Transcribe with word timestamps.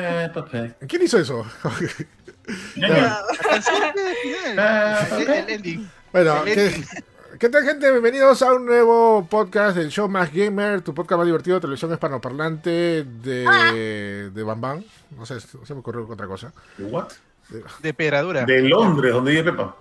Peppa 0.00 0.44
Pig. 0.46 0.74
¿Quién 0.88 1.02
hizo 1.02 1.18
eso? 1.18 1.44
Bueno, 6.12 6.44
¿qué, 6.44 6.52
ending. 6.66 6.84
¿qué 7.38 7.48
tal 7.50 7.64
gente? 7.64 7.90
Bienvenidos 7.90 8.40
a 8.42 8.54
un 8.54 8.64
nuevo 8.66 9.26
podcast 9.28 9.76
del 9.76 9.90
show 9.90 10.08
más 10.08 10.32
gamer, 10.32 10.80
tu 10.80 10.94
podcast 10.94 11.18
más 11.18 11.26
divertido 11.26 11.56
de 11.56 11.60
televisión 11.60 11.92
hispanoparlante 11.92 13.04
de, 13.04 14.30
de 14.32 14.42
Bam 14.42 14.60
Bam. 14.60 14.84
No 15.16 15.26
sé, 15.26 15.34
no 15.58 15.66
se 15.66 15.74
me 15.74 15.80
ocurrió 15.80 16.06
otra 16.08 16.26
cosa. 16.26 16.52
What? 16.78 17.08
De 17.82 17.92
pedradura. 17.92 18.44
De 18.46 18.62
Londres, 18.62 19.12
donde 19.12 19.30
vive 19.32 19.50
Pepa. 19.52 19.76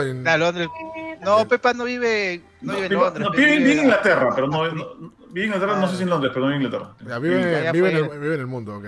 En- 0.00 0.26
Ah, 0.28 0.36
Londres. 0.36 0.68
No, 1.22 1.48
Pepa 1.48 1.72
no 1.74 1.84
vive, 1.84 2.40
no, 2.60 2.72
No, 2.74 2.78
vive 2.80 2.86
en 2.86 2.92
Londres. 3.00 3.24
no, 3.24 3.30
vive, 3.32 3.58
vive 3.58 3.72
en 3.72 3.78
Inglaterra, 3.80 4.30
pero 4.34 4.46
no, 4.46 4.70
no- 4.70 5.12
vive 5.30 5.46
en 5.46 5.52
Inglaterra, 5.54 5.80
no 5.80 5.88
sé 5.88 5.96
si 5.96 6.02
en 6.04 6.10
Londres, 6.10 6.30
pero 6.34 6.46
no 6.46 6.52
en 6.54 6.62
Inglaterra. 6.62 6.94
ya, 7.06 7.18
vive, 7.18 7.66
en 7.66 7.72
vive 7.72 8.34
en 8.34 8.40
el 8.40 8.46
mundo, 8.46 8.76
ok. 8.76 8.84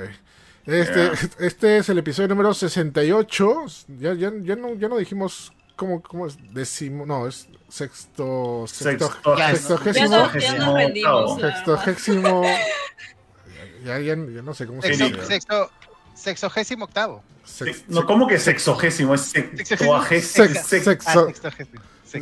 Este, 0.66 1.10
este 1.46 1.78
es 1.78 1.88
el 1.88 1.98
episodio 1.98 2.28
número 2.28 2.52
68. 2.52 3.64
Ya, 3.98 4.14
ya, 4.14 4.32
ya, 4.42 4.56
no, 4.56 4.74
ya 4.74 4.88
no 4.88 4.96
dijimos 4.98 5.52
cómo, 5.76 6.02
cómo 6.02 6.26
es 6.26 6.36
décimo, 6.52 7.06
no, 7.06 7.26
es 7.26 7.48
sexto, 7.68 8.64
sexto, 8.66 9.06
Sexto- 9.12 9.36
Ya, 9.36 9.50
sextogésimo, 9.54 10.08
Ya, 10.38 10.54
no- 10.58 10.74
rendimos. 10.76 11.40
sextogésimo, 11.40 12.42
ya, 13.84 13.98
ya, 14.00 14.14
ya 14.16 14.16
no 14.16 14.54
sé 14.54 14.66
cómo 14.66 14.82
se 14.82 14.88
Sexto, 14.94 15.06
dice. 15.16 15.26
sexto, 15.26 15.70
sexogésimo 16.14 16.84
octavo. 16.86 17.22
Sex- 17.44 17.84
No, 17.88 18.04
¿cómo 18.06 18.26
que 18.26 18.38
sexogésimo? 18.38 19.14
Es 19.14 19.20
Sexogésimo. 19.22 20.46
sextuagésimo. 20.64 21.26
Sex- 21.30 21.68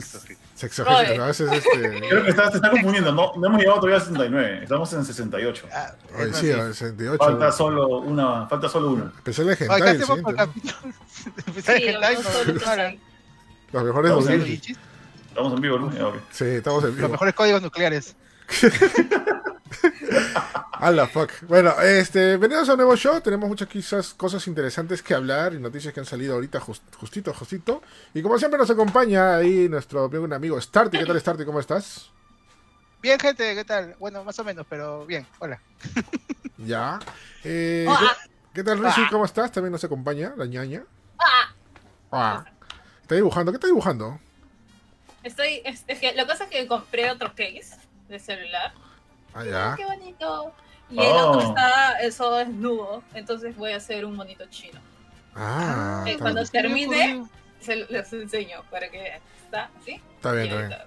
sex- 0.03 0.09
sex- 0.23 0.39
So- 0.55 0.55
sextogésimo. 0.55 0.55
Sextogésimo. 0.55 0.55
Sexogésimo, 0.55 1.13
Oye. 1.15 1.23
a 1.23 1.27
veces 1.27 1.53
este... 1.53 2.01
Creo 2.09 2.25
que 2.25 2.31
está, 2.31 2.51
te 2.51 2.57
está 2.57 2.71
confundiendo. 2.71 3.13
No, 3.13 3.33
no 3.37 3.47
hemos 3.47 3.59
llegado 3.61 3.81
todavía 3.81 3.97
a 3.99 4.01
69. 4.01 4.61
Estamos 4.63 4.93
en 4.93 5.05
68. 5.05 5.67
Ah, 5.73 5.93
Ay, 6.17 6.31
es 6.31 6.37
sí, 6.37 6.51
así. 6.51 6.61
a 6.61 6.73
68. 6.73 7.19
Falta 7.25 7.53
solo 7.53 7.89
una. 8.01 8.47
Falta 8.47 8.69
solo 8.69 8.91
una. 8.91 9.13
Oye, 9.71 9.99
Sí. 11.63 11.73
Los 13.73 13.83
mejores 13.85 14.13
Estamos 15.29 15.53
en 15.55 15.61
vivo, 15.61 15.79
¿no? 15.79 15.91
Sí, 16.31 16.45
estamos 16.45 16.85
en 16.85 16.91
Los 16.91 16.97
vivo. 16.97 17.09
mejores 17.09 17.35
códigos 17.35 17.63
nucleares. 17.63 18.15
A 20.81 20.91
la 20.91 21.07
fuck. 21.07 21.31
Bueno, 21.43 21.73
este, 21.81 22.29
bienvenidos 22.31 22.69
a 22.69 22.73
un 22.73 22.79
nuevo 22.79 22.97
show. 22.97 23.21
Tenemos 23.21 23.49
muchas 23.49 23.69
quizás 23.69 24.15
cosas 24.15 24.47
interesantes 24.47 25.03
que 25.03 25.15
hablar 25.15 25.55
y 25.55 25.59
noticias 25.59 25.93
que 25.95 26.01
han 26.01 26.07
salido 26.07 26.35
ahorita 26.35 26.61
just- 26.61 26.95
justito, 26.97 27.33
justito. 27.33 27.83
Y 28.13 28.23
como 28.23 28.39
siempre 28.39 28.59
nos 28.59 28.71
acompaña 28.71 29.37
ahí 29.37 29.69
nuestro 29.69 30.05
amigo, 30.05 30.25
un 30.25 30.33
amigo 30.33 30.61
Starty. 30.61 30.99
¿Qué 30.99 31.07
tal 31.07 31.21
Starty? 31.21 31.45
¿Cómo 31.45 31.61
estás? 31.61 32.11
Bien, 33.01 33.19
gente, 33.19 33.55
¿qué 33.55 33.65
tal? 33.65 33.97
Bueno, 33.99 34.25
más 34.25 34.39
o 34.39 34.45
menos, 34.45 34.67
pero 34.69 35.05
bien. 35.07 35.27
Hola. 35.39 35.61
Ya. 36.59 36.99
Eh, 37.45 37.87
Ah. 37.89 37.99
¿qué, 38.53 38.61
qué 38.61 38.65
tal 38.65 38.83
Rishi? 38.83 39.03
¿Cómo 39.11 39.25
estás? 39.25 39.53
También 39.53 39.73
nos 39.73 39.85
acompaña 39.85 40.33
la 40.37 40.47
ñaña. 40.47 40.85
Ah. 42.11 42.45
Está 43.03 43.15
dibujando. 43.17 43.53
¿Qué 43.53 43.57
está 43.57 43.67
dibujando? 43.67 44.19
Estoy, 45.23 45.63
es, 45.65 45.85
es 45.87 45.99
que 45.99 46.13
la 46.15 46.27
cosa 46.27 46.45
es 46.45 46.51
que 46.51 46.67
compré 46.67 47.11
otro 47.11 47.31
case 47.31 47.77
de 48.09 48.19
celular. 48.19 48.73
Ah, 49.35 49.45
ya. 49.45 49.75
qué 49.77 49.85
bonito. 49.85 50.53
Y 50.91 50.99
Oh. 50.99 51.03
el 51.03 51.17
otro 51.17 51.41
está 51.49 51.93
eso 52.01 52.37
desnudo, 52.37 53.03
entonces 53.15 53.57
voy 53.57 53.73
a 53.73 53.77
hacer 53.79 54.05
un 54.05 54.15
monito 54.17 54.45
chino. 54.51 54.79
Ah, 55.35 56.05
cuando 56.19 56.41
bien. 56.43 56.53
termine, 56.53 57.27
se 57.61 57.77
les 57.77 58.13
enseño 58.13 58.63
para 58.71 58.89
que. 58.91 59.21
Está 59.45 59.71
así. 59.81 60.01
Está 60.17 60.33
bien, 60.33 60.47
está 60.47 60.67
bien. 60.67 60.79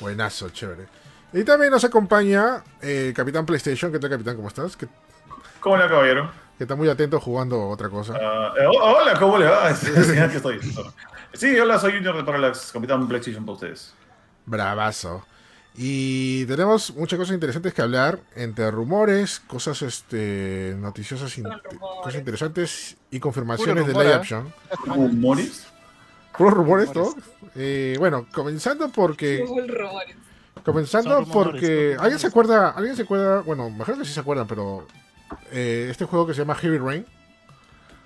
Buenazo, 0.00 0.50
chévere. 0.50 0.86
Y 1.32 1.44
también 1.44 1.70
nos 1.70 1.84
acompaña 1.84 2.62
eh, 2.80 3.12
Capitán 3.14 3.46
PlayStation. 3.46 3.90
¿Qué 3.92 3.98
tal, 3.98 4.10
Capitán? 4.10 4.36
¿Cómo 4.36 4.48
estás? 4.48 4.76
Que, 4.76 4.88
¿Cómo 5.60 5.76
le 5.76 5.84
va, 5.84 5.88
caballero? 5.88 6.30
que 6.58 6.64
está 6.64 6.74
muy 6.76 6.88
atento 6.88 7.18
jugando 7.20 7.68
otra 7.68 7.88
cosa. 7.88 8.14
Ah, 8.20 8.52
eh, 8.60 8.66
oh, 8.66 8.78
hola, 8.98 9.18
¿cómo 9.18 9.38
le 9.38 9.46
va? 9.46 9.74
Sí, 9.74 9.86
sí, 10.04 10.18
aquí 10.18 10.36
estoy. 10.36 10.60
Sí, 11.32 11.58
hola, 11.58 11.78
soy 11.78 11.92
Junior 11.92 12.16
de 12.16 12.24
Parallax, 12.24 12.70
Capitán 12.72 13.06
PlayStation 13.08 13.44
para 13.44 13.54
ustedes. 13.54 13.94
Bravazo. 14.46 15.24
Y 15.74 16.44
tenemos 16.46 16.94
muchas 16.94 17.18
cosas 17.18 17.34
interesantes 17.34 17.72
que 17.72 17.80
hablar, 17.80 18.20
entre 18.36 18.70
rumores, 18.70 19.40
cosas 19.40 19.80
este 19.82 20.74
noticiosas, 20.78 21.36
in- 21.38 21.44
rumores. 21.44 21.98
cosas 22.02 22.14
interesantes 22.16 22.96
y 23.10 23.18
confirmaciones 23.20 23.86
de 23.86 23.92
live 23.94 24.10
¿eh? 24.10 24.14
action. 24.14 24.52
¿Humoris? 24.86 25.66
Puros 26.36 26.52
rumores, 26.54 26.88
¿no? 26.94 27.04
Rumores. 27.04 27.24
Eh, 27.56 27.96
bueno, 27.98 28.26
comenzando 28.34 28.90
porque 28.90 29.44
rumores. 29.46 30.16
comenzando 30.62 31.10
rumores, 31.20 31.32
porque 31.32 31.66
rumores. 31.94 31.98
alguien 32.00 32.18
se 32.18 32.26
acuerda, 32.26 32.70
alguien 32.70 32.96
se 32.96 33.02
acuerda, 33.02 33.40
bueno, 33.40 33.70
mejor 33.70 33.98
que 33.98 34.04
sí 34.04 34.12
se 34.12 34.20
acuerdan, 34.20 34.46
pero 34.46 34.86
eh, 35.50 35.88
este 35.90 36.04
juego 36.04 36.26
que 36.26 36.34
se 36.34 36.40
llama 36.40 36.54
Heavy 36.54 36.78
Rain, 36.78 37.06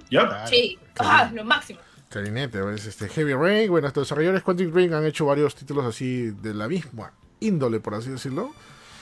¿Ya? 0.09 0.29
Claro. 0.29 0.47
Sí, 0.49 0.79
ah, 1.01 1.29
lo 1.35 1.45
máximo. 1.45 1.81
clarinete, 2.11 2.61
es 2.75 2.87
este 2.87 3.09
Heavy 3.09 3.35
Rain, 3.35 3.69
bueno, 3.71 3.89
estos 3.89 4.05
desarrolladores 4.05 4.45
Quantic 4.45 4.73
Ring 4.73 4.93
han 4.95 5.05
hecho 5.05 5.27
varios 5.27 5.57
títulos 5.57 5.85
así 5.85 6.31
de 6.31 6.55
la 6.55 6.69
misma 6.69 7.13
índole, 7.41 7.81
por 7.81 7.95
así 7.95 8.11
decirlo. 8.11 8.53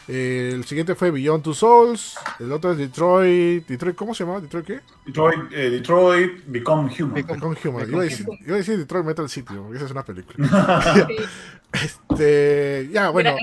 Eh, 0.06 0.50
el 0.53 0.65
siguiente 0.65 0.95
fue 0.95 1.11
Beyond 1.11 1.43
Two 1.43 1.55
Souls, 1.55 2.15
el 2.39 2.53
otro 2.53 2.72
es 2.72 2.77
Detroit, 2.78 3.67
Detroit, 3.67 3.97
¿cómo 3.97 4.15
se 4.15 4.25
llama? 4.25 4.39
¿Detroit 4.39 4.67
qué? 4.67 4.81
Detroit, 5.06 5.50
eh, 5.50 5.71
Detroit 5.71 6.43
Become 6.47 6.93
Human. 6.99 7.15
Become- 7.15 7.41
Human. 7.41 7.55
Become 7.55 7.84
Iba 7.89 8.00
a, 8.00 8.05
decir, 8.05 8.27
Human. 8.28 8.39
iba 8.47 8.55
a 8.55 8.59
decir 8.59 8.77
Detroit 8.77 9.06
Metal 9.06 9.28
City, 9.31 9.55
esa 9.75 9.84
es 9.87 9.91
una 9.91 10.05
película. 10.05 11.06
Este, 11.73 12.89
ya, 12.93 13.11
bueno, 13.11 13.34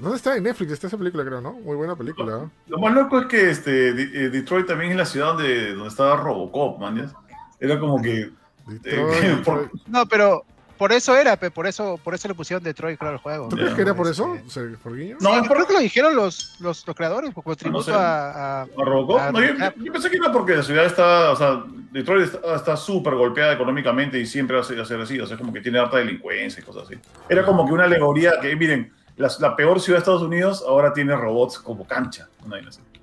¿dónde 0.00 0.16
está? 0.16 0.36
En 0.36 0.44
Netflix 0.44 0.72
está 0.72 0.86
esa 0.86 0.96
película, 0.98 1.24
creo, 1.24 1.40
¿no? 1.40 1.52
Muy 1.52 1.76
buena 1.76 1.96
película. 1.96 2.48
Lo 2.68 2.78
más 2.78 2.94
loco 2.94 3.20
es 3.20 3.26
que 3.26 3.50
este, 3.50 3.88
eh, 3.90 4.30
Detroit 4.30 4.66
también 4.66 4.92
es 4.92 4.96
la 4.96 5.04
ciudad 5.06 5.34
donde, 5.34 5.72
donde 5.74 5.88
estaba 5.88 6.16
Robocop, 6.16 6.78
man. 6.80 7.12
Era 7.60 7.78
como 7.78 8.00
que. 8.00 8.30
Detroit, 8.66 9.14
Eh, 9.24 9.36
Detroit. 9.36 9.70
No, 9.86 10.06
pero 10.06 10.44
por 10.78 10.92
eso 10.92 11.16
era, 11.16 11.36
pe, 11.36 11.50
por 11.50 11.66
eso, 11.66 11.98
por 12.02 12.14
eso 12.14 12.28
le 12.28 12.34
pusieron 12.34 12.62
Detroit, 12.62 12.98
claro, 12.98 13.14
al 13.14 13.18
juego. 13.20 13.48
¿Tú 13.48 13.56
crees 13.56 13.74
que 13.74 13.82
era 13.82 13.94
por 13.94 14.06
Este, 14.08 14.22
eso? 14.22 14.36
O 14.46 14.50
sea, 14.50 14.62
¿Por 14.82 14.96
guiño? 14.96 15.16
No, 15.20 15.34
es 15.40 15.48
creo 15.48 15.66
que 15.66 15.72
lo 15.72 15.80
dijeron 15.80 16.14
los, 16.16 16.56
los, 16.60 16.86
los 16.86 16.96
creadores, 16.96 17.32
como 17.34 17.56
tributo 17.56 17.84
sé. 17.84 17.92
a, 17.92 18.60
a- 18.60 18.62
¿A 18.62 18.66
Robocop? 18.84 19.18
a 19.20 19.32
No, 19.32 19.40
yo, 19.42 19.92
pensé 19.92 20.10
que 20.10 20.16
era 20.16 20.30
porque 20.32 20.56
la 20.56 20.62
ciudad 20.62 20.84
está, 20.86 21.30
o 21.32 21.36
sea, 21.36 21.64
Detroit 21.92 22.32
está- 22.54 22.76
súper 22.76 23.14
golpeada 23.14 23.52
económicamente 23.54 24.18
y 24.18 24.26
siempre 24.26 24.56
va 24.56 24.62
a 24.62 24.64
ser, 24.64 24.80
así, 25.00 25.18
o 25.20 25.26
sea, 25.26 25.36
como 25.36 25.52
que 25.52 25.60
tiene 25.60 25.78
harta 25.78 25.96
delincuencia 25.98 26.60
y 26.60 26.64
cosas 26.64 26.84
así. 26.84 26.94
Era 27.28 27.44
como 27.44 27.66
que 27.66 27.72
una 27.72 27.84
alegoría 27.84 28.38
que, 28.40 28.54
miren, 28.56 28.92
la, 29.16 29.30
la 29.40 29.56
peor 29.56 29.80
ciudad 29.80 29.98
de 29.98 30.00
Estados 30.00 30.22
Unidos 30.22 30.62
ahora 30.66 30.92
tiene 30.92 31.16
robots 31.16 31.58
como 31.58 31.86
cancha. 31.86 32.28
una. 32.44 32.58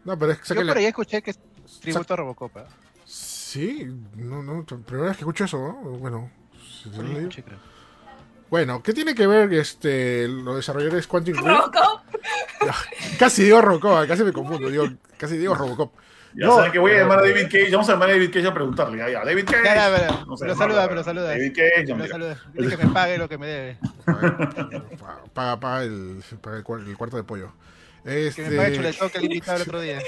No, 0.06 0.18
pero 0.20 0.34
es 0.34 0.40
que 0.40 0.54
Yo 0.56 0.68
por 0.68 0.78
ahí 0.78 0.86
escuché 0.86 1.22
que 1.22 1.32
es 1.32 1.40
tributo 1.82 2.14
a 2.14 2.18
Robocop. 2.18 2.58
¿eh? 2.58 2.62
Sí, 3.06 3.88
no, 4.16 4.42
no, 4.44 4.64
primera 4.66 5.08
vez 5.10 5.18
que 5.18 5.22
escucho 5.22 5.46
eso, 5.46 5.58
¿no? 5.58 5.74
Bueno, 5.98 6.30
lo 6.86 7.18
escuché, 7.20 7.44
creo. 7.44 7.58
bueno, 8.50 8.82
¿qué 8.84 8.94
tiene 8.94 9.16
que 9.16 9.28
ver 9.28 9.54
este 9.54 10.28
los 10.28 10.56
desarrolladores 10.56 11.08
Quantic 11.08 11.36
Ring? 11.36 11.46
Robocop. 11.48 12.02
Casi 13.20 13.44
digo 13.44 13.62
Robocop, 13.62 14.08
casi 14.08 14.24
me 14.24 14.32
confundo, 14.34 14.70
digo, 14.70 14.86
casi 15.18 15.38
digo 15.38 15.54
Robocop. 15.56 15.94
Ya 16.36 16.48
No, 16.48 16.56
saben 16.56 16.72
que 16.72 16.80
voy 16.80 16.92
a 16.94 17.00
llamar 17.00 17.20
a 17.20 17.22
David 17.22 17.44
Cage, 17.44 17.70
vamos 17.72 17.88
a 17.90 17.92
llamar 17.92 18.10
a 18.10 18.14
David 18.14 18.32
Cage 18.34 18.48
a 18.48 18.54
preguntarle, 18.56 18.98
ya, 18.98 19.10
ya, 19.10 19.24
David 19.24 19.46
Cage. 19.46 19.64
Ya, 19.64 19.76
ya, 19.76 19.96
pero- 19.98 20.14
Vamos 20.22 20.42
a 20.42 20.46
pero 20.46 20.54
llamarlo, 20.54 20.56
saluda, 20.76 20.82
ya. 20.84 20.90
pero 20.90 21.04
saluda. 21.04 21.28
David 21.30 21.54
Cage, 21.56 21.86
ya. 21.86 22.08
saluda. 22.08 22.38
Dile 22.54 22.70
que 22.78 22.86
me 22.86 22.92
pague 22.94 23.18
lo 23.20 23.30
que 23.30 23.38
me 23.38 23.46
debe. 23.48 23.78
Paga, 25.34 25.60
paga 25.60 25.84
el, 25.84 26.24
paga 26.42 26.58
el, 26.58 26.64
cuar- 26.64 26.88
el 26.88 26.98
cuarto 26.98 27.18
de 27.18 27.24
pollo. 27.24 27.52
Que 28.04 28.10
me 28.10 28.16
pague 28.16 28.28
Este, 28.68 28.76
chuletón 28.76 29.10
que 29.12 29.20
le 29.20 29.26
invitaba 29.26 29.58
el 29.58 29.62
otro 29.62 29.80
día. 29.82 30.00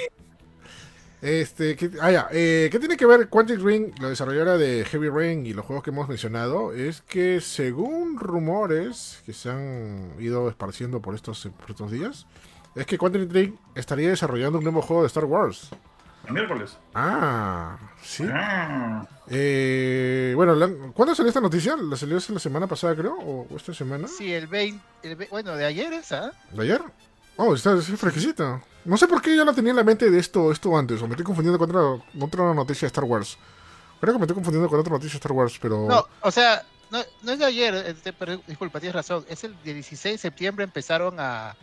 Este, 1.26 1.76
¿qué, 1.76 1.90
ah, 2.02 2.12
ya, 2.12 2.28
eh, 2.32 2.70
¿qué 2.72 2.80
tiene 2.80 2.96
que 2.98 3.06
ver 3.06 3.30
Quantic 3.30 3.60
Ring, 3.62 3.94
la 4.00 4.10
desarrolladora 4.10 4.58
de 4.58 4.86
Heavy 4.86 5.10
Rain 5.10 5.46
y 5.46 5.54
los 5.54 5.66
juegos 5.66 5.84
que 5.84 5.90
hemos 5.90 6.08
mencionado? 6.08 6.72
Es 6.74 7.02
que 7.02 7.42
según 7.42 8.20
rumores 8.20 9.22
que 9.26 9.34
se 9.34 9.50
han 9.50 10.12
ido 10.20 10.48
esparciendo 10.50 11.02
por 11.02 11.16
estos, 11.16 11.48
por 11.60 11.72
estos 11.72 11.92
días, 11.92 12.28
es 12.76 12.86
que 12.86 12.98
Quantic 12.98 13.32
Ring 13.32 13.56
estaría 13.74 14.10
desarrollando 14.10 14.58
un 14.60 14.64
nuevo 14.64 14.82
juego 14.82 15.02
de 15.02 15.08
Star 15.08 15.26
Wars. 15.26 15.70
El 16.28 16.34
miércoles. 16.34 16.78
Ah, 16.96 17.78
sí. 18.02 18.24
Ah. 18.32 19.08
Eh, 19.28 20.34
bueno, 20.36 20.56
¿cuándo 20.94 21.14
salió 21.14 21.30
esta 21.30 21.42
noticia? 21.42 21.76
¿La 21.76 21.96
salió 21.96 22.18
la 22.30 22.40
semana 22.40 22.66
pasada, 22.68 22.96
creo? 22.96 23.16
¿O 23.16 23.48
esta 23.56 23.74
semana? 23.74 24.08
Sí, 24.08 24.34
el 24.34 24.48
20, 24.48 24.84
el 25.04 25.16
ve- 25.16 25.28
bueno, 25.30 25.56
de 25.56 25.66
ayer 25.66 25.94
esa. 25.94 26.32
¿De 26.52 26.64
ayer? 26.64 26.82
Oh, 27.38 27.54
está 27.54 27.74
es 27.74 27.86
fresquecita. 27.86 28.62
No 28.86 28.98
sé 28.98 29.08
por 29.08 29.22
qué 29.22 29.36
yo 29.36 29.44
la 29.44 29.54
tenía 29.54 29.72
en 29.72 29.78
la 29.78 29.84
mente 29.84 30.10
de 30.10 30.20
esto, 30.20 30.52
esto 30.52 30.78
antes, 30.78 31.02
o 31.02 31.08
me 31.08 31.14
estoy 31.14 31.26
confundiendo 31.26 31.58
con 31.58 31.76
otra, 31.76 32.06
otra 32.20 32.54
noticia 32.54 32.86
de 32.86 32.88
Star 32.88 33.04
Wars. 33.04 33.38
Creo 34.00 34.14
que 34.14 34.20
me 34.20 34.26
estoy 34.26 34.36
confundiendo 34.36 34.70
con 34.70 34.80
otra 34.80 34.94
noticia 34.94 35.14
de 35.14 35.18
Star 35.18 35.32
Wars, 35.32 35.58
pero... 35.60 35.88
No, 35.88 36.06
o 36.22 36.32
sea, 36.32 36.64
no, 36.92 37.00
es 37.00 37.40
de 37.40 37.46
ayer, 37.46 37.74
este, 37.74 38.14
disculpa, 38.48 38.80
tienes 38.80 38.96
razón. 38.96 39.26
Es 39.28 39.44
el 39.44 39.56
de 39.64 39.74
16 39.74 40.14
de 40.14 40.18
septiembre 40.18 40.64
empezaron 40.64 41.20
a 41.20 41.56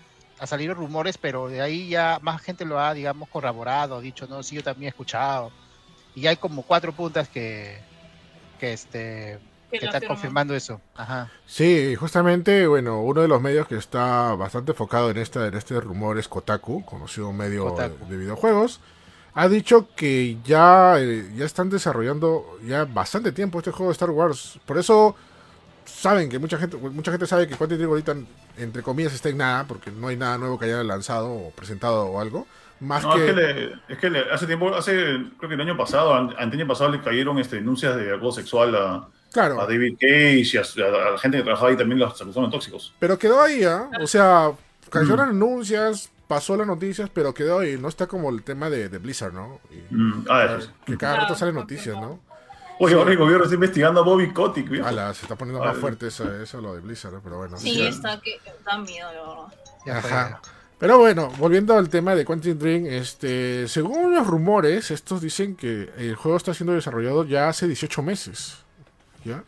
salir 0.44 0.74
rumores, 0.74 1.16
pero 1.18 1.48
de 1.48 1.60
ahí 1.60 1.88
ya 1.88 2.18
más 2.22 2.40
gente 2.42 2.64
lo 2.64 2.80
ha, 2.80 2.92
digamos, 2.94 3.28
corroborado, 3.28 4.00
dicho, 4.00 4.26
no, 4.26 4.42
sí, 4.42 4.56
yo 4.56 4.62
también 4.62 4.86
he 4.86 4.88
escuchado. 4.88 5.52
Y 6.14 6.22
ya 6.22 6.30
hay 6.30 6.36
como 6.36 6.62
cuatro 6.62 6.92
puntas 6.92 7.28
que, 7.28 7.78
que, 8.58 8.72
este, 8.72 9.38
Que 9.72 9.78
que 9.80 9.86
lo 9.86 9.92
están 9.92 10.08
confirmando 10.08 10.54
eso. 10.54 10.80
Ajá. 10.94 11.30
Sí, 11.46 11.94
justamente, 11.96 12.66
bueno, 12.66 13.00
uno 13.00 13.22
de 13.22 13.28
los 13.28 13.40
medios 13.40 13.66
que 13.66 13.76
está 13.76 14.34
bastante 14.34 14.72
enfocado 14.72 15.10
en, 15.10 15.16
esta, 15.18 15.46
en 15.48 15.54
este 15.54 15.80
rumor 15.80 16.18
es 16.18 16.28
Kotaku, 16.28 16.84
conocido 16.84 17.32
medio 17.32 17.64
Kotaku. 17.70 18.06
de 18.08 18.16
videojuegos. 18.16 18.80
ha 19.34 19.48
dicho 19.48 19.88
que 19.96 20.36
ya, 20.44 20.96
eh, 21.00 21.32
ya 21.34 21.44
están 21.46 21.70
desarrollando 21.70 22.58
ya 22.66 22.84
bastante 22.84 23.32
tiempo 23.32 23.58
este 23.58 23.70
juego 23.70 23.90
de 23.90 23.92
Star 23.94 24.10
Wars. 24.10 24.60
Por 24.66 24.76
eso 24.78 25.16
saben 25.84 26.28
que 26.28 26.38
mucha 26.38 26.58
gente 26.58 26.76
mucha 26.76 27.10
gente 27.10 27.26
sabe 27.26 27.48
que 27.48 27.56
Quantic 27.56 27.76
Dream 27.78 27.90
ahorita 27.90 28.14
entre 28.58 28.82
comillas 28.82 29.12
está 29.14 29.30
en 29.30 29.38
nada 29.38 29.64
porque 29.66 29.90
no 29.90 30.08
hay 30.08 30.16
nada 30.16 30.38
nuevo 30.38 30.58
que 30.58 30.66
haya 30.66 30.82
lanzado 30.84 31.32
o 31.32 31.50
presentado 31.50 32.04
o 32.06 32.20
algo 32.20 32.46
más 32.78 33.02
No, 33.04 33.14
que, 33.14 33.20
es 33.20 33.26
que, 33.26 33.32
le- 33.40 33.72
es 33.88 33.98
que 33.98 34.10
le- 34.10 34.32
hace 34.32 34.46
tiempo, 34.46 34.74
hace, 34.74 34.92
creo 35.38 35.48
que 35.48 35.54
el 35.54 35.60
año 35.60 35.76
pasado, 35.76 36.14
an- 36.14 36.34
año 36.38 36.66
pasado 36.66 36.90
le 36.90 37.00
cayeron 37.00 37.38
este, 37.38 37.56
denuncias 37.56 37.96
de 37.96 38.12
acoso 38.14 38.40
sexual 38.40 38.74
a, 38.76 39.08
claro 39.32 39.60
a 39.60 39.66
David 39.66 39.96
Cage 40.00 40.42
y 40.44 40.56
a, 40.56 40.62
a 40.86 41.10
la 41.12 41.18
gente 41.18 41.38
que 41.38 41.42
trabajaba 41.44 41.70
ahí 41.70 41.76
también 41.76 41.98
los 41.98 42.20
acusaron 42.20 42.50
tóxicos. 42.50 42.92
pero 42.98 43.18
quedó 43.18 43.40
ahí 43.42 43.64
¿ah? 43.64 43.88
o 44.00 44.06
sea 44.06 44.52
cayeron 44.90 45.20
anuncias 45.30 46.10
pasó 46.28 46.56
las 46.56 46.66
noticias 46.66 47.10
pero 47.12 47.34
quedó 47.34 47.60
ahí 47.60 47.76
no 47.78 47.88
está 47.88 48.06
como 48.06 48.30
el 48.30 48.42
tema 48.42 48.70
de, 48.70 48.88
de 48.88 48.98
Blizzard 48.98 49.32
no 49.32 49.60
Y- 49.70 49.94
Mm, 49.94 50.24
ah, 50.30 50.56
eso 50.58 50.70
que 50.86 50.96
cada 50.96 51.16
rato 51.20 51.34
salen 51.34 51.54
no, 51.54 51.60
noticias 51.62 51.96
no. 51.96 52.20
Oye, 52.78 52.94
ahora 52.94 53.12
el 53.12 53.18
gobierno 53.18 53.44
está 53.44 53.54
investigando 53.54 54.00
a 54.00 54.02
Bobby 54.02 54.32
Kotick, 54.32 54.68
viejo. 54.68 54.88
Ala, 54.88 55.12
se 55.14 55.22
está 55.22 55.36
poniendo 55.36 55.60
más 55.60 55.68
Vale. 55.68 55.80
fuerte 55.80 56.08
eso, 56.08 56.34
eso 56.42 56.60
lo 56.60 56.74
de 56.74 56.80
Blizzard, 56.80 57.12
¿no? 57.12 57.20
pero 57.22 57.36
bueno. 57.36 57.56
Sí, 57.56 57.76
Ya. 57.78 57.88
está 57.88 58.20
que 58.20 58.40
da 58.64 58.78
miedo, 58.78 59.08
la 59.12 59.92
verdad. 59.92 59.98
Ajá. 59.98 60.40
Pero 60.78 60.98
bueno, 60.98 61.30
volviendo 61.38 61.76
al 61.76 61.88
tema 61.90 62.16
de 62.16 62.24
Quantum 62.24 62.58
Dream, 62.58 62.86
este, 62.86 63.68
según 63.68 64.12
los 64.14 64.26
rumores, 64.26 64.90
estos 64.90 65.20
dicen 65.20 65.54
que 65.54 65.92
el 65.96 66.16
juego 66.16 66.36
está 66.38 66.54
siendo 66.54 66.72
desarrollado 66.72 67.24
ya 67.24 67.48
hace 67.48 67.68
18 67.68 68.02
meses. 68.02 68.61
¿Ya? 69.24 69.44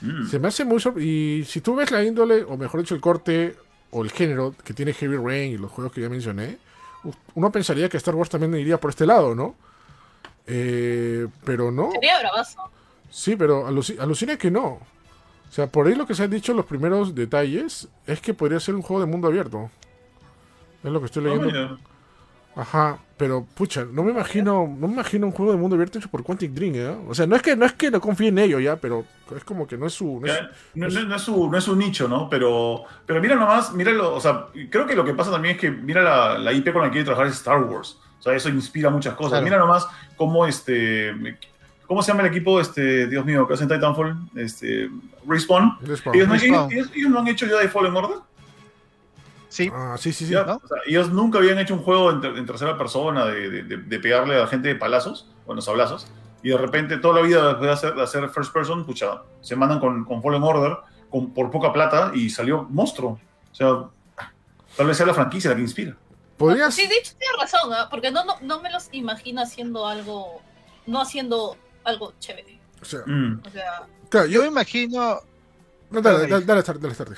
Mm. 0.00 0.26
Se 0.28 0.38
me 0.38 0.48
hace 0.48 0.64
muy 0.64 0.80
Y 0.98 1.44
si 1.44 1.60
tú 1.60 1.74
ves 1.74 1.90
la 1.90 2.02
índole, 2.02 2.42
o 2.44 2.56
mejor 2.56 2.80
dicho, 2.80 2.94
el 2.94 3.00
corte 3.00 3.56
o 3.90 4.02
el 4.02 4.10
género 4.10 4.54
que 4.64 4.72
tiene 4.72 4.92
Heavy 4.94 5.16
Rain 5.16 5.52
y 5.52 5.58
los 5.58 5.70
juegos 5.70 5.92
que 5.92 6.00
ya 6.00 6.08
mencioné, 6.08 6.58
uno 7.34 7.50
pensaría 7.52 7.88
que 7.88 7.96
Star 7.96 8.14
Wars 8.14 8.30
también 8.30 8.54
iría 8.54 8.78
por 8.78 8.90
este 8.90 9.04
lado, 9.06 9.34
¿no? 9.34 9.54
Eh, 10.46 11.26
pero 11.44 11.70
no. 11.70 11.90
Sería 11.92 12.18
bravazo. 12.20 12.70
Sí, 13.10 13.36
pero 13.36 13.68
aluci- 13.68 13.98
alucina 13.98 14.36
que 14.36 14.50
no. 14.50 14.66
O 15.48 15.52
sea, 15.52 15.66
por 15.66 15.86
ahí 15.88 15.94
lo 15.94 16.06
que 16.06 16.14
se 16.14 16.22
han 16.22 16.30
dicho 16.30 16.54
los 16.54 16.64
primeros 16.66 17.14
detalles 17.14 17.88
es 18.06 18.20
que 18.20 18.34
podría 18.34 18.60
ser 18.60 18.74
un 18.76 18.82
juego 18.82 19.00
de 19.00 19.06
mundo 19.10 19.28
abierto. 19.28 19.70
Es 20.84 20.90
lo 20.90 21.00
que 21.00 21.06
estoy 21.06 21.24
Ah, 21.24 21.28
leyendo. 21.28 21.46
mira. 21.46 21.78
Ajá, 22.56 22.98
pero 23.16 23.46
pucha, 23.54 23.84
no 23.90 24.02
me 24.02 24.10
imagino, 24.10 24.66
no 24.78 24.88
me 24.88 24.94
imagino 24.94 25.26
un 25.26 25.32
juego 25.32 25.52
de 25.52 25.58
mundo 25.58 25.76
abierto 25.76 25.98
hecho 25.98 26.10
por 26.10 26.22
Quantic 26.24 26.50
Dream, 26.52 26.74
¿eh? 26.74 26.96
O 27.08 27.14
sea, 27.14 27.26
no 27.26 27.36
es 27.36 27.42
que 27.42 27.54
no 27.56 27.64
es 27.64 27.72
que 27.74 27.90
no 27.90 28.00
confíe 28.00 28.28
en 28.28 28.38
ello 28.38 28.58
ya, 28.58 28.76
pero 28.76 29.04
es 29.36 29.44
como 29.44 29.66
que 29.66 29.76
no 29.78 29.86
es 29.86 29.92
su, 29.94 30.20
no 30.20 30.26
es- 30.26 30.40
No, 30.74 30.88
no- 30.88 31.02
no 31.04 31.16
es 31.16 31.22
su, 31.22 31.50
no 31.50 31.56
es 31.58 31.64
su 31.64 31.76
nicho, 31.76 32.08
¿no? 32.08 32.28
Pero, 32.28 32.82
pero 33.06 33.20
mira 33.20 33.36
nomás, 33.36 33.72
míralo, 33.72 34.14
o 34.14 34.20
sea, 34.20 34.46
creo 34.70 34.86
que 34.86 34.96
lo 34.96 35.04
que 35.04 35.14
pasa 35.14 35.30
también 35.30 35.54
es 35.54 35.60
que 35.60 35.70
mira 35.70 36.02
la, 36.02 36.38
la 36.38 36.52
IP 36.52 36.72
con 36.72 36.82
la 36.82 36.88
que 36.88 36.92
quiere 36.92 37.04
trabajar 37.04 37.28
es 37.28 37.34
Star 37.34 37.62
Wars. 37.62 37.98
O 38.18 38.22
sea, 38.22 38.34
eso 38.34 38.48
inspira 38.50 38.90
muchas 38.90 39.14
cosas. 39.14 39.30
Claro. 39.30 39.44
Mira 39.44 39.58
nomás 39.58 39.86
cómo 40.16 40.46
este. 40.46 41.38
¿Cómo 41.86 42.02
se 42.02 42.12
llama 42.12 42.22
el 42.22 42.28
equipo, 42.28 42.60
este, 42.60 43.06
Dios 43.08 43.24
mío, 43.24 43.48
que 43.48 43.54
hacen 43.54 43.66
Titanfall? 43.68 44.16
Este, 44.36 44.88
Respawn. 45.26 45.76
Respawn. 45.80 46.14
Ellos 46.16 46.28
no, 46.28 46.34
Respawn. 46.34 46.72
ellos- 46.72 46.90
ellos 46.94 47.10
no 47.10 47.18
han 47.20 47.26
hecho 47.28 47.46
ya 47.46 47.56
de 47.58 47.68
Fallen 47.68 47.96
Order. 47.96 48.18
Sí, 49.50 49.70
Ah, 49.74 49.96
sí, 49.98 50.12
sí, 50.12 50.24
sí. 50.26 50.32
Ya, 50.32 50.44
¿no? 50.44 50.60
o 50.64 50.66
sea, 50.66 50.78
ellos 50.86 51.10
nunca 51.12 51.38
habían 51.38 51.58
hecho 51.58 51.74
un 51.74 51.82
juego 51.82 52.10
en, 52.10 52.20
ter- 52.22 52.36
en 52.38 52.46
tercera 52.46 52.78
persona 52.78 53.26
de, 53.26 53.50
de- 53.50 53.62
de- 53.64 53.76
de 53.78 53.98
pegarle 54.00 54.36
a 54.36 54.40
la 54.40 54.46
gente 54.46 54.68
de 54.68 54.76
palazos, 54.76 55.28
bueno, 55.44 55.60
sablazos, 55.60 56.06
y 56.42 56.50
de 56.50 56.56
repente 56.56 56.96
toda 56.98 57.16
la 57.20 57.26
vida 57.26 57.44
después 57.48 57.66
de 57.66 57.72
hacer, 57.72 57.94
de 57.94 58.02
hacer 58.02 58.28
first 58.30 58.52
person, 58.52 58.86
pucha, 58.86 59.22
se 59.42 59.56
mandan 59.56 59.80
con, 59.80 60.04
con 60.04 60.22
Fallen 60.22 60.42
Order 60.42 60.78
con, 61.10 61.34
por 61.34 61.50
poca 61.50 61.72
plata 61.72 62.12
y 62.14 62.30
salió 62.30 62.62
monstruo. 62.70 63.18
O 63.50 63.54
sea, 63.54 63.68
tal 64.76 64.86
vez 64.86 64.96
sea 64.96 65.04
la 65.06 65.14
franquicia 65.14 65.50
la 65.50 65.56
que 65.56 65.62
inspira. 65.62 65.96
Podrías, 66.38 66.72
Sí, 66.72 66.86
de 66.86 66.94
hecho 66.94 67.12
tiene 67.18 67.34
razón, 67.38 67.72
¿ah? 67.74 67.88
porque 67.90 68.10
no, 68.12 68.24
no, 68.24 68.34
no 68.40 68.62
me 68.62 68.70
los 68.70 68.88
imagino 68.92 69.42
haciendo 69.42 69.86
algo, 69.86 70.40
no 70.86 71.02
haciendo 71.02 71.56
algo 71.84 72.14
chévere. 72.20 72.58
o 72.80 72.84
sea, 72.84 73.00
Mm. 73.04 73.42
O 73.44 73.50
sea, 73.50 73.82
claro, 74.08 74.26
yo 74.28 74.34
yo, 74.34 74.42
me 74.42 74.48
imagino, 74.48 75.18
no, 75.90 76.00
dale, 76.00 76.28
dale, 76.28 76.44
dale, 76.46 76.62
dale, 76.62 76.78
dale, 76.78 76.94
dale. 76.94 77.16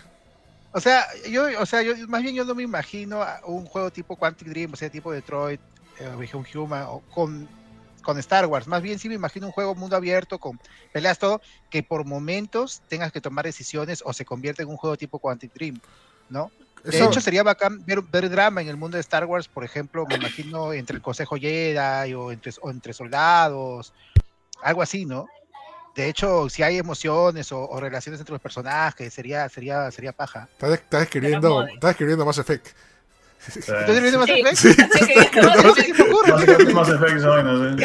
O 0.72 0.80
sea, 0.80 1.04
yo, 1.28 1.46
o 1.60 1.66
sea, 1.66 1.82
yo 1.82 1.94
más 2.08 2.22
bien 2.22 2.34
yo 2.34 2.44
no 2.44 2.54
me 2.54 2.62
imagino 2.62 3.22
a 3.22 3.40
un 3.46 3.66
juego 3.66 3.90
tipo 3.90 4.16
Quantic 4.16 4.48
Dream, 4.48 4.72
o 4.72 4.76
sea, 4.76 4.90
tipo 4.90 5.12
Detroit, 5.12 5.60
eh, 5.98 6.08
Become 6.18 6.48
Human, 6.54 6.84
o 6.88 7.02
con, 7.10 7.48
con 8.02 8.18
Star 8.18 8.46
Wars. 8.46 8.66
Más 8.66 8.82
bien 8.82 8.98
sí 8.98 9.08
me 9.08 9.14
imagino 9.14 9.46
un 9.46 9.52
juego 9.52 9.74
mundo 9.74 9.96
abierto 9.96 10.38
con 10.38 10.58
peleas 10.92 11.18
todo, 11.18 11.40
que 11.70 11.82
por 11.82 12.04
momentos 12.06 12.82
tengas 12.88 13.12
que 13.12 13.20
tomar 13.20 13.44
decisiones 13.44 14.02
o 14.04 14.12
se 14.12 14.24
convierte 14.24 14.62
en 14.62 14.68
un 14.68 14.76
juego 14.76 14.96
tipo 14.96 15.18
Quantic 15.18 15.52
Dream, 15.52 15.78
¿no? 16.28 16.50
De 16.84 16.96
Eso- 16.96 17.10
hecho, 17.10 17.20
sería 17.20 17.42
bacán 17.44 17.84
ver, 17.86 18.00
ver 18.02 18.28
drama 18.28 18.60
en 18.60 18.68
el 18.68 18.76
mundo 18.76 18.96
de 18.96 19.02
Star 19.02 19.24
Wars, 19.26 19.46
por 19.48 19.64
ejemplo, 19.64 20.04
me 20.06 20.16
imagino 20.16 20.72
entre 20.72 20.96
el 20.96 21.02
Consejo 21.02 21.36
Jedi 21.36 22.12
o 22.14 22.32
entre, 22.32 22.50
o 22.60 22.70
entre 22.70 22.92
soldados, 22.92 23.92
algo 24.62 24.82
así, 24.82 25.04
¿no? 25.04 25.26
De 25.94 26.08
hecho, 26.08 26.48
si 26.48 26.62
hay 26.62 26.78
emociones 26.78 27.52
o, 27.52 27.68
o 27.68 27.80
relaciones 27.80 28.20
entre 28.20 28.32
los 28.32 28.40
personajes, 28.40 29.12
sería, 29.12 29.48
sería, 29.48 29.90
sería 29.90 30.12
paja. 30.12 30.48
estás, 30.52 30.72
estás 30.72 31.02
escribiendo, 31.02 31.66
estás 31.66 31.90
escribiendo 31.90 32.24
Mass 32.24 32.38
Effect. 32.38 32.68
¿Entonces 33.46 34.02
viene 34.02 34.18
Mass. 34.42 34.64
Effect? 34.64 34.94
Sí. 34.94 35.92
qué 35.92 36.02
ocurre. 36.02 36.72
Mass 36.72 36.88
Effect, 36.88 37.16
esa 37.16 37.28
vaina, 37.28 37.76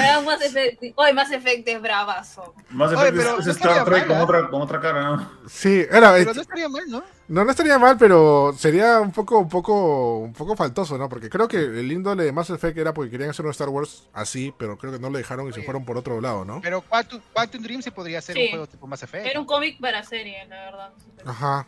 sí. 0.80 0.94
Oye, 0.96 1.14
más 1.14 1.32
efecto 1.32 1.72
es 1.72 1.82
bravazo. 1.82 2.54
Mass 2.70 2.92
Effect 2.94 3.16
pero 3.18 3.30
es, 3.40 3.46
no 3.46 3.52
es 3.52 3.58
Star 3.58 3.72
estaría 3.72 3.86
Trek 3.86 4.08
con 4.08 4.18
¿eh? 4.18 4.22
otra, 4.22 4.50
con 4.50 4.62
otra 4.62 4.80
cara, 4.80 5.04
¿no? 5.04 5.32
Sí, 5.48 5.86
era, 5.90 6.14
Pero 6.14 6.32
eh, 6.32 6.34
no 6.36 6.42
estaría 6.42 6.70
mal, 6.70 6.84
¿no? 6.88 7.04
no, 7.28 7.44
no 7.44 7.52
estaría 7.52 7.80
mal, 7.80 7.98
pero 7.98 8.54
sería 8.58 9.00
un 9.02 9.12
poco, 9.12 9.40
un 9.40 9.50
poco, 9.50 10.20
un 10.20 10.34
poco 10.34 10.56
faltoso, 10.56 10.98
¿no? 10.98 11.10
Porque 11.10 11.30
creo 11.30 11.48
que 11.48 11.58
el 11.58 11.92
índole 11.92 12.24
de 12.24 12.32
Mass 12.32 12.50
Effect 12.52 12.78
era 12.78 12.94
porque 12.94 13.12
querían 13.12 13.32
hacer 13.32 13.44
un 13.46 13.52
Star 13.52 13.70
Wars 13.70 14.08
así, 14.14 14.54
pero 14.58 14.78
creo 14.78 14.94
que 14.94 15.00
no 15.00 15.10
le 15.10 15.18
dejaron 15.20 15.50
y 15.50 15.54
se 15.54 15.64
fueron 15.64 15.86
por 15.86 15.98
otro 15.98 16.22
lado, 16.22 16.46
¿no? 16.46 16.62
Pero 16.62 16.82
Quantum, 16.82 17.20
Quantum 17.34 17.64
Dream 17.64 17.82
sí 17.82 17.92
podría 17.92 18.22
ser 18.22 18.36
Sí. 18.36 18.44
un 18.44 18.50
juego 18.52 18.68
tipo 18.68 18.88
Mass 18.88 19.04
Effect. 19.04 19.26
Era 19.26 19.40
un 19.40 19.46
cómic 19.46 19.80
para 19.80 20.04
serie, 20.04 20.46
la 20.48 20.66
verdad. 20.66 20.90
Ajá. 21.26 21.68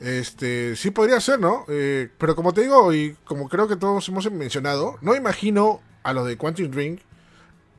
Este, 0.00 0.76
sí 0.76 0.90
podría 0.92 1.20
ser, 1.20 1.40
¿no? 1.40 1.64
Eh, 1.68 2.08
pero 2.18 2.36
como 2.36 2.52
te 2.52 2.62
digo, 2.62 2.92
y 2.94 3.16
como 3.24 3.48
creo 3.48 3.66
que 3.66 3.76
todos 3.76 4.08
hemos 4.08 4.30
mencionado, 4.30 4.96
no 5.00 5.16
imagino 5.16 5.80
a 6.04 6.12
los 6.12 6.26
de 6.26 6.36
Quantum 6.36 6.70
Dream 6.70 6.98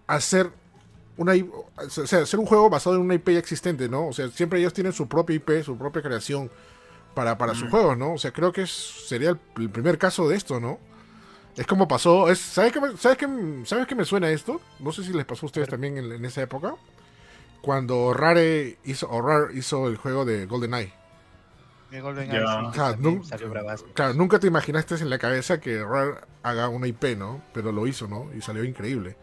hacer 0.08 0.52
una 1.18 1.34
o 1.34 1.90
sea, 1.90 2.22
hacer 2.24 2.40
un 2.40 2.46
juego 2.46 2.70
basado 2.70 2.96
en 2.96 3.02
una 3.02 3.14
IP 3.16 3.30
ya 3.32 3.40
existente, 3.40 3.90
¿no? 3.90 4.08
O 4.08 4.14
sea, 4.14 4.28
siempre 4.30 4.60
ellos 4.60 4.74
tienen 4.74 4.94
su 4.94 5.08
propia 5.08 5.36
IP, 5.36 5.64
su 5.64 5.78
propia 5.78 6.02
creación 6.02 6.50
para, 7.14 7.38
para 7.38 7.54
sus 7.56 7.68
Mm. 7.68 7.72
juegos, 7.72 7.98
¿no? 7.98 8.14
O 8.14 8.18
sea, 8.18 8.32
creo 8.32 8.52
que 8.52 8.66
sería 8.68 9.30
el, 9.32 9.40
el 9.58 9.70
primer 9.70 9.98
caso 9.98 10.28
de 10.30 10.36
esto, 10.38 10.60
¿no? 10.60 10.80
Es 11.58 11.68
como 11.68 11.88
pasó, 11.88 12.30
es, 12.30 12.40
¿sabes 12.40 12.72
qué, 12.72 12.80
me- 12.82 12.96
sabes, 12.98 13.18
qué, 13.18 13.28
¿sabes 13.66 13.88
qué 13.88 13.96
me 13.96 14.06
suena 14.06 14.30
esto? 14.32 14.62
No 14.80 14.92
sé 14.94 15.04
si 15.04 15.12
les 15.14 15.26
pasó 15.26 15.46
a 15.46 15.48
ustedes 15.48 15.68
también 15.70 15.98
en, 15.98 16.12
en 16.12 16.24
esa 16.26 16.42
época. 16.42 16.76
Cuando 17.62 18.14
Rare 18.14 18.78
hizo, 18.86 19.10
o 19.10 19.22
Rare 19.22 19.54
hizo 19.58 19.88
el 19.90 19.98
juego 19.98 20.24
de 20.26 20.46
GoldenEye. 20.46 20.94
Golden 21.98 22.30
salió 23.24 23.50
bravazo. 23.50 23.86
Claro, 23.94 24.14
nunca 24.14 24.40
te 24.40 24.48
imaginaste 24.48 24.96
en 24.96 25.10
la 25.10 25.18
cabeza 25.18 25.60
que 25.60 25.84
Rare 25.84 26.22
haga 26.44 26.70
una 26.70 26.88
IP, 26.88 27.18
¿no? 27.18 27.42
Pero 27.54 27.72
lo 27.72 27.88
hizo, 27.88 28.08
¿no? 28.08 28.30
Y 28.36 28.42
salió 28.42 28.64
increíble. 28.64 29.18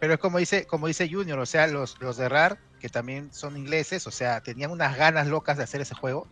Pero 0.00 0.14
es 0.14 0.18
como 0.18 0.38
dice, 0.38 0.66
como 0.66 0.88
dice 0.88 1.08
Junior, 1.08 1.38
o 1.38 1.46
sea, 1.46 1.68
los, 1.68 2.00
los 2.00 2.16
de 2.16 2.28
RAR, 2.28 2.58
que 2.80 2.88
también 2.88 3.32
son 3.32 3.56
ingleses, 3.56 4.06
o 4.08 4.10
sea, 4.10 4.40
tenían 4.40 4.72
unas 4.72 4.96
ganas 4.96 5.28
locas 5.28 5.56
de 5.56 5.62
hacer 5.62 5.80
ese 5.80 5.94
juego. 5.94 6.26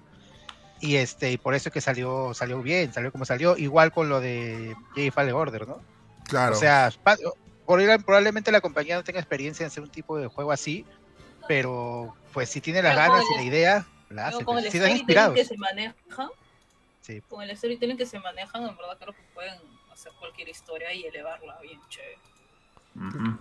Y 0.81 0.97
este, 0.97 1.31
y 1.31 1.39
por 1.39 1.55
eso 1.55 1.69
es 1.69 1.73
que 1.73 1.81
salió, 1.81 2.35
salió 2.35 2.61
bien, 2.63 2.93
salió 2.93 3.13
como 3.13 3.25
salió, 3.25 3.57
igual 3.57 3.93
con 3.93 4.09
lo 4.09 4.21
de 4.21 4.75
Jay 4.97 5.11
Fallen 5.11 5.35
Order, 5.35 5.69
¿no? 5.69 5.81
Claro. 6.25 6.57
O 6.57 6.59
sea, 6.59 6.91
probablemente 8.05 8.51
la 8.51 8.61
compañía 8.61 8.97
no 8.97 9.05
tenga 9.05 9.21
experiencia 9.21 9.63
en 9.63 9.69
hacer 9.69 9.83
un 9.83 9.91
tipo 9.91 10.19
de 10.19 10.27
juego 10.27 10.51
así, 10.51 10.85
pero 11.47 12.17
pues 12.33 12.49
si 12.49 12.61
tiene 12.61 12.83
las 12.83 12.97
Pero 12.97 13.13
ganas 13.13 13.25
y 13.33 13.37
la 13.37 13.43
idea, 13.43 13.87
la 14.11 14.29
hace. 14.29 14.45
con 14.45 14.59
el 14.59 14.65
storytelling 14.65 14.97
inspirados. 14.99 15.35
que 15.35 15.45
se 15.45 15.57
maneja, 15.57 16.31
Sí. 17.01 17.21
con 17.29 17.43
el 17.43 17.57
storytelling 17.57 17.97
que 17.97 18.07
se 18.07 18.19
manejan, 18.21 18.63
en 18.69 18.77
verdad 18.77 18.97
creo 18.99 19.15
que 19.15 19.23
pueden 19.35 19.55
hacer 19.93 20.13
cualquier 20.19 20.49
historia 20.49 20.93
y 20.93 21.05
elevarla 21.05 21.59
bien 21.63 21.81
chévere. 21.89 22.19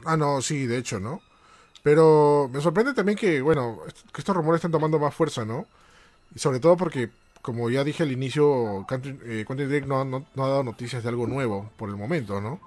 Ah, 0.06 0.16
no, 0.16 0.42
sí, 0.42 0.66
de 0.68 0.78
hecho, 0.78 1.00
¿no? 1.00 1.22
Pero 1.82 2.50
me 2.52 2.62
sorprende 2.62 2.94
también 2.94 3.18
que, 3.18 3.42
bueno, 3.42 3.80
que 4.14 4.22
estos 4.22 4.36
rumores 4.36 4.60
están 4.60 4.72
tomando 4.72 5.00
más 5.00 5.14
fuerza, 5.14 5.46
¿no? 5.46 5.66
Y 6.36 6.40
sobre 6.40 6.60
todo 6.60 6.78
porque, 6.78 7.10
como 7.42 7.70
ya 7.70 7.84
dije 7.84 8.04
al 8.04 8.12
inicio, 8.12 8.86
Quantum 8.88 9.18
eh, 9.24 9.46
Break 9.48 9.86
no, 9.86 10.04
no- 10.06 10.26
no 10.36 10.46
ha 10.46 10.50
dado 10.50 10.64
noticias 10.64 11.02
de 11.04 11.10
algo 11.10 11.26
nuevo 11.26 11.72
por 11.78 11.90
el 11.90 11.96
momento, 11.96 12.40
¿no? 12.42 12.60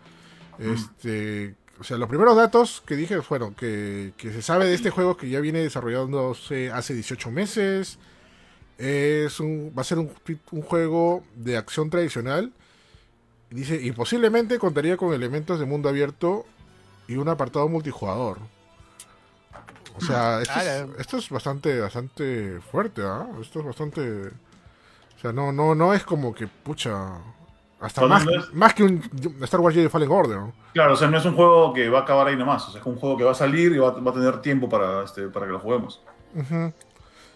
Este, 0.59 1.55
o 1.83 1.85
sea, 1.85 1.97
los 1.97 2.09
primeros 2.09 2.37
datos 2.37 2.81
que 2.87 2.95
dije 2.95 3.21
fueron 3.23 3.55
que, 3.57 4.13
que 4.17 4.33
se 4.33 4.41
sabe 4.41 4.67
de 4.67 4.75
este 4.75 4.91
juego 4.91 5.17
que 5.17 5.29
ya 5.29 5.41
viene 5.41 5.59
desarrollándose 5.59 6.71
hace 6.71 6.95
18 6.95 7.33
meses. 7.33 7.99
Es 8.79 9.41
un, 9.41 9.73
va 9.77 9.83
a 9.83 9.85
ser 9.85 9.99
un, 9.99 10.13
un 10.53 10.63
juego 10.63 11.25
de 11.35 11.57
acción 11.57 11.91
tradicional. 11.91 12.53
Dice, 13.51 13.81
y 13.83 13.91
posiblemente 13.91 14.61
contaría 14.61 14.97
con 14.97 15.13
elementos 15.13 15.59
de 15.59 15.67
mundo 15.67 15.89
abierto 15.89 16.47
y 17.09 17.17
un 17.17 17.29
apartado 17.29 17.69
multijugador. 17.69 18.39
O 19.97 20.01
sea, 20.01 20.41
esto, 20.41 20.55
Ah, 20.55 20.65
es, 20.65 21.01
esto 21.01 21.17
es 21.19 21.29
bastante, 21.31 21.81
bastante 21.81 22.61
fuerte, 22.61 23.03
¿ah? 23.05 23.27
Esto 23.41 23.59
es 23.59 23.67
bastante. 23.67 24.29
O 24.29 25.21
sea, 25.21 25.33
no, 25.33 25.51
no, 25.51 25.75
no 25.75 25.93
es 25.95 26.05
como 26.05 26.33
que, 26.33 26.47
pucha. 26.47 27.19
Hasta 27.83 28.07
más, 28.07 28.25
no 28.25 28.31
es- 28.39 28.55
más 28.55 28.75
que 28.75 28.85
un 28.85 29.03
Star 29.43 29.61
Wars 29.61 29.75
Jedi 29.75 29.89
Fallen 29.89 30.11
Order. 30.11 30.37
¿no? 30.39 30.53
Claro, 30.73 30.95
o 30.95 30.97
sea, 30.97 31.09
no 31.09 31.19
es 31.19 31.25
un 31.25 31.35
juego 31.35 31.73
que 31.75 31.89
va 31.91 31.99
a 31.99 32.03
acabar 32.03 32.29
ahí 32.29 32.37
nomás. 32.37 32.67
O 32.69 32.71
sea, 32.71 32.81
es 32.81 32.87
un 32.87 32.97
juego 32.97 33.17
que 33.17 33.25
va 33.25 33.33
a 33.33 33.35
salir 33.35 33.73
y 33.73 33.79
va, 33.79 33.91
va 33.91 34.11
a 34.11 34.15
tener 34.15 34.41
tiempo 34.41 34.69
para, 34.69 35.03
este, 35.05 35.29
para 35.29 35.47
que 35.47 35.53
lo 35.53 35.59
juguemos. 35.59 36.01
Ujú. 36.35 36.73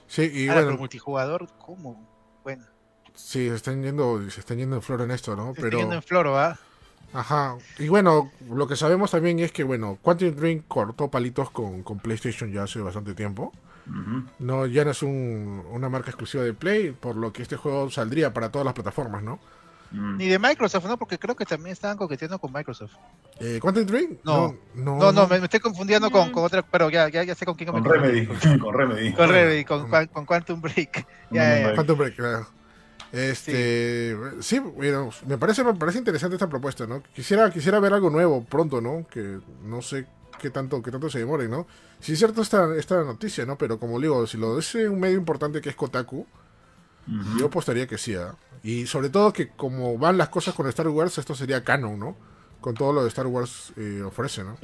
Sí, 0.07 0.31
y 0.33 0.43
Ahora, 0.49 0.55
pero 0.61 0.67
bueno, 0.69 0.79
multijugador, 0.79 1.49
¿cómo? 1.59 2.09
Bueno, 2.45 2.65
sí, 3.15 3.49
se 3.49 3.55
están 3.57 3.83
yendo, 3.83 4.21
se 4.31 4.38
están 4.41 4.59
yendo 4.59 4.76
en 4.76 4.83
flor 4.83 5.00
en 5.03 5.11
esto, 5.11 5.35
¿no? 5.35 5.49
estoy 5.50 5.65
Pero, 5.65 5.79
viendo 5.79 5.97
en 5.97 6.03
Floro, 6.03 6.38
¿ah? 6.38 6.57
ajá. 7.12 7.57
Y 7.81 7.88
bueno, 7.88 8.31
lo 8.49 8.69
que 8.69 8.76
sabemos 8.76 9.11
también 9.11 9.41
es 9.41 9.50
que, 9.50 9.65
bueno, 9.65 9.99
Quantum 10.00 10.31
Dream 10.37 10.62
cortó 10.69 11.11
palitos 11.11 11.50
con, 11.50 11.83
con 11.83 11.99
PlayStation 11.99 12.53
ya 12.53 12.62
hace 12.62 12.81
bastante 12.81 13.15
tiempo. 13.15 13.53
No, 14.41 14.67
ya 14.67 14.85
no 14.85 14.91
es 14.91 15.03
un- 15.03 15.65
una 15.71 15.88
marca 15.88 16.11
exclusiva 16.11 16.43
de 16.43 16.53
Play, 16.55 16.91
por 16.93 17.17
lo 17.17 17.33
que 17.33 17.43
este 17.43 17.57
juego 17.57 17.88
saldría 17.91 18.33
para 18.35 18.50
todas 18.50 18.65
las 18.65 18.75
plataformas, 18.75 19.23
¿no? 19.23 19.38
Mm. 19.93 20.16
Ni 20.16 20.26
de 20.26 20.38
Microsoft, 20.38 20.85
¿no? 20.87 20.97
Porque 20.99 21.19
creo 21.19 21.37
que 21.37 21.45
también 21.45 21.73
estaban 21.73 21.97
coqueteando 21.97 22.38
con 22.38 22.52
Microsoft. 22.52 22.93
Eh, 23.40 23.59
¿Quantum 23.61 23.87
Dream? 23.87 24.19
No. 24.25 24.57
no, 24.75 24.97
No, 24.99 25.12
no, 25.12 25.26
me, 25.28 25.38
me 25.38 25.45
estoy 25.45 25.61
confundiendo 25.61 26.11
con, 26.11 26.28
Mm. 26.28 26.33
con 26.33 26.45
otra, 26.45 26.62
pero 26.62 26.90
ya, 26.90 27.09
ya, 27.09 27.23
ya 27.23 27.35
sé 27.35 27.47
con 27.47 27.55
quién 27.55 27.71
Con 27.71 27.83
me 27.83 27.88
confundí. 27.88 28.21
Remedy. 28.26 28.59
Con 28.61 28.75
Remedy. 28.75 29.12
Con 29.14 29.28
Remedy, 29.28 29.64
con, 29.64 29.88
con, 29.88 30.07
con 30.09 30.26
Quantum 30.26 30.61
Break. 30.61 31.07
Ya, 31.31 31.43
ya, 31.61 31.69
ya. 31.69 31.75
Quantum 31.75 31.99
Break, 31.99 32.16
claro. 32.16 32.47
Este, 33.12 34.16
sí, 34.40 34.59
bueno, 34.59 35.11
me 35.26 35.38
parece, 35.38 35.62
me 35.64 35.75
parece 35.75 35.99
interesante 35.99 36.37
esta 36.37 36.49
propuesta, 36.49 36.87
¿no? 36.87 37.02
Quisiera, 37.14 37.50
quisiera 37.50 37.78
ver 37.81 37.93
algo 37.93 38.11
nuevo 38.11 38.45
pronto, 38.45 38.81
¿no? 38.81 39.07
Que 39.09 39.38
no 39.62 39.81
sé 39.83 40.07
qué 40.40 40.50
tanto, 40.50 40.83
qué 40.83 40.90
tanto 40.90 41.09
se 41.09 41.21
demore, 41.21 41.49
¿no? 41.49 41.66
Sí 42.00 42.12
es 42.12 42.19
cierto 42.19 42.43
esta, 42.43 42.75
esta 42.76 43.02
noticia, 43.05 43.47
¿no? 43.47 43.57
Pero 43.57 43.78
como 43.78 43.99
digo, 44.00 44.26
si 44.26 44.37
lo 44.37 44.57
dice 44.57 44.88
un 44.88 45.00
medio 45.00 45.16
importante 45.16 45.61
que 45.61 45.71
es 45.71 45.76
Kotaku, 45.76 46.26
Yo 47.39 47.47
apostaría 47.47 47.87
que 47.87 47.99
sí, 47.99 48.15
¿ah? 48.15 48.35
Y 48.63 48.87
sobre 48.87 49.11
todo 49.11 49.33
que 49.33 49.49
como 49.51 49.97
van 49.97 50.19
las 50.19 50.29
cosas 50.29 50.55
con 50.55 50.67
Star 50.69 50.89
Wars, 50.89 51.19
esto 51.19 51.35
sería 51.35 51.63
canon, 51.63 51.99
¿no? 51.99 52.17
Con 52.61 52.75
todo 52.75 52.93
lo 52.93 53.03
de 53.03 53.09
Star 53.09 53.27
Wars 53.27 53.73
eh, 53.77 54.03
ofrece, 54.03 54.43
¿no? 54.43 54.57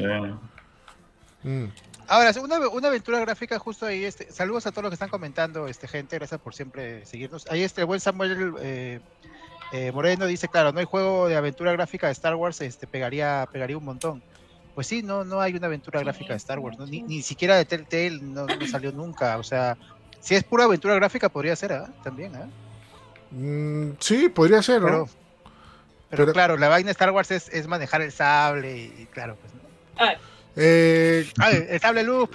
Mm. 1.45 1.67
Ahora, 2.09 2.33
una, 2.43 2.69
una 2.69 2.89
aventura 2.89 3.21
gráfica 3.21 3.59
justo 3.59 3.87
ahí. 3.87 4.05
Este, 4.05 4.31
saludos 4.33 4.67
a 4.67 4.73
todos 4.73 4.85
los 4.85 4.91
que 4.91 4.95
están 4.95 5.09
comentando, 5.09 5.69
este 5.69 5.87
gente. 5.87 6.19
Gracias 6.19 6.41
por 6.41 6.55
siempre 6.55 7.07
seguirnos. 7.07 7.47
Ahí 7.49 7.63
este 7.63 7.83
el 7.83 7.87
buen 7.87 8.01
Samuel 8.01 8.55
eh, 8.61 9.01
eh, 9.73 9.93
Moreno 9.93 10.27
dice, 10.27 10.49
claro, 10.49 10.73
no 10.73 10.81
hay 10.81 10.85
juego 10.85 11.29
de 11.29 11.37
aventura 11.37 11.73
gráfica 11.73 12.09
de 12.09 12.13
Star 12.13 12.35
Wars, 12.35 12.61
este 12.61 12.87
pegaría, 12.87 13.49
pegaría 13.51 13.79
un 13.79 13.85
montón. 13.85 14.23
Pues 14.75 14.87
sí, 14.87 15.03
no, 15.03 15.25
no 15.25 15.41
hay 15.41 15.55
una 15.55 15.67
aventura 15.67 16.01
gráfica 16.01 16.33
de 16.33 16.39
Star 16.39 16.59
Wars, 16.59 16.79
¿no? 16.79 16.87
ni, 16.87 17.03
ni 17.03 17.23
siquiera 17.23 17.57
de 17.57 17.65
Telltale 17.67 18.21
no, 18.21 18.47
no 18.47 18.67
salió 18.67 18.91
nunca. 18.93 19.39
O 19.39 19.43
sea, 19.43 19.77
si 20.23 20.35
es 20.35 20.43
pura 20.45 20.65
aventura 20.65 20.95
gráfica 20.95 21.29
podría 21.29 21.55
ser, 21.57 21.75
¿ah? 21.75 21.91
También, 22.03 22.35
¿ah? 22.37 22.47
Mm, 23.31 23.93
sí, 24.01 24.29
podría 24.31 24.63
ser, 24.63 24.81
¿no? 24.81 24.87
Pero, 24.87 25.09
pero, 26.11 26.23
Pero- 26.25 26.33
claro, 26.33 26.57
la 26.57 26.69
vaina 26.69 26.87
de 26.87 26.93
Star 26.93 27.11
Wars 27.11 27.31
es, 27.31 27.49
es 27.51 27.67
manejar 27.67 28.01
el 28.03 28.13
sable 28.13 28.77
y, 28.77 29.03
y 29.03 29.07
claro, 29.13 29.37
pues. 29.41 29.53
¿no? 29.55 29.61
Ah, 29.99 30.15
Eh, 30.57 31.31
Ah, 31.39 31.51
el 31.51 31.81
sable 31.81 32.03
luz, 32.03 32.29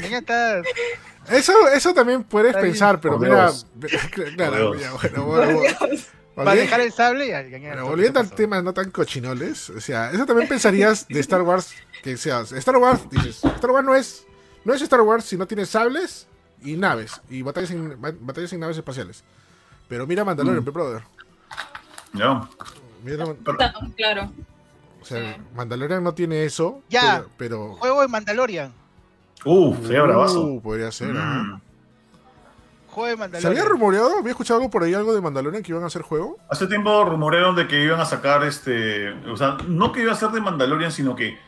ñañata. 0.00 0.62
eso, 1.30 1.52
eso 1.72 1.94
también 1.94 2.24
puedes 2.24 2.56
pensar, 2.56 3.00
pero 3.00 3.18
mira, 3.18 3.50
claro, 4.36 4.74
Dios. 4.74 4.92
bueno, 5.00 5.24
bueno, 5.24 5.58
bueno. 5.58 5.96
manejar 6.36 6.80
el 6.80 6.92
sable 6.92 7.28
y 7.28 7.32
al- 7.32 7.48
Pero 7.48 7.86
volviendo 7.86 8.18
al 8.18 8.30
tema 8.30 8.60
no 8.60 8.72
tan 8.74 8.90
cochinoles, 8.90 9.70
o 9.70 9.80
sea, 9.80 10.10
eso 10.10 10.26
también 10.26 10.48
pensarías 10.48 11.06
de 11.06 11.20
Star 11.20 11.42
Wars, 11.42 11.72
que 12.02 12.16
seas 12.16 12.50
Star 12.52 12.76
Wars, 12.78 13.02
dices, 13.10 13.44
Star 13.44 13.70
Wars 13.70 13.86
no 13.86 13.94
es, 13.94 14.24
no 14.64 14.74
es 14.74 14.82
Star 14.82 15.02
Wars 15.02 15.24
si 15.24 15.36
no 15.36 15.46
tiene 15.46 15.64
sables 15.66 16.26
y 16.62 16.76
naves, 16.76 17.20
y 17.30 17.42
batallas 17.42 17.70
en, 17.70 18.00
ba- 18.00 18.12
batallas 18.20 18.52
en 18.52 18.60
naves 18.60 18.76
espaciales. 18.76 19.24
Pero 19.88 20.06
mira 20.06 20.24
Mandalorian, 20.24 20.62
Mm. 20.64 20.72
brother. 20.72 21.02
Ya. 22.12 22.48
Mira, 23.04 23.24
claro. 23.96 24.30
o 25.00 25.04
sea, 25.04 25.34
Sí. 25.34 25.40
Mandalorian 25.54 26.02
no 26.04 26.12
tiene 26.14 26.44
eso, 26.44 26.82
Ya. 26.90 27.24
pero... 27.36 27.70
pero 27.70 27.74
Juego 27.76 28.00
de 28.02 28.08
Mandalorian. 28.08 28.72
Uf, 29.44 29.78
sería 29.86 30.02
bravazo. 30.02 30.42
Uh, 30.44 30.60
podría 30.60 30.92
ser, 30.92 31.16
ajá. 31.16 31.42
Mm. 31.44 31.60
Juego 32.88 33.06
de 33.06 33.12
¿Se 33.12 33.18
Mandalorian. 33.18 33.52
había 33.62 33.64
rumoreado? 33.70 34.18
¿Había 34.18 34.30
escuchado 34.32 34.58
algo 34.60 34.70
por 34.70 34.82
ahí, 34.82 34.92
algo 34.94 35.14
de 35.14 35.20
Mandalorian 35.20 35.62
que 35.62 35.70
iban 35.72 35.84
a 35.84 35.86
hacer 35.86 36.02
juego? 36.02 36.36
Hace 36.50 36.66
tiempo 36.66 37.04
rumorearon 37.04 37.54
de 37.56 37.66
que 37.68 37.82
iban 37.84 38.00
a 38.00 38.04
sacar 38.04 38.42
este. 38.44 39.10
O 39.30 39.36
sea, 39.36 39.56
no 39.68 39.92
que 39.92 40.02
iba 40.02 40.12
a 40.12 40.16
ser 40.16 40.30
de 40.30 40.40
Mandalorian, 40.40 40.90
sino 40.92 41.14
que 41.14 41.38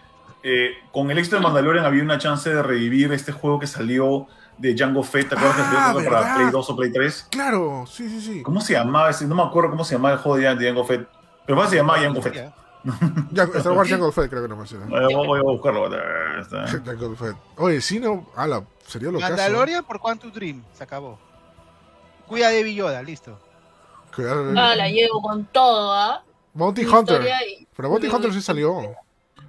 eh, 0.45 0.71
con 0.92 1.11
el 1.11 1.19
éxito 1.19 1.37
de 1.37 1.42
Mandalorian 1.42 1.85
había 1.85 2.02
una 2.02 2.19
chance 2.19 2.49
de 2.52 2.62
revivir 2.62 3.12
este 3.12 3.33
juego 3.33 3.59
que 3.59 3.66
salió 3.66 4.26
de 4.59 4.75
Django 4.75 5.02
Fett. 5.02 5.28
¿Te 5.28 5.35
acuerdas 5.35 5.56
que 5.56 5.62
Ah, 5.76 5.92
salió 5.94 6.11
para. 6.11 6.35
Play 6.37 6.50
2 6.50 6.71
o 6.71 6.76
Play 6.76 6.92
3? 6.92 7.26
Claro, 7.30 7.85
sí, 7.87 8.09
sí, 8.09 8.21
sí. 8.21 8.42
¿Cómo 8.42 8.61
se 8.61 8.75
llamaba 8.75 9.11
ese? 9.11 9.26
No 9.26 9.35
me 9.35 9.42
acuerdo 9.42 9.71
cómo 9.71 9.85
se 9.85 9.94
llamaba 9.94 10.14
el 10.14 10.21
juego 10.21 10.38
de 10.38 10.54
Django 10.64 10.85
Fett. 10.85 11.09
Pero 11.47 11.56
más 11.59 11.71
se 11.71 11.76
llamaba 11.76 11.99
Django 12.00 12.23
Fett. 12.23 12.52
Star 13.54 13.73
Wars 13.75 13.88
Jungle 13.90 14.11
Fett 14.11 14.28
creo 14.28 14.42
que 14.42 14.49
nomás 14.49 14.73
era. 14.73 14.85
Voy 14.87 15.12
a- 15.14 15.16
voy 15.16 15.38
a 15.38 15.42
buscarlo. 15.42 15.88
Jungle 16.85 17.16
Fett. 17.16 17.37
Oye, 17.56 17.80
sí, 17.80 18.00
no, 18.00 18.26
ala, 18.37 18.64
sería 18.87 19.11
lo 19.11 19.21
caso. 19.21 19.30
Mandalorian 19.32 19.85
por 19.85 20.00
Quantum 20.00 20.32
Dream. 20.32 20.62
Se 20.73 20.82
acabó. 20.85 21.18
Cuida 22.26 22.49
de 22.49 22.62
Villoda, 22.62 23.02
listo. 23.02 23.38
Cuidado, 24.14 24.50
Ah, 24.56 24.75
la 24.75 24.88
llevo 24.88 25.23
con 25.23 25.44
todo, 25.47 25.92
¿ah? 25.92 26.23
Bounty 26.54 26.85
Hunter. 26.85 27.23
y- 27.49 27.66
Pero 27.76 27.88
Bounty 27.88 28.09
Hunter 28.09 28.32
sí 28.32 28.42
salió. 28.42 28.94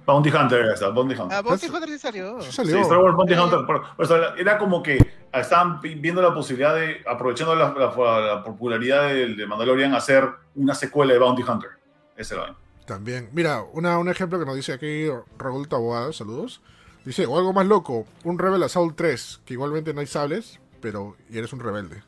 Bounty 0.06 0.30
Hunter, 0.30 0.66
ya 0.66 0.72
está, 0.74 0.88
Bounty 0.90 1.14
Hunter. 1.14 1.38
Ah, 1.38 1.42
Bounty 1.42 1.66
Hunter 1.66 1.88
sí 1.88 1.98
salió. 1.98 2.40
Sí. 2.42 2.62
Star 2.62 2.98
Wars 2.98 3.16
Bounty 3.16 3.34
Hunter. 3.34 3.60
pero- 3.66 3.82
o 3.96 4.04
sea, 4.04 4.34
era 4.36 4.58
como 4.58 4.82
que 4.82 4.98
estaban 5.32 5.80
viendo 5.80 6.20
la 6.20 6.34
posibilidad 6.34 6.74
de, 6.74 7.02
aprovechando 7.06 7.54
la, 7.54 7.72
la- 7.72 8.20
la 8.20 8.42
popularidad 8.44 9.08
de, 9.08 9.34
de 9.34 9.46
Mandalorian, 9.46 9.94
hacer 9.94 10.28
una 10.54 10.74
secuela 10.74 11.12
de 11.14 11.18
Bounty 11.18 11.42
Hunter. 11.42 11.70
Ese 12.16 12.34
era. 12.34 12.54
También. 12.86 13.30
Mira, 13.32 13.62
una, 13.72 13.98
un 13.98 14.08
ejemplo 14.10 14.38
que 14.38 14.44
nos 14.44 14.56
dice 14.56 14.74
aquí 14.74 15.08
Raúl 15.38 15.66
Taboada, 15.68 16.12
saludos. 16.12 16.60
Dice, 17.04 17.26
o 17.26 17.36
algo 17.38 17.52
más 17.52 17.66
loco, 17.66 18.06
un 18.24 18.38
Rebel 18.38 18.62
Assault 18.62 18.94
3, 18.96 19.40
que 19.44 19.54
igualmente 19.54 19.92
no 19.94 20.00
hay 20.00 20.06
sables, 20.06 20.60
pero 20.80 21.16
y 21.30 21.38
eres 21.38 21.52
un 21.52 21.60
rebelde. 21.60 22.02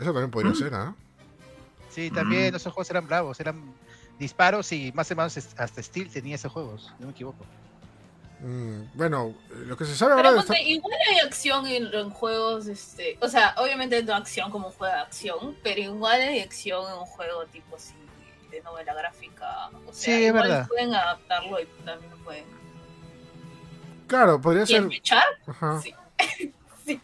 Eso 0.00 0.12
también 0.12 0.30
podría 0.30 0.54
ser, 0.54 0.74
¿ah? 0.74 0.94
Sí, 1.88 2.10
también 2.10 2.52
Mm. 2.52 2.56
esos 2.56 2.72
juegos 2.72 2.88
eran 2.90 3.06
bravos. 3.06 3.38
Eran 3.40 3.74
disparos 4.20 4.70
y 4.70 4.92
más 4.92 5.10
o 5.10 5.16
menos 5.16 5.36
hasta 5.36 5.82
Steel 5.82 6.08
tenía 6.10 6.36
esos 6.36 6.52
juegos. 6.52 6.92
No 7.00 7.06
me 7.06 7.12
equivoco. 7.12 7.44
Mm, 8.40 8.82
bueno, 8.94 9.34
lo 9.66 9.76
que 9.76 9.84
se 9.84 9.94
sabe 9.96 10.14
Pero 10.14 10.28
ahora 10.30 10.60
igual 10.62 10.96
hay 11.10 11.18
acción 11.18 11.66
en, 11.66 11.92
en 11.92 12.10
juegos, 12.10 12.68
este, 12.68 13.18
o 13.20 13.28
sea, 13.28 13.54
obviamente 13.58 14.02
no 14.02 14.14
acción 14.14 14.50
como 14.50 14.68
un 14.68 14.72
juego 14.72 14.94
de 14.94 15.00
acción, 15.00 15.56
pero 15.62 15.80
igual 15.80 16.20
hay 16.20 16.40
acción 16.40 16.90
en 16.90 16.98
un 16.98 17.06
juego 17.06 17.44
tipo 17.46 17.76
así 17.76 17.92
de 18.50 18.62
novela 18.62 18.94
gráfica. 18.94 19.68
O 19.86 19.92
sea, 19.92 20.14
Sí, 20.16 20.22
es 20.24 20.28
igual 20.28 20.48
verdad. 20.48 20.68
pueden 20.68 20.94
adaptarlo 20.94 21.60
y 21.60 21.66
también 21.84 22.12
pueden. 22.24 22.44
Claro, 24.06 24.40
podría 24.40 24.64
¿Quieren 24.64 24.90
ser... 25.04 25.18
Ajá. 25.46 25.82
Sí. 26.86 27.00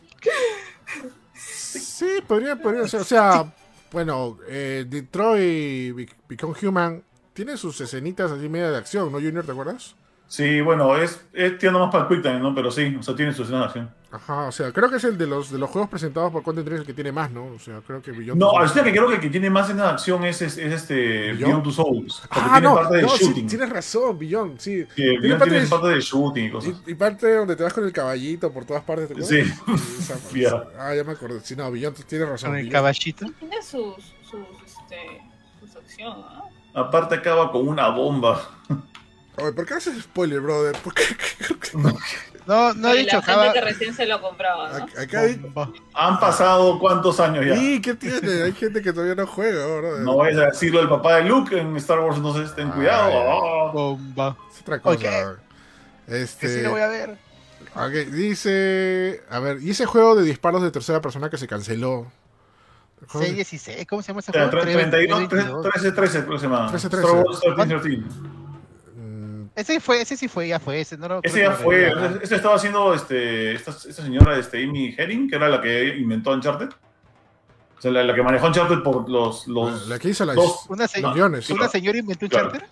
Sí, 1.35 2.09
podría, 2.27 2.57
podría 2.57 2.89
ser. 2.89 3.01
O 3.01 3.05
sea, 3.05 3.53
bueno, 3.97 4.37
eh, 4.47 4.85
Detroit 4.87 5.95
Be- 5.97 6.09
Become 6.29 6.55
Human 6.63 7.03
tiene 7.33 7.57
sus 7.57 7.81
escenitas 7.81 8.31
así 8.31 8.47
media 8.47 8.71
de 8.71 8.77
acción, 8.77 9.11
¿no, 9.11 9.19
Junior? 9.19 9.47
¿Te 9.47 9.53
acuerdas? 9.53 9.97
Sí, 10.29 10.61
bueno, 10.61 10.97
es, 10.97 11.25
es 11.33 11.57
tirando 11.59 11.79
más 11.81 11.91
para 11.91 12.05
el 12.05 12.09
Quick 12.11 12.23
Time, 12.23 12.41
¿no? 12.41 12.55
Pero 12.55 12.71
sí, 12.71 12.95
o 12.99 13.03
sea, 13.03 13.15
tiene 13.17 13.33
su 13.33 13.43
escena 13.43 13.61
de 13.61 13.65
acción. 13.67 13.95
Ajá, 14.17 14.47
o 14.49 14.53
sea, 14.53 14.73
creo 14.73 14.89
que 14.91 14.97
es 14.97 15.05
el 15.05 15.19
de 15.19 15.27
los 15.27 15.51
de 15.51 15.59
los 15.59 15.69
juegos 15.69 15.91
presentados 15.91 16.33
por 16.33 16.43
Content 16.43 16.67
Dream 16.67 16.81
el 16.81 16.87
que 16.87 16.95
tiene 16.95 17.13
más, 17.13 17.31
¿no? 17.31 17.45
O 17.47 17.59
sea, 17.59 17.81
creo 17.87 18.01
que 18.01 18.13
Beyond 18.13 18.41
No, 18.41 18.51
Souls- 18.53 18.73
que 18.83 18.91
creo 18.91 19.09
que 19.09 19.15
el 19.17 19.21
que 19.21 19.29
tiene 19.31 19.51
más 19.51 19.67
escena 19.67 19.85
de 19.85 19.91
acción 19.91 20.25
es, 20.25 20.41
es, 20.43 20.57
es 20.57 20.73
este 20.73 20.95
¿Beyond? 21.35 21.39
Beyond 21.41 21.63
Two 21.65 21.73
Souls. 21.73 22.21
Porque 22.23 22.41
Ah, 22.41 22.49
tiene 22.55 22.61
no, 22.69 22.75
parte 22.77 22.97
de 22.97 23.03
no, 23.03 23.09
sí, 23.11 23.25
shooting. 23.27 23.47
tienes 23.47 23.69
razón, 23.71 24.19
Beyond, 24.19 24.59
sí. 24.59 24.83
Sí, 24.85 24.89
tiene 24.95 25.19
Beyond 25.21 25.39
parte 25.39 25.51
tiene 25.51 25.65
de- 25.65 25.71
parte 25.71 25.89
de 25.89 26.01
shooting 26.01 26.45
y 26.47 26.51
cosas. 26.51 26.75
Y, 26.87 26.91
y 26.91 26.95
parte 26.95 27.35
donde 27.35 27.57
te 27.57 27.63
vas 27.63 27.73
con 27.75 27.85
el 27.85 27.93
caballito 27.93 28.53
por 28.53 28.65
todas 28.65 28.83
partes. 28.85 29.09
Sí. 29.29 29.39
Esa- 29.39 30.19
Ya. 30.35 30.65
Ah, 30.79 30.95
ya 30.95 31.05
me 31.05 31.13
acordé. 31.13 31.41
Sí, 31.41 31.55
no, 31.57 31.71
Beyond 31.71 32.05
tienes 32.05 32.29
razón. 32.29 32.51
Con 32.51 32.57
el 32.59 32.63
Beyond. 32.65 32.73
caballito. 32.73 33.27
Tiene 33.39 33.63
sus, 33.63 33.95
sus, 34.31 34.41
este, 34.65 35.23
sus 35.61 35.77
acción, 35.77 36.15
¿ah? 36.27 36.43
Aparte 36.75 37.15
acaba 37.17 37.51
con 37.53 37.69
una 37.69 37.89
bomba. 37.89 38.51
Oye, 39.39 39.53
¿por 39.53 39.67
qué 39.67 39.75
haces 39.75 40.03
spoiler, 40.03 40.41
brother? 40.41 40.75
¿Por 40.83 40.95
qué? 40.95 41.03
No, 41.75 41.91
no 42.47 42.89
he 42.89 42.93
Oye, 42.93 43.01
dicho 43.03 43.17
la 43.17 43.23
gente 43.23 43.53
que 43.53 43.61
recién 43.61 43.95
se 43.95 44.07
lo 44.07 44.21
compraba, 44.21 44.71
¿no? 44.79 44.87
Ac- 44.87 44.99
Acá 45.03 45.21
hay... 45.21 45.41
Han 45.95 46.21
pasado 46.21 46.79
cuántos 46.79 47.19
años 47.21 47.45
ya. 47.45 47.57
¿Y 47.57 47.81
qué 47.81 47.95
tiene? 47.95 48.43
Hay 48.43 48.53
gente 48.53 48.81
que 48.83 48.93
todavía 48.93 49.15
no 49.17 49.27
juega, 49.27 49.67
brother. 49.67 50.03
No 50.03 50.17
vayas 50.17 50.41
a 50.41 50.47
decirlo 50.47 50.79
del 50.81 50.89
papá 50.89 51.17
de 51.17 51.25
Luke 51.25 51.59
en 51.59 51.77
Star 51.77 52.01
Wars, 52.01 52.17
entonces 52.17 52.55
ten 52.55 52.71
cuidado. 52.71 53.13
Ah. 53.69 53.73
Bomba. 53.73 54.37
Es 54.55 54.61
otra 54.61 54.81
cosa. 54.81 54.97
Ok. 54.99 55.39
Este... 56.09 56.47
Que 56.47 56.55
sí 56.55 56.61
lo 56.63 56.71
voy 56.71 56.83
a 56.83 56.89
ver. 56.89 57.19
Ok, 57.75 57.93
dice. 58.13 59.23
A 59.29 59.39
ver, 59.41 59.59
¿y 59.61 59.71
ese 59.71 59.85
juego 59.85 60.15
de 60.15 60.23
disparos 60.23 60.63
de 60.63 60.71
tercera 60.71 61.01
persona 61.01 61.29
que 61.29 61.37
se 61.37 61.47
canceló? 61.49 62.07
El 63.03 63.09
juego 63.09 63.27
de- 63.27 63.45
616, 63.45 63.87
¿cómo 63.87 64.01
se 64.03 64.09
llama 64.09 64.21
ese 64.21 64.33
juego? 64.33 64.49
32, 64.51 65.29
322. 65.29 65.63
13, 65.93 66.23
Ese 69.57 69.81
fue, 69.81 70.03
ese 70.03 70.17
sí 70.17 70.29
fue, 70.29 70.49
ya 70.49 70.61
fue 70.61 70.81
ese, 70.81 70.97
no 70.99 71.09
lo- 71.09 71.21
Ese 71.23 71.41
ya 71.41 71.51
fue. 71.53 71.91
Ese 72.23 72.37
estaba 72.37 72.57
haciendo 72.57 72.93
este, 72.95 73.53
esta, 73.55 73.71
esta 73.71 74.03
señora 74.03 74.39
este, 74.39 74.63
Amy 74.63 74.95
Herring, 74.97 75.29
que 75.31 75.37
era 75.37 75.49
la 75.49 75.61
que 75.63 75.97
inventó 75.97 76.33
Uncharted. 76.33 76.69
O 77.79 77.81
sea, 77.81 77.91
la, 77.91 78.05
la 78.05 78.15
que 78.15 78.23
manejó 78.23 78.47
Uncharted 78.47 78.83
por 78.83 79.09
los... 79.09 79.47
los 79.49 79.89
La 79.89 79.99
que 79.99 80.11
hizo 80.11 80.25
las 80.27 80.37
dos- 80.37 80.67
Una, 80.69 80.87
se- 80.87 81.03
millones. 81.03 81.49
una 81.51 81.69
señora 81.69 81.99
inventó 81.99 82.27
un 82.27 82.31
Claro. 82.31 82.51
charter. 82.53 82.69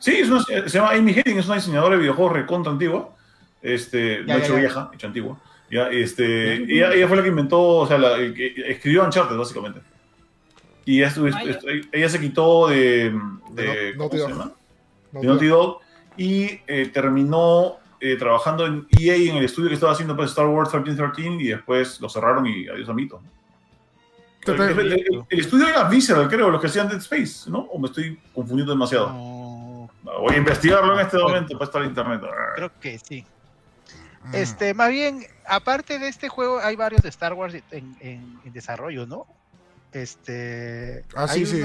Sí, 0.00 0.16
es 0.16 0.28
una- 0.28 0.42
se 0.42 0.68
llama 0.68 0.90
Amy 0.90 1.12
Hennig, 1.12 1.38
es 1.38 1.46
una 1.46 1.54
diseñadora 1.56 1.94
de 1.94 2.00
videojuegos 2.02 2.32
recontra 2.34 2.72
antigua. 2.72 3.10
Este, 3.62 4.24
Ya, 4.26 4.34
no 4.34 4.38
ya, 4.38 4.44
hecho 4.44 4.54
ya. 4.54 4.58
vieja, 4.60 4.90
hecho 4.92 5.06
antigua. 5.06 5.38
Ya, 5.70 5.88
este, 5.90 6.54
ella, 6.54 6.92
ella 6.92 7.06
fue 7.06 7.16
la 7.18 7.22
que 7.22 7.28
inventó, 7.28 7.60
o 7.60 7.86
sea, 7.86 7.98
la, 7.98 8.16
el 8.16 8.34
que 8.34 8.52
escribió 8.66 9.04
Uncharted, 9.04 9.36
básicamente. 9.36 9.80
Y 10.86 11.02
esto, 11.02 11.24
Ah, 11.32 11.42
ella 11.92 12.08
se 12.08 12.18
quitó 12.20 12.66
de. 12.68 13.14
de 13.52 13.62
De 13.62 13.94
¿Cómo 13.96 14.10
se 14.10 14.18
llama? 14.18 14.52
No, 15.12 15.20
De 15.20 15.26
Naughty 15.28 15.46
Dog. 15.46 15.80
Y 16.22 16.60
eh, 16.66 16.90
terminó 16.92 17.78
eh, 17.98 18.16
trabajando 18.16 18.66
en 18.66 18.86
EA 18.98 19.16
en 19.16 19.36
el 19.36 19.44
estudio 19.46 19.68
que 19.68 19.74
estaba 19.74 19.92
haciendo 19.92 20.14
pues, 20.14 20.30
Star 20.30 20.46
Wars 20.46 20.70
1313 20.72 21.42
y 21.42 21.48
después 21.48 21.98
lo 21.98 22.10
cerraron 22.10 22.46
y 22.46 22.68
adiós 22.68 22.88
a 22.90 22.92
Mito. 22.92 23.22
Te- 24.44 24.52
El, 24.52 24.60
el- 24.60 24.92
el- 24.92 25.24
el 25.28 25.40
estudio 25.40 25.66
era 25.68 25.84
Visceral, 25.84 26.28
creo, 26.28 26.50
los 26.50 26.60
que 26.60 26.66
hacían 26.66 26.88
Dead 26.88 26.98
Space, 26.98 27.48
¿no? 27.50 27.60
¿O 27.60 27.78
me 27.78 27.86
estoy 27.88 28.18
confundiendo 28.34 28.72
demasiado? 28.72 29.08
No, 29.08 29.90
Voy 30.02 30.34
a 30.34 30.38
investigarlo 30.38 30.92
en 30.94 31.06
este 31.06 31.16
momento 31.18 31.54
para 31.54 31.64
estar 31.64 31.82
en 31.82 31.88
internet. 31.88 32.20
creo 32.56 32.70
que 32.80 32.98
sí. 32.98 33.24
Mm. 34.24 34.34
Este, 34.34 34.74
más 34.74 34.90
bien, 34.90 35.24
aparte 35.46 35.98
de 35.98 36.08
este 36.08 36.28
juego, 36.28 36.58
hay 36.60 36.76
varios 36.76 37.00
de 37.02 37.08
Star 37.08 37.32
Wars 37.32 37.54
en, 37.70 37.96
en- 38.00 38.38
en 38.44 38.52
desarrollo, 38.52 39.06
¿no? 39.06 39.26
Este. 39.92 41.04
Ah, 41.14 41.26
sí, 41.28 41.40
hay 41.40 41.46
sí. 41.46 41.62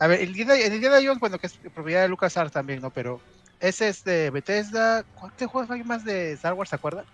A 0.00 0.06
ver, 0.06 0.20
el 0.20 0.28
Indiana, 0.30 0.54
el 0.56 0.74
Indiana 0.74 0.98
Jones, 1.02 1.18
bueno, 1.20 1.38
que 1.38 1.46
es 1.48 1.58
propiedad 1.74 2.02
de 2.02 2.08
LucasArts 2.08 2.52
también, 2.52 2.80
¿no? 2.80 2.90
Pero 2.92 3.24
ese 3.58 3.88
es 3.88 4.02
de 4.04 4.30
Bethesda. 4.30 5.04
¿Cuántos 5.12 5.48
juegos 5.48 5.70
hay 5.70 5.82
más 5.84 6.04
de 6.04 6.32
Star 6.32 6.54
Wars, 6.54 6.70
se 6.70 6.76
acuerdan? 6.76 7.06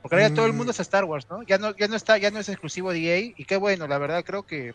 Porque 0.00 0.14
ahora 0.16 0.28
ya 0.28 0.30
todo 0.30 0.46
el 0.46 0.52
mundo 0.52 0.70
Mm. 0.70 0.72
es 0.72 0.80
Star 0.80 1.04
Wars, 1.04 1.26
¿no? 1.28 1.42
Ya 1.46 1.58
no, 1.58 1.74
ya 1.76 1.88
no 1.88 1.96
está, 1.96 2.18
ya 2.18 2.30
no 2.30 2.38
es 2.40 2.48
exclusivo 2.48 2.92
de 2.92 3.00
EA, 3.00 3.32
y 3.36 3.44
qué 3.44 3.56
bueno, 3.56 3.86
la 3.88 3.98
verdad 3.98 4.22
creo 4.24 4.44
que 4.44 4.74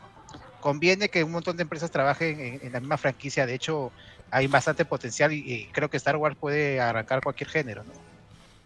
conviene 0.60 1.10
que 1.10 1.24
un 1.25 1.32
montón 1.32 1.58
de 1.58 1.63
empresas 1.63 1.91
trabajen 1.91 2.39
en, 2.41 2.60
en 2.65 2.74
la 2.74 2.82
misma 2.82 2.98
franquicia. 3.00 3.46
De 3.48 3.55
hecho, 3.55 3.93
hay 4.32 4.48
bastante 4.48 4.86
potencial 4.86 5.34
y, 5.34 5.39
y 5.46 5.72
creo 5.72 5.89
que 5.89 5.98
Star 5.98 6.17
Wars 6.17 6.38
puede 6.39 6.82
arrancar 6.82 7.22
cualquier 7.24 7.50
género, 7.50 7.86
¿no? 7.86 7.93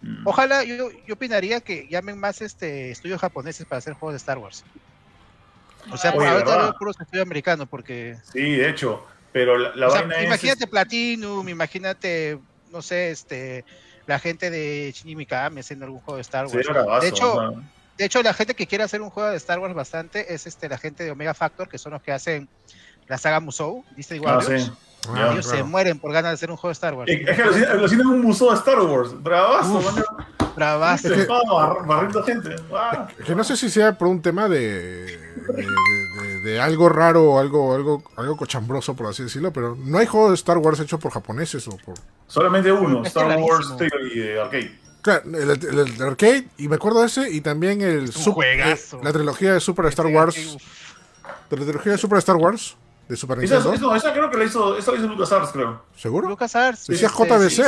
Mm. 0.02 0.26
Ojalá, 0.26 0.64
yo, 0.64 0.90
yo 1.06 1.16
opinaría 1.16 1.62
que 1.62 1.88
llamen 1.90 2.20
más 2.20 2.42
este 2.42 2.92
estudios 2.92 3.22
japoneses 3.22 3.66
para 3.66 3.80
hacer 3.80 3.94
juegos 3.94 4.14
de 4.14 4.18
Star 4.18 4.38
Wars. 4.40 4.68
O 5.92 5.98
sea, 5.98 6.14
Oye, 6.14 6.28
ahorita 6.28 6.58
veo 6.58 6.74
puros 6.74 6.96
estudios 7.00 7.26
americanos 7.26 7.68
porque... 7.70 8.18
Sí, 8.34 8.56
de 8.56 8.70
hecho. 8.70 9.06
Pero 9.32 9.58
la, 9.58 9.76
la 9.76 9.88
o 9.88 9.92
sea, 9.92 10.02
vaina 10.02 10.18
es. 10.20 10.26
imagínate 10.26 10.68
Platinum, 10.68 11.48
imagínate, 11.50 12.40
no 12.72 12.82
sé, 12.82 13.12
este 13.12 13.66
la 14.08 14.20
gente 14.20 14.50
de 14.50 14.92
Shinji 14.96 15.16
Mikami 15.18 15.60
haciendo 15.60 15.86
algún 15.86 16.00
juego 16.00 16.16
de 16.16 16.22
Star 16.22 16.50
Sí, 16.50 16.56
Wars. 16.56 16.68
bravazo, 16.70 17.02
de 17.02 17.08
hecho, 17.10 17.36
o 17.36 17.40
sea, 17.52 17.62
de 17.98 18.06
hecho, 18.06 18.24
la 18.24 18.34
gente 18.34 18.54
que 18.56 18.68
quiere 18.68 18.84
hacer 18.86 19.02
un 19.02 19.10
juego 19.10 19.30
de 19.30 19.36
Star 19.38 19.60
Wars 19.60 19.74
bastante 19.76 20.34
es 20.34 20.48
este 20.48 20.70
la 20.70 20.78
gente 20.78 21.04
de 21.04 21.12
Omega 21.12 21.34
Factor, 21.34 21.68
que 21.68 21.78
son 21.78 21.92
los 21.94 22.02
que 22.02 22.12
hacen 22.14 22.48
la 23.08 23.18
saga 23.18 23.40
Musou, 23.40 23.84
Disney 23.96 24.22
ah, 24.26 24.38
Warriors. 24.38 24.64
sí. 24.66 24.72
Ah, 25.10 25.30
Ellos 25.34 25.46
se 25.46 25.62
mueren 25.64 26.00
por 26.00 26.12
ganas 26.14 26.32
de 26.32 26.36
hacer 26.36 26.52
un 26.52 26.58
juego 26.58 26.70
de 26.70 26.74
Star 26.74 26.94
Wars. 26.94 27.10
Es 27.12 27.28
es 27.28 27.36
que 27.36 27.42
alucina 27.42 27.72
alucina 27.72 28.02
en 28.04 28.08
un 28.10 28.22
museo 28.22 28.50
de 28.52 28.56
Star 28.58 28.80
Wars. 28.80 29.22
Bravazo, 29.22 29.78
Uf. 29.78 29.94
man. 29.96 30.04
Bravazo. 30.58 31.10
Barriendo 31.86 32.24
gente. 32.24 32.56
Ah. 32.74 33.08
Es 33.18 33.26
que 33.26 33.36
no 33.36 33.44
sé 33.44 33.56
si 33.56 33.70
sea 33.70 33.98
por 33.98 34.08
un 34.08 34.22
tema 34.22 34.50
de, 34.50 34.60
de, 34.60 35.18
de- 35.56 35.64
de- 35.64 36.40
de 36.44 36.62
algo 36.62 36.90
raro 36.90 37.24
o 37.32 37.40
algo, 37.40 37.74
algo, 37.76 38.04
algo 38.16 38.36
cochambroso, 38.38 38.96
por 38.96 39.08
así 39.08 39.24
decirlo, 39.24 39.52
pero 39.54 39.78
no 39.80 39.98
hay 39.98 40.06
juego 40.08 40.30
de 40.30 40.36
Star 40.36 40.58
Wars 40.58 40.80
hecho 40.80 40.98
por 41.00 41.12
japoneses 41.12 41.68
o 41.68 41.78
por... 41.78 41.96
Solamente 42.28 42.72
uno, 42.72 43.02
Es 43.02 43.08
Star 43.08 43.38
Wars. 43.40 43.76
Theory 43.78 44.20
de 44.20 44.42
arcade. 44.42 44.80
Claro, 45.02 45.24
el, 45.26 45.50
el- 45.52 45.78
el 45.96 46.02
arcade, 46.02 46.48
y 46.58 46.68
me 46.68 46.76
acuerdo 46.76 47.02
de 47.02 47.08
ese, 47.08 47.30
y 47.32 47.42
también 47.42 47.82
el 47.82 48.06
Es 48.06 48.16
un 48.18 48.24
sup- 48.24 48.34
juegazo. 48.36 48.98
eh, 48.98 49.02
la 49.04 49.14
trilogía 49.14 49.54
de 49.54 49.60
Super 49.60 49.86
Star 49.86 50.08
Wars, 50.08 50.58
la 51.50 51.58
trilogía 51.58 51.92
de 51.94 51.98
Super 51.98 52.18
Star 52.20 52.36
Wars, 52.36 52.76
de 53.08 53.16
Super 53.16 53.42
Esa, 53.44 53.56
Nintendo, 53.60 53.96
esa, 53.96 54.08
esa 54.08 54.14
creo 54.14 54.30
que 54.30 54.38
la 54.38 54.44
hizo, 54.46 54.78
esa 54.78 54.92
la 54.92 54.98
hizo 54.98 55.08
LucasArts, 55.08 55.52
creo. 55.52 55.82
¿seguro? 55.96 56.28
LucasArts. 56.30 56.88
Decía 56.88 57.08
JBC, 57.10 57.50
sí, 57.50 57.56
sí. 57.56 57.62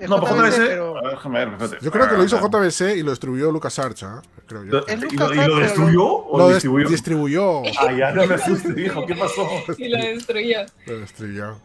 Es 0.00 0.08
No, 0.08 0.20
pues 0.20 0.32
JBC, 0.32 0.46
JBC. 0.56 0.66
pero- 0.68 0.98
A 0.98 1.02
ver, 1.02 1.10
déjame 1.12 1.38
ver, 1.38 1.48
espérate. 1.48 1.76
Yo 1.84 1.90
creo 1.90 2.08
que 2.08 2.16
lo 2.16 2.24
hizo 2.24 2.36
Ah, 2.36 2.40
JBC 2.48 2.96
y 2.96 3.02
lo 3.02 3.10
distribuyó 3.10 3.50
LucasArts, 3.52 4.02
¿ah? 4.04 4.22
Creo 4.46 4.64
yo. 4.64 4.84
¿Y 5.10 5.16
lo, 5.16 5.34
y 5.34 5.60
destruyó 5.60 6.06
o 6.06 6.38
Lo 6.38 6.48
distribuyó? 6.50 6.88
distribuyó. 6.88 7.62
Ah, 7.80 7.92
ya, 7.92 8.12
no 8.12 8.26
me 8.26 8.34
asustes, 8.34 8.74
viejo. 8.74 9.04
¿Qué 9.06 9.14
pasó? 9.14 9.48
Y 9.78 9.88
lo 9.88 9.98
destruyó. 9.98 10.58
Lo 10.86 10.98
destruyó. 11.00 11.56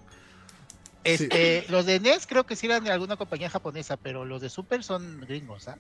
Este, 1.04 1.66
Los 1.70 1.86
de 1.88 2.00
NES 2.00 2.28
creo 2.28 2.46
que 2.46 2.56
sí 2.56 2.68
eran 2.68 2.84
de 2.84 2.92
alguna 2.92 3.18
compañía 3.18 3.50
japonesa, 3.50 3.98
pero 3.98 4.24
los 4.24 4.42
de 4.42 4.50
Super 4.50 4.84
son 4.84 5.22
gringos, 5.22 5.68
¿ah? 5.68 5.78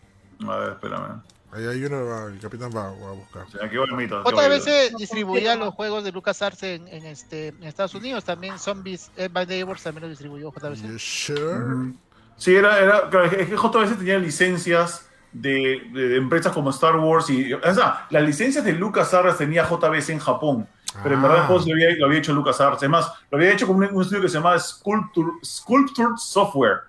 A 0.47 0.55
ver, 0.57 0.69
espérame. 0.73 1.21
Ahí 1.53 1.65
hay 1.65 1.83
uno, 1.83 2.05
va- 2.05 2.25
el 2.31 2.39
capitán 2.39 2.71
va, 2.75 2.91
va 2.91 3.09
a 3.09 3.13
buscar. 3.13 3.43
O 3.43 3.49
sea, 3.51 3.65
aquí 3.65 3.75
a 3.77 3.95
mitad. 3.95 4.23
JBC 4.23 4.95
distribuía 4.97 5.55
los 5.55 5.73
juegos 5.73 6.03
de 6.03 6.11
LucasArts 6.11 6.63
en, 6.63 6.87
en, 6.87 7.05
este, 7.05 7.49
en 7.49 7.63
Estados 7.63 7.93
Unidos, 7.93 8.23
también 8.23 8.57
Zombies, 8.57 9.11
Ed 9.17 9.31
by 9.31 9.45
Neighbors 9.45 9.83
también 9.83 10.03
lo 10.03 10.09
distribuyó 10.09 10.51
JBC. 10.51 10.83
You 10.87 10.97
sure? 10.99 11.93
Sí, 12.37 12.55
era, 12.55 12.79
era, 12.79 13.09
claro, 13.09 13.25
es 13.25 13.47
que 13.49 13.55
JBC 13.55 13.97
tenía 13.97 14.17
licencias 14.17 15.07
de, 15.33 15.81
de- 15.93 16.07
de 16.09 16.15
empresas 16.17 16.53
como 16.53 16.69
Star 16.71 16.95
Wars 16.95 17.29
y, 17.29 17.53
o 17.53 17.73
sea, 17.73 18.07
las 18.09 18.23
licencias 18.23 18.63
de 18.63 18.73
LucasArts 18.73 19.37
tenía 19.37 19.63
JBC 19.67 20.09
en 20.09 20.19
Japón, 20.19 20.67
pero 21.03 21.15
en 21.15 21.19
Ah. 21.19 21.23
verdad 21.27 21.37
el 21.41 21.47
juego 21.47 21.65
lo 21.67 21.73
había, 21.73 21.95
lo 21.97 22.05
había 22.05 22.19
hecho 22.19 22.33
LucasArts. 22.33 22.77
Además, 22.79 23.11
lo 23.29 23.37
había 23.37 23.51
hecho 23.51 23.67
con 23.67 23.75
un, 23.77 23.83
un 23.93 24.01
estudio 24.01 24.21
que 24.21 24.29
se 24.29 24.35
llamaba 24.37 24.57
Sculpture, 24.59 25.31
Sculptured 25.45 26.15
Software, 26.17 26.79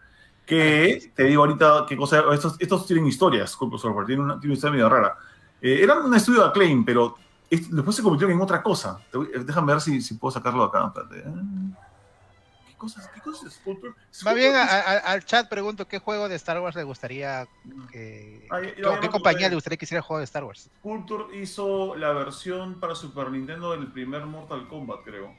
que 0.46 1.12
te 1.14 1.24
digo 1.24 1.42
ahorita 1.42 1.86
qué 1.88 1.96
cosa, 1.96 2.22
estos, 2.32 2.56
estos 2.58 2.86
tienen 2.86 3.06
historias, 3.06 3.50
Software, 3.50 4.06
tienen 4.06 4.24
una, 4.24 4.34
tienen 4.34 4.50
una 4.50 4.54
historia 4.54 4.72
medio 4.72 4.88
rara. 4.88 5.16
Eh, 5.60 5.80
eran 5.82 5.98
un 6.04 6.14
estudio 6.14 6.40
de 6.42 6.46
Acclaim, 6.48 6.84
pero 6.84 7.14
es- 7.48 7.70
después 7.70 7.94
se 7.96 8.02
convirtieron 8.02 8.36
en 8.36 8.42
otra 8.42 8.62
cosa. 8.62 8.98
Déjame 9.44 9.72
ver 9.72 9.80
si, 9.80 10.00
si 10.02 10.14
puedo 10.14 10.32
sacarlo 10.32 10.64
acá. 10.64 10.92
Ah. 10.96 11.02
¿Qué 12.66 12.74
cosas? 12.76 13.08
¿Qué 13.14 13.20
cosas? 13.20 13.60
Más 14.24 14.34
bien 14.34 14.56
a- 14.56 14.64
a- 14.64 14.98
al 15.12 15.24
chat 15.24 15.48
pregunto 15.48 15.86
qué 15.86 16.00
juego 16.00 16.28
de 16.28 16.34
Star 16.34 16.58
Wars 16.60 16.74
le 16.74 16.82
gustaría 16.82 17.46
que... 17.92 18.48
Ah, 18.50 18.60
ya- 18.60 18.74
ya- 18.76 19.00
¿Qué, 19.00 19.08
compañía 19.08 19.48
le 19.48 19.54
gustaría 19.54 19.76
que 19.76 19.84
hiciera 19.84 20.00
el 20.00 20.04
juego 20.04 20.18
de 20.18 20.24
Star 20.24 20.42
Wars? 20.42 20.68
Culture 20.82 21.38
hizo 21.40 21.94
la 21.94 22.12
versión 22.12 22.80
para 22.80 22.96
Super 22.96 23.30
Nintendo 23.30 23.70
del 23.70 23.86
primer 23.92 24.26
Mortal 24.26 24.66
Kombat, 24.66 25.00
creo. 25.04 25.32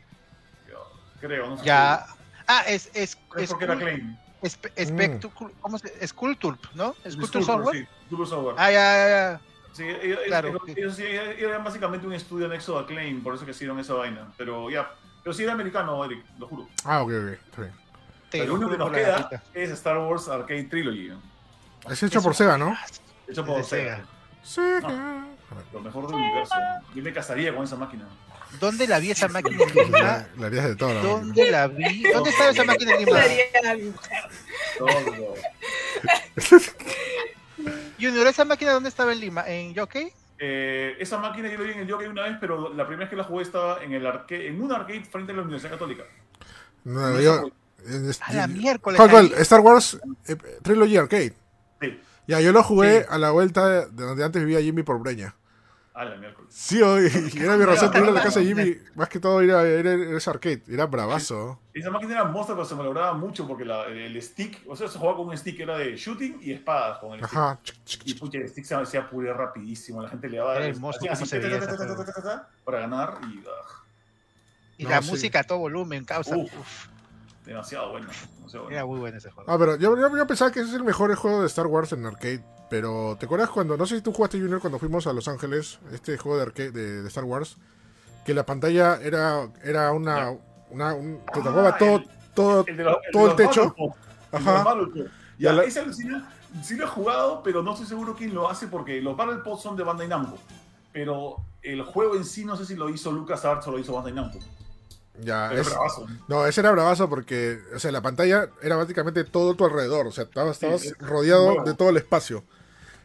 Creo, 1.19 1.49
no 1.49 1.57
sé. 1.57 1.65
Ya... 1.65 2.05
Ah, 2.47 2.63
es... 2.67 2.89
es, 2.93 3.17
es, 3.37 3.49
porque 3.49 3.65
era 3.65 3.77
Claim. 3.77 4.17
es, 4.41 4.59
Spectru- 4.61 5.51
¿Cómo 5.61 5.77
se 5.79 6.07
Sculpture, 6.07 6.57
¿no? 6.75 6.93
Sculpture 7.09 7.43
Software. 7.43 7.75
Sí, 7.77 7.87
Sculpture 8.07 8.29
Software. 8.29 8.55
Ah, 8.57 8.71
ya, 8.71 8.93
ya, 8.95 9.07
ya. 9.09 9.41
Sí, 9.73 9.83
ellos, 9.83 10.19
Claro, 10.27 10.49
ellos- 10.67 10.95
sí. 10.95 11.03
eran 11.03 11.63
básicamente 11.63 12.05
un 12.05 12.13
estudio 12.13 12.45
anexo 12.45 12.77
a 12.77 12.81
Acclaim, 12.81 13.23
por 13.23 13.33
eso 13.35 13.43
que 13.45 13.51
hicieron 13.51 13.79
esa 13.79 13.93
vaina. 13.95 14.31
Pero 14.37 14.69
ya, 14.69 14.91
pero 15.23 15.33
sí 15.33 15.43
era 15.43 15.53
americano, 15.53 16.03
Eric, 16.05 16.23
lo 16.37 16.47
juro. 16.47 16.67
Ah, 16.83 17.01
ok, 17.01 17.09
ok. 17.11 17.31
está 17.45 17.61
bien. 17.61 17.73
Te 18.29 18.45
lo 18.47 18.55
único 18.55 18.71
que 18.71 18.77
nos 18.77 18.91
queda 18.91 19.17
gatita. 19.19 19.43
es 19.53 19.69
Star 19.71 19.97
Wars 19.97 20.27
Arcade 20.27 20.63
Trilogy. 20.65 21.11
Es 21.89 22.01
hecho 22.03 22.21
por 22.21 22.35
Sega, 22.35 22.57
¿no? 22.57 22.75
Hecho 23.27 23.45
por. 23.45 23.63
Sega. 23.63 24.03
Sega. 24.43 25.25
Lo 25.71 25.79
mejor 25.81 26.07
del 26.07 26.15
universo. 26.15 26.55
Yo 26.95 27.03
me 27.03 27.13
casaría 27.13 27.53
con 27.55 27.63
esa 27.63 27.75
máquina. 27.75 28.05
¿Dónde 28.59 28.87
la 28.87 28.99
vi 28.99 29.11
esa 29.11 29.27
máquina 29.27 29.63
en 29.63 29.75
Lima? 29.85 29.99
La, 29.99 30.27
la 30.37 30.47
harías 30.47 30.65
de 30.65 30.75
todo. 30.75 31.01
¿Dónde 31.01 31.51
la 31.51 31.67
vi? 31.67 32.03
¿Dónde 32.03 32.29
estaba 32.29 32.51
esa 32.51 32.63
máquina 32.63 32.93
en 32.95 33.05
Lima? 33.05 33.19
Todo. 34.77 35.35
Junior, 37.99 38.27
¿esa 38.27 38.45
máquina 38.45 38.71
dónde 38.73 38.89
estaba 38.89 39.13
en 39.13 39.19
Lima? 39.19 39.43
¿En 39.47 39.75
Jockey? 39.75 40.11
Eh, 40.39 40.95
esa 40.99 41.17
máquina 41.17 41.49
yo 41.49 41.57
la 41.57 41.63
vi 41.65 41.71
en 41.71 41.79
el 41.79 41.91
Jockey 41.91 42.07
una 42.07 42.23
vez, 42.23 42.37
pero 42.39 42.73
la 42.73 42.85
primera 42.85 43.05
vez 43.05 43.09
que 43.09 43.15
la 43.15 43.23
jugué 43.23 43.43
estaba 43.43 43.81
en 43.83 43.93
el 43.93 44.05
arcade, 44.05 44.47
en 44.47 44.61
un 44.61 44.71
arcade 44.71 45.05
frente 45.05 45.31
a 45.31 45.35
la 45.35 45.41
Universidad 45.43 45.71
Católica. 45.73 46.03
No, 46.83 47.09
No 47.11 47.21
yo- 47.21 47.49
este- 48.09 48.23
A 48.25 48.33
la 48.33 48.47
miércoles. 48.47 48.99
¿Cuál. 49.09 49.33
Star 49.37 49.59
Wars 49.61 49.99
eh, 50.27 50.35
Trilogy 50.61 50.97
Arcade. 50.97 51.33
Sí, 51.81 51.99
Ya, 52.27 52.39
yo 52.41 52.51
lo 52.51 52.63
jugué 52.63 53.01
Sí. 53.01 53.05
a 53.09 53.17
la 53.17 53.31
vuelta 53.31 53.67
de 53.67 53.85
donde 54.05 54.23
antes 54.23 54.41
vivía 54.43 54.61
Jimmy 54.61 54.83
por 54.83 54.99
Breña. 54.99 55.35
A 55.95 56.05
la 56.05 56.15
miércoles. 56.17 56.51
Sí, 56.53 56.81
hoy, 56.81 57.07
y 57.33 57.39
era 57.39 57.55
mi 57.55 57.65
razón 57.65 57.91
de 57.91 57.99
ir 57.99 58.05
a 58.05 58.11
la 58.11 58.19
Ah, 58.19 58.23
casa 58.23 58.39
de 58.39 58.45
Jimmy. 58.47 58.77
Más 58.95 59.09
que 59.09 59.19
todo 59.19 59.43
ir 59.43 59.51
a, 59.51 59.67
ir 59.67 59.87
a 59.87 60.17
ese 60.17 60.29
arcade. 60.29 60.63
Era 60.67 60.87
bravazo. 60.87 61.59
Esa 61.73 61.91
máquina 61.91 62.13
era 62.13 62.23
monstruo, 62.25 62.57
pero 62.57 62.67
se 62.67 62.73
valoraba 62.75 63.13
mucho 63.13 63.47
porque 63.47 63.63
la- 63.63 63.85
el 63.85 64.19
stick, 64.21 64.61
o 64.67 64.75
sea, 64.75 64.87
se 64.87 64.97
jugaba 64.97 65.17
con 65.17 65.27
un 65.27 65.37
stick 65.37 65.55
que 65.57 65.63
era 65.63 65.77
de 65.77 65.95
shooting 65.95 66.39
y 66.41 66.51
espadas 66.53 66.97
con 66.99 67.13
el 67.13 67.19
stick. 67.25 67.37
Ajá. 67.37 67.59
Y 68.05 68.13
pucha, 68.15 68.37
el 68.39 68.49
stick 68.49 68.65
se 68.65 68.75
hacía 68.75 69.07
pulir 69.07 69.33
rapidísimo, 69.33 70.01
la 70.01 70.09
gente 70.09 70.29
le 70.29 70.37
daba 70.37 70.57
Era 70.57 70.73
para 72.65 72.79
ganar 72.79 73.19
y 73.23 73.43
ah, 73.47 73.83
Y 74.77 74.83
No, 74.85 74.89
la 74.89 75.01
sí. 75.01 75.11
música 75.11 75.39
a 75.41 75.43
todo 75.43 75.59
volumen, 75.59 76.05
causa. 76.05 76.35
Uf. 76.35 76.51
uf, 76.59 76.87
demasiado 77.45 77.91
bueno. 77.91 78.07
demasiado 78.37 78.63
bueno. 78.65 78.77
era 78.77 78.85
muy 78.85 78.99
bueno 78.99 79.17
ese 79.17 79.29
juego. 79.29 79.51
Ah, 79.51 79.57
pero 79.59 79.75
yo, 79.75 79.95
yo, 79.97 80.17
yo 80.17 80.27
pensaba 80.27 80.51
que 80.51 80.61
ese 80.61 80.69
es 80.69 80.75
el 80.75 80.83
mejor 80.83 81.13
juego 81.15 81.41
de 81.41 81.47
Star 81.47 81.67
Wars 81.67 81.91
en 81.93 82.05
arcade. 82.05 82.43
Pero, 82.73 83.15
¿te 83.19 83.27
acuerdas 83.27 83.51
cuando, 83.51 83.77
no 83.77 83.85
sé 83.85 83.97
si 83.97 84.01
tú 84.01 84.11
jugaste 84.11 84.39
Junior 84.39 84.59
cuando 84.59 84.79
fuimos 84.79 85.05
a 85.05 85.13
Los 85.13 85.27
Ángeles, 85.27 85.77
este 85.91 86.17
juego 86.17 86.37
de 86.37 86.41
arcade 86.41 86.71
de, 86.71 87.03
de 87.03 87.07
Star 87.07 87.23
Wars? 87.23 87.57
Que 88.25 88.33
la 88.33 88.47
pantalla 88.47 88.95
era, 88.99 89.47
era 89.63 89.91
una, 89.91 90.31
una 90.71 90.95
un- 90.95 91.19
te 91.31 91.39
Ah, 91.41 91.43
tapaba 91.43 91.77
todo, 91.77 91.97
el- 91.97 92.07
todo, 92.33 92.65
El 92.65 92.75
de 92.77 92.83
los- 92.83 92.97
todo 93.11 93.29
el 93.29 93.35
techo. 93.35 93.75
Ajá. 94.31 94.65
Y 95.37 95.45
a 95.45 95.53
la- 95.53 95.65
esa 95.65 95.81
alucina, 95.81 96.33
sí 96.63 96.75
lo 96.75 96.85
he 96.85 96.87
jugado, 96.87 97.43
pero 97.43 97.61
no 97.61 97.73
estoy 97.73 97.85
seguro 97.85 98.15
quién 98.15 98.33
lo 98.33 98.49
hace 98.49 98.65
porque 98.65 98.99
los 99.01 99.15
Battle 99.15 99.43
Pods 99.43 99.61
son 99.61 99.75
de 99.75 99.83
Bandai 99.83 100.07
Namco. 100.07 100.39
pero 100.91 101.35
el 101.61 101.83
juego 101.83 102.15
en 102.15 102.25
sí 102.25 102.43
no 102.43 102.55
sé 102.55 102.65
si 102.65 102.75
lo 102.75 102.89
hizo 102.89 103.11
LucasArts 103.11 103.67
o 103.67 103.71
lo 103.71 103.77
hizo 103.77 103.93
Bandai 103.93 104.13
Namco. 104.13 104.39
Ya, 105.21 105.53
es- 105.53 105.69
bravazo. 105.69 106.07
no, 106.27 106.47
ese 106.47 106.61
era 106.61 106.71
bravazo 106.71 107.07
porque, 107.07 107.59
o 107.75 107.77
sea, 107.77 107.91
la 107.91 108.01
pantalla 108.01 108.49
era 108.63 108.77
básicamente 108.77 109.23
todo 109.25 109.53
tu 109.53 109.63
alrededor, 109.63 110.07
o 110.07 110.11
sea, 110.11 110.23
estabas, 110.23 110.53
estabas 110.55 110.81
Sí, 110.81 110.87
es 110.87 110.97
rodeado 110.97 111.63
de 111.63 111.75
todo 111.75 111.89
el 111.89 111.97
espacio. 111.97 112.43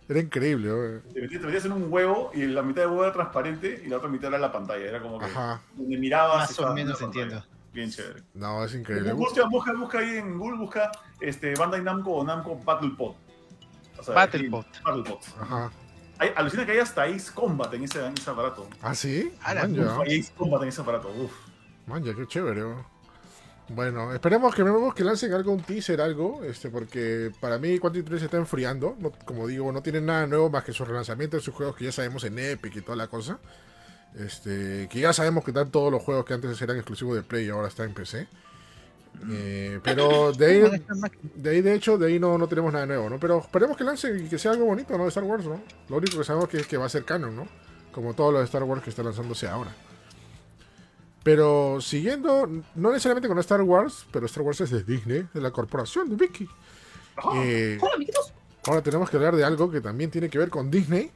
Era 0.08 0.20
increíble. 0.20 1.02
Te 1.12 1.20
metías, 1.20 1.40
te 1.40 1.46
metías 1.46 1.64
en 1.66 1.72
un 1.72 1.92
huevo 1.92 2.30
y 2.34 2.46
la 2.46 2.62
mitad 2.62 2.82
del 2.82 2.90
huevo 2.90 3.04
era 3.04 3.12
transparente 3.12 3.82
y 3.84 3.88
la 3.88 3.98
otra 3.98 4.08
mitad 4.08 4.28
era 4.28 4.38
la 4.38 4.50
pantalla. 4.50 4.84
Era 4.84 5.02
como 5.02 5.18
que 5.18 5.26
Ajá. 5.26 5.60
donde 5.76 5.98
mirabas. 5.98 6.48
Más 6.50 6.58
o 6.58 6.74
menos 6.74 7.00
entiendo. 7.02 7.44
Bien 7.72 7.90
chévere. 7.90 8.22
No, 8.32 8.64
es 8.64 8.74
increíble. 8.74 9.12
Busca, 9.12 9.46
busca, 9.46 9.72
busca 9.74 9.98
ahí 9.98 10.16
en 10.16 10.38
Google, 10.38 10.58
busca 10.58 10.90
este, 11.20 11.54
Bandai 11.54 11.82
Namco 11.82 12.12
o 12.12 12.24
Namco 12.24 12.56
Battlepod. 12.56 13.14
O 13.98 14.02
sea, 14.02 14.14
Battlepod. 14.14 14.64
aquí, 14.64 14.78
Battlepod. 14.84 15.18
Ajá. 15.40 15.70
Hay, 16.18 16.30
alucina 16.34 16.64
que 16.64 16.72
hay 16.72 16.78
hasta 16.78 17.04
Ace 17.04 17.30
Combat 17.32 17.72
en 17.74 17.84
ese, 17.84 18.04
en 18.04 18.14
ese 18.14 18.30
aparato. 18.30 18.66
¿Ah, 18.82 18.94
sí? 18.94 19.30
Ya. 19.44 19.98
Hay 20.00 20.20
Ace 20.20 20.32
Combat 20.36 20.62
en 20.62 20.68
ese 20.68 20.80
aparato. 20.80 21.08
Uf. 21.10 21.32
Man, 21.86 22.02
ya, 22.02 22.14
qué 22.14 22.26
chévere. 22.26 22.62
¿no? 22.62 22.97
Bueno, 23.70 24.12
esperemos 24.14 24.54
que, 24.54 24.62
esperemos 24.62 24.94
que 24.94 25.04
lancen 25.04 25.32
algo, 25.32 25.52
un 25.52 25.62
teaser, 25.62 26.00
algo, 26.00 26.42
este, 26.42 26.70
porque 26.70 27.30
para 27.38 27.58
mí 27.58 27.78
Quantum 27.78 28.02
3 28.02 28.18
se 28.18 28.24
está 28.24 28.38
enfriando. 28.38 28.96
Como 29.24 29.46
digo, 29.46 29.70
no 29.72 29.82
tienen 29.82 30.06
nada 30.06 30.26
nuevo 30.26 30.48
más 30.48 30.64
que 30.64 30.72
su 30.72 30.84
relanzamiento 30.84 31.36
de 31.36 31.42
sus 31.42 31.54
juegos 31.54 31.76
que 31.76 31.84
ya 31.84 31.92
sabemos 31.92 32.24
en 32.24 32.38
Epic 32.38 32.76
y 32.76 32.80
toda 32.80 32.96
la 32.96 33.08
cosa. 33.08 33.38
Este, 34.14 34.88
que 34.90 35.00
ya 35.00 35.12
sabemos 35.12 35.44
que 35.44 35.50
están 35.50 35.70
todos 35.70 35.92
los 35.92 36.02
juegos 36.02 36.24
que 36.24 36.34
antes 36.34 36.60
eran 36.62 36.76
exclusivos 36.76 37.14
de 37.14 37.22
Play 37.22 37.46
y 37.46 37.50
ahora 37.50 37.68
están 37.68 37.88
en 37.88 37.94
PC. 37.94 38.26
Eh, 39.30 39.80
pero 39.82 40.32
de 40.32 40.46
ahí, 40.46 40.82
de 41.34 41.50
ahí, 41.50 41.60
de 41.60 41.74
hecho, 41.74 41.98
de 41.98 42.06
ahí 42.06 42.18
no, 42.18 42.38
no 42.38 42.46
tenemos 42.46 42.72
nada 42.72 42.86
nuevo, 42.86 43.10
¿no? 43.10 43.18
Pero 43.18 43.40
esperemos 43.40 43.76
que 43.76 43.84
lancen 43.84 44.24
y 44.24 44.28
que 44.28 44.38
sea 44.38 44.52
algo 44.52 44.64
bonito, 44.64 44.96
¿no? 44.96 45.02
De 45.04 45.08
Star 45.08 45.24
Wars, 45.24 45.44
¿no? 45.44 45.60
Lo 45.88 45.96
único 45.96 46.18
que 46.18 46.24
sabemos 46.24 46.48
que 46.48 46.58
es 46.58 46.66
que 46.66 46.76
va 46.76 46.86
a 46.86 46.88
ser 46.88 47.04
canon, 47.04 47.34
¿no? 47.34 47.46
Como 47.92 48.14
todo 48.14 48.32
lo 48.32 48.38
de 48.38 48.44
Star 48.44 48.62
Wars 48.62 48.82
que 48.82 48.90
está 48.90 49.02
lanzándose 49.02 49.48
ahora. 49.48 49.72
Pero 51.28 51.78
siguiendo, 51.82 52.48
no 52.74 52.88
necesariamente 52.90 53.28
con 53.28 53.38
Star 53.40 53.60
Wars, 53.60 54.06
pero 54.10 54.24
Star 54.24 54.42
Wars 54.44 54.62
es 54.62 54.70
de 54.70 54.82
Disney, 54.82 55.26
de 55.34 55.40
la 55.42 55.50
corporación 55.50 56.08
de 56.08 56.16
Vicky. 56.16 56.48
Ah, 57.18 57.32
Eh, 57.36 57.76
Hola, 57.82 57.96
amiguitos. 57.96 58.32
ahora 58.66 58.80
tenemos 58.80 59.10
que 59.10 59.18
hablar 59.18 59.36
de 59.36 59.44
algo 59.44 59.70
que 59.70 59.82
también 59.82 60.10
tiene 60.10 60.30
que 60.30 60.38
ver 60.38 60.48
con 60.48 60.70
Disney. 60.70 61.10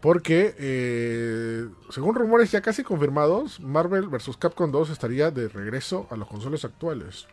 Porque, 0.00 0.54
eh, 0.60 1.66
según 1.90 2.14
rumores 2.14 2.52
ya 2.52 2.60
casi 2.60 2.84
confirmados, 2.84 3.58
Marvel 3.58 4.06
vs. 4.06 4.36
Capcom 4.36 4.70
2 4.70 4.90
estaría 4.90 5.32
de 5.32 5.48
regreso 5.48 6.06
a 6.12 6.16
los 6.16 6.28
consoles 6.28 6.64
actuales. 6.64 7.26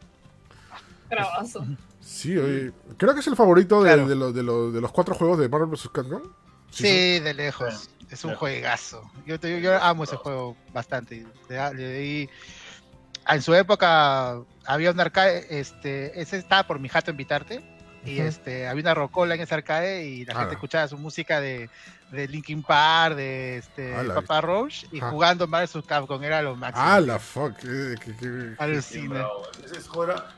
Bravazo. 1.12 1.64
Sí, 2.02 2.36
oye, 2.36 2.72
creo 2.98 3.14
que 3.14 3.20
es 3.20 3.28
el 3.28 3.36
favorito 3.36 3.84
de, 3.84 3.94
Claro. 3.94 4.08
de 4.08 4.16
los- 4.16 4.34
de 4.34 4.42
los- 4.42 4.74
de 4.74 4.82
los 4.82 4.92
cuatro 4.92 5.14
juegos 5.14 5.38
de 5.38 5.48
Marvel 5.48 5.70
vs. 5.70 5.90
Capcom. 5.94 6.24
Sí, 6.72 7.20
de 7.20 7.34
lejos. 7.36 7.88
Es 8.14 8.24
un 8.24 8.32
lejos. 8.32 8.40
juegazo. 8.40 9.12
Yo, 9.26 9.40
te- 9.40 9.62
yo 9.62 9.82
amo 9.82 10.04
ese 10.04 10.16
juego 10.16 10.56
bastante. 10.74 11.26
Le, 11.50 12.30
en 13.28 13.42
su 13.42 13.54
época 13.56 14.38
había 14.66 14.92
un 14.92 15.00
arcade, 15.00 15.46
este, 15.60 16.20
ese 16.22 16.38
estaba 16.38 16.64
por 16.68 16.80
mi 16.80 16.90
jato 16.90 17.12
invitarte. 17.12 17.70
Y 18.06 18.20
este, 18.20 18.68
había 18.68 18.82
una 18.82 18.94
rocola 18.96 19.34
en 19.34 19.40
ese 19.40 19.56
arcade 19.56 20.04
y 20.06 20.26
la 20.26 20.36
gente 20.36 20.56
escuchaba 20.56 20.90
su 20.90 20.98
música 20.98 21.40
de, 21.40 21.70
de 22.12 22.28
Linkin 22.28 22.62
Park, 22.62 23.16
de 23.16 23.60
este, 23.60 23.96
Ala. 23.96 24.16
Papa 24.16 24.42
Roach 24.42 24.84
y 24.92 25.00
Ajá. 25.00 25.10
jugando 25.10 25.48
Marvel. 25.48 25.84
Capcom 25.86 26.22
era 26.22 26.42
lo 26.42 26.54
máximo. 26.58 26.86
Ah, 26.86 27.00
la 27.00 27.18
fuck. 27.18 27.54
eh, 27.66 28.56
Alucina. 28.60 29.26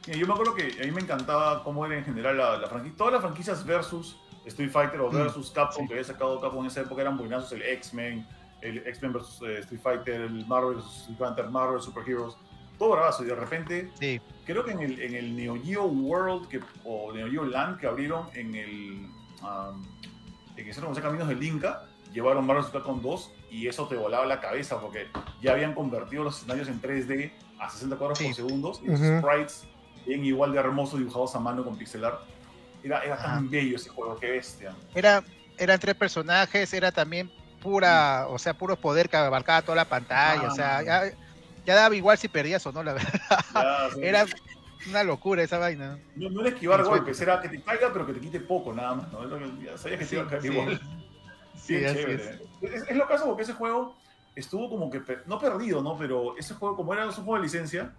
yo 0.06 0.28
me 0.28 0.34
acuerdo 0.34 0.54
que 0.54 0.78
a 0.80 0.86
mí 0.86 0.92
me 0.92 1.02
encantaba 1.02 1.64
cómo 1.64 1.84
era 1.88 1.98
en 1.98 2.06
general 2.06 2.38
la, 2.38 2.58
la 2.58 2.68
franquicia. 2.68 2.98
Todas 2.98 3.14
las 3.14 3.22
franquicias 3.24 3.66
versus 3.66 4.16
Street 4.46 4.70
Fighter 4.72 5.02
o 5.02 5.10
Mm, 5.12 5.16
versus 5.16 5.52
Capcom 5.52 5.84
sí. 5.84 5.88
que 5.88 5.94
había 5.96 6.04
sacado 6.06 6.40
Capcom 6.40 6.62
en 6.62 6.68
esa 6.68 6.82
época 6.82 7.02
eran 7.02 7.18
buenazos. 7.18 7.52
El 7.54 7.62
X-Men, 7.64 8.26
el 8.62 8.78
X-Men 8.80 9.14
versus 9.14 9.42
eh, 9.48 9.60
Street 9.60 9.82
Fighter, 9.82 10.22
el 10.22 10.46
Marvel 10.46 10.76
versus 10.76 10.98
Street 11.02 11.18
Fighter, 11.18 11.50
Marvel 11.50 11.82
Super 11.82 12.04
Heroes. 12.08 12.36
Todo 12.78 12.92
bravazo. 12.92 13.24
Y 13.24 13.28
de 13.28 13.36
repente, 13.36 13.90
Sí, 14.00 14.20
creo 14.46 14.64
que 14.66 14.72
en 14.72 14.82
el, 14.82 15.00
en 15.02 15.16
el 15.16 15.36
Neo 15.36 15.56
Geo 15.64 15.86
World 15.86 16.48
que, 16.50 16.60
o 16.84 17.12
Neo 17.14 17.30
Geo 17.30 17.46
Land 17.46 17.80
que 17.80 17.88
abrieron 17.88 18.28
en 18.34 18.54
el. 18.56 19.08
um, 19.42 19.84
en 20.58 20.68
ese 20.70 20.80
José 20.82 21.02
Caminos 21.02 21.28
del 21.28 21.42
Inca, 21.44 21.84
llevaron 22.14 22.46
Marvel 22.46 22.64
vs. 22.64 22.72
Capcom 22.72 23.02
2 23.02 23.32
y 23.52 23.68
eso 23.68 23.88
te 23.88 23.96
volaba 23.98 24.26
la 24.26 24.40
cabeza 24.40 24.80
porque 24.80 25.08
ya 25.42 25.52
habían 25.54 25.74
convertido 25.74 26.24
los 26.24 26.38
escenarios 26.38 26.68
en 26.70 26.82
3D 26.82 27.32
a 27.60 27.70
60 27.70 27.98
cuadros 27.98 28.18
Sí. 28.18 28.26
por 28.26 28.34
segundo 28.36 28.72
y 28.84 28.88
los 28.88 29.00
sprites 29.00 29.68
bien 30.06 30.24
igual 30.24 30.52
de 30.54 30.60
hermosos 30.60 31.00
dibujados 31.00 31.36
a 31.36 31.40
mano 31.40 31.64
con 31.66 31.78
pixel 31.78 32.06
art. 32.06 32.22
Era, 32.86 33.04
era 33.04 33.18
tan 33.18 33.50
bello 33.50 33.76
ese 33.78 33.90
juego, 33.90 34.16
qué 34.20 34.30
bestia. 34.32 34.76
era, 34.94 35.24
eran 35.58 35.80
tres 35.80 35.96
personajes, 35.96 36.72
era 36.74 36.92
también 36.92 37.32
pura, 37.62 38.28
o 38.30 38.38
sea, 38.38 38.54
puro 38.54 38.76
poder 38.76 39.10
que 39.10 39.18
abarcaba 39.18 39.64
toda 39.64 39.76
la 39.78 39.86
pantalla, 39.86 40.44
Ah. 40.44 40.52
o 40.52 40.56
sea, 40.56 40.84
ya, 40.84 41.02
ya 41.66 41.76
daba 41.76 41.96
igual 41.96 42.18
si 42.18 42.28
perdías 42.28 42.64
o 42.68 42.72
no, 42.72 42.84
la 42.84 42.94
verdad. 42.94 43.12
Ya, 43.56 43.90
sí. 43.94 44.00
Era 44.04 44.26
una 44.88 45.04
locura 45.04 45.42
esa 45.42 45.58
vaina. 45.58 45.98
no, 46.16 46.30
no 46.30 46.42
era 46.42 46.50
esquivar 46.52 46.84
golpes, 46.84 47.20
era 47.22 47.42
que 47.42 47.50
te 47.50 47.60
caiga 47.64 47.92
pero 47.92 48.06
que 48.06 48.14
te 48.14 48.20
quite 48.20 48.40
poco 48.40 48.72
nada 48.72 48.94
más. 48.94 49.12
¿no? 49.12 49.28
Ya 49.64 49.76
sabías 49.80 50.00
que 50.00 50.06
te 50.06 50.10
Sí, 50.10 50.16
iba 50.16 50.24
a 50.26 50.28
caer 50.28 50.42
sí. 50.44 50.48
igual. 50.50 50.82
Sí, 51.56 51.84
así 51.86 51.96
chévere. 51.96 52.40
Es. 52.62 52.84
Es, 52.90 52.96
lo 52.96 53.08
caso 53.08 53.26
porque 53.26 53.42
ese 53.42 53.54
juego 53.54 53.98
estuvo 54.36 54.70
como 54.70 54.92
que, 54.92 55.02
no 55.26 55.40
perdido, 55.40 55.82
¿no? 55.82 55.98
Pero 55.98 56.38
ese 56.38 56.54
juego, 56.54 56.76
como 56.76 56.94
era 56.94 57.08
un 57.08 57.12
juego 57.14 57.36
de 57.38 57.42
licencia, 57.42 57.94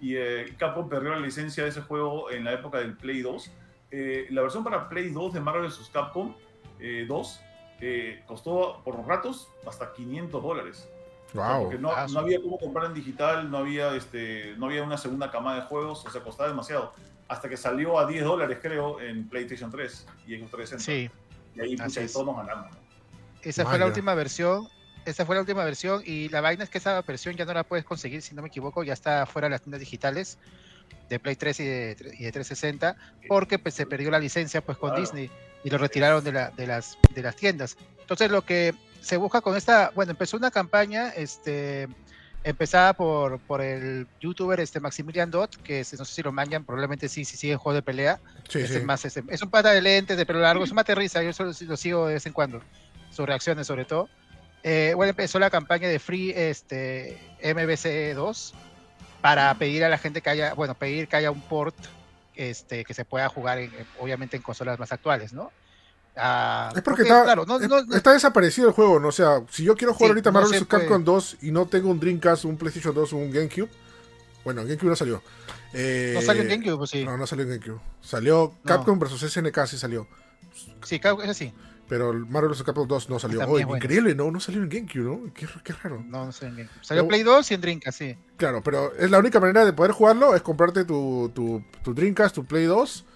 y 0.00 0.14
eh, 0.14 0.54
Capcom 0.56 0.88
perdió 0.88 1.10
la 1.10 1.18
licencia 1.18 1.64
de 1.64 1.70
ese 1.70 1.80
juego 1.80 2.30
en 2.30 2.44
la 2.44 2.52
época 2.52 2.78
del 2.78 2.96
Play 2.96 3.22
2, 3.22 3.50
eh, 3.90 4.26
la 4.30 4.42
versión 4.42 4.64
para 4.64 4.88
Play 4.88 5.10
2 5.10 5.34
de 5.34 5.40
Marvel 5.40 5.68
vs. 5.68 5.90
Capcom 5.92 6.34
eh, 6.78 7.06
2 7.08 7.40
eh, 7.80 8.22
costó 8.26 8.82
por 8.84 9.06
ratos 9.06 9.48
hasta 9.66 9.92
500 9.92 10.42
dólares. 10.42 10.88
O 11.28 11.32
sea, 11.32 11.56
Wow. 11.56 11.62
Porque 11.64 11.78
no, 11.78 12.06
no 12.08 12.20
había 12.20 12.40
cómo 12.40 12.58
comprar 12.58 12.86
en 12.86 12.94
digital, 12.94 13.50
no 13.50 13.58
había, 13.58 13.94
este, 13.94 14.54
no 14.56 14.66
había 14.66 14.82
una 14.82 14.96
segunda 14.96 15.30
camada 15.30 15.60
de 15.60 15.66
juegos, 15.66 16.04
o 16.06 16.10
sea, 16.10 16.22
costaba 16.22 16.48
demasiado. 16.48 16.92
Hasta 17.28 17.48
que 17.50 17.58
salió 17.58 17.98
a 17.98 18.06
10 18.06 18.24
dólares, 18.24 18.58
creo, 18.62 18.98
en 19.00 19.28
PlayStation 19.28 19.70
3 19.70 20.06
y 20.26 20.36
Xbox 20.38 20.50
360. 20.52 20.78
Sí, 20.78 21.10
Y 21.54 21.60
ahí, 21.60 21.76
todos 22.10 22.26
nos 22.26 22.36
ganamos. 22.36 22.70
¿no? 22.70 22.78
esa 23.42 23.66
fue 23.66 23.78
la 23.78 23.86
última 23.86 24.14
versión. 24.14 24.68
Esa 25.04 25.24
fue 25.24 25.36
la 25.36 25.42
última 25.42 25.64
versión 25.64 26.02
y 26.04 26.28
la 26.28 26.40
vaina 26.40 26.64
es 26.64 26.70
que 26.70 26.78
esa 26.78 27.00
versión 27.02 27.34
ya 27.34 27.46
no 27.46 27.54
la 27.54 27.64
puedes 27.64 27.84
conseguir, 27.84 28.20
si 28.20 28.34
no 28.34 28.42
me 28.42 28.48
equivoco, 28.48 28.82
ya 28.82 28.92
está 28.92 29.24
fuera 29.24 29.46
de 29.46 29.52
las 29.52 29.62
tiendas 29.62 29.80
digitales 29.80 30.38
de 31.08 31.18
Play 31.18 31.36
3 31.36 31.60
y 31.60 31.64
de, 31.64 31.96
y 32.18 32.24
de 32.24 32.32
360 32.32 32.96
porque 33.28 33.58
pues, 33.58 33.74
se 33.74 33.86
perdió 33.86 34.10
la 34.10 34.18
licencia 34.18 34.60
pues 34.60 34.76
con 34.78 34.90
Claro. 34.90 35.00
Disney 35.02 35.30
y 35.64 35.70
lo 35.70 35.78
retiraron 35.78 36.22
de, 36.24 36.32
la- 36.32 36.50
de, 36.50 36.66
las, 36.66 36.96
de 37.14 37.22
las 37.22 37.34
tiendas. 37.36 37.76
Entonces 38.00 38.30
lo 38.30 38.42
que 38.42 38.74
se 39.00 39.16
busca 39.16 39.40
con 39.40 39.56
esta, 39.56 39.90
bueno, 39.94 40.10
empezó 40.12 40.36
una 40.36 40.50
campaña 40.50 41.10
este, 41.10 41.88
empezada 42.44 42.92
por, 42.92 43.38
por 43.40 43.60
el 43.60 44.06
youtuber 44.20 44.60
este, 44.60 44.80
Maximilian 44.80 45.30
Dot, 45.30 45.56
que 45.62 45.80
es- 45.80 45.98
no 45.98 46.04
sé 46.04 46.14
si 46.14 46.22
lo 46.22 46.32
mangan, 46.32 46.64
probablemente 46.64 47.08
sí, 47.08 47.24
sí 47.24 47.36
sigue 47.36 47.54
en 47.54 47.58
juego 47.58 47.74
de 47.76 47.82
pelea. 47.82 48.20
Sí, 48.48 48.58
Ese 48.58 48.68
sí. 48.68 48.74
es, 48.80 48.84
más, 48.84 49.04
ese- 49.04 49.24
es 49.28 49.42
un 49.42 49.50
pata 49.50 49.70
de 49.72 49.80
lentes, 49.82 50.16
de 50.16 50.26
pelo 50.26 50.40
largo, 50.40 50.64
es 50.64 50.70
un 50.70 50.76
mate 50.76 50.94
risa, 50.94 51.22
yo 51.22 51.32
solo 51.32 51.52
lo 51.60 51.76
sigo 51.76 52.06
de 52.06 52.14
vez 52.14 52.26
en 52.26 52.32
cuando, 52.32 52.60
sus 53.10 53.26
reacciones 53.26 53.66
sobre 53.66 53.84
todo. 53.84 54.08
Eh, 54.64 54.92
bueno, 54.96 55.10
empezó 55.10 55.38
la 55.38 55.50
campaña 55.50 55.88
de 55.88 55.98
Free 56.00 56.32
este, 56.34 57.16
MBC2 57.42 58.52
para 59.20 59.52
pedir 59.54 59.84
a 59.84 59.88
la 59.88 59.98
gente 59.98 60.20
que 60.22 60.30
haya, 60.30 60.54
bueno, 60.54 60.74
pedir 60.74 61.08
que 61.08 61.16
haya 61.16 61.30
un 61.30 61.40
port 61.40 61.74
este, 62.34 62.84
que 62.84 62.94
se 62.94 63.04
pueda 63.04 63.28
jugar, 63.28 63.58
en- 63.58 63.72
obviamente, 63.98 64.36
en 64.36 64.42
consolas 64.42 64.78
más 64.78 64.92
actuales, 64.92 65.32
¿no? 65.32 65.50
Ah, 66.16 66.72
Es 66.74 66.82
porque, 66.82 67.02
está, 67.02 67.22
claro, 67.24 67.44
no- 67.46 67.58
es- 67.60 67.68
no- 67.68 67.82
no- 67.84 67.94
está 67.96 68.12
desaparecido 68.12 68.68
el 68.68 68.74
juego, 68.74 68.98
¿no? 69.00 69.08
O 69.08 69.12
sea, 69.12 69.42
si 69.50 69.64
yo 69.64 69.76
quiero 69.76 69.92
jugar 69.94 70.08
Sí, 70.08 70.10
ahorita 70.12 70.30
Marvel 70.32 70.50
vs. 70.50 70.66
Capcom 70.68 70.88
puede. 70.88 71.04
2 71.04 71.36
y 71.42 71.50
no 71.52 71.66
tengo 71.66 71.90
un 71.90 72.00
Dreamcast, 72.00 72.44
un 72.44 72.56
PlayStation 72.56 72.94
2 72.94 73.12
o 73.12 73.16
un 73.16 73.30
GameCube, 73.30 73.68
bueno, 74.44 74.62
GameCube 74.62 74.88
no 74.90 74.96
salió. 74.96 75.22
Eh, 75.72 76.12
no 76.14 76.22
salió 76.22 76.42
en 76.42 76.48
GameCube, 76.48 76.76
pues 76.78 76.90
sí. 76.90 77.04
No, 77.04 77.16
no 77.16 77.26
salió 77.26 77.44
en 77.44 77.50
GameCube. 77.50 77.80
Salió 78.00 78.54
Capcom 78.64 78.98
vs. 78.98 79.22
SNK, 79.32 79.66
sí 79.66 79.78
salió. 79.78 80.06
Sí, 80.84 81.00
ese 81.22 81.34
sí. 81.34 81.52
Pero 81.88 82.10
el 82.10 82.26
Marvel 82.26 82.50
vs. 82.50 82.62
Capcom 82.64 82.86
2 82.86 83.08
no 83.08 83.18
salió. 83.18 83.46
Bueno. 83.46 83.74
increíble, 83.76 84.14
¿no? 84.14 84.30
No 84.30 84.40
salió 84.40 84.62
en 84.62 84.68
GameCube, 84.68 85.02
¿no? 85.04 85.32
Qué, 85.32 85.46
qué 85.64 85.72
raro. 85.72 86.04
No, 86.06 86.26
no 86.26 86.32
salió 86.32 86.50
en 86.50 86.56
GameCube. 86.58 86.84
Salió 86.84 87.02
Pero- 87.04 87.08
Play 87.08 87.22
2 87.22 87.50
y 87.50 87.54
en 87.54 87.60
Dreamcast, 87.62 87.98
sí. 87.98 88.16
Claro, 88.36 88.62
pero 88.62 88.94
es 88.96 89.10
la 89.10 89.18
única 89.18 89.40
manera 89.40 89.64
de 89.64 89.72
poder 89.72 89.92
jugarlo 89.92 90.34
es 90.34 90.42
comprarte 90.42 90.84
tu, 90.84 91.30
tu, 91.34 91.62
tu 91.82 91.94
Dreamcast, 91.94 92.34
tu 92.34 92.44
Play 92.44 92.64
2 92.66 93.06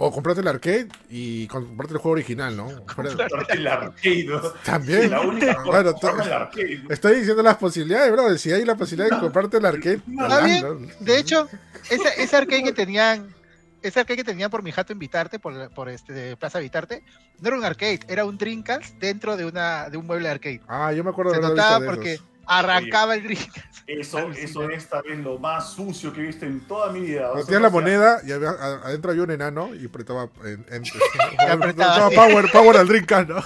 o 0.00 0.12
comprarte 0.12 0.40
el 0.42 0.48
arcade 0.48 0.88
y 1.10 1.46
comprarte 1.48 1.94
el 1.94 1.98
juego 1.98 2.12
original, 2.14 2.56
¿no? 2.56 2.68
Fuera- 2.94 3.10
El 3.50 3.66
arcade, 3.66 4.24
¿no? 4.24 4.40
También. 4.64 5.02
Sí, 5.02 5.08
la 5.08 5.20
única 5.20 5.62
Bueno, 5.64 5.94
el 6.24 6.32
arcade. 6.32 6.82
Estoy 6.88 7.16
diciendo 7.20 7.42
las 7.42 7.56
posibilidades, 7.56 8.10
bro. 8.12 8.36
Si 8.38 8.52
hay 8.52 8.64
la 8.64 8.76
posibilidad 8.76 9.14
de 9.16 9.20
comprarte 9.20 9.56
el 9.58 9.64
arcade. 9.66 10.00
Está 10.08 10.24
adelante, 10.26 10.66
bien. 10.86 10.92
¿no? 11.00 11.04
De 11.06 11.18
hecho, 11.18 11.48
ese, 11.90 12.22
ese 12.22 12.36
arcade 12.36 12.62
que 12.64 12.72
tenían, 12.72 13.34
ese 13.82 14.00
arcade 14.00 14.16
que 14.18 14.24
tenían 14.24 14.50
por 14.50 14.62
mi 14.62 14.72
jato 14.72 14.92
invitarte, 14.92 15.38
por, 15.38 15.70
por 15.70 15.88
este 15.88 16.12
de 16.12 16.36
Plaza 16.36 16.58
Invitarte, 16.58 17.02
no 17.40 17.48
era 17.48 17.56
un 17.58 17.64
arcade, 17.64 18.00
era 18.08 18.24
un 18.24 18.36
Dreamcast 18.38 18.94
dentro 18.98 19.36
de 19.36 19.44
una 19.44 19.88
de 19.90 19.96
un 19.96 20.06
mueble 20.06 20.26
de 20.28 20.32
arcade. 20.34 20.60
Ah, 20.68 20.92
yo 20.92 21.04
me 21.04 21.10
acuerdo 21.10 21.32
Se 21.34 21.40
de 21.40 21.48
notaba 21.48 21.80
de 21.80 21.86
porque 21.86 22.12
esos. 22.14 22.26
arrancaba 22.46 23.14
el 23.14 23.22
Dreamcast. 23.24 23.66
Eso, 23.88 24.18
eso 24.32 24.68
es 24.68 24.86
vez 25.02 25.18
lo 25.20 25.38
más 25.38 25.72
sucio 25.72 26.12
que 26.12 26.20
he 26.20 26.24
visto 26.24 26.44
en 26.44 26.60
toda 26.66 26.92
mi 26.92 27.00
vida. 27.00 27.30
Tenías 27.46 27.62
la 27.62 27.70
moneda 27.70 28.20
y 28.22 28.32
había- 28.32 28.50
a- 28.50 28.82
adentro 28.84 29.12
había 29.12 29.22
un 29.22 29.30
enano 29.30 29.74
y 29.74 29.86
apretaba 29.86 30.28
en, 30.44 30.62
en- 30.70 30.82
apretaba, 31.50 31.52
apretaba 31.54 32.10
sí. 32.10 32.14
power, 32.16 32.52
power 32.52 32.76
al 32.76 32.86
Dreamcast, 32.86 33.30
¿no? 33.30 33.36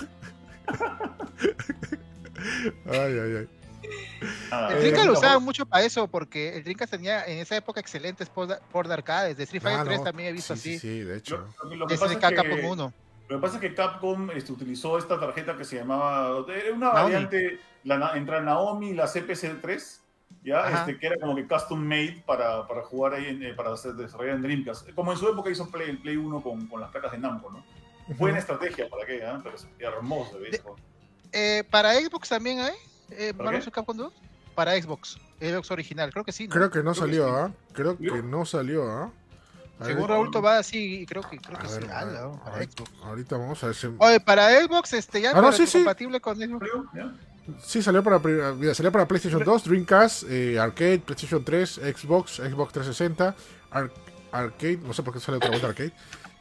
Ay, 2.91 3.19
ay, 3.19 3.37
ay. 3.39 3.49
Ah, 4.51 4.69
El 4.71 4.77
eh, 4.77 4.81
Dreamcast 4.81 5.07
lo 5.07 5.13
no, 5.15 5.19
usaban 5.19 5.43
mucho 5.43 5.67
para 5.67 5.85
eso, 5.85 6.07
porque 6.09 6.57
el 6.57 6.63
Dreamcast 6.65 6.93
tenía 6.93 7.25
en 7.27 7.39
esa 7.39 7.57
época 7.57 7.81
excelentes 7.81 8.29
port 8.29 8.87
de 8.89 8.95
arcades. 8.95 9.37
De 9.37 9.45
Street 9.45 9.63
Fighter 9.63 9.81
Ah, 9.81 9.85
3 9.85 9.99
no. 9.99 10.05
también 10.05 10.29
he 10.29 10.33
visto 10.33 10.55
Sí, 10.57 10.63
sí, 10.63 10.77
así. 10.77 10.79
sí, 10.81 11.01
de 11.01 11.17
hecho. 11.19 11.47
Lo, 11.65 11.71
lo- 11.71 11.77
lo 11.77 11.87
que 11.87 11.95
pasa 11.95 12.09
de 12.09 12.15
es 12.15 12.21
Capcom 12.21 12.45
que, 12.61 12.67
1. 12.67 12.93
lo 13.29 13.37
que 13.37 13.43
pasa 13.43 13.55
es 13.57 13.61
que 13.61 13.75
Capcom 13.75 14.31
este, 14.31 14.53
utilizó 14.53 14.99
esta 14.99 15.19
tarjeta 15.19 15.57
que 15.57 15.65
se 15.65 15.77
llamaba, 15.77 16.45
era 16.55 16.73
una 16.75 16.93
Naomi. 16.93 17.03
variante, 17.13 17.61
la, 17.85 18.13
entre 18.17 18.37
la 18.37 18.43
Naomi 18.43 18.91
y 18.91 18.95
la 18.95 19.07
CPC3, 19.07 19.99
¿ya? 20.45 20.71
Este, 20.71 20.99
que 20.99 21.07
era 21.07 21.17
como 21.19 21.35
que 21.35 21.47
custom 21.47 21.81
made 21.83 22.23
para, 22.27 22.67
para 22.69 22.83
jugar 22.85 23.15
ahí, 23.15 23.27
en, 23.27 23.43
eh, 23.43 23.55
para 23.55 23.73
hacer, 23.73 23.93
desarrollar 23.95 24.37
en 24.37 24.43
Dreamcast. 24.43 24.91
Como 24.95 25.13
en 25.13 25.19
su 25.19 25.29
época 25.29 25.51
hizo 25.51 25.71
Play, 25.71 25.91
el 25.91 25.99
Play 25.99 26.17
1 26.17 26.41
con, 26.43 26.67
con 26.69 26.81
las 26.81 26.91
placas 26.91 27.13
de 27.13 27.19
Namco, 27.19 27.51
¿no? 27.51 27.65
Buena 28.19 28.39
estrategia, 28.39 28.89
¿para 28.89 29.07
qué? 29.07 29.25
ah? 29.25 29.41
Pero 29.43 29.57
es 29.57 29.67
hermoso, 29.79 30.39
¿ves? 30.41 30.61
Eh, 31.33 31.65
para 31.71 31.95
Xbox 31.95 32.29
también 32.29 32.59
hay. 32.61 32.75
Eh, 33.19 33.33
¿Para 33.35 33.45
Marvel 33.51 33.63
vs. 33.63 33.73
Capcom 33.73 33.97
2. 33.97 34.13
Para 34.55 34.81
Xbox. 34.81 35.19
Xbox 35.41 35.71
original. 35.71 36.11
Creo 36.13 36.25
que 36.25 36.33
sí. 36.33 36.47
¿no? 36.49 36.55
Creo 36.55 36.71
que 36.71 36.79
no 36.83 36.93
Creo 36.93 36.95
salió, 36.95 37.25
sí. 37.27 37.33
¿ah? 37.35 37.51
Creo 37.73 37.97
¿Yo? 37.99 38.15
que 38.15 38.23
no 38.23 38.45
salió, 38.45 38.91
¿ah? 38.91 39.11
Según 39.83 40.07
Raúl 40.09 40.31
Tobada, 40.31 40.63
sí. 40.63 41.05
Creo 41.09 41.23
que, 41.23 41.39
creo 41.39 41.59
que 41.59 41.67
sí. 41.67 41.81
ver, 41.81 41.91
ala, 41.91 42.13
ver, 42.13 42.21
¿no? 42.23 42.39
Para 42.45 42.57
ahorita- 42.57 42.73
Xbox. 42.85 42.91
Ahorita 43.03 43.37
vamos 43.37 43.63
a 43.65 43.67
ver 43.67 43.75
si... 43.75 43.89
Oye, 43.99 44.21
para 44.21 44.51
Xbox, 44.63 44.93
este, 44.93 45.21
ya 45.21 45.31
Ah, 45.31 45.35
no, 45.35 45.43
para- 45.43 45.57
sí, 45.57 45.67
sí. 45.67 45.79
compatible 45.79 46.21
con 46.21 46.37
Xbox. 46.37 46.67
¿Ya? 46.95 47.13
Sí, 47.65 47.83
salió 47.83 48.05
para, 48.05 48.21
mira, 48.21 48.73
salió 48.75 48.93
para 48.93 49.09
PlayStation 49.09 49.43
2, 49.43 49.65
Dreamcast, 49.65 50.23
eh, 50.29 50.61
Arcade, 50.61 51.01
PlayStation 51.01 51.43
3, 51.45 51.81
Xbox, 51.97 52.37
Xbox 52.37 52.73
360, 52.75 53.35
Ar- 53.73 53.91
Arcade, 54.31 54.77
no 54.77 54.93
sé 54.95 55.03
por 55.03 55.13
qué 55.13 55.19
sale 55.19 55.39
otra 55.39 55.49
vuelta 55.49 55.67
Arcade, 55.67 55.93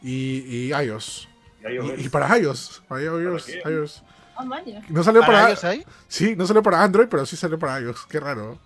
y, 0.03 0.67
y 0.67 0.73
iOS. 0.73 1.27
Y 1.61 1.73
lo 1.73 1.95
Y, 1.95 2.05
y 2.05 2.09
para 2.09 2.37
iOS, 2.37 2.83
para 2.87 3.01
iOS, 3.01 3.45
qué? 3.45 3.61
iOS. 3.65 4.03
Vaya. 4.45 4.81
No 4.89 5.03
salió 5.03 5.21
¿Para 5.21 5.33
para, 5.33 5.47
ellos 5.49 5.63
hay? 5.63 5.85
sí, 6.07 6.35
no 6.35 6.47
salió 6.47 6.63
para 6.63 6.81
Android, 6.81 7.07
pero 7.09 7.25
sí 7.25 7.35
salió 7.35 7.59
para 7.59 7.79
iOS. 7.79 8.05
Qué 8.07 8.19
raro, 8.19 8.57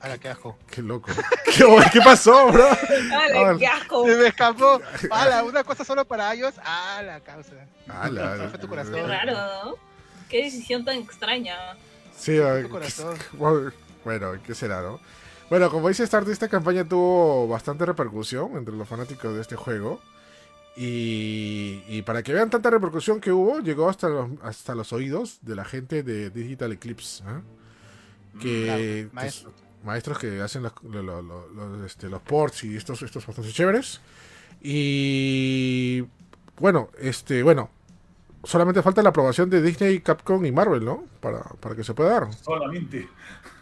Ala, 0.00 0.18
qué 0.18 0.28
asco. 0.28 0.58
qué 0.70 0.82
loco. 0.82 1.10
¿Qué, 1.44 1.64
¿qué 1.92 2.00
pasó, 2.02 2.52
bro? 2.52 2.64
Dale, 3.08 3.38
Ah, 3.38 3.54
qué 3.58 3.66
asco. 3.66 4.04
Se 4.06 4.16
me 4.16 4.26
escapó. 4.26 4.80
Ala, 5.10 5.44
una 5.44 5.64
cosa 5.64 5.82
solo 5.84 6.04
para 6.04 6.32
ellos. 6.34 6.54
Ala, 6.62 7.20
causa. 7.20 7.52
Ala, 7.88 8.52
tu 8.60 8.68
corazón. 8.68 8.94
Qué 8.94 9.02
raro, 9.02 9.32
¿no? 9.32 9.74
Qué 10.28 10.44
decisión 10.44 10.84
tan 10.84 10.96
extraña. 10.98 11.56
Sí, 12.16 12.38
Tu 12.62 12.68
corazón. 12.68 13.16
bueno, 14.04 14.32
¿qué 14.46 14.54
será, 14.54 14.82
no? 14.82 15.00
Bueno, 15.48 15.70
como 15.70 15.88
dice 15.88 16.06
Start, 16.06 16.28
esta 16.28 16.48
campaña 16.48 16.84
tuvo 16.84 17.48
bastante 17.48 17.86
repercusión 17.86 18.56
entre 18.56 18.74
los 18.74 18.88
fanáticos 18.88 19.34
de 19.34 19.40
este 19.40 19.56
juego. 19.56 20.00
Y, 20.76 21.82
y 21.88 22.02
para 22.02 22.22
que 22.22 22.32
vean 22.32 22.50
tanta 22.50 22.68
repercusión 22.70 23.20
que 23.20 23.30
hubo, 23.32 23.60
llegó 23.60 23.88
hasta 23.88 24.08
los, 24.08 24.28
hasta 24.42 24.74
los 24.74 24.92
oídos 24.92 25.38
de 25.42 25.54
la 25.54 25.64
gente 25.64 26.02
de 26.02 26.30
Digital 26.30 26.72
Eclipse. 26.72 27.22
¿ah? 27.26 27.42
Que, 28.40 28.64
Claro, 28.64 28.78
que- 28.82 29.08
maestro. 29.12 29.52
maestros 29.84 30.18
que 30.18 30.40
hacen 30.40 30.62
los, 30.64 30.72
lo- 30.82 31.02
lo- 31.02 31.22
lo- 31.22 31.48
los, 31.48 31.86
este, 31.86 32.08
los 32.08 32.20
ports 32.22 32.64
y 32.64 32.76
estos, 32.76 33.00
estos 33.02 33.24
bastante 33.26 33.52
chéveres. 33.52 34.00
Y 34.60 36.04
bueno, 36.58 36.90
este, 36.98 37.42
bueno, 37.42 37.70
solamente 38.46 38.82
falta 38.82 39.02
la 39.02 39.08
aprobación 39.10 39.48
de 39.50 39.60
Disney, 39.62 40.00
Capcom 40.00 40.44
y 40.44 40.52
Marvel, 40.52 40.84
¿no? 40.84 41.04
Para, 41.20 41.40
para 41.60 41.74
que 41.74 41.84
se 41.84 41.94
pueda 41.94 42.20
dar, 42.20 42.32
Solamente. 42.34 43.08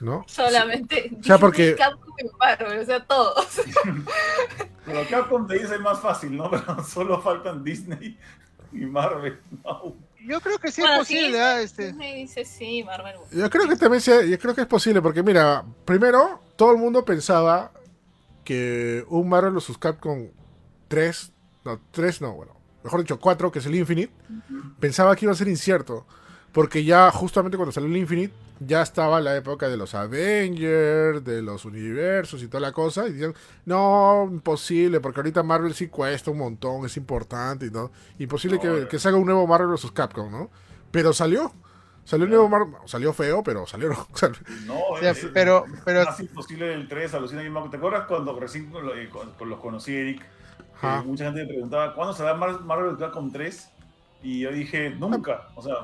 ¿no? 0.01 0.25
Solamente. 0.27 1.11
O 1.21 1.23
sea, 1.23 1.39
porque- 1.39 1.75
Capcom 1.77 2.15
y 2.19 2.37
Marvel, 2.39 2.79
o 2.81 2.85
sea, 2.85 3.05
todos. 3.05 3.47
Pero 4.85 5.01
Capcom 5.09 5.47
te 5.47 5.59
dice 5.59 5.79
más 5.79 6.01
fácil, 6.01 6.37
¿no? 6.37 6.51
Pero 6.51 6.83
solo 6.85 7.21
faltan 7.21 7.63
Disney 7.65 8.19
y 8.73 8.79
Marvel. 8.87 9.39
No. 9.65 9.95
Yo 10.25 10.41
creo 10.41 10.59
que 10.59 10.71
sí 10.71 10.81
Bueno, 10.81 10.95
es 10.97 11.01
posible, 11.01 11.41
¿ah? 11.41 11.61
Este, 11.61 11.87
Disney 11.89 12.23
dice 12.23 12.45
sí, 12.45 12.85
Marvel. 12.85 13.17
Yo 13.33 13.51
creo 13.51 13.69
que 13.69 13.77
también 13.77 14.01
sea- 14.01 14.23
yo 14.25 14.39
creo 14.39 14.55
que 14.55 14.61
es 14.63 14.67
posible, 14.69 15.03
porque 15.03 15.23
mira, 15.23 15.65
primero, 15.85 16.41
todo 16.57 16.71
el 16.73 16.79
mundo 16.79 17.05
pensaba 17.05 17.73
que 18.45 19.05
un 19.09 19.29
Marvel 19.29 19.53
vs. 19.55 19.79
Capcom 19.79 20.29
3, 20.89 21.33
no, 21.65 21.81
3 21.91 22.21
no, 22.23 22.35
bueno, 22.35 22.57
mejor 22.85 23.01
dicho, 23.01 23.19
4, 23.19 23.51
que 23.53 23.59
es 23.61 23.67
el 23.67 23.75
Infinite, 23.75 24.13
pensaba 24.81 25.15
que 25.17 25.25
iba 25.27 25.33
a 25.33 25.37
ser 25.37 25.49
incierto, 25.49 26.07
porque 26.53 26.85
ya 26.85 27.11
justamente 27.11 27.57
cuando 27.57 27.73
salió 27.73 27.89
el 27.89 27.97
Infinite, 27.97 28.33
ya 28.65 28.83
estaba 28.83 29.21
la 29.21 29.35
época 29.37 29.69
de 29.69 29.77
los 29.77 29.95
Avengers, 29.95 31.25
de 31.25 31.43
los 31.43 31.65
universos 31.65 32.43
y 32.43 32.49
toda 32.49 32.61
la 32.61 32.73
cosa, 32.73 33.07
y 33.09 33.13
decían, 33.13 33.35
no, 33.65 34.29
imposible, 34.31 35.01
porque 35.01 35.21
ahorita 35.21 35.43
Marvel 35.43 35.75
sí 35.75 35.89
cuesta 35.89 36.31
un 36.31 36.39
montón, 36.39 36.87
es 36.87 36.97
importante 36.97 37.67
y 37.67 37.71
todo, 37.71 37.91
imposible 38.19 38.61
que, 38.61 38.69
No, 38.69 38.89
que 38.89 38.99
salga 38.99 39.19
un 39.19 39.25
nuevo 39.27 39.47
Marvel 39.47 39.69
vs. 39.69 39.91
Capcom, 39.93 40.31
¿no? 40.31 40.51
Pero 40.91 41.13
salió. 41.13 41.53
Salió 42.05 42.25
un 42.25 42.31
nuevo 42.31 42.49
Marvel, 42.49 42.75
salió 42.87 43.13
feo, 43.13 43.43
pero 43.45 43.65
salieron. 43.67 43.97
No, 44.67 44.77
o 44.91 44.99
sea, 44.99 45.13
es- 45.13 45.29
pero, 45.33 45.65
pero 45.85 46.05
más 46.05 46.19
imposible 46.19 46.67
del 46.67 46.89
3, 46.89 47.15
alucina 47.15 47.43
mismo. 47.43 47.69
¿Te 47.71 47.77
acuerdas 47.77 48.07
cuando 48.09 48.39
recién 48.41 48.71
con 48.73 48.85
lo- 48.87 48.95
eh, 48.97 49.09
con- 49.09 49.31
con 49.35 49.49
los 49.49 49.61
conocí, 49.61 49.95
Eric? 49.95 50.21
Ajá. 50.83 51.03
mucha 51.03 51.25
gente 51.25 51.43
me 51.43 51.49
preguntaba, 51.49 51.95
¿cuándo 51.95 52.13
será 52.15 52.35
Mar- 52.35 52.61
Marvel 52.63 52.97
Capcom 52.97 53.31
3? 53.31 53.69
Y 54.23 54.41
yo 54.41 54.53
dije, 54.53 54.91
nunca. 54.91 55.49
O 55.55 55.63
sea, 55.63 55.75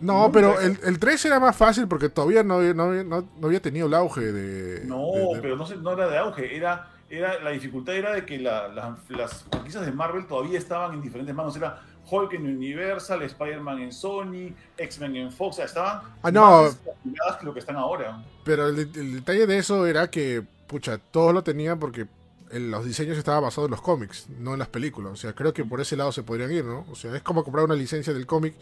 No, 0.00 0.20
nunca. 0.20 0.32
pero 0.32 0.60
el, 0.60 0.78
el 0.84 0.98
3 0.98 1.24
era 1.26 1.40
más 1.40 1.56
fácil 1.56 1.88
porque 1.88 2.08
todavía 2.08 2.42
no, 2.42 2.54
había- 2.54 2.74
no, 2.74 2.92
no- 3.04 3.28
no 3.38 3.46
había 3.46 3.60
tenido 3.62 3.86
el 3.86 3.94
auge 3.94 4.20
de. 4.32 4.84
No, 4.84 5.06
de- 5.14 5.34
de- 5.36 5.40
pero 5.42 5.56
no, 5.56 5.92
era 5.92 6.08
de 6.08 6.18
auge, 6.18 6.56
era, 6.56 6.88
era 7.10 7.40
la 7.42 7.50
dificultad 7.50 7.94
era 7.96 8.12
de 8.12 8.24
que 8.26 8.38
la- 8.38 8.68
la- 8.68 8.96
las 9.08 9.44
franquicias 9.44 9.84
de 9.86 9.92
Marvel 9.92 10.26
todavía 10.26 10.58
estaban 10.58 10.94
en 10.94 11.02
diferentes 11.02 11.34
manos. 11.34 11.56
Era 11.56 11.80
Hulk 12.10 12.32
en 12.34 12.46
Universal, 12.46 13.22
Spider-Man 13.22 13.80
en 13.80 13.92
Sony, 13.92 14.54
X-Men 14.76 15.16
en 15.16 15.32
Fox, 15.32 15.54
o 15.54 15.56
sea, 15.56 15.64
estaban 15.66 16.00
Ah, 16.22 16.30
no. 16.30 16.62
más 17.04 17.36
que 17.38 17.44
lo 17.46 17.52
que 17.52 17.60
están 17.60 17.76
ahora. 17.76 18.22
Pero 18.44 18.68
el, 18.68 18.78
el 18.78 19.14
detalle 19.16 19.46
de 19.46 19.58
eso 19.58 19.86
era 19.86 20.10
que, 20.10 20.42
pucha, 20.66 20.96
todos 20.98 21.34
lo 21.34 21.42
tenían 21.42 21.78
porque 21.78 22.06
el- 22.50 22.70
los 22.70 22.84
diseños 22.84 23.16
estaban 23.18 23.42
basados 23.42 23.68
en 23.68 23.72
los 23.72 23.82
cómics, 23.82 24.28
no 24.38 24.52
en 24.54 24.58
las 24.58 24.68
películas. 24.68 25.12
O 25.12 25.16
sea, 25.16 25.34
creo 25.34 25.52
que 25.52 25.64
por 25.64 25.80
ese 25.80 25.96
lado 25.96 26.12
se 26.12 26.22
podrían 26.22 26.50
ir, 26.52 26.64
¿no? 26.64 26.86
O 26.90 26.94
sea, 26.94 27.14
es 27.14 27.22
como 27.22 27.44
comprar 27.44 27.64
una 27.64 27.74
licencia 27.74 28.12
del 28.12 28.26
cómic. 28.26 28.54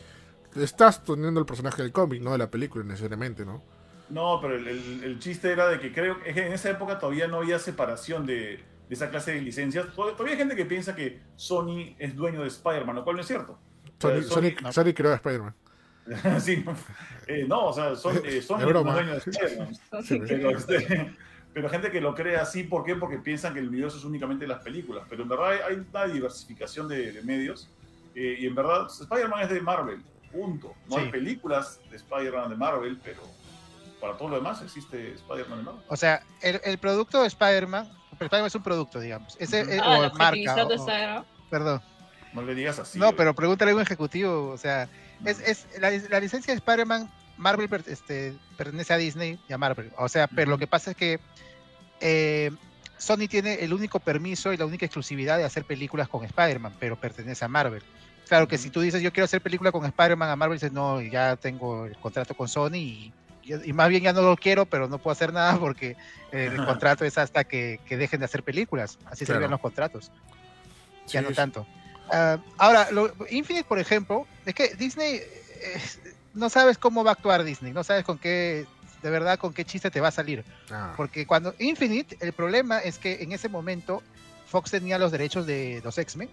Estás 0.55 1.05
teniendo 1.05 1.39
el 1.41 1.47
personaje 1.47 1.83
del 1.83 1.93
cómic, 1.93 2.23
no 2.23 2.33
de 2.33 2.39
la 2.39 2.51
película 2.51 2.83
necesariamente, 2.85 3.45
¿no? 3.45 3.63
No, 4.09 4.39
pero 4.41 4.55
el, 4.57 4.67
el- 4.69 5.05
el 5.05 5.19
chiste 5.19 5.51
era 5.53 5.69
de 5.69 5.81
que 5.81 5.93
creo 5.93 6.21
que 6.23 6.31
en 6.31 6.53
esa 6.53 6.71
época 6.71 6.99
todavía 6.99 7.27
no 7.29 7.39
había 7.39 7.59
separación 7.59 8.25
de, 8.25 8.35
de 8.89 8.95
esa 8.95 9.11
clase 9.11 9.33
de 9.33 9.43
licencias. 9.43 9.87
Tod- 9.95 10.13
Todavía 10.13 10.33
hay 10.35 10.39
gente 10.39 10.57
que 10.57 10.65
piensa 10.65 10.95
que 10.95 11.21
Sony 11.37 11.95
es 11.99 12.15
dueño 12.15 12.41
de 12.43 12.49
Spider-Man, 12.49 12.97
lo 12.97 13.05
cual 13.05 13.17
no 13.17 13.23
es 13.23 13.29
cierto. 13.29 13.59
Sony, 14.01 14.23
Sony, 14.23 14.43
Sony- 14.61 14.73
Sony 14.73 14.95
creó 14.95 15.13
a 15.13 15.17
Spider-Man. 15.17 15.55
sí, 16.41 16.65
eh, 17.27 17.45
no, 17.49 17.67
o 17.67 17.73
sea, 17.73 17.97
Sony, 17.97 18.21
eh, 18.25 18.41
Sony 18.47 18.59
Es 18.61 18.65
dueño 18.73 19.13
de 19.13 19.19
Spider-Man. 19.19 19.69
Sí, 20.05 20.21
Pero, 20.27 20.51
este, 20.51 21.17
pero 21.57 21.71
gente 21.71 21.91
que 21.91 22.03
lo 22.03 22.15
cree 22.15 22.37
así, 22.37 22.65
¿por 22.65 22.85
qué? 22.85 22.97
Porque 22.97 23.17
piensan 23.17 23.55
que 23.55 23.61
el 23.61 23.69
universo 23.69 23.97
es 23.97 24.05
únicamente 24.05 24.47
las 24.47 24.63
películas. 24.63 25.05
Pero 25.09 25.23
en 25.23 25.29
verdad 25.31 25.53
hay, 25.53 25.59
hay 25.71 25.87
una 25.91 26.05
diversificación 26.07 26.87
de, 26.87 27.13
de 27.13 27.23
medios. 27.23 27.71
eh, 28.15 28.37
y 28.41 28.47
en 28.47 28.55
verdad, 28.55 28.89
Spider-Man 28.91 29.41
es 29.45 29.49
de 29.49 29.61
Marvel, 29.63 30.03
punto. 30.31 30.75
No 30.91 30.97
Sí. 30.97 31.03
hay 31.05 31.11
películas 31.11 31.81
de 31.91 31.97
Spider-Man 31.97 32.51
de 32.51 32.57
Marvel, 32.57 33.01
pero 33.03 33.23
para 34.03 34.19
todo 34.19 34.29
lo 34.29 34.37
demás 34.37 34.61
existe 34.63 35.15
Spider-Man 35.15 35.61
de 35.61 35.65
Marvel. 35.65 35.83
O 35.89 35.97
sea, 35.97 36.23
el, 36.43 36.61
el 36.63 36.77
producto 36.77 37.23
de 37.23 37.29
Spider-Man, 37.29 37.91
Spider-Man 38.13 38.47
es 38.49 38.55
un 38.55 38.63
producto, 38.63 39.01
digamos. 39.01 39.35
Ese, 39.41 39.63
Ujú. 39.63 39.71
eh, 39.71 39.81
Ah, 39.83 39.99
o 39.99 40.03
la 40.03 40.11
marca. 40.11 40.67
o- 40.67 40.73
Instagram. 40.73 41.25
perdón. 41.49 41.81
No 42.35 42.43
le 42.43 42.55
digas 42.55 42.79
así. 42.79 42.99
no, 42.99 43.09
eh. 43.09 43.15
pero 43.17 43.35
pregúntale 43.35 43.71
a 43.71 43.75
un 43.77 43.81
ejecutivo. 43.81 44.51
O 44.51 44.59
sea, 44.59 44.91
es, 45.25 45.41
es 45.41 45.67
la, 45.81 45.91
la 46.11 46.21
licencia 46.21 46.53
de 46.53 46.59
Spider-Man, 46.59 47.11
Marvel 47.39 47.67
este, 47.87 48.35
pertenece 48.59 48.93
a 48.93 48.99
Disney 48.99 49.39
y 49.49 49.53
a 49.55 49.59
Marvel. 49.59 49.91
O 49.97 50.07
sea, 50.11 50.27
pero 50.27 50.51
lo 50.51 50.59
que 50.59 50.67
pasa 50.67 50.91
es 50.91 50.97
que 50.99 51.19
eh, 52.01 52.51
Sony 52.99 53.29
tiene 53.29 53.55
el 53.55 53.73
único 53.73 54.01
permiso 54.01 54.53
y 54.53 54.57
la 54.57 54.67
única 54.67 54.87
exclusividad 54.87 55.39
de 55.39 55.45
hacer 55.45 55.65
películas 55.65 56.09
con 56.09 56.25
Spider-Man, 56.25 56.75
pero 56.81 56.97
pertenece 56.97 57.45
a 57.45 57.49
Marvel. 57.49 57.83
Claro 58.29 58.49
que 58.49 58.59
si 58.59 58.71
tú 58.71 58.81
dices 58.81 59.03
yo 59.03 59.13
quiero 59.13 59.27
hacer 59.27 59.41
película 59.41 59.71
con 59.71 59.85
Spider-Man, 59.85 60.31
a 60.31 60.37
Marvel 60.37 60.57
dices 60.57 60.73
no, 60.73 61.01
ya 61.01 61.37
tengo 61.37 61.87
el 61.87 61.97
contrato 61.99 62.35
con 62.35 62.49
Sony 62.49 62.75
y, 62.75 63.13
más 63.73 63.89
bien 63.89 64.03
ya 64.03 64.13
no 64.13 64.23
lo 64.23 64.37
quiero, 64.37 64.67
pero 64.67 64.89
no 64.89 64.99
puedo 64.99 65.13
hacer 65.13 65.33
nada 65.33 65.57
porque 65.61 65.97
el 66.33 66.57
contrato 66.65 67.05
es 67.05 67.17
hasta 67.19 67.45
que, 67.45 67.81
que 67.87 67.97
dejen 67.97 68.19
de 68.21 68.25
hacer 68.27 68.43
películas. 68.43 68.99
Así 69.07 69.21
se 69.21 69.27
Claro. 69.27 69.41
ven 69.43 69.51
los 69.53 69.61
contratos 69.61 70.11
ya 71.07 71.23
no 71.23 71.31
tanto. 71.31 71.67
Ah, 72.11 72.39
ahora, 72.59 72.91
lo- 72.91 73.13
Infinite, 73.31 73.67
por 73.67 73.79
ejemplo, 73.79 74.27
es 74.45 74.55
que 74.55 74.75
Disney, 74.75 75.17
eh, 75.17 75.81
no 76.35 76.49
sabes 76.51 76.79
cómo 76.79 77.05
va 77.05 77.11
a 77.11 77.15
actuar 77.15 77.45
Disney, 77.45 77.73
no 77.73 77.85
sabes 77.85 78.05
con 78.05 78.19
qué, 78.19 78.67
de 79.03 79.11
verdad, 79.11 79.39
con 79.39 79.53
qué 79.53 79.65
chiste 79.65 79.91
te 79.91 80.01
va 80.01 80.09
a 80.09 80.13
salir. 80.13 80.45
Ah, 80.71 80.95
Porque 80.97 81.27
cuando 81.27 81.55
Infinite, 81.59 82.17
el 82.21 82.33
problema 82.33 82.79
es 82.79 82.99
que 82.99 83.23
en 83.23 83.33
ese 83.33 83.49
momento 83.49 84.03
Fox 84.49 84.71
tenía 84.71 84.99
los 84.99 85.13
derechos 85.13 85.47
de 85.47 85.81
los 85.85 85.97
X-Men 85.99 86.29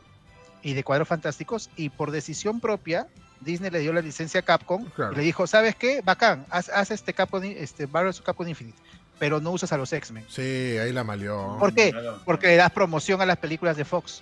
y 0.61 0.73
de 0.73 0.83
Cuadros 0.83 1.07
Fantásticos 1.07 1.69
y 1.75 1.89
por 1.89 2.11
decisión 2.11 2.59
propia 2.59 3.07
Disney 3.41 3.69
le 3.69 3.79
dio 3.79 3.91
la 3.91 4.01
licencia 4.01 4.39
a 4.39 4.43
Capcom 4.43 4.85
Claro. 4.95 5.11
y 5.13 5.15
le 5.17 5.23
dijo, 5.23 5.45
¿sabes 5.47 5.75
qué? 5.75 6.01
Bacán, 6.01 6.45
haz, 6.49 6.69
haz 6.69 6.91
este 6.91 7.13
Capcom, 7.13 7.43
este 7.43 7.87
Marvel. 7.87 8.13
Capcom 8.23 8.47
Infinite, 8.47 8.77
pero 9.19 9.41
no 9.41 9.51
usas 9.51 9.73
a 9.73 9.77
los 9.77 9.91
X-Men. 9.91 10.25
sí, 10.29 10.41
ahí 10.77 10.93
la 10.93 11.03
malió. 11.03 11.57
¿Por 11.59 11.73
qué? 11.73 11.91
Claro. 11.91 12.21
Porque 12.23 12.47
le 12.47 12.55
das 12.55 12.71
promoción 12.71 13.21
a 13.21 13.25
las 13.25 13.37
películas 13.37 13.75
de 13.77 13.83
Fox. 13.85 14.21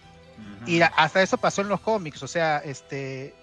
Y 0.66 0.82
hasta 0.82 1.22
eso 1.22 1.38
pasó 1.38 1.62
en 1.62 1.70
los 1.70 1.80
cómics, 1.82 2.22
o 2.24 2.28
sea, 2.28 2.58
este 2.60 3.34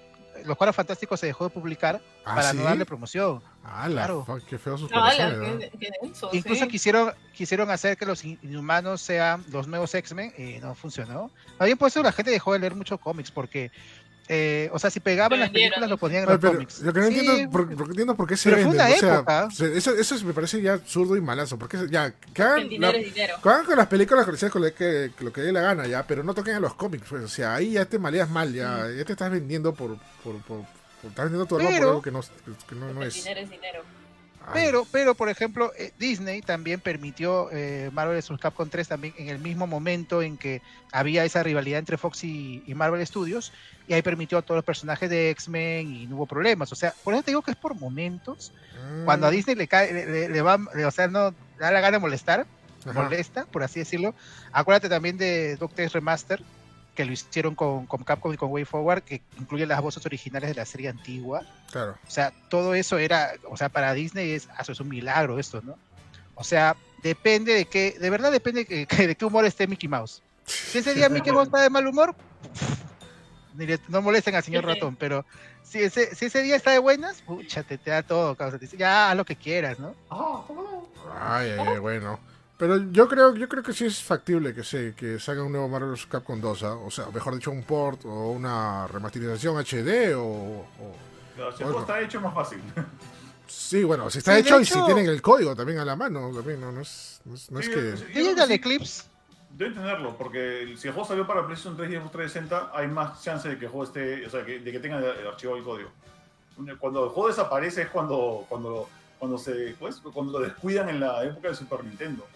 los 0.45 0.57
cuadros 0.57 0.75
fantásticos 0.77 1.21
se 1.21 1.27
dejó 1.27 1.45
de 1.45 1.51
publicar 1.51 2.01
¿Ah, 2.25 2.35
para 2.35 2.51
sí? 2.53 2.57
no 2.57 2.65
darle 2.65 2.85
promoción. 2.87 3.43
Ah, 3.65 3.89
la 3.89 3.95
Claro. 4.05 4.25
fuck, 4.25 4.43
qué 4.47 4.59
feo 4.59 4.79
sus 4.79 4.91
Ah, 4.95 5.11
Incluso 6.33 6.65
sí. 6.65 6.71
quisieron, 6.71 7.13
quisieron 7.35 7.71
hacer 7.71 7.97
que 7.97 8.07
los 8.07 8.25
in- 8.25 8.39
inhumanos 8.43 9.01
sean 9.01 9.45
los 9.51 9.67
nuevos 9.67 9.95
X-Men 9.95 10.33
y 10.39 10.59
no 10.59 10.75
funcionó. 10.75 11.31
También 11.59 11.79
por 11.79 11.89
eso 11.89 12.03
la 12.03 12.13
gente 12.13 12.31
dejó 12.31 12.53
de 12.53 12.59
leer 12.61 12.75
muchos 12.75 12.99
cómics, 13.01 13.31
porque, 13.31 13.71
eh, 14.29 14.69
o 14.73 14.79
sea, 14.79 14.91
si 14.91 15.01
pegaban 15.01 15.41
las 15.41 15.51
películas 15.51 15.89
lo 15.89 15.97
ponían 15.97 16.25
en 16.25 16.29
los 16.29 16.39
pero 16.39 16.53
cómics. 16.55 16.81
lo 16.81 16.93
que 16.93 17.01
no 17.01 17.07
Sí, 17.09 17.19
entiendo, 17.19 17.51
por, 17.51 17.75
por- 17.77 17.87
entiendo 17.89 18.15
por 18.17 18.27
qué 18.29 18.37
se 18.37 18.51
Pero 18.51 18.63
fue 18.63 18.77
venden. 18.77 18.87
una 18.87 18.95
o 18.97 18.99
sea, 19.01 19.15
época. 19.17 19.49
se- 19.51 19.77
eso, 19.79 19.95
eso 19.95 20.25
me 20.27 20.33
parece 20.35 20.61
ya 20.63 20.75
absurdo 20.75 21.17
y 21.17 21.21
malazo. 21.21 21.59
Porque 21.59 21.79
ya, 21.91 22.13
que 22.13 22.43
hagan, 22.43 22.61
El 22.61 22.69
dinero 22.69 22.93
la- 22.93 22.99
es 22.99 23.15
dinero. 23.15 23.35
que 23.43 23.49
hagan 23.49 23.65
con 23.65 23.77
las 23.77 23.87
películas 23.87 24.25
comerciales 24.25 24.53
con 24.53 24.63
lo 24.63 24.75
que, 24.75 25.11
que 25.17 25.25
lo 25.25 25.33
que 25.33 25.41
dé 25.41 25.53
la 25.53 25.61
gana 25.63 25.87
ya, 25.87 26.07
pero 26.07 26.23
no 26.23 26.35
toquen 26.35 26.55
a 26.57 26.61
los 26.61 26.75
cómics. 26.75 27.07
Pues, 27.09 27.25
o 27.25 27.29
sea, 27.29 27.55
ahí 27.55 27.73
ya 27.73 27.85
te 27.87 27.99
maleas 27.99 28.29
mal, 28.31 28.53
ya, 28.53 28.87
ya 28.97 29.05
te 29.05 29.13
estás 29.13 29.31
vendiendo 29.31 29.73
por. 29.75 29.97
por, 30.23 30.37
por, 30.43 30.65
por- 31.01 31.11
estás 31.11 31.25
vendiendo 31.27 31.47
tu 31.47 31.57
alma 31.57 31.71
por 31.71 31.79
algo 31.89 32.03
que 32.03 32.11
no, 32.11 32.21
que 32.69 32.75
no, 32.75 32.93
no 32.93 33.03
El 33.03 33.09
es. 33.09 33.15
dinero 33.15 33.41
es 33.41 33.51
dinero. 33.51 33.83
Pero, 34.51 34.87
pero, 34.91 35.15
por 35.15 35.29
ejemplo, 35.29 35.73
eh, 35.79 35.93
Disney 35.99 36.43
también 36.43 36.81
permitió 36.81 37.51
eh, 37.53 37.91
Marvel 37.93 38.17
vs. 38.17 38.39
Capcom 38.41 38.71
3 38.71 38.89
también 38.89 39.13
en 39.19 39.29
el 39.29 39.39
mismo 39.39 39.67
momento 39.67 40.23
en 40.23 40.39
que 40.39 40.63
había 40.91 41.25
esa 41.25 41.43
rivalidad 41.43 41.79
entre 41.79 41.99
Fox 41.99 42.25
y, 42.25 42.63
y 42.67 42.75
Marvel 42.75 43.07
Studios, 43.07 43.53
y 43.87 43.93
ahí 43.93 44.03
permitió 44.03 44.39
a 44.39 44.43
todos 44.43 44.57
los 44.59 44.65
personajes 44.65 45.11
de 45.11 45.31
X-Men 45.31 45.89
y 45.93 46.07
no 46.07 46.17
hubo 46.17 46.27
problemas. 46.27 46.73
O 46.73 46.77
sea, 46.77 46.95
por 47.03 47.15
eso 47.15 47.23
te 47.23 47.31
digo 47.33 47.43
que 47.43 47.51
es 47.53 47.57
por 47.59 47.75
momentos. 47.79 48.55
mm, 48.73 49.05
Cuando 49.05 49.27
a 49.27 49.31
Disney 49.31 49.55
le 49.57 49.69
cae, 49.69 49.93
le, 49.93 50.07
le- 50.07 50.29
le 50.31 50.43
va, 50.43 50.59
le- 50.75 50.87
o 50.87 50.91
sea, 50.91 51.09
no 51.09 51.33
da 51.59 51.71
la 51.71 51.81
gana 51.81 51.97
de 51.99 52.01
molestar, 52.01 52.47
ajá. 52.87 52.93
molesta, 53.05 53.45
por 53.53 53.63
así 53.63 53.81
decirlo. 53.81 54.15
Acuérdate 54.53 54.89
también 54.89 55.17
de 55.19 55.57
Doctor 55.57 55.89
Remaster, 55.93 56.41
que 56.99 57.05
lo 57.05 57.13
hicieron 57.13 57.55
con, 57.55 57.87
con 57.87 58.03
Capcom 58.03 58.33
y 58.33 58.37
con 58.37 58.51
Way 58.51 58.65
Forward, 58.65 59.03
que 59.05 59.23
incluye 59.39 59.65
las 59.67 59.81
voces 59.81 60.05
originales 60.05 60.49
de 60.51 60.57
la 60.57 60.65
serie 60.67 60.89
antigua. 60.89 61.43
Claro. 61.71 61.97
O 62.05 62.11
sea, 62.11 62.33
todo 62.49 62.75
eso 62.75 62.99
era, 62.99 63.35
o 63.49 63.57
sea, 63.57 63.69
para 63.69 63.95
Disney 63.95 64.33
es, 64.33 64.49
ah, 64.51 64.63
eso 64.63 64.73
es 64.73 64.81
un 64.81 64.89
milagro 64.89 65.39
esto, 65.39 65.63
¿no? 65.63 65.77
O 66.35 66.43
sea, 66.43 66.75
depende 67.05 67.55
de 67.55 67.67
qué, 67.67 67.97
de 68.01 68.11
verdad 68.11 68.33
depende 68.33 68.65
de, 68.65 68.87
que- 68.87 69.07
de 69.07 69.15
qué 69.15 69.25
humor 69.25 69.45
esté 69.45 69.69
Mickey 69.69 69.89
Mouse. 69.89 70.23
Si 70.45 70.79
ese 70.79 70.93
día 70.93 71.09
Mickey 71.09 71.33
Mouse 71.33 71.47
está 71.47 71.61
de 71.63 71.71
mal 71.71 71.87
humor, 71.87 72.17
ni 73.55 73.65
le- 73.67 73.79
no 73.87 74.03
molesten 74.03 74.35
al 74.35 74.43
señor 74.43 74.65
ratón, 74.67 74.97
pero 74.97 75.25
si 75.63 75.79
ese, 75.81 76.17
si 76.17 76.25
ese 76.25 76.43
día 76.43 76.57
está 76.57 76.73
de 76.73 76.81
buenas, 76.81 77.23
pucha, 77.23 77.63
te, 77.63 77.79
te 77.79 77.93
da 77.93 78.03
todo, 78.03 78.35
causa, 78.35 78.59
te 78.59 78.65
dice, 78.65 78.77
ya 78.77 79.13
haz 79.13 79.17
lo 79.17 79.25
que 79.25 79.37
quieras, 79.37 79.79
¿no? 79.79 79.95
Ay, 81.21 81.51
ay, 81.51 81.65
ay, 81.75 81.79
bueno. 81.79 82.19
Pero 82.59 82.77
yo 82.91 83.09
creo, 83.09 83.35
yo 83.37 83.49
creo 83.49 83.63
que 83.63 83.73
sí 83.73 83.87
es 83.87 84.03
factible 84.03 84.53
que 84.53 84.65
se, 84.65 84.93
que 84.95 85.21
salga 85.21 85.45
un 85.45 85.53
nuevo 85.53 85.69
Marvel 85.69 85.91
vs. 85.93 86.07
Capcom 86.07 86.41
2, 86.41 86.63
¿ah? 86.65 86.75
o 86.75 86.91
sea, 86.91 87.07
mejor 87.15 87.35
dicho, 87.35 87.53
un 87.53 87.63
port 87.63 88.05
o 88.05 88.31
una 88.33 88.87
remasterización 88.89 89.57
HD 89.59 90.15
o, 90.17 90.23
o- 90.25 90.67
Si 91.37 91.41
el 91.41 91.45
Bueno. 91.45 91.55
juego 91.57 91.81
está 91.81 92.01
hecho, 92.01 92.19
es 92.19 92.25
más 92.25 92.35
fácil. 92.35 92.61
Sí, 93.47 93.85
bueno, 93.85 94.11
si 94.11 94.19
está 94.19 94.35
Sí, 94.35 94.41
hecho 94.41 94.61
y 94.61 94.65
si 94.65 94.85
tienen 94.85 95.07
el 95.07 95.23
código 95.23 95.55
también 95.55 95.79
a 95.79 95.85
la 95.85 95.95
mano, 95.97 96.31
también 96.35 96.61
no, 96.61 96.71
no 96.73 96.81
es, 96.83 97.21
no 97.25 97.35
es, 97.35 97.51
no 97.51 97.61
es 97.61 97.67
Sí, 97.67 97.73
que... 97.73 97.97
sí, 97.97 98.05
Y 98.11 98.15
yo 98.15 98.21
creo 98.21 98.31
el 98.33 98.37
que 98.37 98.47
sí. 98.47 98.53
Eclipse, 98.55 99.03
Debo 99.51 99.69
entenderlo, 99.71 100.17
porque 100.19 100.75
si 100.77 100.89
el 100.89 100.95
juego 100.95 101.09
salió 101.09 101.27
para 101.27 101.47
PlayStation 101.47 101.77
3 101.77 101.91
y 101.91 101.95
Xbox 101.95 102.13
360, 102.13 102.71
hay 102.75 102.89
más 102.89 103.23
chance 103.23 103.49
de 103.49 103.57
que 103.59 103.65
el 103.67 103.71
juego 103.71 103.85
esté, 103.85 104.27
o 104.27 104.31
sea, 104.31 104.45
que- 104.45 104.59
de 104.59 104.73
que 104.73 104.81
tenga 104.81 104.99
el, 104.99 105.05
el 105.05 105.27
archivo 105.29 105.55
del 105.55 105.65
código. 105.65 105.91
Cuando 106.81 107.05
el 107.05 107.11
juego 107.11 107.29
desaparece 107.29 107.83
es 107.83 107.89
cuando, 107.89 108.45
cuando, 108.49 108.89
cuando 109.19 109.39
se, 109.39 109.75
pues, 109.79 109.97
cuando 110.13 110.39
lo 110.41 110.45
descuidan 110.45 110.89
en 110.89 110.99
la 111.01 111.23
época 111.25 111.49
de 111.49 111.55
Super 111.55 111.83
Nintendo. 111.85 112.27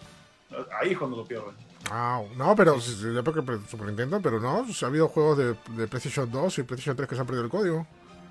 Ahí 0.81 0.91
es 0.91 0.97
cuando 0.97 1.17
lo 1.17 1.25
pierden. 1.25 1.55
Ah, 1.91 2.21
no, 2.37 2.55
pero 2.55 2.77
la 3.01 3.19
época 3.19 3.41
de 3.41 3.59
Super 3.67 3.87
Nintendo, 3.87 4.21
pero 4.21 4.39
no, 4.39 4.59
o 4.59 4.67
sea, 4.73 4.87
ha 4.87 4.89
habido 4.89 5.07
juegos 5.09 5.37
de, 5.37 5.45
de 5.75 5.87
PlayStation 5.87 6.31
2 6.31 6.59
y 6.59 6.63
PlayStation 6.63 6.95
3 6.95 7.09
que 7.09 7.15
se 7.15 7.21
han 7.21 7.27
perdido 7.27 7.43
el 7.45 7.51
código. 7.51 7.85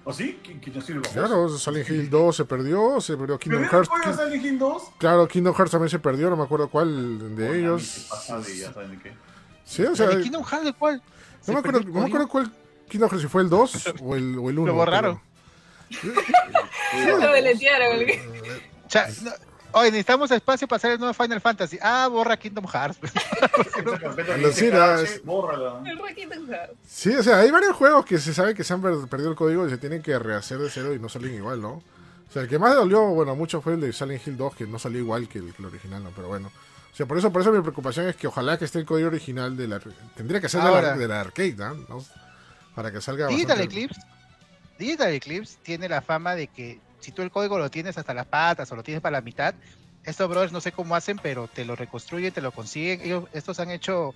¿O 0.05 0.13
sí? 0.13 0.41
¿Qui- 0.43 0.59
¿Quién 0.61 0.75
no 0.75 0.81
sirve 0.81 1.03
Claro, 1.03 1.49
Silent 1.49 1.89
Hill 1.89 2.11
2 2.11 2.35
se 2.37 2.45
perdió, 2.45 3.01
se 3.01 3.17
perdió 3.17 3.39
Kingdom 3.39 3.63
¿Pero 3.71 3.85
Hearts. 3.85 4.19
de 4.19 4.25
Silent 4.25 4.45
Hill 4.45 4.59
2? 4.59 4.83
Claro, 4.99 5.29
Kingdom 5.29 5.55
Hearts 5.55 5.71
también 5.71 5.91
se 5.91 5.99
perdió, 6.01 6.29
no 6.31 6.37
me 6.37 6.43
acuerdo 6.43 6.69
cuál 6.69 7.37
de 7.37 7.59
ellos. 7.61 7.83
se 7.87 8.09
pasa 8.09 8.39
de 8.41 8.57
ya 8.59 8.73
saben 8.73 8.91
de 8.93 8.99
qué. 8.99 9.13
Sí, 9.65 9.83
o 9.85 9.95
sea, 9.95 10.07
¿El 10.07 10.11
de 10.13 10.17
no 10.19 10.23
Kingdom 10.25 10.45
Hearts 10.45 10.65
de 10.65 10.73
cuál? 10.73 11.03
¿Se 11.41 11.53
me 11.53 11.59
acuerdo, 11.59 11.81
no 11.81 12.01
me 12.01 12.07
acuerdo 12.07 12.29
cuál 12.29 12.53
Kingdom 12.89 13.11
Hearts, 13.11 13.23
si 13.23 13.29
fue 13.29 13.43
el 13.43 13.49
2 13.51 13.95
o 14.03 14.17
el, 14.17 14.39
o 14.39 14.51
el 14.51 14.59
1. 14.59 14.67
Lo 14.67 14.75
borraron. 14.75 15.21
Lo 17.07 17.33
deletearon. 17.33 18.07
Cha- 18.89 19.09
no, 19.23 19.31
Oye, 19.75 19.91
necesitamos 19.91 20.31
espacio 20.31 20.69
para 20.69 20.77
hacer 20.77 20.93
el 20.93 20.99
nuevo 20.99 21.15
Final 21.15 21.41
Fantasy. 21.41 21.79
Ah, 21.81 22.09
borra 22.11 22.37
Kingdom 22.37 22.67
Hearts. 22.67 22.99
Esa 23.03 23.99
carpeta 23.99 24.25
que 24.25 24.33
Alucina, 24.33 24.47
dice 24.49 24.71
cache, 24.71 25.03
es- 25.17 25.25
bórrala. 25.25 25.83
El 25.91 25.99
Rocky 25.99 26.23
Heart. 26.23 26.73
Sí, 26.87 27.15
o 27.15 27.23
sea, 27.23 27.39
hay 27.39 27.51
varios 27.51 27.75
juegos 27.77 28.05
que 28.05 28.19
se 28.19 28.35
sabe 28.35 28.55
que 28.55 28.65
se 28.65 28.73
han 28.75 28.83
per- 28.83 29.09
perdido 29.09 29.31
el 29.31 29.37
código 29.37 29.67
y 29.67 29.71
se 29.71 29.79
tienen 29.79 30.03
que 30.03 30.19
rehacer 30.19 30.59
de 30.59 30.69
cero 30.71 30.95
y 30.95 30.99
no 30.99 31.09
salen 31.09 31.35
igual, 31.35 31.61
¿no? 31.61 31.73
O 31.75 32.33
sea, 32.33 32.43
el 32.43 32.49
que 32.49 32.59
más 32.59 32.75
dolió, 32.75 33.03
bueno, 33.09 33.35
mucho 33.37 33.61
fue 33.61 33.75
el 33.75 33.81
de 33.81 33.93
Silent 33.93 34.27
Hill 34.27 34.37
2, 34.37 34.55
que 34.57 34.67
no 34.67 34.79
salió 34.79 34.99
igual 35.01 35.29
que 35.29 35.39
el, 35.39 35.53
que 35.53 35.63
el 35.63 35.67
original, 35.67 36.03
¿no? 36.03 36.11
Pero 36.17 36.29
bueno. 36.29 36.51
O 36.93 36.97
sea, 36.97 37.07
por 37.07 37.17
eso, 37.19 37.33
por 37.33 37.41
eso 37.43 37.51
mi 37.53 37.61
preocupación 37.61 38.07
es 38.09 38.17
que 38.17 38.27
ojalá 38.27 38.59
que 38.59 38.67
esté 38.67 38.79
el 38.79 38.85
código 38.85 39.09
original 39.09 39.57
de 39.57 39.67
la... 39.69 39.81
Tendría 40.15 40.41
que 40.41 40.49
ser 40.51 40.61
de 40.63 40.69
la, 40.71 40.75
Ahora. 40.77 40.97
de 40.97 41.09
la 41.09 41.21
arcade, 41.23 41.55
¿no? 41.57 41.75
¿no? 41.89 42.05
Para 42.75 42.91
que 42.93 43.01
salga 43.01 43.29
Digital 43.29 43.57
bastante- 43.59 43.75
Eclipse, 43.85 44.01
Digital 44.79 45.13
Eclipse 45.13 45.57
tiene 45.63 45.89
la 45.89 46.03
fama 46.03 46.35
de 46.35 46.49
que 46.49 46.81
si 47.03 47.13
tú 47.13 47.23
el 47.23 47.31
código 47.31 47.59
lo 47.59 47.71
tienes 47.71 47.99
hasta 47.99 48.15
las 48.15 48.27
patas 48.27 48.71
o 48.73 48.77
lo 48.77 48.83
tienes 48.83 49.03
para 49.03 49.19
la 49.19 49.21
mitad, 49.21 49.55
estos 50.05 50.29
brothers 50.29 50.53
no 50.53 50.61
sé 50.61 50.73
cómo 50.73 50.95
hacen, 50.97 51.19
pero 51.23 51.49
te 51.49 51.65
lo 51.65 51.77
reconstruyen, 51.77 52.33
te 52.33 52.41
lo 52.41 52.51
consiguen. 52.53 53.01
Ellos, 53.03 53.25
estos 53.33 53.61
han 53.61 53.71
hecho 53.71 54.15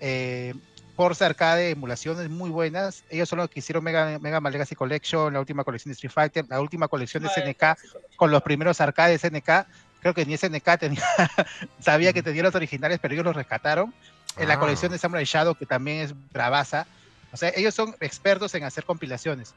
eh, 0.00 0.54
ports 0.96 1.22
arcade, 1.22 1.70
emulaciones 1.70 2.28
muy 2.28 2.50
buenas. 2.50 3.04
Ellos 3.08 3.28
son 3.28 3.38
los 3.38 3.48
que 3.48 3.60
hicieron 3.60 3.82
Mega, 3.84 4.18
Mega 4.18 4.40
Man 4.40 4.52
Legacy 4.52 4.74
Collection, 4.74 5.32
la 5.32 5.40
última 5.40 5.64
colección 5.64 5.90
de 5.90 5.94
Street 5.94 6.12
Fighter, 6.12 6.44
la 6.48 6.60
última 6.60 6.88
colección 6.88 7.22
de 7.22 7.28
SNK 7.30 7.78
con 8.16 8.30
los 8.30 8.42
primeros 8.42 8.80
arcades 8.80 9.22
SNK. 9.22 9.66
Creo 10.00 10.14
que 10.14 10.26
ni 10.26 10.36
SNK 10.36 10.78
tenía, 10.78 11.02
sabía 11.80 12.12
que 12.12 12.22
tenía 12.22 12.42
los 12.42 12.54
originales, 12.54 12.98
pero 13.00 13.14
ellos 13.14 13.24
los 13.24 13.36
rescataron. 13.36 13.94
En 14.36 14.48
la 14.48 14.54
Ah. 14.54 14.58
colección 14.58 14.90
de 14.90 14.98
Samurai 14.98 15.24
Shadow, 15.24 15.54
que 15.54 15.66
también 15.66 15.98
es 15.98 16.14
bravaza. 16.32 16.86
O 17.32 17.36
sea, 17.36 17.52
ellos 17.54 17.74
son 17.74 17.94
expertos 18.00 18.54
en 18.54 18.64
hacer 18.64 18.84
compilaciones. 18.84 19.54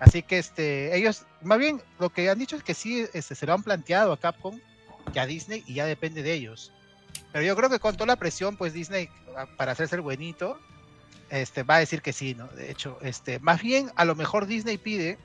Así 0.00 0.22
que 0.22 0.38
este, 0.38 0.96
ellos, 0.96 1.24
más 1.42 1.58
bien, 1.58 1.82
lo 1.98 2.10
que 2.10 2.30
han 2.30 2.38
dicho 2.38 2.56
es 2.56 2.62
que 2.62 2.74
sí 2.74 3.06
este, 3.12 3.34
se 3.34 3.46
lo 3.46 3.54
han 3.54 3.62
planteado 3.62 4.12
a 4.12 4.16
Capcom 4.20 4.58
y 5.12 5.18
a 5.18 5.26
Disney 5.26 5.64
y 5.66 5.74
ya 5.74 5.86
depende 5.86 6.22
de 6.22 6.32
ellos. 6.34 6.72
Pero 7.32 7.44
yo 7.44 7.56
creo 7.56 7.68
que 7.68 7.80
con 7.80 7.94
toda 7.96 8.06
la 8.06 8.16
presión, 8.16 8.56
pues 8.56 8.72
Disney, 8.72 9.08
a- 9.36 9.46
para 9.56 9.72
hacerse 9.72 9.96
el 9.96 10.02
buenito, 10.02 10.58
este, 11.30 11.62
va 11.64 11.76
a 11.76 11.80
decir 11.80 12.00
que 12.00 12.12
sí, 12.12 12.34
¿no? 12.34 12.46
De 12.48 12.70
hecho, 12.70 12.98
este, 13.02 13.38
más 13.40 13.60
bien, 13.60 13.90
a 13.96 14.04
lo 14.04 14.14
mejor 14.14 14.46
Disney 14.46 14.78
pide, 14.78 15.18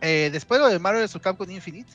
eh, 0.00 0.30
después 0.32 0.58
de 0.60 0.66
lo 0.66 0.72
de 0.72 0.78
Marvel 0.78 1.02
vs. 1.06 1.18
Capcom 1.22 1.50
Infinite, 1.50 1.92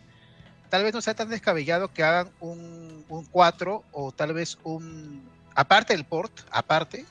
tal 0.69 0.83
vez 0.83 0.93
no 0.93 1.01
sea 1.01 1.15
tan 1.15 1.29
descabellado 1.29 1.91
que 1.91 2.03
hagan 2.03 2.29
un, 2.39 3.03
un 3.09 3.25
4 3.25 3.83
o 3.91 4.11
tal 4.11 4.33
vez 4.33 4.57
un, 4.63 5.27
aparte 5.55 5.93
del 5.93 6.05
port, 6.05 6.31
aparte, 6.51 7.05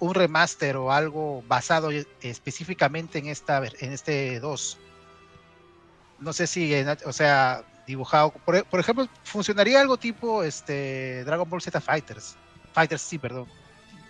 un 0.00 0.14
remaster 0.14 0.76
o 0.76 0.90
algo 0.92 1.44
basado 1.46 1.90
específicamente 2.22 3.18
en 3.18 3.26
esta 3.28 3.60
ver- 3.60 3.76
en 3.80 3.92
este 3.92 4.40
2. 4.40 4.78
No 6.18 6.32
sé 6.32 6.46
si, 6.46 6.74
en- 6.74 6.88
o 7.06 7.12
sea, 7.12 7.62
dibujado, 7.86 8.30
por, 8.30 8.56
e- 8.56 8.64
por 8.64 8.80
ejemplo, 8.80 9.08
funcionaría 9.24 9.80
algo 9.80 9.96
tipo 9.96 10.42
este 10.42 11.22
Dragon 11.24 11.48
Ball 11.48 11.62
Z 11.62 11.80
Fighters. 11.80 12.36
Fighters, 12.72 13.02
sí, 13.02 13.18
perdón. 13.18 13.46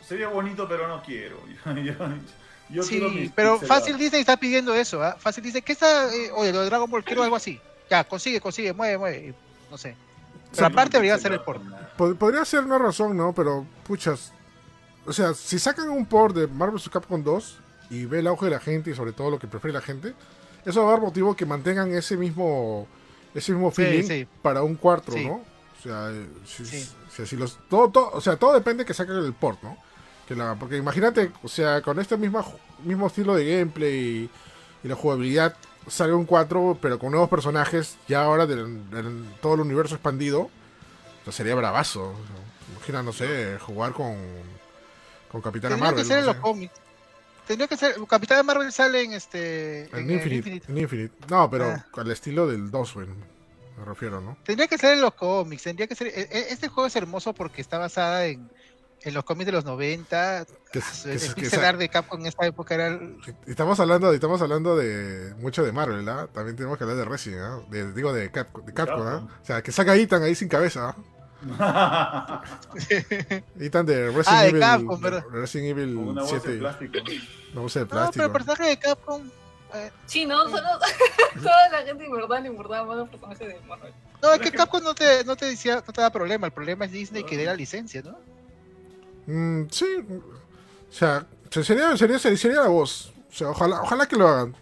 Sería 0.07 0.29
bonito, 0.29 0.67
pero 0.69 0.89
no 0.89 1.03
quiero. 1.03 1.39
Yo, 2.71 2.85
sí, 2.85 2.99
quiero 3.01 3.09
pero 3.35 3.53
pixeladas. 3.59 3.67
fácil 3.67 3.99
Disney 3.99 4.21
está 4.21 4.37
pidiendo 4.37 4.73
eso, 4.75 5.03
¿ah? 5.03 5.17
Fácil 5.19 5.43
dice, 5.43 5.61
¿qué 5.63 5.73
está? 5.73 6.07
eh, 6.15 6.31
oye, 6.37 6.53
lo 6.53 6.61
de 6.61 6.67
Dragon 6.67 6.89
Ball 6.91 7.03
quiero 7.05 7.23
algo 7.25 7.35
así. 7.37 7.61
Ya, 7.91 8.05
consigue, 8.05 8.41
consigue, 8.41 8.73
mueve, 8.73 8.97
mueve. 8.99 9.35
No 9.71 9.77
sé. 9.77 9.97
Pero 10.55 10.67
Sí, 10.69 10.73
aparte 10.73 10.97
debería 10.99 11.19
ser 11.19 11.33
el. 11.33 11.41
Pod- 11.41 12.17
Podría 12.17 12.45
ser 12.45 12.63
una 12.65 12.79
razón, 12.79 13.17
¿no? 13.17 13.33
Pero, 13.35 13.67
puchas. 13.85 14.33
O 15.11 15.13
sea, 15.13 15.35
si 15.35 15.59
sacan 15.59 15.91
un 15.91 16.07
port 16.07 16.37
de 16.37 16.47
Marvel 16.47 16.77
vs. 16.77 16.89
Capcom 16.89 17.21
2 17.23 17.59
y 17.91 18.05
ve 18.05 18.21
el 18.21 18.29
auge 18.29 18.45
de 18.45 18.53
la 18.53 18.61
gente 18.61 18.93
y 18.93 18.95
sobre 18.95 19.11
todo 19.13 19.29
lo 19.29 19.41
que 19.41 19.49
prefiere 19.49 19.75
la 19.75 19.81
gente, 19.81 20.15
eso 20.65 20.83
va 20.83 20.89
a 20.91 20.93
dar 20.93 21.01
motivo 21.01 21.35
que 21.35 21.45
mantengan 21.45 21.93
ese 21.93 22.17
mismo 22.17 22.87
ese 23.35 23.51
mismo 23.53 23.73
feeling 23.73 24.05
sí. 24.07 24.29
para 24.41 24.63
un 24.63 24.77
cuarto, 24.77 25.11
Sí. 25.11 25.25
¿no? 25.27 25.35
O 25.79 25.83
sea, 25.83 26.11
eh, 26.13 26.29
si, 26.47 26.65
Sí. 26.65 26.89
si- 27.11 27.27
si 27.27 27.37
los, 27.37 27.59
todo, 27.69 27.89
todo, 27.91 28.11
o 28.13 28.21
sea, 28.21 28.37
todo 28.37 28.53
depende 28.55 28.85
que 28.85 28.95
saquen 28.95 29.17
el 29.17 29.33
port, 29.33 29.61
¿no? 29.65 29.77
Que 30.29 30.37
la, 30.37 30.55
porque 30.55 30.77
imagínate, 30.77 31.33
o 31.43 31.49
sea, 31.49 31.83
con 31.83 31.99
este 31.99 32.17
misma, 32.17 32.45
mismo 32.85 33.09
estilo 33.09 33.35
de 33.35 33.57
gameplay 33.59 33.95
y, 33.99 34.31
y 34.85 34.89
la 34.89 34.95
jugabilidad, 34.95 35.57
sale 35.89 36.13
un 36.13 36.25
4, 36.25 36.79
pero 36.81 37.01
con 37.01 37.11
nuevos 37.11 37.29
personajes, 37.29 37.97
ya 38.07 38.23
ahora 38.23 38.47
del, 38.47 38.89
del- 38.91 39.25
todo 39.43 39.55
el 39.55 39.61
universo 39.63 39.97
expandido, 39.97 40.43
o 40.43 41.25
sea, 41.25 41.33
sería 41.33 41.57
bravazo. 41.57 42.13
Imagina, 42.77 43.03
no 43.03 43.13
sé, 43.13 43.59
jugar 43.61 43.93
con, 43.93 44.15
con 45.31 45.41
Capitana 45.41 45.75
Tendría 45.75 45.91
Marvel. 45.91 46.03
que 46.05 46.09
ser 46.09 46.19
en 46.21 46.27
los 46.27 46.37
sé. 46.37 46.43
cómics. 46.43 46.75
Tendría 47.47 47.67
que 47.69 47.77
ser. 47.77 47.95
Capitán 48.09 48.47
Marvel 48.47 48.71
sale 48.73 49.03
en 49.03 49.13
este. 49.13 49.85
En 49.93 49.99
en 49.99 50.05
el 50.05 50.11
Infinite, 50.13 50.37
Infinite. 50.37 50.73
en 50.73 50.79
Infinite. 50.79 51.15
No, 51.29 51.51
pero 51.51 51.71
Ah. 51.71 51.87
al 51.97 52.11
estilo 52.11 52.47
del 52.47 52.71
2, 52.71 52.95
güey, 52.95 53.07
me 53.09 53.85
refiero, 53.85 54.21
¿no? 54.21 54.37
Tendría 54.45 54.69
que 54.69 54.79
ser 54.79 54.93
en 54.95 55.01
los 55.01 55.15
cómics. 55.15 55.63
Tendría 55.65 55.87
que 55.89 55.95
ser. 55.95 56.09
e- 56.09 56.29
e- 56.31 56.47
Este 56.53 56.69
juego 56.69 56.87
es 56.87 56.95
hermoso 56.97 57.33
porque 57.33 57.61
está 57.61 57.79
basada 57.79 58.27
en, 58.27 58.49
en 59.03 59.15
los 59.15 59.25
cómics 59.25 59.47
de 59.47 59.53
los 59.53 59.65
90, 59.65 60.45
Que- 60.71 60.79
el 60.79 61.19
que- 61.19 61.35
que- 61.35 61.49
que- 61.51 61.77
de 61.79 61.89
Capcom 61.89 62.21
en 62.21 62.27
esa 62.27 62.47
época 62.47 62.75
era 62.75 62.89
el- 62.89 63.17
Estamos 63.47 63.81
hablando, 63.81 64.13
estamos 64.13 64.41
hablando 64.43 64.77
de 64.77 65.35
mucho 65.39 65.65
de 65.65 65.73
Marvel, 65.73 66.07
¿ah? 66.09 66.29
También 66.33 66.55
tenemos 66.55 66.77
que 66.79 66.85
hablar 66.85 66.99
de 66.99 67.05
Resident, 67.07 67.41
¿ah? 67.43 67.61
De- 67.71 67.93
digo 67.93 68.13
de 68.13 68.31
Capcom, 68.31 68.65
de 68.65 68.73
Capcom, 68.75 69.01
¿ah? 69.07 69.11
Capcom. 69.23 69.29
O 69.43 69.45
sea, 69.47 69.63
que 69.63 69.73
saca 69.73 69.97
Ethan 69.97 70.23
ahí 70.23 70.35
sin 70.35 70.49
cabeza. 70.49 70.95
Ethan 73.59 73.87
de 73.87 74.07
Resident 74.11 74.27
Ah, 74.29 74.43
de 74.43 74.49
Evil. 74.49 74.61
Capcom, 74.61 75.01
¿verdad? 75.01 75.25
de 75.33 75.41
Resident 75.41 75.71
Evil 75.79 75.95
Con 75.95 76.09
una 76.09 76.23
bolsa 76.23 76.35
de 76.37 76.41
7. 76.43 76.59
plástico. 76.59 76.99
Una 77.53 77.61
bolsa 77.63 77.79
de 77.81 77.85
No, 77.85 77.89
pero 77.91 78.01
plástico. 78.03 78.25
el 78.27 78.33
personaje 78.33 78.65
de 78.65 78.79
Capcom. 78.79 79.31
eh, 79.75 79.91
Sí, 80.07 80.27
no, 80.27 80.43
solo 80.45 80.63
toda 81.43 81.69
la 81.71 81.79
gente 81.87 82.05
en 82.05 82.13
verdad 82.13 82.43
le 82.43 82.49
importaba 82.49 82.85
más 82.87 82.97
los 82.99 83.09
personajes 83.09 83.49
de 83.49 83.61
Marvel. 83.69 83.93
no, 84.23 84.33
es 84.33 84.39
Pero 84.39 84.51
que 84.51 84.57
Capcom 84.57 84.83
no 84.83 84.95
te, 84.95 85.25
no 85.25 85.37
te 85.37 85.47
decía, 85.47 85.77
no 85.87 85.93
te 85.93 86.01
da 86.01 86.11
problema. 86.11 86.47
El 86.47 86.53
problema 86.53 86.85
es 86.85 86.93
Disney 86.93 87.25
que 87.25 87.37
dé 87.37 87.45
la 87.47 87.55
licencia, 87.55 88.03
¿no? 88.03 88.19
Mm, 89.27 89.69
sí. 89.71 89.87
O 90.09 90.93
sea, 90.93 91.25
se- 91.51 91.65
sería, 91.65 91.97
sería, 91.97 92.19
sería 92.19 92.63
la 92.63 92.69
voz. 92.69 93.13
O 93.31 93.33
sea, 93.33 93.51
ojalá, 93.51 93.81
ojalá 93.83 94.07
que 94.07 94.17
lo 94.17 94.27
hagan. 94.27 94.55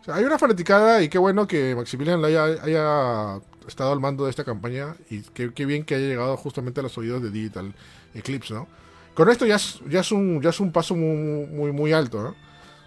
O 0.00 0.04
sea, 0.04 0.16
hay 0.16 0.24
una 0.24 0.38
fanaticada 0.38 1.00
y 1.02 1.08
qué 1.08 1.18
bueno 1.18 1.46
que 1.46 1.74
Maximilian 1.76 2.24
haya, 2.24 2.44
haya 2.44 3.40
estado 3.66 3.92
al 3.92 4.00
mando 4.00 4.24
de 4.24 4.30
esta 4.30 4.44
campaña 4.44 4.96
y 5.10 5.20
qué, 5.22 5.52
qué 5.54 5.66
bien 5.66 5.84
que 5.84 5.94
haya 5.94 6.06
llegado 6.06 6.36
justamente 6.36 6.80
a 6.80 6.82
los 6.82 6.96
oídos 6.98 7.22
de 7.22 7.30
Digital 7.30 7.74
Eclipse, 8.14 8.54
¿no? 8.54 8.68
Con 9.14 9.30
esto 9.30 9.46
ya 9.46 9.56
es, 9.56 9.80
ya 9.88 10.00
es, 10.00 10.12
un, 10.12 10.42
ya 10.42 10.50
es 10.50 10.60
un 10.60 10.72
paso 10.72 10.94
muy, 10.94 11.46
muy, 11.46 11.72
muy 11.72 11.92
alto, 11.92 12.22
¿no? 12.22 12.34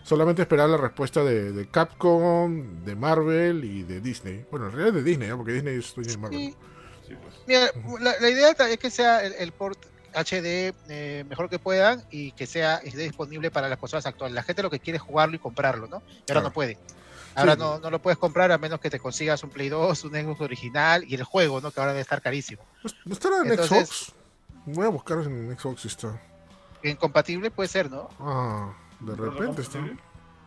Solamente 0.03 0.41
esperar 0.43 0.69
la 0.69 0.77
respuesta 0.77 1.23
de, 1.23 1.51
de 1.51 1.67
Capcom, 1.69 2.83
de 2.85 2.95
Marvel 2.95 3.63
y 3.63 3.83
de 3.83 3.99
Disney. 4.01 4.45
Bueno, 4.49 4.67
en 4.67 4.71
realidad 4.73 4.93
de 4.93 5.03
Disney, 5.03 5.29
¿no? 5.29 5.37
Porque 5.37 5.53
Disney 5.53 5.77
es 5.77 5.93
dueño 5.93 6.11
de 6.11 6.17
Marvel. 6.17 6.39
Sí, 6.39 6.55
Sí, 7.07 7.15
pues. 7.23 7.35
Mira, 7.47 7.71
la, 8.03 8.13
la 8.19 8.29
idea 8.29 8.51
es 8.51 8.77
que 8.77 8.91
sea 8.91 9.25
el, 9.25 9.33
el 9.33 9.51
port 9.51 9.79
HD 10.13 10.73
eh, 10.89 11.25
mejor 11.27 11.49
que 11.49 11.57
puedan 11.57 12.03
y 12.11 12.31
que 12.33 12.45
sea 12.45 12.75
esté 12.77 13.01
disponible 13.01 13.49
para 13.49 13.67
las 13.67 13.79
consolas 13.79 14.05
actuales. 14.05 14.35
La 14.35 14.43
gente 14.43 14.61
lo 14.61 14.69
que 14.69 14.79
quiere 14.79 14.97
es 14.97 15.01
jugarlo 15.03 15.35
y 15.35 15.39
comprarlo, 15.39 15.87
¿no? 15.87 15.97
Y 15.97 16.11
ahora 16.11 16.23
Claro. 16.25 16.41
no 16.43 16.51
puede. 16.53 16.77
Ahora 17.39 17.53
Sí. 17.53 17.59
no, 17.59 17.79
no 17.79 17.89
lo 17.89 18.01
puedes 18.01 18.17
comprar 18.17 18.51
a 18.51 18.57
menos 18.57 18.79
que 18.79 18.89
te 18.89 18.99
consigas 18.99 19.43
un 19.43 19.49
Play 19.49 19.69
2, 19.69 20.03
un 20.03 20.11
Xbox 20.11 20.41
original 20.41 21.03
y 21.07 21.15
el 21.15 21.23
juego, 21.23 21.61
¿no? 21.61 21.71
Que 21.71 21.79
ahora 21.79 21.93
debe 21.93 22.01
estar 22.01 22.21
carísimo. 22.21 22.63
¿No 23.05 23.13
estará 23.13 23.37
en 23.43 23.51
Entonces- 23.51 23.87
Xbox? 23.89 24.13
Voy 24.65 24.85
a 24.85 24.89
buscar 24.89 25.19
en 25.19 25.57
Xbox 25.57 25.81
si 25.81 25.87
está. 25.87 26.21
Incompatible 26.83 27.51
puede 27.51 27.69
ser, 27.69 27.89
¿no? 27.89 28.09
Ah, 28.19 28.71
de 28.99 29.15
repente 29.15 29.61
está. 29.61 29.79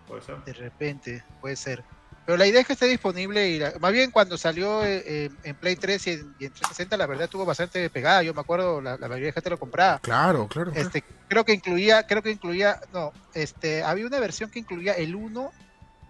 Puede 0.07 0.23
ser. 0.23 0.37
De 0.45 0.53
repente, 0.53 1.25
puede 1.41 1.57
ser. 1.57 1.85
Pero 2.25 2.39
la 2.39 2.47
idea 2.47 2.61
es 2.61 2.67
que 2.69 2.75
esté 2.75 2.87
disponible 2.87 3.49
y 3.49 3.59
la- 3.59 3.73
más 3.81 3.93
bien 3.93 4.13
cuando 4.13 4.39
salió 4.39 4.85
eh, 4.85 5.29
en 5.43 5.57
Play 5.57 5.75
3 5.75 6.07
y 6.07 6.11
en, 6.13 6.35
y 6.39 6.45
en 6.45 6.53
360 6.53 6.97
la 6.97 7.07
verdad 7.07 7.29
tuvo 7.29 7.45
bastante 7.45 7.91
pegada, 7.91 8.23
yo 8.23 8.33
me 8.33 8.41
acuerdo, 8.41 8.81
la, 8.81 8.97
la 8.97 9.09
mayoría 9.09 9.27
de 9.27 9.33
gente 9.33 9.51
lo 9.51 9.59
compraba. 9.59 9.99
Claro, 9.99 10.47
claro. 10.47 10.71
claro. 10.71 10.87
Este, 10.87 11.03
creo 11.29 11.45
que 11.45 11.53
incluía, 11.53 12.07
creo 12.07 12.23
que 12.23 12.31
incluía, 12.31 12.81
no, 12.93 13.13
este, 13.35 13.83
había 13.83 14.07
una 14.07 14.21
versión 14.21 14.51
que 14.51 14.61
incluía 14.61 14.93
el 14.93 15.17
1 15.17 15.51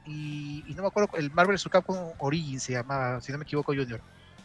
y, 0.05 0.64
y 0.66 0.74
no 0.74 0.82
me 0.82 0.88
acuerdo, 0.88 1.11
el 1.16 1.30
Marvel 1.30 1.55
vs. 1.57 1.68
Capcom 1.70 2.12
Origin 2.18 2.61
se 2.61 2.72
llamaba, 2.72 3.20
si 3.20 3.32
no 3.32 3.38
me 3.38 3.44
equivoco, 3.44 3.72
Junior. 3.74 4.00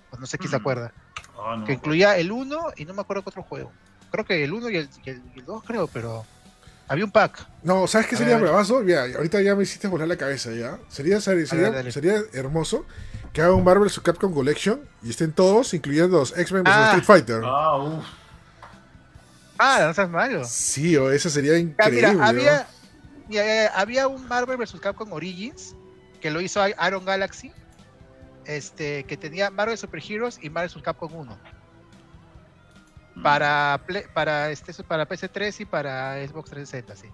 Pues 0.10 0.20
no 0.20 0.26
sé 0.28 0.38
quién 0.38 0.50
se 0.52 0.58
Mm. 0.58 0.62
acuerda. 0.62 0.94
Ah, 1.38 1.56
no. 1.58 1.66
Que 1.66 1.74
incluía 1.74 2.18
el 2.18 2.32
1 2.32 2.58
y 2.78 2.86
no 2.86 2.94
me 2.94 3.02
acuerdo 3.02 3.24
qué 3.24 3.30
otro 3.30 3.44
juego. 3.44 3.74
Creo 4.12 4.24
que 4.26 4.44
el 4.44 4.54
1 4.54 4.70
y 4.70 4.78
el, 4.78 4.90
y 5.04 5.10
el, 5.10 5.22
y 5.36 5.40
el 5.40 5.46
2, 5.46 5.64
creo, 5.66 5.88
pero 5.88 6.26
había 6.88 7.04
un 7.06 7.12
pack. 7.12 7.46
No, 7.64 7.88
¿sabes 7.88 8.08
qué 8.08 8.16
A 8.16 8.18
sería 8.20 8.36
ver. 8.36 8.44
bravazo? 8.44 8.80
Mira, 8.82 9.04
ahorita 9.16 9.42
ya 9.42 9.56
me 9.56 9.64
hiciste 9.64 9.88
volar 9.88 10.08
la 10.08 10.16
cabeza 10.16 10.52
ya. 10.54 10.80
Sería, 10.90 11.20
sería, 11.20 11.46
sería, 11.46 11.72
dale. 11.72 11.92
sería 11.92 12.22
hermoso 12.34 12.86
que 13.34 13.42
haga 13.42 13.54
un 13.54 13.64
Marvel 13.64 13.84
vs. 13.90 14.00
Capcom 14.00 14.34
Collection 14.34 14.80
y 15.04 15.10
estén 15.10 15.34
todos, 15.34 15.74
incluyendo 15.74 16.20
los 16.20 16.38
X-Men 16.38 16.64
vs. 16.64 16.74
Ah. 16.74 16.86
Street 16.86 17.04
Fighter. 17.04 17.42
Ah, 17.44 17.78
uff. 17.78 18.06
Ah, 19.60 19.80
no 19.88 19.94
seas 19.94 20.10
malo. 20.10 20.44
Sí, 20.46 20.96
o 20.98 21.12
eso 21.12 21.30
sería 21.30 21.54
Ya, 21.54 21.60
increíble. 21.60 21.96
mira, 21.96 22.14
¿no? 22.14 22.24
había, 22.24 22.42
mira, 22.42 22.68
eh, 23.36 23.70
había 23.76 24.08
un 24.08 24.28
Marvel 24.28 24.58
vs. 24.58 24.80
Capcom 24.80 25.12
Origins 25.12 25.76
que 26.22 26.32
lo 26.32 26.40
hizo 26.42 26.62
Iron 26.68 27.04
Galaxy, 27.06 27.52
este, 28.46 29.04
que 29.04 29.18
tenía 29.18 29.50
Marvel 29.50 29.78
Super 29.78 30.02
Heroes 30.02 30.40
y 30.42 30.50
Marvel 30.50 30.70
vs. 30.74 30.84
Capcom 30.84 31.14
1 31.14 31.38
para 33.24 33.82
Play- 33.88 34.06
para 34.14 34.52
este 34.52 34.72
para 34.84 35.08
PC3 35.08 35.62
y 35.62 35.66
para 35.66 36.16
Xbox 36.28 36.52
360, 36.52 36.96
sí. 36.96 37.10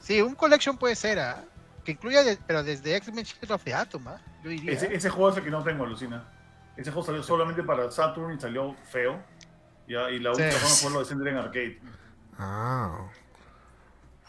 Sí, 0.00 0.20
un 0.22 0.34
collection 0.34 0.76
puede 0.78 0.94
ser, 0.94 1.18
¿ah? 1.18 1.44
que 1.84 1.92
incluya, 1.92 2.22
de- 2.22 2.38
pero 2.46 2.62
desde 2.62 2.94
X-Men 2.96 3.24
Shadow 3.24 3.56
of 3.56 3.64
the 3.64 3.74
Atom, 3.74 4.06
¿ah? 4.08 4.20
yo 4.44 4.50
diría. 4.50 4.72
Ese, 4.72 4.94
ese 4.94 5.10
juego 5.10 5.30
es 5.30 5.36
el 5.38 5.44
que 5.44 5.50
no 5.50 5.62
tengo, 5.64 5.84
alucina. 5.84 6.24
Ese 6.76 6.90
juego 6.92 7.04
salió 7.06 7.22
solamente 7.22 7.62
para 7.62 7.90
Saturn 7.90 8.36
y 8.36 8.40
salió 8.40 8.74
feo. 8.90 9.20
Ya, 9.88 10.10
y 10.10 10.18
la 10.20 10.30
única 10.32 10.52
Sí. 10.52 10.58
forma 10.58 10.74
fue 10.76 10.90
lo 10.92 10.98
de 11.00 11.04
Sender 11.06 11.28
en 11.28 11.36
arcade. 11.38 11.80
Ah. 12.38 13.08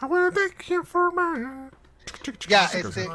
I 0.02 0.06
wanna 0.06 0.32
take 0.32 0.74
you 0.74 0.84
for 0.84 1.12
my... 1.14 1.70
Ya, 2.48 2.66
este- 2.66 3.08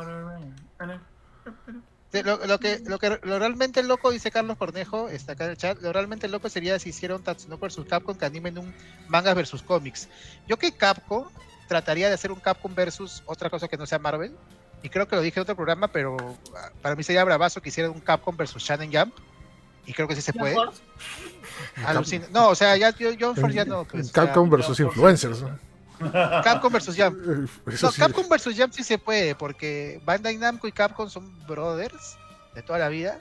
Lo, 2.22 2.46
lo 2.46 2.60
que, 2.60 2.78
lo 2.86 3.00
que 3.00 3.18
lo 3.24 3.38
realmente 3.40 3.82
loco, 3.82 4.12
dice 4.12 4.30
Carlos 4.30 4.56
Cornejo, 4.56 5.08
está 5.08 5.32
acá 5.32 5.46
en 5.46 5.50
el 5.50 5.56
chat, 5.56 5.82
lo 5.82 5.92
realmente 5.92 6.28
loco 6.28 6.48
sería 6.48 6.78
si 6.78 6.90
hicieron 6.90 7.24
Tatsunoko 7.24 7.66
vs 7.66 7.80
Capcom 7.88 8.16
que 8.16 8.24
animen 8.24 8.56
un 8.56 8.72
manga 9.08 9.34
versus 9.34 9.62
cómics. 9.62 10.08
Yo 10.46 10.56
que 10.56 10.70
Capcom 10.70 11.24
trataría 11.66 12.06
de 12.06 12.14
hacer 12.14 12.30
un 12.30 12.38
Capcom 12.38 12.72
versus 12.72 13.24
otra 13.26 13.50
cosa 13.50 13.66
que 13.66 13.76
no 13.76 13.84
sea 13.84 13.98
Marvel, 13.98 14.32
y 14.84 14.90
creo 14.90 15.08
que 15.08 15.16
lo 15.16 15.22
dije 15.22 15.40
en 15.40 15.42
otro 15.42 15.56
programa, 15.56 15.88
pero 15.88 16.16
ah, 16.56 16.70
para 16.80 16.94
mí 16.94 17.02
sería 17.02 17.24
bravazo 17.24 17.60
que 17.60 17.70
hicieran 17.70 17.90
un 17.90 18.00
Capcom 18.00 18.36
versus 18.36 18.62
Shannon 18.62 18.92
Jump, 18.92 19.14
y 19.84 19.92
creo 19.92 20.06
que 20.06 20.14
sí 20.14 20.22
se 20.22 20.32
puede. 20.32 20.54
No, 22.30 22.48
o 22.48 22.54
sea, 22.54 22.76
ya 22.76 22.90
yo, 22.96 23.10
yo 23.10 23.34
Force 23.34 23.56
ya 23.56 23.64
no. 23.64 23.84
Pues, 23.84 24.12
Capcom 24.12 24.48
ya. 24.48 24.56
versus 24.56 24.78
influencers. 24.78 25.42
¿no? 25.42 25.58
Capcom 26.42 26.72
versus 26.72 26.96
Jump. 26.96 27.18
Eso 27.68 27.86
No, 27.86 27.92
sí. 27.92 28.00
Capcom 28.00 28.28
vs. 28.28 28.54
Jump 28.58 28.72
sí 28.72 28.82
se 28.82 28.98
puede, 28.98 29.34
porque 29.34 30.00
Bandai 30.04 30.36
Namco 30.36 30.66
y 30.68 30.72
Capcom 30.72 31.08
son 31.08 31.32
brothers 31.46 32.16
de 32.54 32.62
toda 32.62 32.78
la 32.78 32.88
vida. 32.88 33.18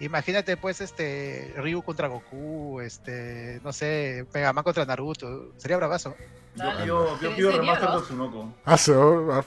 Imagínate, 0.00 0.56
pues, 0.56 0.80
este 0.80 1.52
Ryu 1.58 1.82
contra 1.82 2.08
Goku, 2.08 2.80
este, 2.80 3.60
no 3.62 3.72
sé, 3.72 4.26
Mega 4.32 4.52
Man 4.52 4.64
contra 4.64 4.86
Naruto. 4.86 5.52
Sería 5.58 5.76
bravazo. 5.76 6.14
Yo 6.56 6.64
Dale. 6.64 6.86
yo 6.86 7.16
Pero 7.20 7.36
pido 7.36 7.52
remaster 7.52 7.90
de 7.90 8.00
Tsunoko. 8.00 8.52
Ah, 8.64 8.76
sí, 8.78 8.90
¿no? 8.92 9.44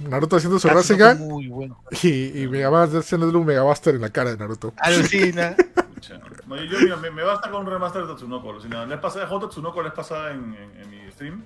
Naruto 0.00 0.36
haciendo 0.36 0.58
su 0.58 0.68
Rasengan 0.68 1.18
Muy 1.18 1.48
bueno. 1.48 1.78
y, 2.02 2.42
y 2.42 2.48
Megaman 2.48 2.88
haciéndole 2.96 3.36
un 3.36 3.44
Megabuster 3.44 3.94
en 3.94 4.00
la 4.00 4.08
cara 4.10 4.30
de 4.30 4.38
Naruto. 4.38 4.72
Alucina. 4.78 5.54
No, 6.46 6.56
yo, 6.56 6.64
yo, 6.64 6.78
mira, 6.80 6.96
me, 6.96 7.10
me 7.10 7.22
basta 7.22 7.50
con 7.50 7.60
un 7.60 7.70
remaster 7.70 8.02
de 8.02 8.08
Tatsunoko. 8.08 8.50
alucina. 8.50 8.86
Les 8.86 8.98
pasé, 8.98 9.20
dejó 9.20 9.38
Tatsunoko 9.38 9.82
les 9.82 9.92
pasada 9.92 10.32
en, 10.32 10.54
en, 10.54 10.80
en 10.80 10.90
mi 10.90 11.12
stream. 11.12 11.44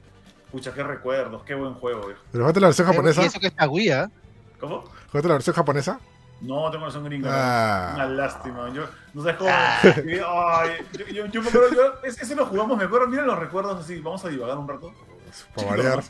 Pucha, 0.54 0.72
qué 0.72 0.84
recuerdos, 0.84 1.42
qué 1.42 1.52
buen 1.52 1.74
juego, 1.74 2.06
viejo. 2.06 2.20
Pero 2.30 2.44
fíjate 2.44 2.60
la 2.60 2.68
versión 2.68 2.86
japonesa. 2.86 3.22
y 3.22 3.26
eso 3.26 3.40
que 3.40 3.48
es 3.48 3.54
Kaguya. 3.54 4.08
¿Cómo? 4.60 4.84
Fíjate 5.10 5.26
la 5.26 5.34
versión 5.34 5.56
japonesa. 5.56 5.98
No, 6.40 6.70
tengo 6.70 6.84
razón 6.84 7.02
gringa. 7.02 7.28
Ah. 7.32 7.92
Una 7.96 8.06
lástima. 8.06 8.72
Yo, 8.72 8.84
no 9.14 9.24
sé 9.24 9.34
cómo. 9.34 9.50
Ay, 9.82 10.70
yo, 10.96 11.06
yo, 11.06 11.26
yo 11.26 11.42
me 11.42 11.48
acuerdo, 11.48 11.74
yo, 11.74 11.94
ese, 12.04 12.22
ese 12.22 12.36
lo 12.36 12.46
jugamos, 12.46 12.78
me 12.78 12.84
acuerdo. 12.84 13.08
Miren 13.08 13.26
los 13.26 13.36
recuerdos 13.36 13.80
así. 13.80 13.98
Vamos 13.98 14.24
a 14.24 14.28
divagar 14.28 14.56
un 14.56 14.68
rato. 14.68 14.92
Para 15.56 15.70
variar. 15.70 16.04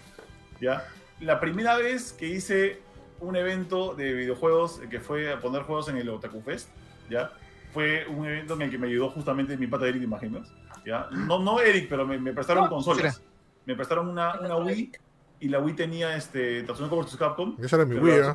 ¿Ya? 0.61 0.85
La 1.21 1.41
primera 1.41 1.77
vez 1.77 2.13
que 2.13 2.27
hice 2.27 2.83
un 3.21 3.37
evento 3.37 3.95
de 3.95 4.13
videojuegos 4.13 4.79
eh, 4.81 4.91
que 4.91 5.01
fue 5.01 5.33
a 5.33 5.41
poner 5.41 5.63
juegos 5.63 5.89
en 5.89 5.97
el 5.97 6.11
Otaku 6.11 6.43
Fest, 6.43 6.69
¿ya? 7.09 7.33
Fue 7.73 8.07
un 8.09 8.27
evento 8.27 8.53
en 8.53 8.61
el 8.63 8.71
que 8.71 8.77
me 8.77 8.89
ayudó 8.89 9.09
justamente 9.09 9.57
mi 9.57 9.69
pata 9.69 9.87
Eric, 9.87 10.01
¿te 10.01 10.05
imaginas? 10.05 10.53
¿Ya? 10.85 11.09
No, 11.13 11.39
no 11.39 11.61
Eric, 11.61 11.87
pero 11.89 12.07
me, 12.07 12.19
me 12.19 12.35
prestaron 12.35 12.65
No, 12.65 12.69
consolas. 12.71 13.23
Me 13.67 13.75
prestaron 13.75 14.09
una, 14.09 14.39
una 14.41 14.57
Wii 14.57 14.93
y 15.41 15.49
la 15.49 15.59
Wii 15.61 15.75
tenía 15.75 16.17
este, 16.17 16.63
Tatsunoko 16.65 17.03
vs. 17.03 17.17
Capcom. 17.17 17.57
Esa 17.63 17.77
era 17.77 17.85
mi 17.85 17.97
Wii, 17.97 18.15
¿eh? 18.15 18.35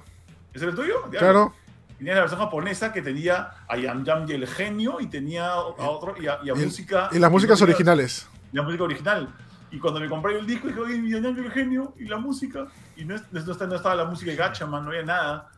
¿Ese 0.53 0.65
era 0.65 0.71
el 0.71 0.75
tuyo? 0.75 1.11
Ya. 1.11 1.19
Claro. 1.19 1.53
Tenía 1.97 2.15
la 2.15 2.21
versión 2.21 2.39
japonesa 2.39 2.93
que 2.93 3.01
tenía 3.01 3.51
a 3.67 3.77
Yam 3.77 4.05
Yam 4.05 4.25
y 4.27 4.31
el 4.33 4.47
genio 4.47 4.99
y 5.01 5.07
tenía 5.07 5.51
a 5.51 5.59
otro 5.61 6.15
y 6.19 6.27
a, 6.27 6.39
y 6.43 6.49
a 6.49 6.53
Y- 6.53 6.65
música. 6.65 7.09
Y 7.11 7.19
las 7.19 7.29
músicas 7.29 7.59
tenía- 7.59 7.73
originales. 7.73 8.27
y 8.51 8.55
la 8.57 8.63
música 8.63 8.83
original. 8.85 9.33
Y 9.71 9.77
cuando 9.79 9.99
me 9.99 10.09
compré 10.09 10.39
el 10.39 10.47
disco 10.47 10.67
dije, 10.67 10.79
oye, 10.79 10.95
Yam 11.09 11.23
Yam 11.23 11.37
y 11.37 11.45
el 11.45 11.51
genio 11.51 11.93
y 11.99 12.05
la 12.05 12.17
música. 12.17 12.67
Y 12.95 13.05
no, 13.05 13.15
no, 13.31 13.41
no 13.43 13.75
estaba 13.75 13.95
la 13.95 14.05
música 14.05 14.31
de 14.31 14.37
Gatchaman, 14.37 14.83
no 14.83 14.89
había 14.89 15.03
nada. 15.03 15.49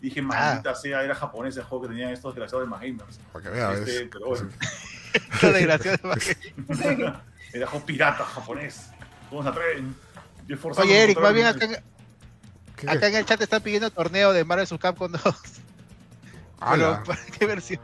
Dije, 0.00 0.22
maldita 0.22 0.74
sea, 0.74 1.02
era 1.04 1.14
japonés 1.14 1.56
el 1.58 1.64
juego 1.64 1.82
que 1.82 1.88
tenían 1.90 2.10
estos 2.10 2.34
desgraciados 2.34 2.68
de 2.68 2.74
Gamers. 2.88 3.20
Para 3.32 3.42
que 3.44 3.50
veas. 3.50 3.78
Este, 3.80 4.06
pero 4.06 4.26
bueno, 4.28 4.48
Qué 5.40 5.46
desgraciado. 5.52 6.14
era 7.52 7.66
juego 7.66 7.86
pirata 7.86 8.24
japonés. 8.24 8.90
¿Cómo 9.30 9.42
se 9.42 9.48
atreven? 9.48 9.94
Oye, 10.78 11.04
Eric, 11.04 11.20
más 11.20 11.32
bien 11.32 11.46
acá, 11.46 11.66
¿Qué? 12.76 12.90
acá 12.90 13.06
en 13.08 13.14
el 13.14 13.24
chat 13.24 13.40
están 13.40 13.62
pidiendo 13.62 13.90
torneo 13.90 14.32
de 14.32 14.44
Marvel. 14.44 14.66
Capcom 14.78 15.10
2. 15.12 15.22
Ala. 16.60 17.02
Pero, 17.02 17.04
¿para 17.04 17.24
qué 17.38 17.46
versión? 17.46 17.80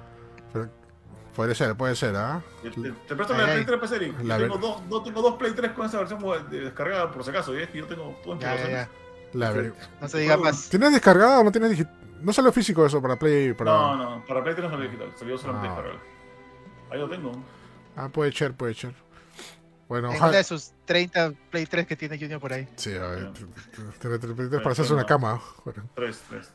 Puede 1.35 1.55
ser, 1.55 1.75
puede 1.77 1.95
ser, 1.95 2.17
¿ah? 2.17 2.43
Te, 2.63 2.71
te- 2.71 2.93
te 2.93 3.15
presto 3.15 3.35
Ay, 3.35 3.41
la 3.41 3.45
Play 3.47 3.59
ay. 3.59 3.65
3, 3.67 3.79
pues, 3.79 3.93
Eric. 3.93 4.15
La 4.23 4.39
tengo, 4.39 4.55
ver- 4.55 4.61
dos, 4.63 4.83
no, 4.87 5.03
tengo 5.03 5.21
dos 5.23 5.35
Play 5.37 5.53
3 5.53 5.73
con 5.73 5.85
esa 5.87 5.99
versión 5.99 6.21
de- 6.51 6.61
descargada 6.61 7.11
por 7.13 7.23
si 7.25 7.31
acaso. 7.31 7.55
Y 7.57 7.63
es 7.63 7.69
que 7.69 7.79
yo 7.79 7.87
tengo 7.87 8.19
todo 8.25 8.33
en 8.35 8.41
Ya, 8.41 8.57
ya, 8.57 8.69
ya. 8.71 8.89
La 9.35 9.51
ver- 9.53 9.75
No 10.01 10.09
se 10.09 10.19
diga 10.19 10.39
más. 10.39 10.71
¿Tienes 10.71 10.93
descargado 10.93 11.41
o 11.41 11.45
no 11.45 11.53
tienes 11.53 11.79
digi- 11.79 11.91
No 12.23 12.33
salió 12.33 12.51
físico 12.53 12.87
eso 12.87 13.03
para 13.03 13.17
Play. 13.19 13.53
Para... 13.53 13.71
No, 13.71 13.97
no, 13.97 14.25
para 14.25 14.43
Play 14.43 14.55
3 14.57 14.65
no 14.71 14.77
salió 14.77 14.91
digital, 14.91 15.13
salió 15.19 15.37
solamente 15.39 15.69
Ah. 15.69 15.73
descargado. 15.75 16.01
Ahí 16.91 16.99
lo 17.01 17.09
tengo. 17.11 17.33
Ah, 17.97 18.09
puede 18.09 18.33
ser, 18.33 18.55
puede 18.55 18.73
ser. 18.75 18.95
Bueno, 19.89 20.09
En 20.11 20.16
ojalá. 20.16 20.30
una 20.30 20.39
de 20.39 20.45
sus 20.45 20.72
30 20.84 21.32
Play 21.51 21.66
3 21.66 21.87
que 21.87 21.95
tiene 21.97 22.18
Junior 22.18 22.41
por 22.41 22.53
ahí. 22.53 22.66
Sí, 22.76 22.93
a 22.95 23.07
ver, 23.07 23.32
te- 24.01 24.09
te- 24.09 24.18
te- 24.18 24.49
te- 24.49 24.59
para 24.59 24.70
hacerse 24.72 24.93
una 24.93 25.07
cama. 25.07 25.41
Bueno, 25.64 25.89
Tres, 25.95 26.20
tres. 26.28 26.49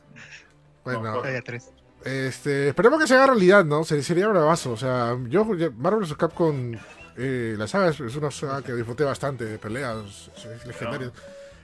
bueno, 0.84 1.02
No, 1.02 1.22
Play 1.22 1.40
3. 1.40 1.70
este, 2.04 2.68
esperemos 2.68 3.00
que 3.00 3.06
se 3.06 3.14
haga 3.14 3.28
realidad, 3.28 3.64
¿no? 3.64 3.84
Sería, 3.84 4.28
bravazo. 4.28 4.72
O 4.72 4.76
sea, 4.76 5.16
yo, 5.28 5.44
Marvel 5.76 6.00
vs. 6.00 6.14
Capcom, 6.16 6.74
eh, 7.16 7.54
la 7.56 7.66
saga 7.66 7.88
es, 7.88 8.00
es 8.00 8.16
una 8.16 8.30
saga 8.30 8.60
que 8.62 8.74
disfruté 8.74 9.04
bastante 9.04 9.44
de 9.46 9.58
peleas, 9.58 10.28
es, 10.36 10.44
es 10.44 10.66
legendaria. 10.66 11.10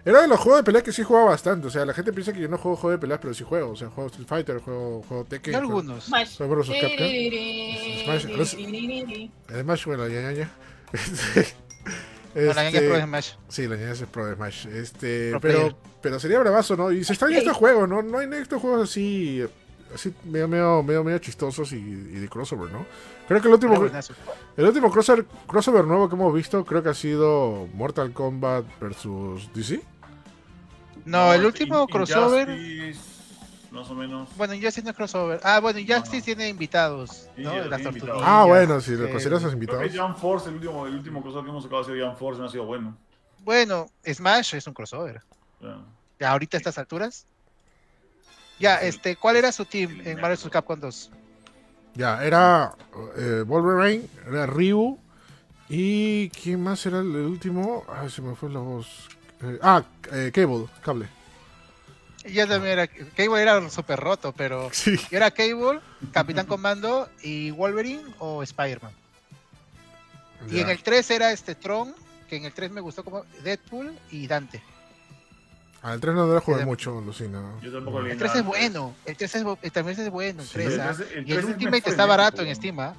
Era 0.04 0.22
de 0.22 0.28
los 0.28 0.38
juegos 0.40 0.60
de 0.60 0.64
peleas 0.64 0.84
que 0.84 0.92
sí 0.92 1.02
jugaba 1.02 1.26
bastante. 1.30 1.66
O 1.66 1.70
sea, 1.70 1.84
la 1.84 1.92
gente 1.92 2.14
piensa 2.14 2.32
que 2.32 2.40
yo 2.40 2.48
no 2.48 2.56
juego 2.56 2.76
juegos 2.78 2.98
de 2.98 3.00
peleas, 3.02 3.20
pero 3.20 3.34
sí 3.34 3.44
juego. 3.44 3.72
O 3.72 3.76
sea, 3.76 3.90
juego 3.90 4.08
Street 4.08 4.26
Fighter, 4.28 4.58
juego, 4.60 5.02
juego 5.06 5.24
Tekken. 5.26 5.54
Algunos. 5.54 6.04
Smash. 6.04 6.38
Smash. 6.38 8.26
Además, 9.48 9.84
bueno, 9.84 10.08
ya, 10.08 10.22
ya, 10.22 10.32
ya. 10.32 10.50
Este, 10.93 11.55
No, 12.34 12.55
la 12.55 12.62
ñaña 12.64 12.68
este, 12.78 12.89
Pro 12.89 12.97
de 12.97 13.03
Smash. 13.05 13.30
Sí, 13.49 13.66
la 13.66 13.76
ñaña 13.76 13.93
es 13.93 14.03
Pro 14.03 14.26
de 14.26 14.34
Smash. 14.36 14.66
Este, 14.66 15.30
Pro 15.30 15.41
pero, 15.41 15.59
player. 15.59 15.76
pero 16.03 16.20
sería 16.20 16.39
bravazo, 16.39 16.76
¿no? 16.76 16.93
Y 16.93 17.03
se 17.05 17.12
extraña 17.14 17.39
este 17.39 17.53
juego, 17.53 17.86
¿no? 17.86 18.03
No 18.03 18.18
hay 18.18 18.28
estos 18.34 18.61
juegos 18.61 18.89
así, 18.89 19.45
así 19.95 20.14
medio, 20.24 20.47
medio, 20.47 20.82
medio, 20.82 21.05
medio 21.05 21.18
chistosos 21.18 21.72
y, 21.72 21.76
y 21.76 22.20
de 22.20 22.28
crossover, 22.28 22.70
¿no? 22.70 22.86
Creo 23.26 23.41
que 23.41 23.49
el 23.49 23.55
último, 23.55 23.74
el 24.57 24.64
último 24.66 24.91
crossover, 24.91 25.24
crossover 25.47 25.84
nuevo 25.84 26.09
que 26.09 26.14
hemos 26.14 26.32
visto 26.32 26.64
creo 26.64 26.82
que 26.82 26.91
ha 26.91 26.95
sido 26.95 27.66
Mortal 27.74 28.12
Kombat 28.12 28.64
versus 28.80 29.51
DC. 29.55 29.80
No, 31.05 31.32
el 31.34 31.45
último 31.45 31.82
In- 31.82 31.86
crossover. 31.89 32.49
Injustice, 32.51 33.07
más 33.79 33.91
o 33.91 33.95
menos. 33.95 34.29
Bueno, 34.37 34.55
Injustice 34.55 34.83
no 34.85 34.91
es 34.91 34.97
crossover. 34.97 35.41
Ah, 35.43 35.61
bueno, 35.61 35.79
Injustice 35.79 36.16
Ajá. 36.18 36.24
tiene 36.24 36.49
invitados, 36.49 37.29
Sí, 37.37 37.43
¿no? 37.43 37.55
ya 37.55 37.62
De 37.64 37.68
las 37.70 37.81
invitados. 37.83 38.22
Ah, 38.24 38.45
bueno, 38.47 38.81
si 38.81 38.93
lo 38.93 39.07
Eh, 39.07 39.11
consideras 39.11 39.41
Creo 39.41 39.53
invitados. 39.53 39.83
que 39.91 39.99
Jump 39.99 40.16
Force, 40.18 40.49
el 40.49 40.55
último, 40.57 40.87
el 40.87 40.95
último 40.95 41.22
crossover 41.22 41.45
que 41.45 41.51
hemos 41.51 41.62
sacado 41.64 41.83
ha 41.83 41.85
sido 41.85 42.07
Jump 42.07 42.18
Force, 42.18 42.41
no 42.41 42.47
ha 42.47 42.51
sido 42.51 42.64
bueno. 42.66 42.97
Bueno, 43.45 43.87
Smash 44.07 44.55
es 44.55 44.66
un 44.66 44.74
crossover. 44.74 45.22
Ya. 45.61 45.79
Ya, 46.20 46.31
ahorita 46.33 46.57
a 46.57 46.59
estas 46.59 46.79
alturas. 46.79 47.26
Ya, 48.59 48.76
este, 48.76 49.14
¿cuál 49.16 49.37
era 49.37 49.53
su 49.53 49.64
team 49.64 50.01
en 50.05 50.20
Marvel 50.20 50.37
vs. 50.37 50.51
Capcom 50.51 50.81
2? 50.81 51.11
Ya, 51.95 52.24
era 52.24 52.72
eh, 53.16 53.45
Wolverine, 53.47 54.09
era 54.26 54.47
Ryu. 54.47 54.99
¿Y 55.68 56.31
quién 56.31 56.62
más 56.62 56.85
era 56.87 56.99
el 57.01 57.07
último? 57.14 57.85
Ah, 57.89 58.09
se 58.09 58.22
me 58.22 58.35
fue 58.35 58.49
la 58.51 58.59
voz. 58.61 59.09
Eh, 59.43 59.59
ah, 59.62 59.83
eh, 60.12 60.31
Cable, 60.35 60.66
cable. 60.83 61.09
Ya 62.33 62.47
también 62.47 62.79
era. 62.79 62.87
Cable 62.87 63.43
era 63.43 63.68
súper 63.70 63.99
roto, 64.01 64.33
pero. 64.33 64.68
Sí. 64.72 64.97
Era 65.11 65.31
Cable, 65.31 65.81
Capitán 66.12 66.47
Comando 66.47 67.09
y 67.22 67.51
Wolverine 67.51 68.03
o 68.18 68.43
Spider-Man. 68.43 68.93
Y 70.51 70.61
en 70.61 70.68
el 70.70 70.83
3 70.83 71.11
era 71.11 71.33
este 71.33 71.55
Tron, 71.55 71.95
que 72.29 72.37
en 72.37 72.45
el 72.45 72.53
3 72.53 72.70
me 72.70 72.81
gustó 72.81 73.03
como 73.05 73.24
Deadpool 73.43 73.93
y 74.11 74.26
Dante. 74.26 74.62
Ah, 75.83 75.95
el 75.95 76.01
3 76.01 76.14
no 76.14 76.26
lo 76.26 76.41
jugué 76.41 76.64
mucho, 76.64 77.01
Lucina. 77.01 77.41
Yo 77.62 77.72
tampoco 77.72 78.01
El 78.01 78.16
3 78.16 78.20
nada. 78.22 78.39
es 78.41 78.45
bueno, 78.45 78.95
el 79.05 79.16
3 79.16 79.35
es, 79.37 79.45
bu- 79.45 79.59
el 79.62 79.72
también 79.72 79.99
es 80.01 80.11
bueno, 80.11 80.43
el 80.43 80.47
Sí. 80.49 80.55
3, 80.55 80.72
El 80.74 80.81
¿ah? 80.81 80.95
3 80.97 81.09
el 81.12 81.16
Y 81.16 81.18
el 81.18 81.24
3 81.24 81.39
es 81.39 81.45
Ultimate 81.55 81.91
está 81.91 82.07
barato 82.07 82.43
en. 82.43 82.55
Steam, 82.55 82.79
¿ah? 82.81 82.95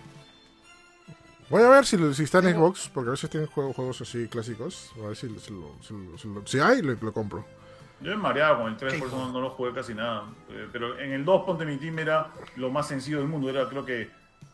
Voy 1.49 1.63
a 1.63 1.69
ver 1.69 1.85
si, 1.85 1.97
lo- 1.97 2.13
si 2.13 2.23
está 2.23 2.39
en 2.39 2.53
Xbox, 2.55 2.89
porque 2.93 3.09
a 3.09 3.11
veces 3.11 3.29
tienen 3.29 3.49
juegos, 3.49 3.75
juegos 3.75 4.01
así 4.01 4.27
clásicos. 4.27 4.91
A 5.03 5.07
ver 5.07 5.15
si, 5.15 5.27
si 5.39 5.51
lo- 5.51 5.75
si 5.81 5.93
lo- 5.93 6.17
si 6.17 6.27
lo- 6.27 6.47
si 6.47 6.59
hay, 6.59 6.81
lo, 6.81 6.93
lo 6.93 7.11
compro. 7.13 7.45
Yo 8.01 8.11
me 8.11 8.17
mareaba 8.17 8.59
con 8.59 8.67
el 8.71 8.77
3, 8.77 8.93
Sí. 8.93 8.99
por 8.99 9.07
eso 9.09 9.17
no, 9.17 9.31
no 9.31 9.41
lo 9.41 9.49
jugué 9.51 9.73
casi 9.73 9.93
nada. 9.93 10.23
Eh, 10.49 10.67
Pero 10.71 10.97
en 10.99 11.11
el 11.11 11.25
2, 11.25 11.43
ponte 11.45 11.65
mi 11.65 11.77
team, 11.77 11.99
era 11.99 12.27
lo 12.55 12.69
más 12.71 12.87
sencillo 12.87 13.17
del 13.19 13.27
mundo. 13.27 13.49
Era 13.49 13.67
creo 13.67 13.85
que 13.85 14.09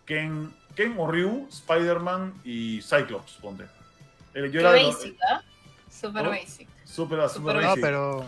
Ken, 0.06 0.52
Ken 0.76 0.96
o 0.98 1.10
Ryu, 1.10 1.48
Spider-Man 1.50 2.34
y 2.44 2.82
Cyclops, 2.82 3.34
ponte. 3.42 3.66
Eh, 4.34 4.50
Yo 4.52 4.60
era 4.62 4.72
basic, 4.72 5.16
¿ah? 5.30 5.42
Super 5.90 6.24
¿No? 6.24 6.30
basic. 6.32 6.68
super, 6.86 7.18
super 7.20 7.30
Super 7.30 7.56
No, 7.56 7.62
basic, 7.70 7.82
pero. 7.84 8.26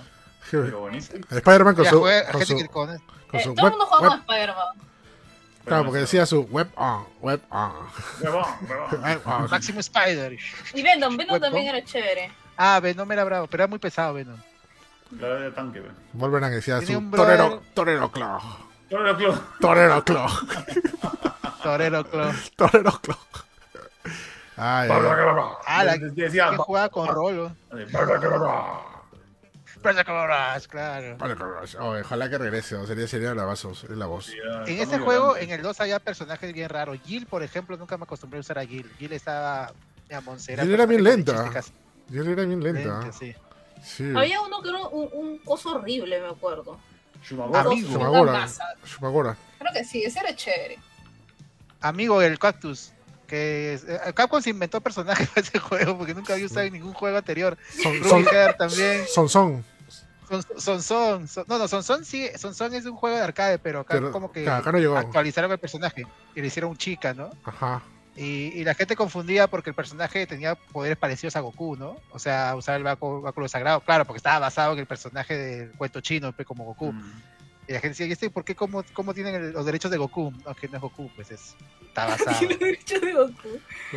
pero 0.51 0.79
bonito. 0.81 1.15
Spider-Man 1.35 1.75
con 1.75 1.85
su, 1.85 1.99
con 2.01 2.09
gente 2.09 2.45
su, 2.45 2.57
que 2.57 2.67
con- 2.67 2.89
Eh, 3.33 3.43
su 3.43 3.53
todo 3.55 3.65
web, 3.65 3.65
el 3.65 3.71
mundo 3.71 3.85
juega 3.87 4.01
web- 4.03 4.09
con 4.11 4.19
Spider-Man. 4.19 4.67
Claro, 5.65 5.83
porque 5.83 5.99
decía 5.99 6.25
su 6.25 6.43
web 6.43 6.69
on, 6.75 7.05
web 7.19 7.41
on. 7.49 7.71
Huevón, 8.21 8.45
huevón. 8.69 9.01
Web 9.03 9.21
on. 9.25 9.49
Máximo 9.49 9.79
Spider. 9.81 10.37
Y 10.73 10.81
Venom, 10.81 11.17
Venom 11.17 11.33
Web, 11.33 11.41
también 11.41 11.65
¿no? 11.65 11.71
era 11.75 11.83
chévere. 11.83 12.31
Ah, 12.55 12.79
Venom 12.79 13.11
era 13.11 13.25
bravo, 13.25 13.47
pero 13.47 13.63
era 13.63 13.69
muy 13.69 13.77
pesado 13.77 14.13
Venom. 14.13 14.37
La 15.11 15.27
de 15.35 15.51
tanque, 15.51 15.79
ve. 15.79 15.89
Wolverine 16.13 16.49
decía 16.51 16.81
su 16.81 16.97
un 16.97 17.11
torero, 17.11 17.63
torero 17.73 18.11
claw. 18.11 18.39
Lo 18.89 19.17
clo- 19.17 19.41
Torero 19.59 20.03
claw. 20.03 20.29
Torero 21.61 22.03
Clon. 22.05 22.35
Torero 22.55 22.91
claw. 23.01 23.17
Ay. 24.55 24.89
Ah, 25.67 25.83
la 25.83 25.97
Decía, 25.97 26.49
que 26.51 26.57
jugaba 26.57 26.89
con 26.89 27.07
Rolo. 27.07 27.55
claro. 30.67 31.17
Oh, 31.79 31.95
ojalá 31.99 32.29
que 32.29 32.37
regrese, 32.37 32.75
o 32.75 32.87
sería, 32.87 33.07
sería 33.07 33.35
la 33.35 33.45
voz, 33.45 33.59
sería 33.79 33.95
la 33.95 34.05
voz. 34.07 34.31
En 34.65 34.79
ese 34.79 34.97
juego, 34.99 35.37
en 35.37 35.51
el 35.51 35.61
2 35.61 35.79
había 35.81 35.99
personajes 35.99 36.51
bien 36.53 36.69
raros. 36.69 36.97
Jill, 37.05 37.27
por 37.27 37.43
ejemplo, 37.43 37.77
nunca 37.77 37.97
me 37.97 38.03
acostumbré 38.03 38.37
a 38.37 38.41
usar 38.41 38.57
a 38.59 38.65
Jill. 38.65 38.89
Jill 38.97 39.13
estaba. 39.13 39.71
Digamos, 40.07 40.45
Jill 40.45 40.73
era 40.73 40.85
bien 40.85 41.03
lenta. 41.03 41.51
Yo 42.09 42.23
era 42.23 42.43
bien 42.45 42.63
lenta. 42.63 42.99
lenta, 43.01 43.11
sí. 43.11 43.35
Sí. 43.83 44.11
Había 44.15 44.41
uno 44.41 44.61
que 44.61 44.69
era 44.69 44.79
un, 44.87 45.09
un 45.13 45.37
coso 45.39 45.75
horrible, 45.75 46.19
me 46.21 46.27
acuerdo. 46.29 46.79
Shumagora. 47.23 47.61
Amigo. 47.61 47.89
Shumagora. 47.91 48.47
Shumagora. 48.85 49.37
Creo 49.59 49.73
que 49.73 49.83
sí, 49.83 50.03
ese 50.03 50.19
era 50.19 50.35
chévere. 50.35 50.77
Amigo 51.81 52.19
del 52.19 52.39
Cactus. 52.39 52.91
Que 53.27 53.73
eh, 53.85 54.13
Capcom 54.13 54.41
se 54.41 54.51
inventó 54.51 54.79
personajes 54.79 55.27
para 55.35 55.41
ese 55.41 55.59
juego 55.59 55.97
porque 55.97 56.13
nunca 56.13 56.33
había 56.33 56.45
usado 56.45 56.61
en 56.65 56.73
ningún 56.73 56.93
juego 56.93 57.17
anterior. 57.17 57.57
Son, 57.83 58.03
son, 58.03 58.25
también. 58.57 59.05
son, 59.07 59.27
son. 59.27 59.65
Son 60.29 60.43
Son 60.57 60.81
Son. 60.81 61.27
Son- 61.27 61.45
No, 61.47 61.57
no, 61.57 61.67
Son 61.67 61.83
Son 61.83 62.05
sí. 62.05 62.29
Son 62.37 62.53
Son 62.55 62.73
es 62.73 62.85
un 62.85 62.95
juego 62.95 63.17
de 63.17 63.23
arcade, 63.23 63.59
pero 63.59 63.81
acá 63.81 63.95
Pero, 63.95 64.11
como 64.11 64.31
que 64.31 64.43
claro, 64.43 64.61
acá 64.61 64.71
no 64.71 64.79
llegó. 64.79 64.97
actualizaron 64.97 65.51
el 65.51 65.57
personaje 65.59 66.05
y 66.35 66.41
le 66.41 66.47
hicieron 66.47 66.75
chica, 66.77 67.13
¿no? 67.13 67.31
Ajá. 67.43 67.81
Y, 68.17 68.51
y 68.59 68.63
la 68.63 68.73
gente 68.73 68.95
confundía 68.95 69.47
porque 69.47 69.69
el 69.69 69.75
personaje 69.75 70.25
tenía 70.25 70.55
poderes 70.55 70.97
parecidos 70.97 71.35
a 71.35 71.39
Goku, 71.41 71.75
¿no? 71.75 71.97
O 72.11 72.17
sea, 72.17 72.55
usar 72.55 72.75
el 72.77 72.83
báculo, 72.83 73.47
sagrado, 73.47 73.79
claro, 73.81 74.05
porque 74.05 74.17
estaba 74.17 74.39
basado 74.39 74.73
en 74.73 74.79
el 74.79 74.87
personaje 74.87 75.37
del 75.37 75.71
cuento 75.73 76.01
chino, 76.01 76.33
pues, 76.33 76.47
como 76.47 76.65
Goku. 76.65 76.93
Mm. 76.93 77.21
Y 77.67 77.73
la 77.73 77.79
gente 77.79 77.89
decía, 77.89 78.07
¿y 78.07 78.11
este 78.13 78.29
por 78.31 78.43
qué 78.43 78.55
cómo, 78.55 78.83
cómo 78.93 79.13
tienen 79.13 79.35
el- 79.35 79.51
los 79.51 79.65
derechos 79.65 79.91
de 79.91 79.97
Goku? 79.97 80.31
No, 80.45 80.55
que 80.55 80.67
no 80.67 80.77
es 80.77 80.81
Goku, 80.81 81.11
pues 81.15 81.29
es, 81.29 81.55
está 81.85 82.05
basado. 82.07 82.37
Yo 82.41 82.99
de 82.99 83.13
Goku. 83.13 83.49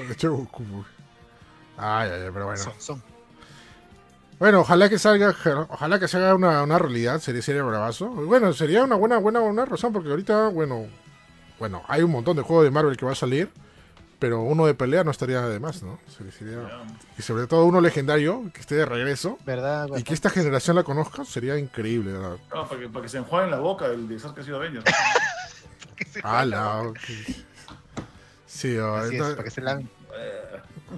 De 0.06 0.12
hecho, 0.12 0.32
Goku. 0.36 0.84
Ay, 1.78 2.10
ay, 2.12 2.20
ay, 2.24 2.30
pero 2.32 2.44
bueno. 2.46 2.60
Son, 2.62 2.74
son. 2.78 3.02
Bueno, 4.38 4.60
ojalá 4.60 4.88
que 4.88 4.98
salga, 4.98 5.34
ojalá 5.68 5.98
que 5.98 6.08
se 6.08 6.16
haga 6.16 6.34
una, 6.34 6.62
una 6.62 6.78
realidad, 6.78 7.20
sería, 7.20 7.42
sería 7.42 7.62
bravazo. 7.62 8.08
Bueno, 8.08 8.52
sería 8.52 8.84
una 8.84 8.96
buena, 8.96 9.18
buena, 9.18 9.40
buena 9.40 9.64
razón, 9.66 9.92
porque 9.92 10.08
ahorita, 10.10 10.48
bueno, 10.48 10.86
bueno, 11.58 11.82
hay 11.88 12.02
un 12.02 12.10
montón 12.10 12.36
de 12.36 12.42
juegos 12.42 12.64
de 12.64 12.70
Marvel 12.70 12.96
que 12.96 13.04
va 13.04 13.12
a 13.12 13.16
salir, 13.16 13.50
pero 14.20 14.42
uno 14.42 14.66
de 14.66 14.74
pelea 14.74 15.02
no 15.02 15.10
estaría 15.10 15.40
de 15.42 15.58
más, 15.58 15.82
¿no? 15.82 15.98
Sería- 16.06 16.68
y 17.18 17.22
sobre 17.22 17.48
todo 17.48 17.64
uno 17.64 17.80
legendario, 17.80 18.48
que 18.54 18.60
esté 18.60 18.76
de 18.76 18.84
regreso, 18.86 19.38
¿Verdad? 19.44 19.88
y 19.96 20.04
que 20.04 20.14
esta 20.14 20.30
generación 20.30 20.76
la 20.76 20.84
conozca, 20.84 21.24
sería 21.24 21.58
increíble, 21.58 22.12
¿verdad? 22.12 22.36
Ah, 22.52 22.66
para, 22.68 22.80
que, 22.82 22.88
para 22.88 23.02
que 23.02 23.08
se 23.08 23.18
enjuaguen 23.18 23.50
la 23.50 23.58
boca 23.58 23.88
del 23.88 24.06
desastre 24.06 24.34
que 24.36 24.40
ha 24.42 24.44
sido 24.44 24.56
Avengers. 24.58 24.84
¡Hala! 26.22 26.82
ok. 26.82 26.98
Sí, 28.46 28.68
es, 28.76 29.10
entonces- 29.10 29.34
para 29.36 29.44
que 29.44 29.50
se 29.50 29.60
laven. 29.60 29.88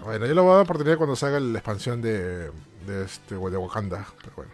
bueno, 0.05 0.27
yo 0.27 0.35
le 0.35 0.41
voy 0.41 0.51
a 0.53 0.55
dar 0.57 0.63
oportunidad 0.65 0.97
cuando 0.97 1.17
salga 1.17 1.39
la 1.41 1.59
expansión 1.59 2.01
de, 2.03 2.51
de, 2.87 3.05
este, 3.05 3.35
de 3.37 3.57
Wakanda, 3.57 4.07
pero 4.23 4.33
bueno, 4.37 4.51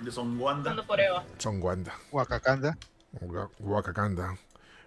De 0.00 0.10
Son 0.10 0.38
Wanda. 0.38 0.76
Son 1.38 1.62
Wanda. 1.62 1.94
Wakakanda. 2.12 2.76
Waka- 3.20 3.50
Wakakanda. 3.60 4.36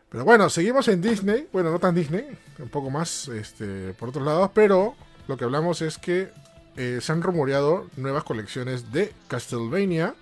Pero 0.10 0.24
bueno, 0.24 0.50
seguimos 0.50 0.88
en 0.88 1.02
Disney. 1.02 1.48
Bueno, 1.52 1.72
no 1.72 1.80
tan 1.80 1.94
Disney, 1.96 2.26
un 2.60 2.70
poco 2.70 2.90
más 2.90 3.28
este, 3.28 3.94
por 3.94 4.10
otros 4.10 4.26
lados. 4.26 4.52
Pero 4.54 4.96
lo 5.28 5.36
que 5.38 5.44
hablamos 5.44 5.82
es 5.82 5.98
que 5.98 6.30
eh, 6.78 7.00
se 7.02 7.12
han 7.12 7.22
rumoreado 7.22 7.88
nuevas 7.98 8.24
colecciones 8.24 8.92
de 8.92 9.14
Castlevania 9.28 10.16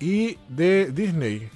y 0.00 0.36
de 0.48 0.90
Disney. 0.92 1.48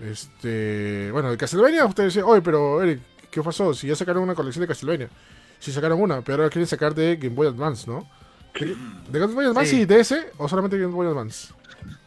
Este, 0.00 1.10
bueno, 1.12 1.30
de 1.30 1.36
Castlevania, 1.36 1.84
ustedes 1.84 2.14
dicen, 2.14 2.28
oye, 2.28 2.42
pero 2.42 2.82
Eric, 2.82 3.00
¿qué 3.30 3.42
pasó? 3.42 3.72
Si 3.74 3.86
ya 3.86 3.94
sacaron 3.94 4.22
una 4.22 4.34
colección 4.34 4.62
de 4.62 4.68
Castlevania. 4.68 5.08
Si 5.58 5.72
sacaron 5.72 6.00
una, 6.00 6.22
pero 6.22 6.42
ahora 6.42 6.50
quieren 6.50 6.66
sacar 6.66 6.94
de 6.94 7.16
Game 7.16 7.34
Boy 7.34 7.46
Advance, 7.48 7.88
¿no? 7.88 8.08
¿De, 8.58 8.74
de 9.10 9.18
Game 9.18 9.34
Boy 9.34 9.44
Advance 9.44 9.70
Sí. 9.70 9.82
y 9.82 9.84
DS 9.84 10.14
o 10.38 10.48
solamente 10.48 10.78
Game 10.78 10.92
Boy 10.92 11.06
Advance? 11.06 11.52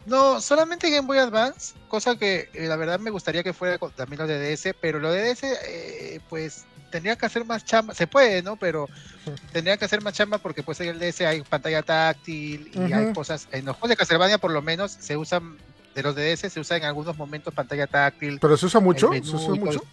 No, 0.05 0.41
solamente 0.41 0.89
Game 0.89 1.07
Boy 1.07 1.17
Advance, 1.17 1.73
cosa 1.87 2.15
que 2.17 2.49
eh, 2.53 2.67
la 2.67 2.75
verdad 2.75 2.99
me 2.99 3.09
gustaría 3.09 3.41
que 3.43 3.53
fuera 3.53 3.77
con- 3.77 3.91
también 3.91 4.19
lo 4.21 4.27
de 4.27 4.37
DS, 4.39 4.73
pero 4.79 4.99
lo 4.99 5.11
de 5.11 5.21
DS, 5.33 5.43
eh, 5.65 6.19
pues 6.29 6.65
tendría 6.91 7.15
que 7.15 7.25
hacer 7.25 7.45
más 7.45 7.63
chamba, 7.65 7.93
se 7.93 8.05
puede, 8.05 8.41
¿no? 8.43 8.55
Pero 8.57 8.89
tendría 9.53 9.77
que 9.77 9.85
hacer 9.85 10.01
más 10.01 10.13
chamba 10.13 10.37
porque 10.39 10.61
pues 10.61 10.79
en 10.81 10.89
el 10.89 10.99
DS 10.99 11.21
hay 11.25 11.41
pantalla 11.41 11.81
táctil 11.83 12.69
y 12.73 12.91
hay 12.91 13.13
cosas, 13.13 13.47
en 13.51 13.65
los 13.65 13.75
juegos 13.75 13.89
de 13.89 13.95
Castlevania 13.97 14.37
por 14.37 14.51
lo 14.51 14.61
menos 14.61 14.91
se 14.91 15.15
usan, 15.15 15.57
de 15.95 16.03
los 16.03 16.15
DS 16.15 16.49
se 16.49 16.59
usa 16.59 16.75
en 16.77 16.83
algunos 16.83 17.17
momentos 17.17 17.53
pantalla 17.53 17.87
táctil. 17.87 18.39
¿Pero 18.41 18.57
se 18.57 18.65
usa 18.65 18.79
mucho? 18.81 19.09
¿Se 19.13 19.19
usa 19.35 19.55
mucho? 19.55 19.83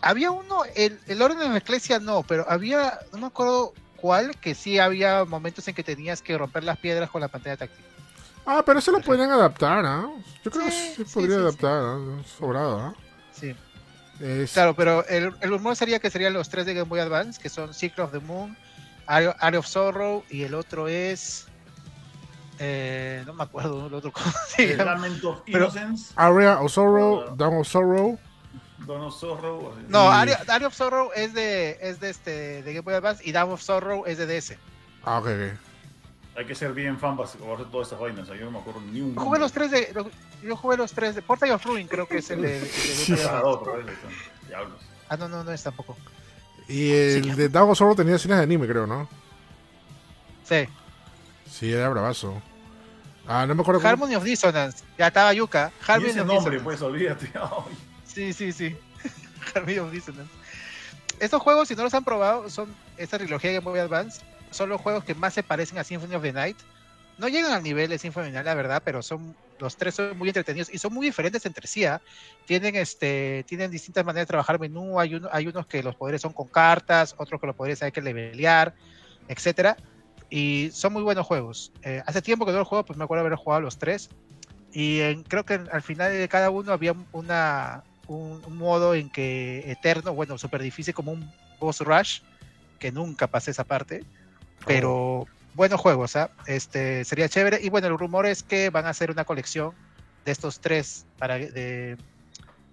Había 0.00 0.30
uno, 0.30 0.62
el, 0.76 1.00
el 1.06 1.22
orden 1.22 1.38
de 1.38 1.48
la 1.48 1.56
iglesia 1.58 1.98
no, 1.98 2.22
pero 2.22 2.46
había, 2.48 2.98
no 3.12 3.18
me 3.18 3.26
acuerdo 3.26 3.72
cual, 3.96 4.36
que 4.40 4.54
sí 4.54 4.78
había 4.78 5.24
momentos 5.24 5.66
en 5.68 5.74
que 5.74 5.82
tenías 5.82 6.22
que 6.22 6.38
romper 6.38 6.62
las 6.64 6.78
piedras 6.78 7.10
con 7.10 7.20
la 7.20 7.28
pantalla 7.28 7.56
táctil. 7.56 7.84
Ah, 8.50 8.62
pero 8.64 8.78
eso 8.78 8.90
lo 8.92 9.00
podrían 9.00 9.30
adaptar, 9.30 9.84
¿ah? 9.84 10.08
Yo 10.42 10.50
creo 10.50 10.64
que 10.64 10.70
Sí, 10.70 10.94
sí 10.96 11.04
sí, 11.04 11.14
podría 11.14 11.34
sí, 11.36 11.36
sí. 11.36 11.40
adaptar, 11.42 11.82
¿ah? 11.84 12.22
Sobrado, 12.38 12.80
¿ah? 12.80 12.94
Sí. 13.32 13.54
Es- 14.20 14.52
Claro, 14.54 14.74
pero 14.74 15.04
el, 15.06 15.34
el 15.42 15.50
rumor 15.50 15.76
sería 15.76 15.98
que 15.98 16.08
serían 16.10 16.32
los 16.32 16.48
tres 16.48 16.64
de 16.64 16.72
Game 16.74 16.88
Boy 16.88 17.00
Advance, 17.00 17.38
que 17.40 17.50
son 17.50 17.74
Secret 17.74 17.98
of 18.06 18.12
the 18.12 18.20
Moon, 18.20 18.56
Area 19.06 19.58
of 19.58 19.66
Sorrow 19.66 20.24
y 20.30 20.44
el 20.44 20.54
otro 20.54 20.88
es... 20.88 21.46
eh, 22.58 23.22
no 23.26 23.34
me 23.34 23.42
acuerdo 23.44 23.86
el 23.86 23.94
otro 23.94 24.12
se. 24.48 24.76
Lament 24.76 25.22
of 25.24 25.40
Pero- 25.44 25.66
Innocence, 25.66 26.12
Area 26.16 26.58
of 26.60 26.72
Sorrow, 26.72 27.36
Down 27.36 27.58
of 27.60 27.66
Sorrow. 27.68 28.18
Dawn 28.86 29.02
of 29.02 29.14
Sorrow. 29.14 29.74
No, 29.88 30.10
Area, 30.10 30.40
Area 30.48 30.68
of 30.68 30.74
Sorrow 30.74 31.10
es 31.14 31.34
de, 31.34 31.76
es 31.82 32.00
de, 32.00 32.08
este, 32.10 32.62
de 32.62 32.72
Game 32.72 32.80
Boy 32.80 32.94
Advance 32.94 33.22
y 33.28 33.32
Down 33.32 33.50
of 33.52 33.60
Sorrow 33.60 34.04
es 34.06 34.16
de 34.18 34.26
DS. 34.26 34.54
Ah, 35.04 35.18
ok, 35.18 35.26
ok. 35.26 35.67
Hay 36.38 36.46
que 36.46 36.54
ser 36.54 36.72
bien 36.72 36.98
fan 36.98 37.16
para 37.16 37.28
hacer 37.28 37.40
todas 37.70 37.88
esas 37.88 37.98
vainas. 37.98 38.22
o 38.22 38.26
sea, 38.26 38.36
Yo 38.36 38.44
no 38.44 38.52
me 38.52 38.58
acuerdo 38.60 38.80
ni 38.80 39.00
un. 39.00 39.12
Yo 39.14 39.20
jugué 39.20 39.38
los 39.40 39.50
tres 39.52 39.70
de... 39.72 39.90
lo- 39.92 40.08
Yo 40.42 40.56
jugué 40.56 40.76
los 40.76 40.92
tres 40.92 41.16
de... 41.16 41.22
Portal 41.22 41.50
of 41.50 41.64
Ruin 41.66 41.88
creo 41.88 42.06
que 42.06 42.18
es 42.18 42.30
el 42.30 42.42
de, 42.42 42.58
Ah, 43.28 43.42
está. 43.90 44.08
Diablos. 44.46 44.78
Ah, 45.08 45.16
no, 45.16 45.28
no, 45.28 45.42
no 45.42 45.50
es 45.52 45.62
tampoco. 45.62 45.96
Y 46.68 46.92
el 46.92 47.34
de 47.34 47.58
of 47.58 47.76
Sorrow 47.76 47.96
tenía 47.96 48.14
escenas 48.14 48.38
de 48.38 48.44
anime, 48.44 48.68
creo, 48.68 48.86
¿no? 48.86 49.08
Sí. 50.44 50.68
Sí, 51.50 51.72
era 51.72 51.88
bravazo. 51.88 52.40
Ah, 53.26 53.44
no 53.46 53.54
me 53.54 53.62
acuerdo 53.62 53.80
cómo- 53.80 53.90
Harmony 53.90 54.14
of 54.14 54.22
Dissonance. 54.24 54.84
Ya 54.96 55.08
estaba 55.08 55.32
Yuka. 55.32 55.72
Y 55.80 55.90
Harmony 55.90 56.10
ese 56.10 56.20
of 56.20 56.26
nombre, 56.28 56.56
Dissonance. 56.56 56.64
pues, 56.64 56.82
olvídate. 56.82 57.30
Ay, 57.34 57.76
Sí, 58.06 58.32
sí, 58.32 58.52
sí. 58.52 58.76
Harmony 59.54 59.78
of 59.78 59.90
Dissonance. 59.90 60.32
Estos 61.18 61.42
juegos, 61.42 61.66
si 61.68 61.74
no 61.74 61.82
los 61.82 61.94
han 61.94 62.04
probado, 62.04 62.48
son 62.48 62.72
esta 62.96 63.18
trilogía 63.18 63.50
de 63.50 63.56
Game 63.56 63.70
Boy 63.70 63.80
Advance. 63.80 64.20
Son 64.50 64.68
los 64.68 64.80
juegos 64.80 65.04
que 65.04 65.14
más 65.14 65.34
se 65.34 65.42
parecen 65.42 65.78
a 65.78 65.84
Symphony 65.84 66.14
of 66.14 66.22
the 66.22 66.32
Night. 66.32 66.56
No 67.18 67.28
llegan 67.28 67.52
al 67.52 67.62
nivel 67.62 67.90
de 67.90 67.98
Symphony 67.98 68.26
of 68.26 68.28
the 68.28 68.34
Night, 68.34 68.46
la 68.46 68.54
verdad, 68.54 68.82
pero 68.84 69.02
son 69.02 69.34
los 69.58 69.76
tres 69.76 69.94
son 69.94 70.16
muy 70.16 70.28
entretenidos 70.28 70.72
y 70.72 70.78
son 70.78 70.92
muy 70.92 71.06
diferentes 71.06 71.44
entre 71.46 71.66
sí. 71.66 71.84
¿ah? 71.84 72.00
Tienen 72.46 72.76
este, 72.76 73.44
tienen 73.46 73.70
distintas 73.70 74.04
maneras 74.04 74.26
de 74.26 74.30
trabajar 74.30 74.58
menú. 74.58 74.98
Hay 75.00 75.14
uno, 75.14 75.28
hay 75.32 75.46
unos 75.46 75.66
que 75.66 75.82
los 75.82 75.94
poderes 75.96 76.22
son 76.22 76.32
con 76.32 76.48
cartas, 76.48 77.14
otros 77.18 77.40
que 77.40 77.46
los 77.46 77.56
poderes 77.56 77.82
hay 77.82 77.92
que 77.92 78.00
levelear, 78.00 78.74
etcétera. 79.28 79.76
Y 80.30 80.70
son 80.72 80.92
muy 80.92 81.02
buenos 81.02 81.26
juegos. 81.26 81.72
Eh, 81.82 82.02
hace 82.06 82.22
tiempo 82.22 82.44
que 82.46 82.52
no 82.52 82.58
los 82.58 82.68
juego, 82.68 82.84
pues 82.84 82.96
me 82.96 83.04
acuerdo 83.04 83.24
haber 83.24 83.36
jugado 83.36 83.62
los 83.62 83.78
tres. 83.78 84.10
Y 84.72 85.00
creo 85.24 85.44
que 85.44 85.54
al 85.54 85.82
final 85.82 86.12
de 86.12 86.28
cada 86.28 86.50
uno 86.50 86.72
había 86.72 86.94
una, 87.12 87.82
un, 88.06 88.42
un 88.44 88.56
modo 88.56 88.94
en 88.94 89.10
que 89.10 89.64
eterno, 89.70 90.12
bueno, 90.12 90.36
súper 90.36 90.62
difícil 90.62 90.92
como 90.92 91.12
un 91.12 91.32
boss 91.58 91.80
rush, 91.80 92.20
que 92.78 92.92
nunca 92.92 93.26
pasé 93.26 93.50
esa 93.50 93.64
parte, 93.64 94.04
pero 94.68 95.26
buenos 95.54 95.80
juegos, 95.80 96.14
¿ah? 96.14 96.30
Este, 96.46 97.04
sería 97.04 97.28
chévere. 97.28 97.58
Y 97.62 97.68
bueno, 97.68 97.88
el 97.88 97.98
rumor 97.98 98.26
es 98.26 98.42
que 98.42 98.70
van 98.70 98.86
a 98.86 98.90
hacer 98.90 99.10
una 99.10 99.24
colección 99.24 99.72
de 100.24 100.32
estos 100.32 100.60
tres 100.60 101.06
para, 101.18 101.38
de, 101.38 101.96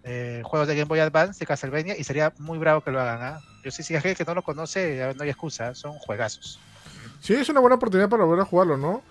de 0.04 0.42
juegos 0.44 0.68
de 0.68 0.76
Game 0.76 0.88
Boy 0.88 1.00
Advance 1.00 1.40
de 1.40 1.46
Castlevania 1.46 1.98
y 1.98 2.04
sería 2.04 2.34
muy 2.38 2.60
bravo 2.60 2.82
que 2.82 2.92
lo 2.92 3.02
hagan, 3.02 3.24
¿ah? 3.24 3.40
Yo 3.64 3.72
sí, 3.72 3.82
si 3.82 3.96
hay 3.96 4.02
gente 4.02 4.24
que 4.24 4.26
no 4.26 4.36
lo 4.36 4.44
conoce, 4.44 5.14
no 5.16 5.24
hay 5.24 5.30
excusa, 5.30 5.74
son 5.74 5.94
juegazos. 5.94 6.60
Sí, 7.20 7.34
es 7.34 7.50
una 7.50 7.60
buena 7.60 7.78
oportunidad 7.78 8.10
para 8.10 8.24
volver 8.24 8.42
a 8.42 8.46
jugarlo, 8.46 8.78
¿no? 8.78 9.02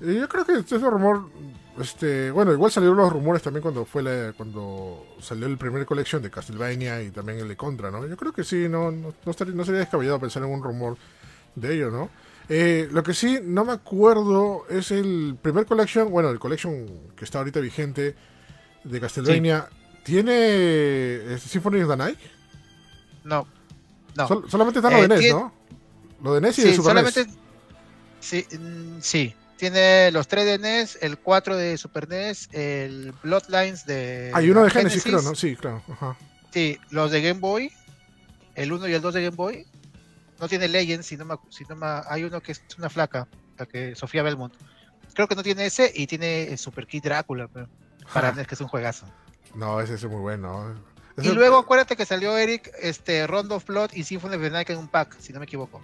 Yo 0.00 0.26
creo 0.30 0.46
que 0.46 0.54
este 0.54 0.76
es 0.76 0.82
un 0.82 0.90
rumor. 0.90 1.28
Este, 1.78 2.30
bueno, 2.30 2.52
igual 2.52 2.70
salieron 2.70 2.96
los 2.96 3.12
rumores 3.12 3.42
también 3.42 3.62
cuando 3.62 3.84
fue 3.84 4.02
la, 4.02 4.32
cuando 4.34 5.06
salió 5.20 5.46
el 5.46 5.58
primer 5.58 5.84
colección 5.84 6.22
de 6.22 6.30
Castlevania 6.30 7.02
y 7.02 7.10
también 7.10 7.38
el 7.38 7.48
de 7.48 7.56
Contra, 7.56 7.90
¿no? 7.90 8.06
Yo 8.06 8.16
creo 8.16 8.32
que 8.32 8.44
sí, 8.44 8.66
no, 8.68 8.90
no, 8.90 9.12
no 9.24 9.30
estaría, 9.30 9.54
no 9.54 9.64
sería 9.64 9.80
descabellado 9.80 10.18
pensar 10.18 10.42
en 10.42 10.48
un 10.48 10.62
rumor 10.62 10.96
de 11.54 11.74
ello, 11.74 11.90
¿no? 11.90 12.10
Eh, 12.48 12.88
lo 12.90 13.02
que 13.02 13.14
sí, 13.14 13.38
no 13.42 13.64
me 13.64 13.72
acuerdo, 13.72 14.66
es 14.68 14.90
el 14.90 15.36
primer 15.40 15.66
collection, 15.66 16.10
bueno, 16.10 16.30
el 16.30 16.38
collection 16.40 16.86
que 17.16 17.24
está 17.24 17.38
ahorita 17.38 17.60
vigente 17.60 18.16
de 18.84 19.00
Castlevania. 19.00 19.68
¿Tiene 20.02 20.32
eh, 20.34 21.38
Symphony 21.38 21.82
of 21.82 21.90
the 21.90 21.96
Night? 21.96 22.18
No, 23.24 23.46
no. 24.16 24.26
Sol- 24.28 24.44
solamente 24.50 24.80
está 24.80 24.90
lo 24.90 24.96
Eh, 24.98 25.02
de 25.02 25.08
NES, 25.08 25.32
¿no? 25.32 25.52
Lo 26.22 26.34
de 26.34 26.40
NES 26.40 26.58
y 26.58 26.62
de 26.62 26.70
Sí, 26.70 26.76
Super 26.76 26.90
E 26.90 27.10
solamente. 27.10 27.24
NES. 27.26 27.38
Sí, 28.20 28.46
mm, 28.58 28.98
sí. 29.00 29.34
Tiene 29.56 30.10
los 30.10 30.26
3 30.26 30.46
de 30.46 30.58
NES, 30.58 30.98
el 31.02 31.18
4 31.18 31.54
de 31.56 31.76
Super 31.76 32.08
NES, 32.08 32.48
el 32.52 33.12
Bloodlines 33.22 33.84
de. 33.84 34.30
Hay 34.34 34.50
uno 34.50 34.64
de 34.64 34.70
Genesis, 34.70 35.02
creo, 35.02 35.20
¿no? 35.22 35.34
Sí, 35.34 35.54
claro. 35.54 35.82
Ajá. 35.88 36.16
Sí, 36.50 36.78
los 36.90 37.10
de 37.10 37.20
Game 37.22 37.40
Boy, 37.40 37.70
el 38.54 38.72
1 38.72 38.88
y 38.88 38.94
el 38.94 39.02
2 39.02 39.14
de 39.14 39.22
Game 39.24 39.36
Boy. 39.36 39.66
No 40.40 40.48
tiene 40.48 40.68
Legends, 40.68 41.06
si 41.06 41.16
no 41.16 41.24
me, 41.24 41.36
si 41.50 41.64
no 41.64 41.76
me- 41.76 42.00
hay 42.08 42.24
uno 42.24 42.40
que 42.40 42.52
es 42.52 42.62
una 42.78 42.88
flaca, 42.88 43.28
la 43.58 43.66
que 43.66 43.94
Sofía 43.94 44.22
Belmont. 44.22 44.54
Creo 45.14 45.28
que 45.28 45.34
no 45.34 45.42
tiene 45.42 45.66
ese 45.66 45.92
y 45.94 46.06
tiene 46.06 46.44
el 46.44 46.58
Super 46.58 46.86
Kid 46.86 47.02
Drácula, 47.02 47.48
pero 47.48 47.68
para 48.14 48.32
NES, 48.32 48.46
que 48.46 48.54
es 48.54 48.60
un 48.60 48.68
juegazo. 48.68 49.06
No, 49.54 49.80
ese 49.80 49.94
es 49.94 50.04
muy 50.04 50.20
bueno. 50.20 50.74
Y 51.20 51.28
luego 51.28 51.58
acuérdate 51.58 51.96
que 51.96 52.06
salió 52.06 52.38
Eric, 52.38 52.70
este, 52.80 53.26
Rondo 53.26 53.56
of 53.56 53.66
Blood 53.66 53.90
y 53.92 54.04
Symphony 54.04 54.36
of 54.36 54.42
the 54.42 54.50
Night 54.50 54.70
en 54.70 54.78
un 54.78 54.88
pack, 54.88 55.18
si 55.18 55.32
no 55.32 55.40
me 55.40 55.44
equivoco. 55.44 55.80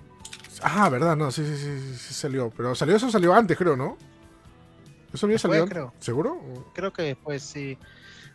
Ah, 0.63 0.89
verdad, 0.89 1.17
no, 1.17 1.31
sí, 1.31 1.45
sí, 1.45 1.57
sí, 1.57 1.97
sí, 1.99 2.15
salió. 2.15 2.51
Pero 2.57 2.75
salió 2.75 2.97
eso 2.97 3.11
salió 3.11 3.35
antes, 3.35 3.59
creo, 3.59 3.77
¿no? 3.77 3.99
¿Eso 5.13 5.27
había 5.27 5.39
salido? 5.39 5.67
creo. 5.67 5.93
¿Seguro? 5.99 6.41
Creo 6.75 6.93
que 6.93 7.17
pues 7.17 7.43
sí. 7.43 7.77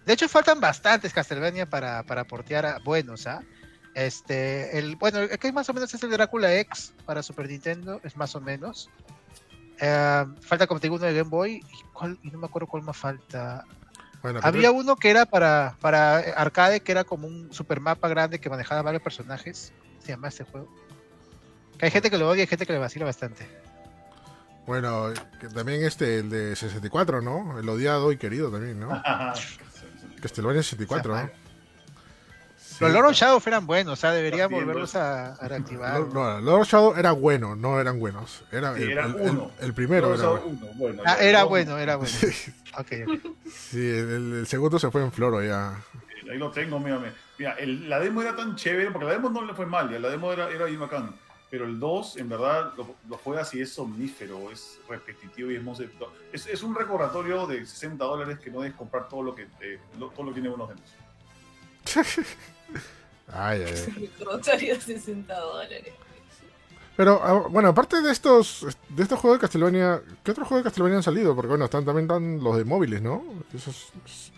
De 0.05 0.13
hecho, 0.13 0.27
faltan 0.29 0.59
bastantes 0.59 1.13
Castlevania 1.13 1.67
para, 1.69 2.03
para 2.03 2.25
portear 2.25 2.65
a 2.65 2.79
buenos, 2.79 3.25
¿ah? 3.27 3.41
Este, 3.93 4.77
el, 4.77 4.95
bueno, 4.95 5.19
el 5.19 5.37
que 5.37 5.51
más 5.51 5.67
o 5.69 5.73
menos 5.73 5.93
es 5.93 6.01
el 6.03 6.11
Drácula 6.11 6.55
X 6.59 6.93
para 7.05 7.21
Super 7.21 7.47
Nintendo, 7.49 7.99
es 8.03 8.15
más 8.15 8.35
o 8.35 8.41
menos. 8.41 8.89
Eh, 9.79 10.25
falta 10.41 10.67
como 10.67 10.79
te 10.79 10.85
digo 10.87 10.95
uno 10.95 11.05
de 11.05 11.13
Game 11.13 11.29
Boy, 11.29 11.55
y, 11.55 11.83
cuál- 11.93 12.17
y 12.23 12.29
no 12.31 12.37
me 12.39 12.45
acuerdo 12.45 12.67
cuál 12.67 12.83
más 12.83 12.95
falta. 12.97 13.65
Bueno, 14.21 14.39
Había 14.43 14.71
uno 14.71 14.95
que 14.95 15.09
era 15.09 15.25
para, 15.25 15.75
para 15.81 16.17
arcade, 16.17 16.81
que 16.81 16.91
era 16.91 17.03
como 17.03 17.27
un 17.27 17.51
super 17.51 17.79
mapa 17.79 18.07
grande 18.07 18.39
que 18.39 18.49
manejaba 18.49 18.83
varios 18.83 19.01
personajes. 19.03 19.73
¿Cómo 19.89 20.01
se 20.01 20.07
llama 20.09 20.27
este 20.27 20.43
juego? 20.43 20.69
Que 21.77 21.85
hay 21.85 21.91
gente 21.91 22.11
que 22.11 22.17
lo 22.19 22.29
odia 22.29 22.39
y 22.39 22.41
hay 22.41 22.47
gente 22.47 22.65
que 22.67 22.73
le 22.73 22.79
vacila 22.79 23.05
bastante. 23.05 23.47
Bueno, 24.67 25.11
que 25.39 25.47
también 25.49 25.83
este, 25.83 26.19
el 26.19 26.29
de 26.29 26.55
64, 26.55 27.21
¿no? 27.23 27.57
El 27.59 27.67
odiado 27.67 28.11
y 28.11 28.17
querido 28.17 28.51
también, 28.51 28.79
¿no? 28.79 28.89
Castlevania 30.21 30.61
64, 30.61 31.15
¿no? 31.15 31.29
Sí. 32.87 32.93
Los 32.93 32.93
Lord 32.93 33.09
of 33.11 33.15
Shadow 33.15 33.41
eran 33.45 33.65
buenos, 33.67 33.93
o 33.93 33.95
sea, 33.95 34.11
También, 34.11 34.49
volverlos 34.49 34.95
a, 34.95 35.33
a 35.33 35.47
reactivar. 35.47 35.99
Lo- 35.99 36.07
No, 36.07 36.41
Lord 36.41 36.61
of 36.61 36.67
Shadow 36.67 36.95
era 36.97 37.11
bueno, 37.11 37.55
no 37.55 37.79
eran 37.79 37.99
buenos. 37.99 38.43
Era, 38.51 38.75
Sí, 38.75 38.83
el, 38.83 38.91
era 38.91 39.05
el- 39.05 39.15
uno. 39.15 39.51
el- 39.59 39.65
el 39.65 39.73
primero 39.73 40.13
era 40.15 40.27
bueno. 40.29 40.45
uno, 40.45 40.67
bueno, 40.75 41.03
Ah, 41.05 41.17
era 41.19 41.43
bueno, 41.43 41.77
era 41.77 41.95
bueno. 41.97 42.11
Sí, 43.53 43.77
el, 43.79 44.33
el 44.39 44.47
segundo 44.47 44.79
se 44.79 44.89
fue 44.91 45.01
en 45.03 45.11
floro 45.11 45.43
ya. 45.43 45.75
Ahí 46.31 46.37
lo 46.37 46.51
tengo, 46.51 46.79
mira, 46.79 46.99
mira. 46.99 47.55
La 47.87 47.99
demo 47.99 48.21
era 48.21 48.35
tan 48.35 48.55
chévere, 48.55 48.91
porque 48.91 49.05
la 49.05 49.13
demo 49.13 49.29
no 49.29 49.43
le 49.43 49.53
fue 49.53 49.65
mal, 49.65 49.89
ya, 49.91 49.99
la 49.99 50.09
demo 50.09 50.31
era, 50.31 50.49
era 50.49 50.65
bien 50.65 50.79
bacán. 50.79 51.13
Pero 51.49 51.65
el 51.65 51.79
2, 51.81 52.15
en 52.17 52.29
verdad, 52.29 52.71
lo, 52.77 52.95
lo 53.09 53.17
juegas 53.17 53.53
y 53.53 53.59
es 53.61 53.73
somnífero, 53.73 54.49
es 54.51 54.79
repetitivo 54.87 55.51
y 55.51 55.57
es, 55.57 55.61
muy- 55.63 55.75
es, 56.31 56.47
es 56.47 56.63
un 56.63 56.73
recordatorio 56.73 57.45
de 57.45 57.65
60 57.65 58.05
dólares 58.05 58.39
que 58.39 58.49
no 58.49 58.61
debes 58.61 58.77
comprar 58.77 59.09
todo 59.09 59.21
lo 59.21 59.35
que, 59.35 59.47
te- 59.59 59.79
lo- 59.99 60.07
todo 60.11 60.23
lo 60.23 60.29
que 60.29 60.35
tiene 60.41 60.47
buenos 60.55 60.69
demos. 60.69 60.85
Ay, 63.33 63.63
ay, 63.65 63.73
ay. 63.87 63.93
Microtario 64.01 64.79
60 64.81 65.33
dólares. 65.39 65.93
Pero 66.97 67.21
ah, 67.23 67.47
bueno, 67.49 67.69
aparte 67.69 68.01
de 68.01 68.11
estos 68.11 68.67
de 68.89 69.03
estos 69.03 69.17
juegos 69.19 69.39
de 69.39 69.41
Castlevania, 69.41 70.01
¿qué 70.23 70.31
otros 70.31 70.47
juegos 70.47 70.63
de 70.63 70.69
Castlevania 70.69 70.97
han 70.97 71.03
salido? 71.03 71.33
Porque 71.35 71.49
bueno, 71.49 71.65
están 71.65 71.85
también 71.85 72.05
están 72.05 72.43
los 72.43 72.57
de 72.57 72.65
móviles, 72.65 73.01
¿no? 73.01 73.23
Eso 73.53 73.71
es, 73.71 73.77
es- 74.05 74.31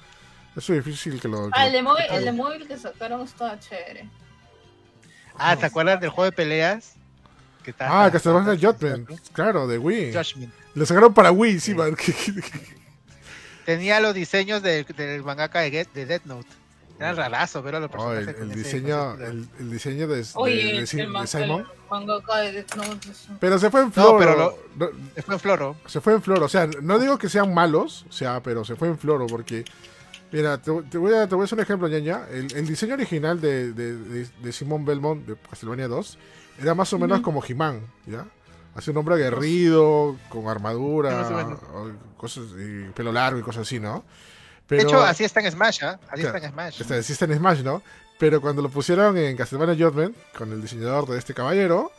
eso 0.56 0.74
es 0.74 0.86
difícil 0.86 1.20
que 1.20 1.28
lo. 1.28 1.46
que 1.48 1.52
Ah, 1.56 1.66
el 1.66 1.74
de 1.74 1.82
móvil, 1.82 2.04
que 2.08 2.16
el 2.16 2.26
de 2.26 2.32
móvil 2.32 2.68
que 2.68 2.78
sacaron 2.78 3.22
estaba 3.22 3.60
chévere. 3.60 4.08
Ah, 5.36 5.56
¿te 5.58 5.66
acuerdas 5.66 6.00
del 6.00 6.12
juego 6.12 6.26
de 6.26 6.32
peleas? 6.32 6.94
Que 7.64 7.72
está- 7.72 8.06
Ah, 8.06 8.12
Castlevania 8.12 8.56
Judgment, 8.56 9.10
claro, 9.32 9.66
de 9.68 9.80
Wii. 9.80 10.14
Judgment. 10.14 10.54
Lo 10.76 10.86
sacaron 10.86 11.12
para 11.14 11.32
Wii, 11.32 11.54
sí, 11.60 11.72
Sí. 11.72 11.74
man. 11.74 11.96
Tenía 13.66 14.00
los 14.00 14.14
diseños 14.14 14.62
de- 14.62 14.84
del 14.84 15.24
mangaka 15.24 15.62
de, 15.62 15.72
Get- 15.72 15.92
de 15.94 16.06
Death 16.06 16.26
Note. 16.26 16.48
Eran 17.00 17.16
rarazos, 17.18 17.62
pero 17.64 17.80
los 17.80 17.90
Oh, 17.98 18.14
el, 18.14 18.26
personajes. 18.26 18.42
el 18.42 18.64
diseño, 18.64 19.14
el, 19.16 19.48
el 19.60 19.72
diseño 19.72 20.08
de, 20.08 20.18
de- 20.18 20.28
Oye, 20.36 20.56
de- 20.56 20.62
el, 20.62 20.86
de- 20.86 20.92
el 20.92 20.98
de 20.98 21.08
man- 21.08 21.28
Simon. 21.28 21.66
Pero 23.40 23.60
se 23.60 23.70
fue 23.70 23.82
en 23.82 23.92
floro. 23.92 24.18
pero 24.18 24.36
lo- 24.38 24.58
no- 24.78 24.90
Fue 25.24 25.34
en 25.36 25.40
Floro. 25.40 25.76
se 25.86 26.02
fue 26.02 26.14
en 26.14 26.22
floro. 26.22 26.46
O 26.46 26.50
sea, 26.50 26.68
no 26.82 27.00
digo 27.00 27.18
que 27.18 27.30
sean 27.30 27.54
malos, 27.54 28.06
o 28.10 28.12
sea, 28.12 28.42
pero 28.42 28.64
se 28.64 28.76
fue 28.76 28.88
en 28.88 28.98
floro 28.98 29.28
porque. 29.28 29.66
Mira, 30.32 30.58
te, 30.60 30.72
te 30.90 30.98
voy, 30.98 31.14
a, 31.14 31.28
te 31.28 31.36
voy 31.36 31.44
a 31.44 31.46
hacer 31.46 31.58
un 31.60 31.64
ejemplo, 31.64 31.88
ñaña. 31.88 32.22
El, 32.32 32.52
el 32.56 32.66
diseño 32.68 32.96
original 32.96 33.40
de, 33.40 33.72
de, 33.74 33.96
de, 33.98 34.28
de 34.42 34.52
Simón 34.52 34.84
Belmont 34.84 35.26
de 35.28 35.36
Castlevania 35.36 35.88
2 35.88 36.18
era 36.60 36.74
más 36.74 36.92
o 36.94 36.98
menos 37.00 37.18
Ujú. 37.20 37.26
como 37.26 37.44
He-Man, 37.48 37.82
¿ya? 38.08 38.26
Hace 38.76 38.90
un 38.90 38.98
hombre 38.98 39.14
aguerrido, 39.14 40.16
con 40.30 40.48
armadura, 40.48 41.12
cosas, 42.18 42.46
y 42.60 42.90
pelo 42.96 43.12
largo 43.12 43.38
y 43.40 43.44
cosas 43.44 43.62
así, 43.68 43.80
¿no? 43.80 44.04
Pero, 44.68 44.82
De 44.84 44.88
hecho, 44.88 45.02
así 45.02 45.24
está 45.24 45.40
en 45.42 45.52
Smash, 45.52 45.84
¿ah? 45.84 46.00
Así 46.10 46.22
Claro, 46.22 46.38
está 46.38 46.48
en 46.48 46.54
Smash. 46.54 46.82
Este, 46.82 47.04
sí 47.04 47.14
está 47.14 47.26
en 47.26 47.36
Smash, 47.36 47.60
¿no? 47.62 47.82
Pero 48.20 48.40
cuando 48.42 48.62
lo 48.62 48.70
pusieron 48.70 49.18
en 49.18 49.36
Castlevania 49.36 49.76
Judgment, 49.76 50.16
con 50.38 50.52
el 50.52 50.62
diseñador 50.62 51.08
de 51.08 51.18
este 51.20 51.34
caballero, 51.34 51.92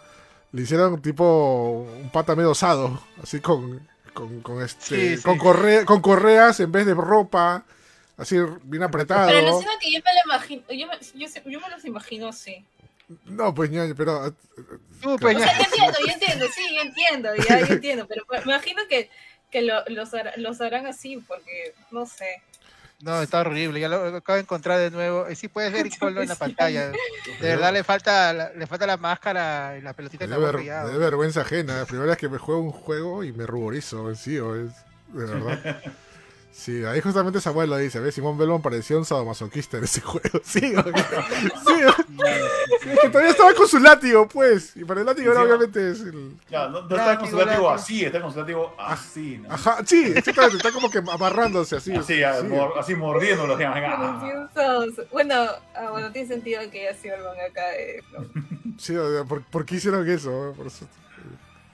Le 0.52 0.62
hicieron 0.62 1.02
tipo 1.02 1.86
un 2.00 2.10
pata 2.10 2.36
medio 2.36 2.52
osado, 2.52 3.02
así 3.22 3.40
con, 3.40 3.86
con, 4.14 4.40
con 4.40 4.62
este, 4.62 5.16
Sí, 5.16 5.22
con, 5.22 6.00
correas 6.00 6.60
en 6.60 6.70
vez 6.70 6.86
de 6.86 6.94
ropa, 6.94 7.64
así 8.16 8.36
bien 8.62 8.84
apretado. 8.84 9.26
Pero 9.26 9.48
alucina 9.48 9.72
que 9.80 9.92
yo 9.92 9.98
me 9.98 10.12
lo 10.14 10.32
imagino, 10.32 10.62
yo 10.70 10.86
me, 10.86 10.98
yo, 11.18 11.50
yo 11.50 11.60
me 11.60 11.68
los 11.70 11.84
imagino 11.84 12.28
así. 12.28 12.64
No, 13.24 13.52
pues 13.52 13.68
ñaño, 13.70 13.94
pero 13.96 14.32
Tú, 15.02 15.16
pues, 15.18 15.36
O 15.36 15.38
ya. 15.40 15.44
sea, 15.44 15.58
yo 15.58 15.64
entiendo, 15.64 15.98
yo 16.06 16.12
entiendo, 16.12 16.46
sí, 16.54 16.62
yo 16.74 16.82
entiendo, 16.82 17.28
ya, 17.36 17.60
yo 17.60 17.74
entiendo, 17.74 18.06
pero 18.06 18.24
me 18.30 18.52
imagino 18.52 18.82
que, 18.88 19.10
que 19.54 19.62
lo- 19.62 19.84
los, 19.86 20.12
har- 20.12 20.32
los 20.36 20.60
harán 20.60 20.84
así, 20.86 21.16
porque, 21.28 21.72
no 21.92 22.06
sé. 22.06 22.42
No, 23.00 23.22
está 23.22 23.40
horrible. 23.40 23.78
Ya 23.78 23.88
lo 23.88 24.16
acabo 24.16 24.34
de 24.34 24.42
encontrar 24.42 24.80
de 24.80 24.90
nuevo. 24.90 25.30
Y 25.30 25.36
sí 25.36 25.46
puedes 25.46 25.72
ver 25.72 25.86
Icolo 25.86 26.22
en 26.22 26.28
la 26.28 26.34
pantalla. 26.46 26.88
De 26.88 26.96
verdad 27.40 27.72
le 27.72 27.84
falta, 27.84 28.32
la- 28.32 28.50
le 28.52 28.66
falta 28.66 28.84
la 28.86 28.96
máscara 28.96 29.76
y 29.78 29.82
la 29.82 29.92
pelotita 29.92 30.24
en 30.24 30.30
de, 30.30 30.38
ver- 30.38 30.64
ya. 30.64 30.84
de 30.84 30.98
vergüenza 30.98 31.42
ajena. 31.42 31.78
La 31.78 31.84
primera 31.86 32.08
vez 32.10 32.18
que 32.18 32.28
me 32.28 32.38
juego 32.38 32.62
un 32.62 32.72
juego 32.72 33.22
y 33.22 33.32
me 33.32 33.46
ruborizo, 33.46 34.12
sí, 34.16 34.38
o 34.40 34.56
es 34.56 34.72
de 35.12 35.24
verdad. 35.26 35.80
Sí, 36.56 36.84
ahí 36.84 37.00
justamente 37.00 37.40
Samuel 37.40 37.68
lo 37.68 37.76
dice, 37.76 37.98
¿ves? 37.98 38.14
Simón 38.14 38.38
Belmont 38.38 38.62
parecía 38.62 38.96
un 38.96 39.04
sadomasoquista 39.04 39.78
en 39.78 39.84
ese 39.84 40.00
juego. 40.02 40.40
Sí, 40.44 40.72
o- 40.76 40.82
sí, 41.66 41.80
es 42.90 42.98
que 43.00 43.08
todavía 43.08 43.32
estaba 43.32 43.52
con 43.54 43.66
su 43.66 43.80
látigo, 43.80 44.28
pues. 44.28 44.74
Y 44.76 44.84
para 44.84 45.00
el 45.00 45.06
látigo 45.06 45.32
Sí, 45.32 45.36
era 45.36 45.42
obviamente 45.44 45.90
es 45.90 46.00
el... 46.00 46.36
Ya, 46.48 46.68
no, 46.68 46.82
no 46.82 46.96
está 46.96 47.18
con 47.18 47.28
su 47.28 47.36
látigo 47.36 47.68
así, 47.70 48.04
está 48.04 48.22
con 48.22 48.32
su 48.32 48.38
látigo 48.38 48.72
así. 48.78 49.38
¿no? 49.38 49.52
Ajá, 49.52 49.78
sí, 49.84 50.12
exactamente, 50.14 50.58
está 50.58 50.70
como 50.70 50.88
que 50.90 50.98
amarrándose 50.98 51.74
así. 51.76 51.92
Así, 51.92 52.22
mor- 52.48 52.78
así 52.78 52.94
Bueno, 55.10 55.34
ah, 55.74 55.90
bueno, 55.90 56.12
tiene 56.12 56.28
sentido 56.28 56.62
que 56.70 56.88
haya 56.88 56.96
sido 56.98 57.16
el 57.16 57.22
de 57.24 58.02
Flow. 58.08 58.30
Sí, 58.78 58.96
o 58.96 59.12
sea, 59.12 59.24
¿por, 59.24 59.42
por 59.42 59.66
qué 59.66 59.74
hicieron 59.74 60.08
eso? 60.08 60.54
Por 60.56 60.68
eso- 60.68 60.86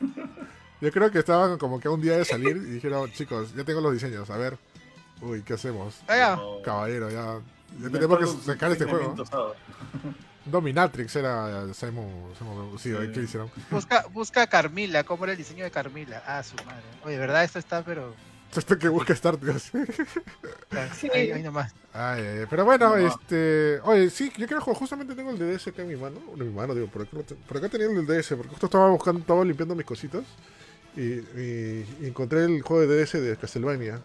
Yo 0.80 0.90
creo 0.90 1.10
que 1.10 1.18
estaban 1.18 1.58
como 1.58 1.78
que 1.78 1.88
a 1.88 1.90
un 1.90 2.00
día 2.00 2.16
de 2.16 2.24
salir 2.24 2.56
y 2.56 2.60
dijeron, 2.60 3.12
chicos, 3.12 3.54
ya 3.54 3.64
tengo 3.64 3.82
los 3.82 3.92
diseños, 3.92 4.30
a 4.30 4.38
ver. 4.38 4.56
Uy, 5.22 5.42
¿qué 5.42 5.54
hacemos? 5.54 6.00
Ah, 6.08 6.16
ya. 6.16 6.36
No. 6.36 6.62
Caballero, 6.62 7.10
ya, 7.10 7.38
tenemos 7.90 8.18
que 8.18 8.26
sacar 8.44 8.72
este 8.72 8.84
juego. 8.84 9.14
Dominatrix 10.46 11.14
era 11.16 11.72
Simon, 11.74 12.08
Simon 12.38 12.78
sí, 12.78 12.90
Sí. 12.98 13.12
¿qué 13.12 13.20
hicieron? 13.22 13.50
Busca, 13.70 14.06
busca 14.12 14.42
a 14.42 14.46
Carmila. 14.46 15.04
¿Cómo 15.04 15.24
era 15.24 15.32
el 15.32 15.38
diseño 15.38 15.64
de 15.64 15.70
Carmila? 15.70 16.22
Ah, 16.26 16.42
su 16.42 16.56
madre. 16.64 16.82
Oye, 17.04 17.14
de 17.14 17.18
verdad, 17.20 17.44
esto 17.44 17.58
está, 17.58 17.82
pero. 17.84 18.14
Esto 18.56 18.76
que 18.76 18.88
busca 18.88 19.12
Star 19.12 19.38
Dios. 19.38 19.70
Sí. 20.96 21.08
Ahí, 21.14 21.30
ahí 21.30 21.42
nomás. 21.42 21.72
Ay, 21.92 22.22
ay, 22.22 22.38
ay, 22.40 22.46
pero 22.50 22.64
bueno, 22.64 22.96
No. 22.96 23.06
este. 23.06 23.78
Oye, 23.84 24.10
sí, 24.10 24.32
yo 24.36 24.46
quiero 24.48 24.60
jugar. 24.60 24.76
Justamente 24.78 25.14
tengo 25.14 25.30
el 25.30 25.38
DDS 25.38 25.68
acá 25.68 25.82
en 25.82 25.88
mi 25.88 25.96
mano. 25.96 26.16
En 26.34 26.38
mi 26.48 26.52
mano, 26.52 26.74
digo, 26.74 26.88
por 26.88 27.02
acá, 27.02 27.16
por 27.46 27.56
acá 27.58 27.68
tenía 27.68 27.86
el 27.86 28.04
DDS. 28.06 28.30
Porque 28.34 28.48
justo 28.50 28.66
estaba 28.66 28.88
buscando, 28.90 29.20
estaba 29.20 29.44
limpiando 29.44 29.74
mis 29.76 29.86
cositas. 29.86 30.22
Y, 30.96 31.00
y- 31.02 31.96
y 32.00 32.06
encontré 32.06 32.44
el 32.44 32.62
juego 32.62 32.84
de 32.86 33.04
DDS 33.04 33.20
de 33.20 33.36
Castlevania. 33.36 34.00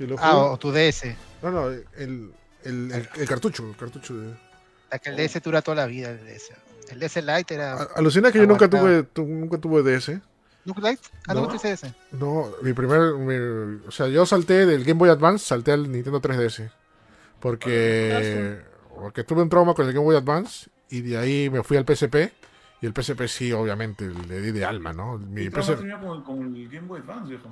Que 0.00 0.06
lo 0.06 0.16
Ah, 0.18 0.38
o 0.38 0.56
tu 0.58 0.72
DS. 0.72 1.14
No, 1.42 1.50
no, 1.50 1.68
el, 1.68 1.84
el, 1.98 2.32
el- 2.64 3.08
el 3.16 3.28
cartucho. 3.28 3.68
El 3.68 3.76
cartucho 3.76 4.16
de. 4.16 4.34
La 4.90 4.98
que 4.98 5.10
el 5.10 5.16
DS 5.16 5.40
dura 5.42 5.60
toda 5.60 5.74
la 5.74 5.86
vida, 5.86 6.08
el 6.10 6.24
DS. 6.24 6.52
El 6.88 6.98
DS 7.00 7.16
Lite 7.20 7.54
era. 7.54 7.74
A- 7.74 7.88
Alucina 7.96 8.32
que 8.32 8.38
yo 8.38 8.46
nunca 8.46 8.68
tuve, 8.70 9.02
tu- 9.02 9.26
nunca 9.26 9.58
tuve 9.58 9.82
DS. 9.82 10.18
¿Nunca 10.64 10.88
Lite? 10.90 11.02
Ah, 11.28 11.34
no, 11.34 11.48
DS. 11.48 11.92
No, 12.12 12.50
mi 12.62 12.72
primer. 12.72 13.12
mi- 13.12 13.86
o 13.86 13.90
sea, 13.90 14.08
yo 14.08 14.24
salté 14.24 14.64
del 14.64 14.84
Game 14.84 14.98
Boy 14.98 15.10
Advance, 15.10 15.44
salté 15.44 15.72
al 15.72 15.92
Nintendo 15.92 16.18
3DS. 16.22 16.70
Porque. 17.38 18.62
Porque 18.94 19.22
tuve 19.24 19.42
un 19.42 19.50
trauma 19.50 19.74
con 19.74 19.86
el 19.86 19.92
Game 19.92 20.04
Boy 20.04 20.16
Advance. 20.16 20.70
Y 20.88 21.02
de 21.02 21.18
ahí 21.18 21.50
me 21.50 21.62
fui 21.62 21.76
al 21.76 21.84
PSP. 21.84 22.32
Y 22.80 22.86
el 22.86 22.94
PSP 22.94 23.28
sí, 23.28 23.52
obviamente, 23.52 24.08
le 24.08 24.40
di 24.40 24.50
de 24.52 24.64
alma, 24.64 24.94
¿no? 24.94 25.18
Mi 25.18 25.44
¿Qué 25.44 25.50
trauma 25.50 25.72
PSP 25.74 25.80
tenía 25.80 26.00
con, 26.00 26.22
con 26.24 26.56
el 26.56 26.68
Game 26.70 26.86
Boy 26.88 27.00
Advance, 27.00 27.28
viejo? 27.28 27.50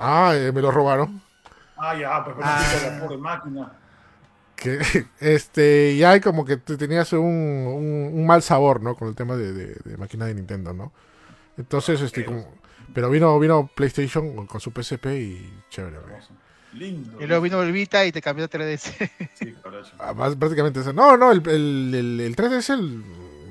Ah, 0.00 0.32
eh, 0.34 0.50
me 0.52 0.62
lo 0.62 0.70
robaron. 0.70 1.20
Ah, 1.76 1.96
ya, 1.96 2.24
pues 2.24 2.36
bueno, 2.36 2.50
Ah. 2.50 2.90
la 2.92 3.00
pobre 3.00 3.18
máquina. 3.18 3.72
Que, 4.56 4.78
este, 5.20 5.92
y 5.92 6.02
hay 6.04 6.20
como 6.20 6.44
que 6.44 6.56
te 6.56 6.76
tenías 6.76 7.12
un, 7.12 7.20
un, 7.20 8.10
un 8.14 8.26
mal 8.26 8.42
sabor, 8.42 8.82
¿no? 8.82 8.94
Con 8.96 9.08
el 9.08 9.14
tema 9.14 9.36
de, 9.36 9.52
de- 9.52 9.76
de 9.84 9.96
máquina 9.96 10.24
de 10.26 10.34
Nintendo, 10.34 10.72
¿no? 10.72 10.92
Entonces, 11.58 12.00
este, 12.00 12.24
como, 12.24 12.46
pero 12.94 13.10
vino, 13.10 13.38
vino 13.38 13.70
PlayStation 13.74 14.46
con, 14.46 14.60
su 14.60 14.70
PSP 14.70 15.06
y 15.14 15.60
chévere. 15.70 15.96
Lindo. 16.72 17.20
Y 17.22 17.26
luego 17.26 17.42
vino 17.42 17.62
el 17.62 17.72
Vita 17.72 18.04
y 18.04 18.12
te 18.12 18.20
cambió 18.20 18.44
a 18.44 18.48
3DS. 18.50 19.10
Sí. 19.34 19.54
Ah, 19.98 20.12
más 20.12 20.36
prácticamente 20.36 20.80
eso. 20.80 20.92
No, 20.92 21.16
no, 21.16 21.32
el, 21.32 21.46
el, 21.48 21.94
el, 21.94 22.20
el 22.20 22.36
3DS 22.36 22.74
el- 22.74 23.02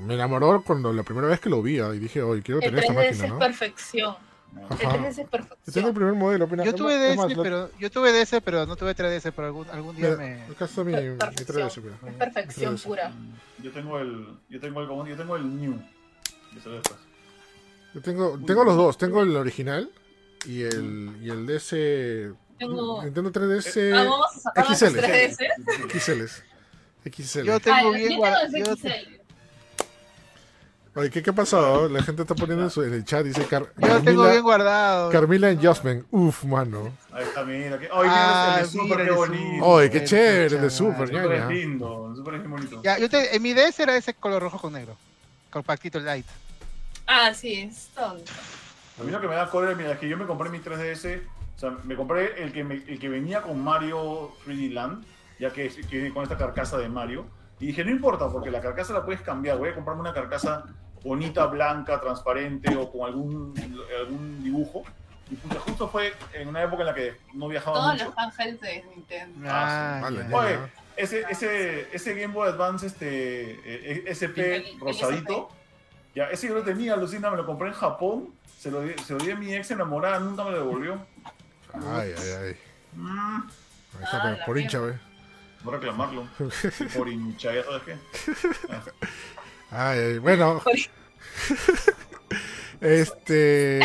me 0.06 0.14
enamoró 0.14 0.62
cuando 0.64 0.94
la 0.94 1.02
primera 1.02 1.28
vez 1.28 1.40
que 1.40 1.50
lo 1.50 1.64
vi 1.64 1.80
ah, 1.80 1.92
y 1.96 1.98
dije, 2.00 2.22
oye, 2.22 2.44
quiero 2.44 2.62
El 2.62 2.68
tener 2.70 2.80
esta 2.84 2.94
3DS 2.94 2.96
máquina, 2.96 3.26
es 3.26 3.32
¿no? 3.32 3.40
perfección. 3.40 4.16
No. 4.56 4.68
El 4.80 4.88
Ajá. 4.88 4.98
3DS 4.98 5.10
es 5.10 5.18
Yo 5.68 5.74
tengo 5.74 5.88
el 5.90 5.94
primer 5.94 6.14
modelo. 6.14 6.48
mira, 6.48 6.64
Yo 6.64 6.74
tuve 6.74 6.96
DS, 6.98 7.18
más, 7.18 7.34
pero 7.36 7.70
yo 7.78 7.92
tuve 7.92 8.12
DS, 8.14 8.42
pero 8.42 8.66
no 8.66 8.76
tuve 8.76 8.96
3DS, 8.96 9.32
pero 9.36 9.48
algún, 9.48 9.70
algún 9.70 9.96
día 9.96 10.12
mira, 10.12 10.18
me. 10.18 10.42
Acá 10.54 10.66
está 10.66 10.84
mi, 10.84 10.94
mi 10.94 11.18
Perfección. 11.18 11.70
3DS, 11.70 11.82
mira. 11.84 11.96
Es 12.08 12.14
perfección 12.16 12.74
Mi 12.74 12.80
3DS. 12.80 12.84
pura. 12.86 13.12
Yo 13.62 13.72
tengo 13.72 14.00
el. 14.00 14.28
Yo 14.50 14.60
tengo 14.60 14.82
el. 14.82 14.88
Yo 15.10 15.18
tengo 15.18 15.36
el 15.36 15.56
New. 15.62 15.80
Yo 17.94 18.02
tengo, 18.02 18.40
tengo 18.46 18.64
los 18.64 18.76
dos, 18.76 18.98
tengo 18.98 19.22
el 19.24 19.36
original 19.36 19.90
y 20.46 20.62
el, 20.64 21.18
y 21.22 21.30
el 21.30 21.46
DS... 21.46 21.70
Tengo. 22.58 23.04
Nintendo 23.04 23.32
3DS 23.32 23.94
Ah, 23.94 24.04
vamos 24.06 24.36
a 24.36 24.40
sacar 24.40 24.70
los 24.70 24.78
XL. 24.80 25.00
3DS. 25.00 25.92
XLs. 25.92 26.44
XL. 27.12 27.44
Yo 27.46 27.56
Ah, 27.56 27.60
tengo 27.60 27.94
el- 27.94 27.98
bien 27.98 28.20
yo 28.66 28.76
Oye, 30.96 31.10
¿qué, 31.10 31.22
qué 31.22 31.30
ha 31.32 31.34
pasado? 31.34 31.90
La 31.90 32.02
gente 32.02 32.22
está 32.22 32.36
poniendo 32.36 32.64
en, 32.64 32.70
su- 32.70 32.82
en 32.84 32.94
el 32.94 33.04
chat, 33.04 33.26
dice 33.26 33.46
Car- 33.46 33.64
Yo 33.78 33.88
tengo 33.88 34.04
Carmila, 34.06 34.30
bien 34.32 34.44
guardado. 34.44 35.10
Carmila 35.12 35.50
en 35.50 35.62
Justman. 35.62 36.06
Uf, 36.10 36.46
mano. 36.46 36.90
Ahí 37.12 37.24
está, 37.24 37.44
mira. 37.44 37.78
Que... 37.78 37.90
Ah, 37.92 38.58
el 38.60 38.66
de 38.66 38.72
Super, 38.72 39.04
qué 39.06 39.12
bonito. 39.12 39.66
Oye, 39.66 39.90
qué 39.90 40.04
chévere, 40.06 40.56
el 40.56 40.62
de. 40.62 40.70
Super, 40.70 41.02
El 41.02 41.08
Super 41.10 41.32
es 41.34 41.48
lindo. 41.50 42.08
El 42.12 42.16
Super 42.16 42.34
es 42.36 42.50
bonito. 42.50 42.82
Ya, 42.82 42.98
yo 42.98 43.10
te, 43.10 43.36
en 43.36 43.42
mi 43.44 43.54
DS 43.54 43.78
era 43.82 43.98
ese 43.98 44.14
color 44.14 44.42
rojo 44.42 44.58
con 44.58 44.72
negro. 44.72 44.96
Compactito 45.52 46.00
light. 46.00 46.26
Ah, 47.08 47.34
sí, 47.34 47.54
es 47.70 47.90
tonto. 47.94 48.32
A 49.00 49.04
mí 49.04 49.12
lo 49.12 49.20
que 49.20 49.28
me 49.28 49.36
da 49.36 49.50
cólera, 49.50 49.76
mira, 49.76 49.92
es 49.92 50.00
que 50.00 50.08
yo 50.08 50.16
me 50.18 50.26
compré 50.26 50.50
mi 50.50 50.60
3DS, 50.60 51.20
o 51.58 51.60
sea, 51.60 51.72
me 51.84 51.98
compré 51.98 52.42
el 52.42 52.54
que, 52.54 52.64
me- 52.64 52.84
el 52.88 52.98
que 53.00 53.10
venía 53.10 53.42
con 53.42 53.62
Mario 53.62 54.32
3D 54.48 54.72
Land, 54.72 55.04
ya 55.40 55.52
que, 55.52 55.68
que 55.68 55.98
viene 55.98 56.14
con 56.14 56.24
esta 56.24 56.38
carcasa 56.38 56.78
de 56.78 56.88
Mario, 56.88 57.26
y 57.60 57.68
dije, 57.68 57.84
no 57.84 57.92
importa, 57.92 58.30
porque 58.30 58.50
la 58.50 58.62
carcasa 58.62 58.94
la 58.94 59.06
puedes 59.06 59.22
cambiar, 59.22 59.58
voy 59.58 59.70
a 59.70 59.76
comprarme 59.76 60.02
una 60.02 60.14
carcasa 60.14 60.64
bonita, 61.10 61.46
blanca, 61.46 62.02
transparente, 62.02 62.76
o 62.76 62.92
con 62.92 63.08
algún, 63.08 63.54
algún 64.00 64.44
dibujo, 64.44 64.84
y 65.30 65.36
puta, 65.36 65.60
justo 65.60 65.88
fue 65.88 66.14
en 66.34 66.48
una 66.48 66.64
época 66.64 66.82
en 66.82 66.88
la 66.88 66.94
que 66.96 67.16
no 67.34 67.48
viajaba 67.48 67.78
Todos 67.78 67.94
mucho. 67.94 68.06
los 68.06 68.18
ángeles 68.18 68.60
de 68.62 68.84
Nintendo. 68.90 69.48
Ah, 69.50 70.00
vale, 70.02 70.18
ya. 70.24 70.30
ya. 70.30 70.36
Oye, 70.38 70.60
ese, 70.98 71.26
ese, 71.30 71.96
ese 71.96 72.14
Game 72.16 72.34
Boy 72.34 72.50
Advance 72.50 72.88
este, 72.88 73.52
eh, 73.52 74.04
SP 74.10 74.38
El- 74.56 74.66
el 74.66 74.80
rosadito, 74.80 75.50
ya, 76.16 76.26
ese 76.30 76.48
yo 76.48 76.56
lo 76.56 76.64
tenía, 76.64 76.94
alucina, 76.94 77.30
me 77.30 77.38
lo 77.38 77.46
compré 77.46 77.68
en 77.68 77.74
Japón, 77.76 78.30
se 78.58 78.72
lo, 78.72 78.82
di, 78.82 78.94
se 79.04 79.14
lo 79.14 79.20
di 79.20 79.30
a 79.32 79.36
mi 79.36 79.54
ex 79.54 79.70
enamorada, 79.72 80.20
nunca 80.20 80.44
me 80.44 80.52
lo 80.52 80.58
devolvió. 80.58 81.06
Ay, 81.74 82.14
ay, 82.18 82.30
ay. 82.44 82.58
Mm, 82.94 83.38
Ahí 83.98 84.04
está, 84.04 84.18
Ah, 84.18 84.36
por, 84.38 84.46
por 84.46 84.58
hincha, 84.58 84.80
voy 84.80 84.94
a 84.94 85.72
reclamarlo. 85.72 86.28
Por 86.96 87.10
hincha, 87.10 87.54
¿ya 87.54 87.64
sabes 87.64 87.82
qué? 87.84 87.96
ay, 89.72 90.18
bueno. 90.20 90.62
Este. 92.82 93.80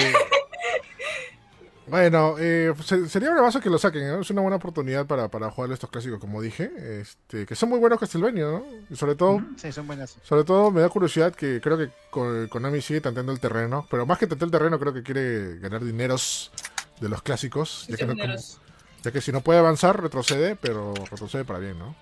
Bueno, 1.87 2.37
eh, 2.39 2.73
se- 2.85 3.09
sería 3.09 3.31
bravazo 3.31 3.61
que 3.61 3.71
lo 3.71 3.79
saquen, 3.79 4.07
¿no? 4.09 4.21
Es 4.21 4.31
una 4.31 4.43
buena 4.43 4.57
oportunidad 4.59 5.07
para, 5.07 5.29
para 5.29 5.51
jugar 5.51 5.73
estos 5.73 5.91
clásicos, 5.91 6.21
como 6.21 6.41
dije. 6.41 6.71
Este, 7.01 7.47
que 7.47 7.55
son 7.57 7.69
muy 7.69 7.79
buenos 7.79 7.99
Castlevania, 7.99 8.45
¿no? 8.45 8.65
Y 8.91 8.97
sobre 8.97 9.15
todo, 9.17 9.41
Sí, 9.57 9.73
son 9.73 9.87
buenas. 9.87 10.17
sobre 10.23 10.45
todo 10.45 10.71
me 10.71 10.81
da 10.83 10.89
curiosidad 10.89 11.35
que 11.35 11.61
creo 11.61 11.77
que 11.79 11.91
Ko- 12.11 12.49
Konami 12.49 12.81
sigue 12.81 13.01
tanteando 13.01 13.33
el 13.33 13.41
terreno. 13.41 13.87
Pero 13.91 14.07
más 14.07 14.19
que 14.19 14.27
tantear 14.27 14.47
el 14.49 14.53
terreno, 14.53 14.79
creo 14.79 14.93
que 14.93 15.03
quiere 15.03 15.59
ganar 15.59 15.83
dineros 15.85 16.53
de 17.01 17.09
los 17.09 17.23
clásicos. 17.23 17.87
Ya 17.89 17.97
que, 17.97 18.07
no- 18.07 18.15
ya 18.15 19.11
que 19.11 19.21
si 19.21 19.33
no 19.33 19.41
puede 19.41 19.59
avanzar, 19.59 20.01
retrocede, 20.01 20.55
pero 20.57 20.95
retrocede 21.11 21.45
para 21.45 21.59
bien, 21.59 21.79
¿no? 21.79 21.97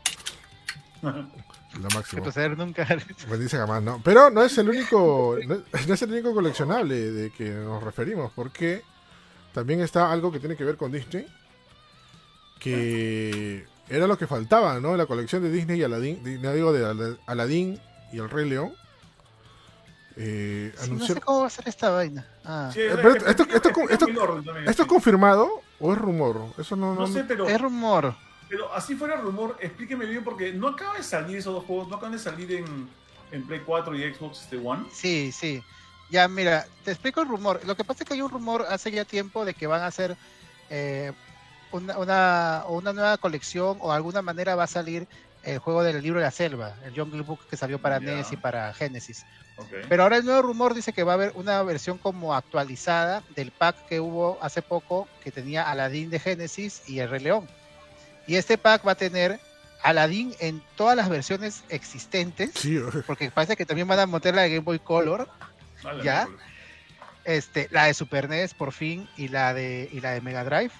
Lo 1.75 1.89
máximo. 1.91 2.21
Retroceder 2.21 2.57
nunca. 2.57 2.87
Bendice 3.31 3.57
jamás, 3.59 3.83
¿no? 3.83 4.01
Pero 4.03 4.31
no 4.31 4.43
es 4.43 4.57
el 4.59 4.69
único, 4.71 5.37
no, 5.47 5.57
no 5.87 5.95
es 5.95 6.03
el 6.03 6.13
único 6.13 6.33
coleccionable 6.35 6.95
de 7.13 7.31
que 7.31 7.51
nos 7.51 7.83
referimos, 7.83 8.33
porque 8.35 8.83
también 9.53 9.81
está 9.81 10.11
algo 10.11 10.33
que 10.33 10.41
tiene 10.41 10.57
que 10.57 10.65
ver 10.65 10.77
con 10.77 10.91
Disney, 10.93 11.27
que 12.59 13.67
era 13.89 14.07
lo 14.07 14.19
que 14.19 14.27
faltaba, 14.27 14.81
¿no? 14.81 14.93
En 14.93 14.99
la 14.99 15.07
colección 15.07 15.43
de 15.43 15.51
Disney 15.51 15.81
y 15.81 15.85
Aladdin, 15.85 16.23
digo 16.25 16.73
de 16.73 16.85
Ala- 16.87 17.17
Aladdin 17.27 17.79
y 18.13 18.19
el 18.19 18.29
Rey 18.31 18.49
León. 18.49 18.73
Eh, 20.17 20.73
Sí, 20.77 20.91
no 20.91 21.07
sé 21.07 21.21
cómo 21.21 21.41
va 21.43 21.47
a 21.47 21.51
ser 21.51 21.69
esta 21.69 21.91
vaina. 21.91 22.27
Ah, 22.45 22.71
Sí, 22.73 22.81
Eh, 22.81 22.91
pero 22.97 23.11
es- 23.11 23.17
esto- 23.25 23.43
es- 23.45 23.55
esto- 23.55 23.69
es- 23.69 23.77
es 23.79 23.93
esto- 23.93 24.59
¿Esto 24.67 24.83
es 24.83 24.89
confirmado 24.89 25.49
o 25.79 25.93
es 25.93 25.99
rumor? 25.99 26.53
Eso 26.59 26.75
no, 26.75 26.95
no, 26.95 27.03
No 27.03 27.07
sé, 27.07 27.23
pero, 27.25 27.49
es 27.49 27.61
rumor. 27.61 28.17
Pero 28.49 28.73
así 28.73 28.95
fuera 28.95 29.17
rumor, 29.17 29.57
explíqueme 29.61 30.07
bien, 30.07 30.25
porque 30.25 30.53
no 30.53 30.69
acaba 30.69 30.97
de 30.97 31.03
salir 31.03 31.39
esos 31.39 31.55
dos 31.55 31.65
juegos, 31.65 31.89
no 31.89 31.97
acaban 31.97 32.13
de 32.13 32.19
salir 32.19 32.53
en, 32.53 32.89
en 33.31 33.47
Play 33.47 33.63
4 33.65 33.95
y 33.95 34.15
Xbox 34.15 34.43
este 34.43 34.57
One. 34.57 34.87
Sí, 34.93 35.33
sí. 35.33 35.63
Ya, 36.11 36.27
mira, 36.27 36.67
te 36.85 36.91
explico 36.91 37.21
el 37.21 37.29
rumor. 37.29 37.61
Lo 37.67 37.77
que 37.77 37.85
pasa 37.85 38.03
es 38.03 38.09
que 38.09 38.15
hay 38.15 38.23
un 38.23 38.31
rumor 38.31 38.65
hace 38.69 38.91
ya 38.91 39.05
tiempo 39.05 39.45
de 39.45 39.53
que 39.53 39.67
van 39.67 39.83
a 39.83 39.87
hacer 39.87 40.17
eh, 40.71 41.13
una, 41.71 42.65
una, 42.67 42.93
nueva 42.93 43.19
colección 43.19 43.77
o 43.81 43.91
de 43.91 43.97
alguna 43.97 44.23
manera 44.23 44.55
va 44.55 44.65
a 44.65 44.69
salir 44.69 45.07
el 45.43 45.59
juego 45.59 45.83
del 45.83 46.03
libro 46.03 46.19
de 46.19 46.25
la 46.25 46.31
selva, 46.31 46.75
el 46.85 46.95
Jungle 46.95 47.23
Book 47.23 47.41
que 47.49 47.57
salió 47.57 47.79
para. 47.79 48.01
NES 48.01 48.33
y 48.33 48.37
para 48.37 48.73
Genesis. 48.73 49.25
Ok. 49.57 49.69
Pero 49.89 50.03
ahora 50.05 50.17
el 50.17 50.25
nuevo 50.25 50.43
rumor 50.43 50.75
dice 50.75 50.93
que 50.93 51.03
va 51.03 51.13
a 51.13 51.15
haber 51.15 51.33
una 51.35 51.63
versión 51.63 51.99
como 51.99 52.35
actualizada 52.35 53.23
del 53.37 53.51
pack 53.51 53.87
que 53.87 54.01
hubo 54.01 54.39
hace 54.41 54.63
poco 54.63 55.09
que 55.23 55.31
tenía 55.31 55.69
Aladdin 55.69 56.11
de 56.11 56.19
Genesis 56.19 56.89
y 56.89 57.01
el 57.01 57.11
Rey 57.11 57.21
León. 57.21 57.49
Y 58.29 58.37
este 58.37 58.57
pack 58.59 58.87
va 58.87 58.93
a 58.93 58.95
tener 58.95 59.41
Aladdin 59.83 60.33
en 60.39 60.63
todas 60.77 60.97
las 60.97 61.09
versiones 61.09 61.65
existentes, 61.69 62.51
Sí, 62.55 62.79
porque 63.07 63.31
parece 63.33 63.57
que 63.57 63.67
también 63.67 63.89
van 63.89 63.99
a 63.99 64.07
meter 64.07 64.35
la 64.35 64.43
de 64.43 64.51
Game 64.51 64.61
Boy 64.61 64.79
Color, 64.79 65.29
Vale, 65.83 66.05
¿Ya? 66.05 66.29
este, 67.25 67.69
la 67.71 67.85
de 67.87 67.95
Super 67.95 68.29
NES 68.29 68.55
por 68.55 68.73
fin 68.73 69.09
y 69.17 69.29
la 69.29 69.55
de, 69.55 69.89
y 69.93 70.01
la 70.01 70.11
de 70.13 70.21
Mega 70.21 70.45
Drive. 70.45 70.71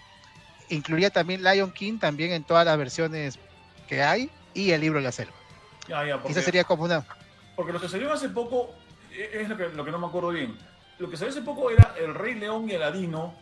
Incluía 0.71 1.11
también 1.11 1.43
Lion 1.43 1.73
King 1.73 1.99
también 1.99 2.33
en 2.33 2.45
todas 2.45 2.65
las 2.67 2.77
versiones 2.77 3.39
que 3.89 4.03
hay 4.03 4.31
y 4.55 4.73
el 4.73 4.81
libro 4.81 4.99
de 4.99 5.05
la 5.05 5.13
selva. 5.13 5.33
Ya, 5.89 6.05
ya, 6.05 6.17
Y 6.17 6.19
porque, 6.19 6.33
esa 6.33 6.43
sería 6.43 6.65
como 6.65 6.85
una... 6.85 7.05
porque 7.57 7.73
lo 7.73 7.81
que 7.81 7.89
salió 7.89 8.13
hace 8.13 8.29
poco 8.29 8.75
eh, 9.13 9.31
es 9.43 9.49
lo 9.49 9.57
que, 9.57 9.69
lo 9.71 9.85
que 9.85 9.91
no 9.91 9.99
me 9.99 10.07
acuerdo 10.07 10.31
bien. 10.31 10.59
Lo 10.99 11.09
que 11.09 11.17
salió 11.17 11.31
hace 11.33 11.43
poco 11.43 11.71
era 11.71 11.95
El 11.99 12.15
Rey 12.15 12.35
León 12.35 12.69
y 12.69 12.75
Aladino, 12.75 13.35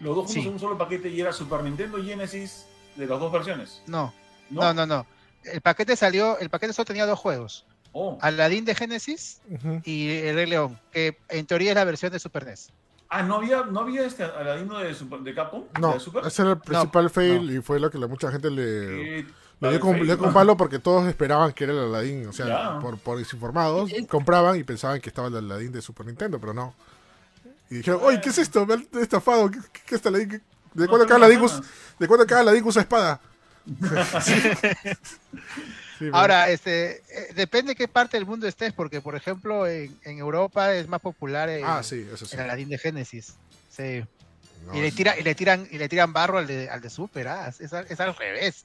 los 0.00 0.16
dos 0.16 0.24
juntos 0.26 0.32
Sí. 0.42 0.48
en 0.48 0.54
un 0.54 0.58
solo 0.58 0.76
paquete 0.78 1.08
y 1.10 1.20
era 1.20 1.32
Super 1.32 1.62
Nintendo 1.62 1.98
y 1.98 2.06
Genesis 2.06 2.66
de 2.96 3.06
las 3.06 3.18
dos 3.20 3.32
versiones. 3.32 3.82
No, 3.86 4.12
¿No? 4.50 4.60
no, 4.62 4.74
no, 4.74 4.86
no. 4.86 5.06
El 5.44 5.60
paquete 5.60 5.96
salió, 5.96 6.38
el 6.38 6.48
paquete 6.50 6.72
solo 6.72 6.86
tenía 6.86 7.06
dos 7.06 7.18
juegos. 7.18 7.66
Oh. 7.92 8.18
Aladdin 8.22 8.64
de 8.64 8.74
Genesis 8.74 9.40
y 9.84 10.10
el 10.10 10.34
Rey 10.34 10.46
León, 10.46 10.80
que 10.90 11.16
en 11.28 11.46
teoría 11.46 11.70
es 11.70 11.76
la 11.76 11.84
versión 11.84 12.10
de 12.12 12.18
Super 12.18 12.44
NES. 12.44 12.70
Ah, 13.08 13.22
¿no 13.22 13.36
había, 13.36 13.62
no 13.62 13.80
había 13.80 14.04
este 14.06 14.24
Aladino 14.24 14.78
de, 14.78 14.92
Super- 14.94 15.20
de 15.20 15.32
Capcom? 15.34 15.64
No, 15.80 15.92
¿De 15.92 16.00
Super? 16.00 16.26
ese 16.26 16.42
era 16.42 16.52
el 16.52 16.58
principal 16.58 17.08
fail 17.10 17.46
no. 17.46 17.52
y 17.52 17.62
fue 17.62 17.78
lo 17.78 17.90
que 17.90 17.98
la 17.98 18.08
mucha 18.08 18.32
gente 18.32 18.50
le, 18.50 19.20
Eh, 19.20 19.26
le 19.60 19.70
dio 19.70 19.78
con, 19.80 19.96
le 19.98 20.04
dio 20.06 20.18
con 20.18 20.32
palo 20.32 20.56
porque 20.56 20.80
todos 20.80 21.06
esperaban 21.06 21.52
que 21.52 21.64
era 21.64 21.72
el 21.74 21.78
Aladdin. 21.80 22.26
O 22.26 22.32
sea, 22.32 22.80
por, 22.80 22.98
por 22.98 23.18
desinformados, 23.18 23.92
Es- 23.92 24.08
compraban 24.08 24.58
y 24.58 24.64
pensaban 24.64 25.00
que 25.00 25.10
estaba 25.10 25.28
el 25.28 25.36
Aladdin 25.36 25.70
de 25.70 25.80
Super 25.82 26.06
Nintendo, 26.06 26.40
pero 26.40 26.52
no. 26.54 26.74
Y 27.70 27.76
dijeron, 27.76 28.00
oye, 28.02 28.20
¿qué 28.20 28.30
es 28.30 28.38
esto? 28.38 28.66
Me 28.66 28.74
han 28.74 28.88
estafado. 29.00 29.48
¿Qué, 29.50 29.58
qué, 29.72 29.80
qué 29.86 29.94
es 29.94 30.06
Aladdin? 30.06 30.28
¿Qué- 30.30 30.40
¿De 30.74 30.86
cuándo 30.88 31.04
acá 31.04 31.18
ganas. 31.18 31.40
usa- 31.42 31.60
¿De 31.98 32.06
cuándo 32.08 32.24
acá 32.24 32.42
usa 32.64 32.82
espada? 32.82 33.20
Sí. 34.22 34.34
Sí, 35.98 36.06
pero- 36.06 36.16
Ahora, 36.16 36.50
este, 36.50 36.96
eh, 37.08 37.32
depende 37.36 37.76
qué 37.76 37.86
parte 37.86 38.16
del 38.16 38.26
mundo 38.26 38.48
estés, 38.48 38.72
porque 38.72 39.00
por 39.00 39.14
ejemplo 39.14 39.64
en, 39.66 39.96
en 40.02 40.18
Europa 40.18 40.74
es 40.74 40.88
más 40.88 41.00
popular 41.00 41.48
el, 41.48 41.62
Ah, 41.64 41.82
sí, 41.84 42.04
eso 42.12 42.26
sí. 42.26 42.34
el 42.34 42.42
Aladdin 42.42 42.68
de 42.68 42.78
Genesis. 42.78 43.34
Sí. 43.70 44.04
No, 44.66 44.74
y, 44.76 44.80
le 44.82 44.90
tira, 44.90 45.16
y 45.16 45.22
le 45.22 45.34
tiran 45.36 45.68
y 45.70 45.78
le 45.78 45.88
tiran 45.88 46.12
barro 46.12 46.38
al 46.38 46.48
de, 46.48 46.68
al 46.68 46.80
de 46.80 46.90
Super, 46.90 47.28
ah, 47.28 47.48
es, 47.48 47.60
es 47.60 48.00
al 48.00 48.16
revés. 48.16 48.64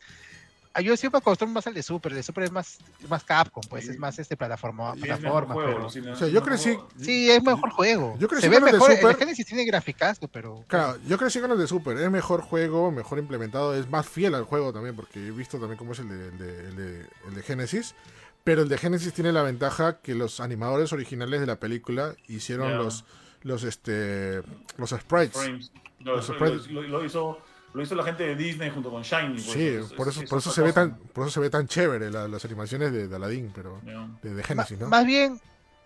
Ah, 0.73 0.81
Yo 0.81 0.95
siempre 0.95 1.17
acostumbro 1.17 1.55
más 1.55 1.65
al 1.67 1.73
de 1.73 1.81
Super, 1.81 2.11
el 2.11 2.17
de 2.17 2.23
Super 2.23 2.43
es 2.43 2.51
más, 2.51 2.77
más 3.09 3.23
Capcom, 3.23 3.63
pues 3.69 3.85
Sí. 3.85 3.91
es 3.91 3.97
más 3.99 4.17
este 4.19 4.37
plataforma, 4.37 4.93
plataforma. 4.93 5.53
juego, 5.55 5.69
pero- 5.71 5.83
Lucina, 5.83 6.13
O 6.13 6.15
sea, 6.15 6.27
yo 6.27 6.43
crecí- 6.43 6.75
juego. 6.75 6.87
Sí, 6.99 7.29
es 7.31 7.43
mejor 7.43 7.71
juego. 7.71 8.15
Yo 8.19 8.27
crecí 8.27 8.43
Se 8.43 8.49
ve 8.49 8.55
con 8.59 8.67
el 8.67 8.71
de 8.73 8.77
mejor, 8.77 8.91
el 8.91 8.97
Super. 8.97 9.15
de 9.15 9.19
Genesis 9.19 9.45
tiene 9.47 9.65
graficazo, 9.65 10.27
pero 10.27 10.63
Claro, 10.67 10.97
yo 11.07 11.17
crecí 11.17 11.39
con 11.41 11.51
el 11.51 11.57
de 11.57 11.67
Super. 11.67 11.97
Es 11.97 12.11
mejor 12.11 12.41
juego, 12.41 12.91
mejor 12.91 13.17
implementado, 13.17 13.73
es 13.75 13.89
más 13.89 14.07
fiel 14.07 14.35
al 14.35 14.43
juego 14.43 14.71
también, 14.71 14.95
porque 14.95 15.19
he 15.27 15.31
visto 15.31 15.57
también 15.57 15.77
cómo 15.77 15.93
es 15.93 15.99
el 15.99 16.09
de, 16.09 16.27
el 16.27 16.37
de, 16.37 16.59
el 16.69 16.75
de- 16.75 17.07
el 17.27 17.33
de 17.35 17.41
Genesis. 17.43 17.95
Pero 18.43 18.61
el 18.61 18.69
de 18.69 18.77
Genesis 18.77 19.11
tiene 19.13 19.31
la 19.33 19.41
ventaja 19.43 19.99
que 20.01 20.13
los 20.15 20.39
animadores 20.39 20.93
originales 20.93 21.39
de 21.41 21.45
la 21.47 21.59
película 21.59 22.15
hicieron 22.27 22.77
los 22.77 23.05
los 23.41 23.63
este 23.63 24.41
los 24.77 24.89
sprites. 24.91 25.31
Frames. 25.33 25.71
No, 25.99 26.15
Los 26.15 26.27
sprites. 26.27 26.67
lo, 26.71 26.81
lo 26.83 27.03
hizo, 27.03 27.39
lo 27.73 27.83
hizo 27.83 27.95
la 27.95 28.03
gente 28.03 28.23
de 28.23 28.35
Disney 28.35 28.69
junto 28.71 28.89
con 28.89 29.01
Shiny. 29.03 29.33
pues, 29.33 29.43
Sí, 29.43 29.67
es- 29.67 29.93
por 29.93 30.07
eso, 30.07 30.21
es 30.23 30.29
por 30.29 30.39
eso 30.39 30.51
se 30.51 30.61
ve 30.61 30.73
tan, 30.73 30.95
por 30.97 31.23
eso 31.27 31.31
se 31.35 31.39
ve 31.39 31.49
tan 31.49 31.67
chévere 31.67 32.09
la- 32.09 32.27
las 32.27 32.43
animaciones 32.45 32.91
de, 32.91 33.07
de 33.07 33.15
Aladdin, 33.15 33.51
pero 33.53 33.79
de, 34.23 34.33
de 34.33 34.43
Genesis, 34.43 34.79
¿no? 34.79 34.87
Más 34.87 35.05
bien, 35.05 35.39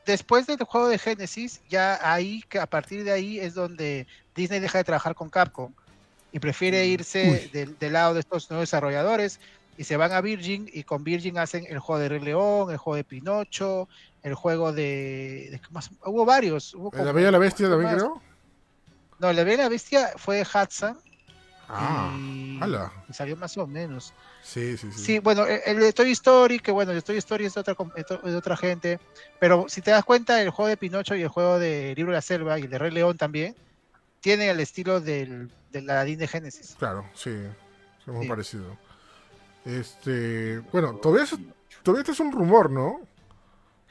después 0.06 0.48
del 0.48 0.58
juego 0.64 0.88
de 0.88 0.98
Genesis, 0.98 1.62
ya 1.70 2.00
ahí, 2.02 2.44
que 2.50 2.60
a 2.60 2.68
partir 2.68 3.04
de 3.04 3.12
ahí 3.12 3.40
es 3.40 3.54
donde 3.54 4.08
Disney 4.36 4.60
deja 4.60 4.78
de 4.78 4.84
trabajar 4.86 5.14
con 5.16 5.30
Capcom 5.30 5.74
y 6.32 6.40
prefiere 6.40 6.84
Mm. 6.86 6.90
irse 6.90 7.50
del, 7.54 7.78
del 7.78 7.94
lado 7.94 8.14
de 8.14 8.22
estos 8.22 8.50
nuevos 8.50 8.70
desarrolladores 8.70 9.40
y 9.78 9.84
se 9.84 9.98
van 9.98 10.12
a 10.14 10.22
Virgin 10.22 10.70
y 10.72 10.84
con 10.84 11.04
Virgin 11.04 11.38
hacen 11.38 11.66
el 11.68 11.80
juego 11.80 12.00
de 12.00 12.10
Rey 12.10 12.20
León, 12.22 12.72
el 12.72 12.78
juego 12.78 12.96
de 12.96 13.04
Pinocho, 13.04 13.88
el 14.24 14.36
juego 14.36 14.72
de... 14.72 15.50
de- 15.52 15.60
¿qué 15.60 15.68
más? 15.72 15.90
Hubo 16.06 16.24
varios. 16.26 16.74
Hubo 16.76 16.92
¿La 16.94 17.00
como- 17.00 17.14
Bella 17.14 17.30
y 17.30 17.32
la 17.32 17.38
Bestia 17.40 17.70
también 17.70 17.94
creo? 17.96 18.22
No, 19.20 19.34
la 19.34 19.44
Bella 19.44 19.54
y 19.56 19.58
la 19.66 19.70
Bestia 19.70 20.12
fue 20.18 20.42
Hudson 20.44 20.98
Ah, 21.70 22.12
y, 22.18 22.60
ala. 22.62 22.92
y 23.10 23.14
salió 23.14 23.36
más 23.38 23.58
o 23.58 23.66
menos. 23.66 24.14
sí, 24.44 24.78
sí, 24.78 24.92
sí. 24.92 25.00
Sí, 25.04 25.20
bueno, 25.20 25.46
el, 25.46 25.80
de 25.80 25.94
Toy 25.94 26.12
Story, 26.12 26.60
que 26.60 26.72
bueno, 26.72 26.92
el 26.92 26.98
de 26.98 27.02
Toy 27.02 27.18
Story 27.18 27.46
es 27.46 27.54
de 27.54 27.62
otra, 27.62 27.76
de 28.24 28.36
otra 28.36 28.58
gente, 28.58 29.00
pero 29.40 29.66
si 29.70 29.82
te 29.82 29.92
das 29.92 30.04
cuenta, 30.04 30.42
el 30.42 30.50
juego 30.50 30.68
de 30.70 30.78
Pinocho 30.78 31.16
y 31.16 31.22
el 31.22 31.30
juego 31.30 31.58
de 31.60 31.94
Libro 31.96 32.12
de 32.12 32.18
la 32.18 32.22
Selva 32.22 32.60
y 32.60 32.64
el 32.64 32.70
de 32.70 32.78
Rey 32.78 32.92
León 32.92 33.18
también 33.18 33.56
tienen 34.20 34.50
el 34.50 34.60
estilo 34.60 35.02
del, 35.02 35.50
del 35.72 35.90
Aladdin 35.90 36.20
de 36.20 36.28
Genesis. 36.28 36.76
Claro, 36.78 37.06
sí. 37.14 37.32
Es 37.32 38.08
muy 38.08 38.24
Sí. 38.24 38.30
parecido. 38.30 38.78
Este, 39.66 40.60
bueno, 40.72 40.96
todavía 40.96 41.24
es, 41.24 41.36
todavía 41.84 42.02
este 42.02 42.12
es 42.12 42.20
un 42.20 42.32
rumor, 42.32 42.70
¿no? 42.70 43.00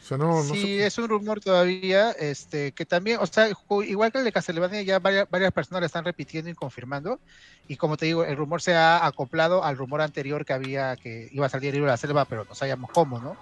O 0.03 0.05
sea, 0.05 0.19
no, 0.19 0.43
no 0.43 0.55
sí, 0.55 0.81
es 0.81 0.99
un 0.99 1.09
rumor 1.09 1.41
todavía, 1.41 2.11
este, 2.11 2.73
que 2.73 2.85
también, 2.85 3.19
o 3.21 3.27
sea, 3.27 3.49
igual 3.87 4.11
que 4.11 4.19
el 4.19 4.25
de 4.25 4.33
Castlevania, 4.33 4.83
ya 4.83 4.99
varias, 4.99 5.31
varias 5.31 5.53
personas 5.53 5.81
lo 5.81 5.87
están 5.87 6.05
repitiendo 6.05 6.51
y 6.51 6.55
confirmando, 6.55 7.21
y 7.69 7.77
como 7.77 7.97
te 7.97 8.07
digo, 8.07 8.25
el 8.25 8.37
rumor 8.37 8.61
se 8.61 8.75
ha 8.75 9.07
acoplado 9.07 9.63
al 9.63 9.77
rumor 9.77 10.01
anterior 10.01 10.45
que 10.45 10.53
había 10.53 10.97
que 10.97 11.29
iba 11.31 11.47
a 11.47 11.49
salir 11.49 11.69
el 11.69 11.75
Libro 11.75 11.87
de 11.87 11.93
la 11.93 11.97
Selva, 11.97 12.25
pero 12.25 12.45
no 12.45 12.55
sabíamos 12.55 12.91
cómo, 12.91 13.21
¿no? 13.21 13.37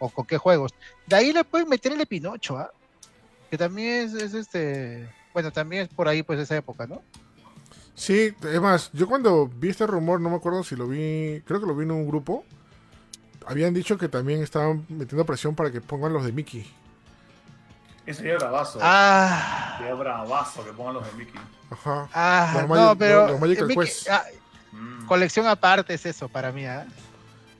O 0.00 0.08
con 0.08 0.26
qué 0.26 0.38
juegos. 0.38 0.74
De 1.06 1.14
ahí 1.14 1.32
le 1.32 1.44
pueden 1.44 1.68
meter 1.68 1.92
el 1.92 1.98
de 1.98 2.06
Pinocho, 2.06 2.58
¿ah? 2.58 2.72
que 3.48 3.56
también 3.56 4.06
es, 4.06 4.14
es 4.14 4.34
este, 4.34 5.08
bueno, 5.32 5.52
también 5.52 5.82
es 5.82 5.88
por 5.88 6.08
ahí 6.08 6.24
pues 6.24 6.40
esa 6.40 6.56
época, 6.56 6.86
¿no? 6.88 7.00
Sí, 7.94 8.34
es 8.42 8.60
más, 8.60 8.90
yo 8.92 9.06
cuando 9.06 9.46
vi 9.46 9.68
este 9.68 9.86
rumor, 9.86 10.20
no 10.20 10.30
me 10.30 10.36
acuerdo 10.36 10.64
si 10.64 10.74
lo 10.74 10.88
vi, 10.88 11.42
creo 11.46 11.60
que 11.60 11.66
lo 11.66 11.76
vi 11.76 11.84
en 11.84 11.92
un 11.92 12.08
grupo, 12.08 12.44
habían 13.46 13.74
dicho 13.74 13.96
que 13.98 14.08
también 14.08 14.42
estaban 14.42 14.84
metiendo 14.88 15.24
presión 15.26 15.54
para 15.54 15.70
que 15.70 15.80
pongan 15.80 16.12
los 16.12 16.24
de 16.24 16.32
Mickey. 16.32 16.70
Ese 18.04 18.18
sería 18.22 18.36
bravazo. 18.36 18.78
Ah, 18.82 19.76
Sería 19.78 19.94
bravazo 19.94 20.64
que 20.64 20.72
pongan 20.72 20.94
los 20.94 21.06
de 21.06 21.12
Mickey. 21.12 21.40
Ajá. 21.70 22.08
ah, 22.12 22.52
Los 22.66 22.68
no, 22.68 22.98
pero 22.98 23.22
los- 23.22 23.30
los 23.32 23.40
Magical 23.40 23.68
Mickey- 23.68 23.84
Quest. 23.84 24.08
ah, 24.10 24.24
Mm. 24.72 25.06
colección 25.06 25.46
aparte 25.46 25.94
es 25.94 26.04
eso 26.06 26.28
para 26.28 26.50
mí, 26.50 26.66
¿ah? 26.66 26.86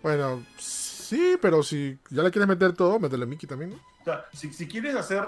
Bueno, 0.02 0.42
sí, 0.58 1.36
pero 1.40 1.62
si 1.62 1.98
ya 2.10 2.22
le 2.22 2.30
quieres 2.30 2.48
meter 2.48 2.72
todo, 2.72 2.98
métele 2.98 3.24
a 3.24 3.26
Mickey 3.26 3.48
también, 3.48 3.70
¿no? 3.70 3.76
O 3.76 4.04
sea, 4.04 4.24
si, 4.32 4.52
si 4.52 4.66
quieres 4.66 4.96
hacer. 4.96 5.24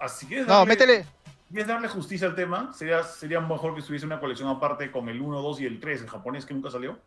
ah, 0.00 0.08
Si 0.08 0.26
quieres 0.26 0.46
No, 0.46 0.54
darle, 0.54 0.68
métele, 0.72 1.06
quieres 1.50 1.68
darle 1.68 1.86
justicia 1.88 2.26
al 2.26 2.34
tema, 2.34 2.72
sería, 2.72 3.02
sería 3.04 3.38
mejor 3.40 3.74
que 3.74 3.80
estuviese 3.80 4.06
una 4.06 4.18
colección 4.18 4.48
aparte 4.48 4.90
con 4.90 5.08
el 5.10 5.20
1, 5.20 5.40
2 5.42 5.60
y 5.60 5.66
el 5.66 5.78
3, 5.78 6.00
el 6.02 6.08
japonés 6.08 6.44
que 6.46 6.54
nunca 6.54 6.70
salió 6.70 6.98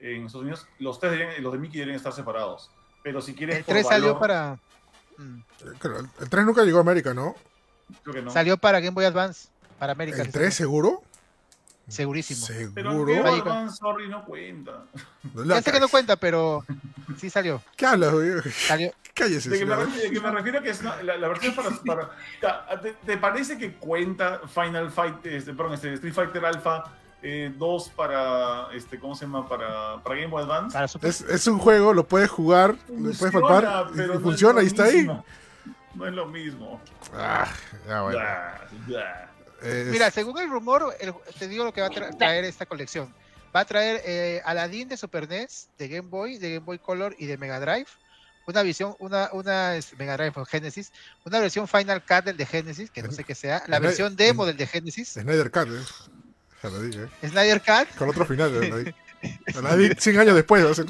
en 0.00 0.26
Estados 0.26 0.42
Unidos. 0.42 0.66
Los, 0.78 0.98
tres 1.00 1.12
deberían- 1.12 1.42
los 1.42 1.52
de 1.52 1.58
Mickey 1.58 1.78
deberían 1.78 1.96
estar 1.96 2.12
separados. 2.12 2.70
Pero 3.02 3.20
si 3.22 3.34
quieres. 3.34 3.58
el 3.58 3.64
por 3.64 3.74
3 3.74 3.86
salió 3.86 4.06
valor, 4.14 4.20
para 4.20 4.58
mm, 5.18 5.38
Eh, 5.38 5.72
el, 5.84 6.08
el 6.20 6.28
3 6.30 6.44
nunca 6.44 6.62
llegó 6.64 6.78
a 6.78 6.80
América, 6.82 7.14
¿no? 7.14 7.34
Creo 8.02 8.14
que 8.16 8.22
no. 8.22 8.30
salió 8.30 8.56
para 8.58 8.80
Game 8.80 8.94
Boy 8.94 9.04
Advance, 9.06 9.48
para 9.78 9.92
América. 9.92 10.18
¿El 10.18 10.26
sí 10.26 10.32
3 10.32 10.54
salió. 10.54 10.66
seguro? 10.68 11.02
Segurísimo. 11.86 12.46
Pero 12.74 12.90
Seguro. 12.92 13.12
Game 13.14 13.30
Boy 13.30 13.40
Advance, 13.40 13.76
sorry, 13.78 14.08
no 14.08 14.24
cuenta. 14.26 14.84
La 15.34 15.56
Ya 15.56 15.62
sé 15.62 15.72
que 15.72 15.80
no 15.80 15.88
cuenta, 15.88 16.16
pero 16.16 16.62
sí 17.16 17.30
salió. 17.30 17.62
¿Qué 17.76 17.86
hablas, 17.86 18.12
güey? 18.12 18.30
Salió. 18.52 18.92
Cállese. 19.14 19.48
De 19.50 19.58
que, 19.58 19.64
me, 19.66 19.74
de 19.76 20.10
que 20.10 20.20
me 20.20 20.30
refiero 20.30 20.58
a 20.58 20.62
que 20.62 20.70
es 20.70 20.80
una- 20.80 21.02
la, 21.02 21.16
la 21.16 21.28
versión 21.28 21.54
para... 21.56 21.70
para- 22.40 22.80
¿te, 22.82 22.92
te 22.92 23.16
parece 23.16 23.56
que 23.58 23.72
cuenta 23.74 24.40
Final 24.46 24.90
Fight, 24.92 25.24
este, 25.26 25.54
perdón, 25.54 25.74
este, 25.74 25.94
Street 25.94 26.12
Fighter 26.14 26.44
Alpha 26.44 26.84
eh, 27.22 27.52
2 27.56 27.88
para, 27.90 28.68
este, 28.74 28.98
¿cómo 28.98 29.14
se 29.14 29.24
llama? 29.24 29.48
Para, 29.48 30.02
para 30.02 30.14
Game 30.14 30.28
Boy 30.28 30.42
Advance? 30.44 30.78
Es, 31.02 31.20
es 31.22 31.46
un 31.46 31.58
juego, 31.58 31.92
lo 31.92 32.06
puedes 32.06 32.30
jugar, 32.30 32.76
lo 32.88 33.12
puedes 33.12 33.32
palpar 33.32 33.88
y- 33.92 33.96
pero 33.96 34.12
y 34.14 34.16
no 34.16 34.20
funciona 34.22 34.60
es 34.60 34.72
y 34.72 34.76
lo 34.76 34.82
está 34.82 34.84
ahí. 34.84 34.96
mismo. 34.98 35.24
No 35.94 36.06
es 36.06 36.12
lo 36.14 36.26
mismo. 36.26 36.80
Ah, 37.14 37.48
ya 37.88 38.02
bueno. 38.02 38.18
Blah, 38.18 38.68
blah. 38.86 39.30
Es- 39.62 39.86
Mira, 39.88 40.10
según 40.12 40.38
el 40.38 40.48
rumor, 40.48 40.94
el- 41.00 41.12
te 41.38 41.48
digo 41.48 41.64
lo 41.64 41.72
que 41.72 41.80
va 41.80 41.88
a 41.88 41.90
tra- 41.90 42.16
traer 42.16 42.44
esta 42.44 42.66
colección. 42.66 43.12
Va 43.54 43.60
a 43.60 43.64
traer 43.64 44.02
eh, 44.04 44.40
Aladdin 44.44 44.88
de 44.88 44.96
Super 44.96 45.28
NES, 45.28 45.68
de 45.78 45.88
Game 45.88 46.08
Boy, 46.08 46.38
de 46.38 46.54
Game 46.54 46.64
Boy 46.66 46.78
Color 46.78 47.16
y 47.18 47.26
de 47.26 47.36
Mega 47.38 47.58
Drive. 47.58 47.86
Una 48.46 48.62
visión, 48.62 48.94
una, 48.98 49.28
una 49.32 49.74
es 49.74 49.98
Mega 49.98 50.16
Drive 50.16 50.32
Genesis, 50.48 50.92
una 51.24 51.40
versión 51.40 51.66
Final 51.68 52.02
Cut 52.02 52.24
del 52.24 52.36
de 52.36 52.46
Genesis, 52.46 52.90
que 52.90 53.02
no 53.02 53.10
sé 53.10 53.24
qué 53.24 53.34
sea, 53.34 53.62
la 53.66 53.78
versión 53.78 54.16
demo 54.16 54.46
del 54.46 54.56
de 54.56 54.66
Genesis, 54.66 55.08
Snyder 55.14 55.50
Cut, 55.50 55.68
¿eh? 55.68 55.82
Dije, 56.62 57.04
¿eh? 57.22 57.28
Snyder 57.28 57.60
Cut, 57.60 57.94
Con 57.96 58.08
otro 58.08 58.24
final, 58.26 58.62
¿eh? 58.62 58.72
Ahí. 58.74 58.94
Ahí, 59.64 59.90
100 59.98 60.18
años 60.20 60.34
después. 60.34 60.76
ser- 60.76 60.86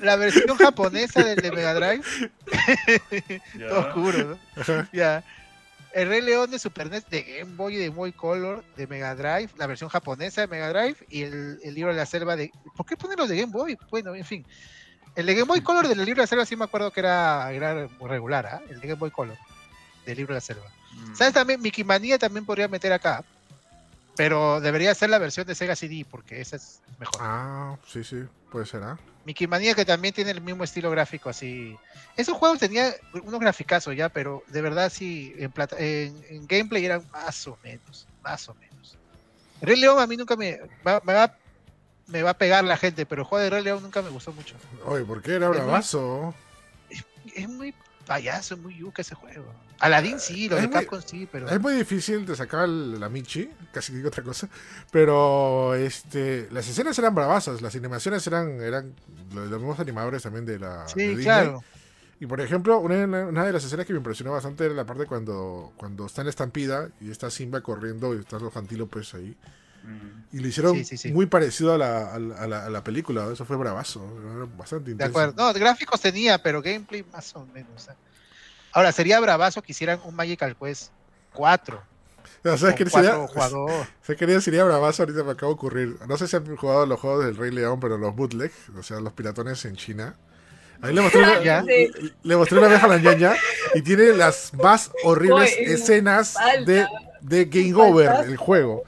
la 0.00 0.16
versión 0.16 0.56
japonesa 0.56 1.22
del 1.24 1.40
de 1.40 1.50
Mega 1.50 1.72
Drive, 1.74 2.02
todo 3.68 3.80
oscuro, 3.80 4.38
¿no? 4.56 4.88
Ya. 4.92 5.24
el 5.92 6.08
Rey 6.08 6.20
León 6.20 6.50
de 6.50 6.58
Super 6.58 6.90
NES, 6.90 7.08
de 7.08 7.22
Game 7.22 7.54
Boy 7.56 7.74
y 7.76 7.78
de 7.78 7.88
Boy 7.88 8.12
Color, 8.12 8.62
de 8.76 8.86
Mega 8.86 9.14
Drive, 9.14 9.50
la 9.56 9.66
versión 9.66 9.88
japonesa 9.88 10.42
de 10.42 10.46
Mega 10.48 10.68
Drive 10.72 10.96
y 11.08 11.22
el, 11.22 11.58
el 11.62 11.74
libro 11.74 11.92
de 11.92 11.96
la 11.98 12.06
selva 12.06 12.36
de. 12.36 12.50
¿Por 12.76 12.84
qué 12.86 12.96
ponen 12.96 13.16
los 13.16 13.28
de 13.28 13.36
Game 13.40 13.52
Boy? 13.52 13.78
Bueno, 13.90 14.14
en 14.14 14.24
fin. 14.24 14.44
El 15.16 15.26
de 15.26 15.34
Game 15.34 15.46
Boy 15.46 15.60
Color 15.62 15.86
del 15.88 15.98
libro 15.98 16.16
de 16.20 16.24
la 16.24 16.26
selva 16.26 16.44
sí 16.44 16.56
me 16.56 16.64
acuerdo 16.64 16.90
que 16.90 17.00
era, 17.00 17.50
era 17.52 17.88
regular, 18.00 18.46
¿ah? 18.46 18.62
El 18.68 18.80
de 18.80 18.88
Game 18.88 18.98
Boy 18.98 19.10
Color 19.10 19.36
del 20.04 20.16
libro 20.16 20.34
de 20.34 20.38
la 20.38 20.40
selva. 20.42 20.66
Mm. 20.92 21.14
¿Sabes 21.14 21.32
también? 21.34 21.62
Mickey 21.62 21.84
Manía 21.84 22.18
también 22.18 22.44
podría 22.44 22.68
meter 22.68 22.92
acá. 22.92 23.24
Pero 24.16 24.60
debería 24.60 24.94
ser 24.94 25.10
la 25.10 25.18
versión 25.18 25.46
de 25.46 25.54
Sega 25.54 25.74
CD 25.74 26.06
porque 26.08 26.40
esa 26.40 26.56
es 26.56 26.80
mejor. 27.00 27.16
Ah, 27.20 27.76
sí, 27.86 28.04
sí, 28.04 28.18
puede 28.50 28.64
ser, 28.66 28.82
¿ah? 28.84 28.98
Mickey 29.24 29.46
Manía 29.46 29.74
que 29.74 29.84
también 29.84 30.14
tiene 30.14 30.30
el 30.30 30.40
mismo 30.40 30.62
estilo 30.64 30.90
gráfico 30.90 31.30
así. 31.30 31.76
Esos 32.16 32.36
juegos 32.36 32.58
tenían 32.58 32.92
unos 33.24 33.40
graficazos 33.40 33.96
ya, 33.96 34.08
pero 34.10 34.42
de 34.48 34.60
verdad 34.60 34.92
sí, 34.92 35.34
en, 35.38 35.50
plata- 35.50 35.76
en, 35.78 36.22
en 36.28 36.46
gameplay 36.46 36.84
eran 36.84 37.02
más 37.10 37.46
o 37.48 37.58
menos, 37.64 38.06
más 38.22 38.48
o 38.48 38.54
menos. 38.54 38.96
Rey 39.62 39.80
León 39.80 39.98
a 39.98 40.06
mí 40.06 40.16
nunca 40.16 40.36
me 40.36 40.60
va, 40.86 41.00
me 41.04 41.14
va, 41.14 41.34
me 42.06 42.22
va 42.22 42.30
a 42.30 42.38
pegar 42.38 42.62
la 42.64 42.76
gente, 42.76 43.06
pero 43.06 43.22
el 43.22 43.26
juego 43.28 43.42
de 43.42 43.50
Rey 43.50 43.64
León 43.64 43.82
nunca 43.82 44.02
me 44.02 44.10
gustó 44.10 44.32
mucho. 44.32 44.54
Oye, 44.84 45.04
¿por 45.04 45.22
qué 45.22 45.36
era 45.36 45.48
bravazo? 45.48 46.34
Es 47.34 47.48
muy 47.48 47.74
payaso, 48.06 48.56
muy 48.58 48.76
yuca 48.76 49.00
ese 49.00 49.14
juego. 49.14 49.46
Aladdin 49.80 50.18
sí, 50.20 50.48
lo 50.48 50.56
Es 50.56 50.62
de 50.62 50.68
muy- 50.68 50.74
Capcom 50.76 51.00
sí, 51.04 51.28
pero... 51.30 51.48
Es 51.48 51.60
muy 51.60 51.74
difícil 51.74 52.24
de 52.24 52.36
sacar 52.36 52.68
la 52.68 53.08
Michi, 53.08 53.50
casi 53.72 53.92
digo 53.94 54.08
otra 54.08 54.22
cosa, 54.22 54.48
pero 54.90 55.74
este, 55.74 56.48
las 56.52 56.66
escenas 56.68 56.98
eran 56.98 57.14
bravasas, 57.14 57.60
las 57.60 57.74
animaciones 57.74 58.26
eran, 58.26 58.60
eran 58.60 58.94
los, 59.34 59.48
los 59.50 59.58
mismos 59.60 59.78
animadores 59.80 60.22
también 60.22 60.46
de 60.46 60.58
la 60.58 60.84
de 60.84 60.88
Sí, 60.88 61.00
Disney. 61.08 61.24
claro. 61.24 61.64
Y 62.20 62.26
por 62.26 62.40
ejemplo, 62.40 62.78
una, 62.78 63.04
una 63.26 63.44
de 63.44 63.52
las 63.52 63.64
escenas 63.64 63.84
que 63.84 63.92
me 63.92 63.98
impresionó 63.98 64.30
bastante 64.32 64.64
era 64.64 64.74
la 64.74 64.86
parte 64.86 65.04
cuando, 65.06 65.72
cuando 65.76 66.06
está 66.06 66.22
en 66.22 66.26
la 66.26 66.30
estampida 66.30 66.88
y 67.00 67.10
está 67.10 67.28
Simba 67.30 67.60
corriendo 67.60 68.14
y 68.14 68.20
están 68.20 68.42
los 68.42 68.56
antílopes 68.56 69.12
ahí. 69.14 69.36
Mm. 69.82 70.36
Y 70.36 70.40
lo 70.40 70.48
hicieron 70.48 70.76
Sí, 70.76 70.84
sí, 70.84 70.96
sí. 70.96 71.12
muy 71.12 71.26
parecido 71.26 71.74
a 71.74 71.78
la, 71.78 72.14
a 72.14 72.18
la- 72.18 72.36
a 72.36 72.46
la- 72.46 72.64
a 72.66 72.70
la 72.70 72.84
película, 72.84 73.28
eso 73.32 73.44
fue 73.44 73.56
bravazo, 73.56 74.02
era 74.34 74.46
bastante 74.56 74.86
De 74.86 74.92
intenso. 74.92 75.10
acuerdo. 75.18 75.34
No, 75.46 75.52
gráficos 75.52 76.00
tenía, 76.00 76.38
pero 76.42 76.62
gameplay 76.62 77.04
más 77.12 77.34
o 77.36 77.44
menos. 77.52 77.88
¿eh? 77.88 77.92
Ahora, 78.74 78.92
sería 78.92 79.20
bravazo 79.20 79.62
que 79.62 79.72
hicieran 79.72 80.00
un 80.04 80.14
Magical 80.14 80.54
Quest 80.56 80.90
4. 81.32 81.80
No, 82.42 82.58
¿Sabes 82.58 82.74
con 82.74 82.84
qué 82.84 82.90
sería? 82.90 83.10
cuatro 83.16 83.28
jugadores. 83.28 83.88
¿Sabes 84.02 84.18
qué 84.18 84.40
sería 84.40 84.64
bravazo? 84.64 85.04
Ahorita 85.04 85.22
me 85.24 85.30
acaba 85.32 85.48
de 85.50 85.54
ocurrir. 85.54 85.96
No 86.06 86.16
sé 86.18 86.26
si 86.28 86.36
han 86.36 86.56
jugado 86.56 86.84
los 86.84 87.00
juegos 87.00 87.24
del 87.24 87.36
Rey 87.36 87.50
León, 87.50 87.80
pero 87.80 87.96
los 87.96 88.14
bootleg, 88.14 88.52
o 88.78 88.82
sea, 88.82 89.00
los 89.00 89.12
piratones 89.14 89.64
en 89.64 89.76
China. 89.76 90.16
Ahí 90.82 90.92
le 90.92 91.00
mostré 91.00 91.22
una, 91.22 91.42
Ya. 91.42 91.62
Le 91.62 92.36
mostré 92.36 92.58
una 92.58 92.68
vez 92.68 92.82
a 92.82 92.88
la 92.88 92.98
ñaña 92.98 93.34
y 93.74 93.80
tiene 93.80 94.12
las 94.12 94.52
más 94.54 94.90
horribles 95.04 95.56
escenas 95.58 96.34
de, 96.66 96.86
de 97.22 97.44
Game 97.46 97.74
Over, 97.74 98.26
el 98.26 98.36
juego. 98.36 98.82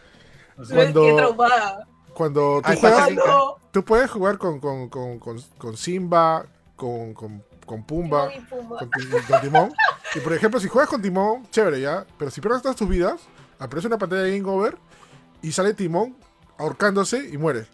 Cuando- 0.69 1.03
Qué 1.07 1.13
traumada. 1.15 1.87
Cuando 2.13 2.61
tú 2.63 2.71
Ay, 2.71 2.79
juegas, 2.81 3.01
falta 3.01 3.23
No. 3.27 3.57
tú 3.71 3.85
puedes 3.85 4.11
jugar 4.11 4.37
con, 4.39 4.59
con, 4.59 4.89
con, 4.89 5.19
con, 5.19 5.41
con 5.59 5.77
Simba, 5.77 6.47
con, 6.75 7.13
con, 7.15 7.43
con 7.67 7.85
Pumba, 7.85 8.29
Timón 8.31 8.45
y 8.45 8.47
Pumba. 8.49 8.79
con, 8.79 8.91
Ti- 8.91 9.09
con 9.29 9.41
Timón. 9.41 9.73
Y 10.15 10.21
por 10.21 10.33
ejemplo, 10.33 10.61
si 10.61 10.69
juegas 10.69 10.89
con 10.89 11.03
Timón, 11.03 11.47
chévere 11.51 11.81
ya. 11.81 12.07
Pero 12.19 12.31
si 12.31 12.41
pierdes 12.41 12.63
todas 12.63 12.77
tus 12.77 12.89
vidas, 12.89 13.21
aparece 13.59 13.89
una 13.89 13.99
pantalla 13.99 14.23
de 14.23 14.39
Game 14.39 14.51
Over 14.51 14.79
y 15.43 15.53
sale 15.53 15.75
Timón 15.75 16.17
ahorcándose 16.59 17.29
y 17.29 17.37
muere. 17.37 17.67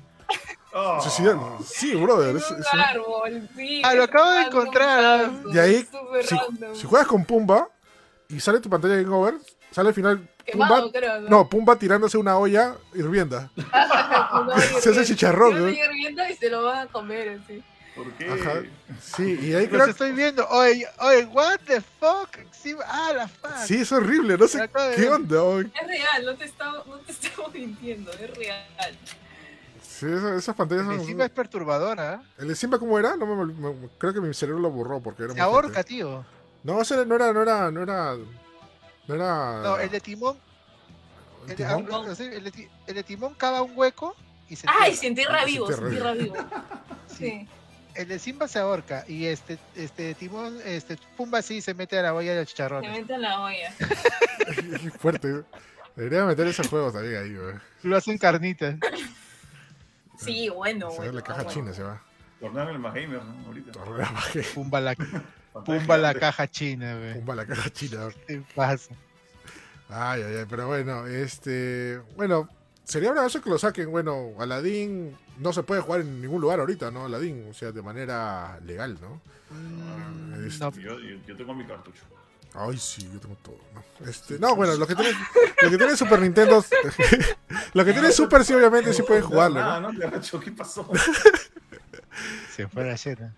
oh. 0.75 1.01
Suicidando. 1.01 1.59
Sí, 1.65 1.95
brother. 1.95 2.35
es- 2.37 2.51
un 2.51 2.61
es 2.61 2.67
un- 2.73 2.81
árbol, 2.81 3.49
sí. 3.55 3.83
Ah, 3.85 3.95
lo 3.95 4.05
acabo 4.05 4.31
de 4.31 4.41
encontrar. 4.43 5.31
Y 5.53 5.59
ahí, 5.59 5.87
súper 5.91 6.27
si, 6.77 6.87
juegas 6.87 7.07
con 7.07 7.25
Pumba 7.25 7.69
y 8.29 8.41
sale 8.41 8.59
tu 8.61 8.69
pantalla 8.71 8.95
de 8.97 9.05
Game 9.05 9.15
Over, 9.15 9.35
sale 9.71 9.89
al 9.91 9.95
final 9.95 10.29
Quemado, 10.45 10.85
Pumba. 10.87 10.99
creo, 10.99 11.21
No, 11.21 11.49
Pumba 11.49 11.77
tirándose 11.77 12.17
una 12.19 12.37
olla 12.39 12.75
hirvienda. 12.95 13.51
No, 14.33 14.59
Se 14.81 14.91
hace 14.91 15.05
chicharrón, 15.05 15.53
Se 15.53 15.59
¿no? 15.61 15.67
hace 15.67 16.33
y 16.33 16.37
se 16.37 16.49
lo 16.49 16.63
van 16.65 16.79
a 16.79 16.87
comer 16.87 17.41
así. 17.45 17.63
¿Por 17.95 18.11
qué? 18.15 18.31
Ajá. 18.31 18.63
Sí, 19.01 19.39
y 19.43 19.55
ahí 19.55 19.67
Los 19.67 19.71
creo 19.71 19.87
estoy 19.87 20.13
viendo. 20.13 20.47
Oye, 20.49 20.87
oye, 21.01 21.25
what 21.27 21.59
the 21.67 21.81
fuck? 21.81 22.39
Sí, 22.51 22.75
ah, 22.87 23.13
la 23.15 23.29
fuck. 23.29 23.51
Sí, 23.67 23.77
es 23.83 23.93
horrible, 23.93 24.39
no 24.39 24.49
sé 24.49 24.69
qué 24.97 25.09
onda 25.11 25.43
hoy. 25.43 25.71
Es 25.81 25.87
real, 25.87 26.25
no 26.25 26.35
te 26.37 26.45
estamos, 26.47 26.87
no 26.87 26.97
te 27.01 27.13
estamos 27.13 27.53
mintiendo, 27.53 28.11
es 28.13 28.35
real. 28.35 28.99
Sí, 29.83 30.07
esas, 30.07 30.39
esas 30.39 30.57
pantallas 30.57 30.87
son. 30.87 30.95
Encima 30.95 31.25
es 31.25 31.31
perturbadora. 31.31 32.15
¿eh? 32.15 32.27
¿El 32.39 32.49
de 32.49 32.55
Simba 32.57 32.79
cómo 32.79 32.99
era? 32.99 33.15
No 33.17 33.27
me, 33.27 33.53
me- 33.53 33.89
creo 33.99 34.15
que 34.15 34.21
mi 34.21 34.33
cerebro 34.33 34.61
lo 34.61 34.71
borró 34.71 35.01
porque 35.01 35.25
era 35.25 35.33
Se 35.35 35.41
muy 35.41 35.43
ahorca, 35.43 35.73
fuerte. 35.75 35.85
tío. 35.85 36.25
No, 36.65 36.81
ese 36.81 37.05
no 37.05 37.15
era, 37.17 37.33
no 37.33 37.43
era, 37.43 37.71
no 37.71 37.83
era. 37.83 38.17
No 39.07 39.15
era. 39.15 39.61
No, 39.63 39.77
el 39.79 39.91
de 39.91 40.01
Timón. 40.01 40.39
¿el 41.45 41.51
El 41.51 41.57
de, 41.57 41.65
timón? 41.65 41.87
ah, 41.93 42.03
no 42.09 42.15
sé, 42.15 42.37
el 42.37 42.45
de 42.45 42.51
Ti- 42.53 42.69
el 42.87 42.95
de 42.95 43.03
Timón 43.03 43.35
cava 43.35 43.61
un 43.63 43.73
hueco 43.77 44.15
y 44.49 44.57
se 44.57 44.67
Ay, 44.69 44.93
entierra. 44.93 44.97
se 45.01 45.07
entierra 45.09 45.45
vivo, 45.45 45.67
se 45.67 45.73
entierra 45.75 46.13
entierra 46.13 46.41
vivo. 46.41 46.49
Sí. 47.09 47.17
Sí. 47.17 47.49
El 47.95 48.09
de 48.09 48.19
Simba 48.19 48.49
se 48.49 48.59
ahorca 48.59 49.05
y 49.07 49.27
este, 49.27 49.59
este 49.77 50.15
Timón, 50.15 50.59
este 50.65 50.97
Pumba 51.17 51.43
sí 51.43 51.61
se 51.61 51.75
mete 51.75 51.99
a 51.99 52.03
la 52.03 52.15
olla 52.15 52.35
de 52.35 52.41
los 52.41 52.51
Se 52.51 52.69
mete 52.69 53.15
en 53.15 53.23
la 53.23 53.41
olla. 53.41 53.75
Qué 53.79 54.91
fuerte. 54.99 55.45
Debería 55.97 56.25
meter 56.25 56.47
esos 56.47 56.69
juegos 56.69 56.95
también 56.95 57.23
ahí, 57.23 57.35
güey. 57.35 57.55
Lo 57.83 57.97
hacen 57.97 58.17
carnita. 58.17 58.77
Sí, 60.19 60.49
bueno. 60.49 60.91
Se 60.91 61.01
ve 61.01 61.09
bueno, 61.09 61.13
la 61.13 61.23
caja 61.23 61.43
bueno. 61.43 61.53
china, 61.53 61.73
se 61.75 61.83
va. 61.83 62.03
Tornaron 62.41 62.75
el 62.75 62.79
más 62.81 62.95
gamer, 62.95 63.23
¿no? 63.23 63.47
Ahorita. 63.47 63.73
Pumba 64.55 64.81
la, 64.81 64.95
Pumba 65.65 65.99
la 65.99 66.15
caja 66.15 66.49
china, 66.49 66.97
güey. 66.97 67.15
Pumba 67.15 67.35
la 67.35 67.47
caja 67.47 67.71
china. 67.71 68.09
¿Qué 68.27 68.39
te 68.39 68.45
pasa? 68.55 68.95
Ay, 69.89 70.23
ay, 70.23 70.37
ay, 70.37 70.47
pero 70.49 70.67
bueno, 70.69 71.07
este. 71.07 72.01
Bueno, 72.17 72.49
sería 72.85 73.13
bravazo 73.13 73.43
que 73.43 73.51
lo 73.51 73.59
saquen. 73.59 73.91
Bueno, 73.91 74.31
Aladdin 74.39 75.17
no 75.43 75.53
se 75.53 75.63
puede 75.63 75.81
jugar 75.81 76.01
en 76.03 76.21
ningún 76.21 76.41
lugar 76.41 76.61
ahorita, 76.61 76.91
¿no? 76.91 77.05
Aladdin, 77.07 77.49
o 77.51 77.55
sea, 77.55 77.73
de 77.73 77.83
manera 77.83 78.59
legal, 78.65 78.97
¿no? 79.01 79.21
Mm, 79.51 80.49
Yo, 80.49 80.71
yo, 80.99 80.99
yo 81.27 81.37
tengo 81.37 81.55
mi 81.55 81.65
cartucho. 81.67 82.03
Ay, 82.55 82.77
sí, 82.79 83.09
yo 83.13 83.19
tengo 83.19 83.35
todo. 83.37 83.57
No, 83.75 84.07
este, 84.09 84.39
no 84.39 84.55
bueno, 84.55 84.75
los 84.77 84.87
que 84.87 84.95
tienen, 84.95 85.15
los 85.63 85.71
que 85.71 85.77
tienen 85.79 85.97
Super 85.97 86.21
Nintendo. 86.21 86.65
los 87.75 87.87
que 87.87 87.93
tienen 87.93 88.13
Super, 88.13 88.45
sí, 88.45 88.53
obviamente, 88.55 88.93
sí 88.93 89.03
pueden 89.03 89.23
jugarlo, 89.25 89.61
Ah, 89.61 89.81
¿no? 89.81 89.91
¿qué 90.41 90.53
pasó? 90.53 90.89
se 92.55 92.69
fue 92.69 92.85
la 92.85 92.97
cena. 92.97 93.35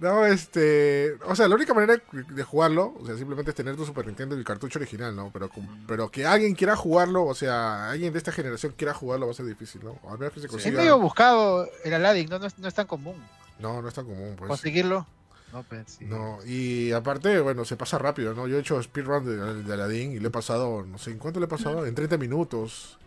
No, 0.00 0.24
este. 0.24 1.16
O 1.24 1.34
sea, 1.34 1.48
la 1.48 1.56
única 1.56 1.74
manera 1.74 2.00
de 2.12 2.42
jugarlo, 2.44 2.94
o 3.00 3.04
sea, 3.06 3.16
simplemente 3.16 3.50
es 3.50 3.54
tener 3.56 3.74
tu 3.74 3.84
Super 3.84 4.06
Nintendo 4.06 4.36
y 4.36 4.38
el 4.38 4.44
cartucho 4.44 4.78
original, 4.78 5.14
¿no? 5.16 5.30
Pero, 5.32 5.50
pero 5.88 6.08
que 6.08 6.24
alguien 6.24 6.54
quiera 6.54 6.76
jugarlo, 6.76 7.24
o 7.24 7.34
sea, 7.34 7.90
alguien 7.90 8.12
de 8.12 8.18
esta 8.18 8.30
generación 8.30 8.74
quiera 8.76 8.94
jugarlo 8.94 9.26
va 9.26 9.32
a 9.32 9.34
ser 9.34 9.46
difícil, 9.46 9.82
¿no? 9.82 9.98
A 10.08 10.16
menos 10.16 10.32
que 10.34 10.40
se 10.40 10.68
Es 10.68 10.72
medio 10.74 10.98
buscado 11.00 11.68
el 11.84 11.94
Aladdin, 11.94 12.28
¿no? 12.30 12.38
No 12.38 12.46
es, 12.46 12.56
no 12.58 12.68
es 12.68 12.74
tan 12.74 12.86
común 12.86 13.16
No, 13.58 13.82
no 13.82 13.88
es 13.88 13.94
tan 13.94 14.04
común, 14.04 14.34
pues. 14.38 14.48
conseguirlo. 14.48 15.06
No, 15.52 15.62
pues 15.62 15.96
sí. 15.98 16.04
No, 16.04 16.38
y 16.44 16.92
aparte, 16.92 17.40
bueno, 17.40 17.64
se 17.64 17.76
pasa 17.76 17.98
rápido, 17.98 18.34
¿no? 18.34 18.46
Yo 18.46 18.58
he 18.58 18.60
hecho 18.60 18.80
speedrun 18.82 19.24
de, 19.24 19.62
de 19.64 19.72
Aladdin 19.74 20.12
y 20.12 20.18
le 20.20 20.28
he 20.28 20.30
pasado, 20.30 20.84
no 20.84 20.98
sé, 20.98 21.10
¿en 21.10 21.18
cuánto 21.18 21.40
le 21.40 21.46
he 21.46 21.48
pasado? 21.48 21.86
En 21.86 21.94
30 21.94 22.18
minutos. 22.18 22.98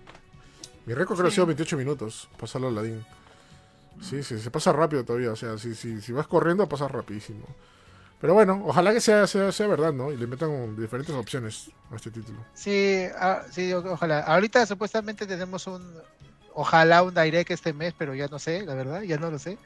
Mi 0.88 0.94
récord 0.96 1.16
creo 1.18 1.26
que 1.26 1.28
ha 1.28 1.32
Sí. 1.32 1.36
sido 1.36 1.46
28 1.46 1.78
minutos, 1.78 2.28
pasarlo 2.40 2.68
a 2.68 2.72
Aladdin. 2.72 3.06
Sí, 4.00 4.24
sí, 4.24 4.40
se 4.40 4.50
pasa 4.52 4.72
rápido 4.72 5.04
todavía, 5.04 5.32
o 5.32 5.36
sea, 5.36 5.58
si, 5.58 5.76
si, 5.76 6.02
si 6.02 6.12
vas 6.12 6.28
corriendo, 6.28 6.68
pasa 6.68 6.88
rapidísimo. 6.88 7.46
Pero 8.20 8.34
bueno, 8.36 8.62
ojalá 8.66 8.94
que 8.94 9.02
sea, 9.02 9.26
sea, 9.28 9.52
sea 9.52 9.68
verdad, 9.68 9.92
¿no? 9.94 10.12
Y 10.12 10.18
le 10.18 10.28
metan 10.28 10.76
diferentes 10.76 11.14
opciones 11.16 11.72
a 11.92 11.96
este 11.96 12.12
título. 12.12 12.40
Sí, 12.54 13.06
ah, 13.18 13.42
sí, 13.52 13.74
ojalá. 13.74 14.20
Ahorita 14.22 14.66
supuestamente 14.66 15.26
tenemos 15.26 15.66
un, 15.68 15.84
ojalá 16.54 17.02
un 17.04 17.14
direct 17.16 17.52
este 17.52 17.74
mes, 17.74 17.94
pero 17.98 18.14
ya 18.14 18.28
no 18.28 18.38
sé, 18.40 18.64
la 18.64 18.76
verdad, 18.76 19.02
ya 19.02 19.18
no 19.18 19.32
lo 19.32 19.40
sé. 19.40 19.58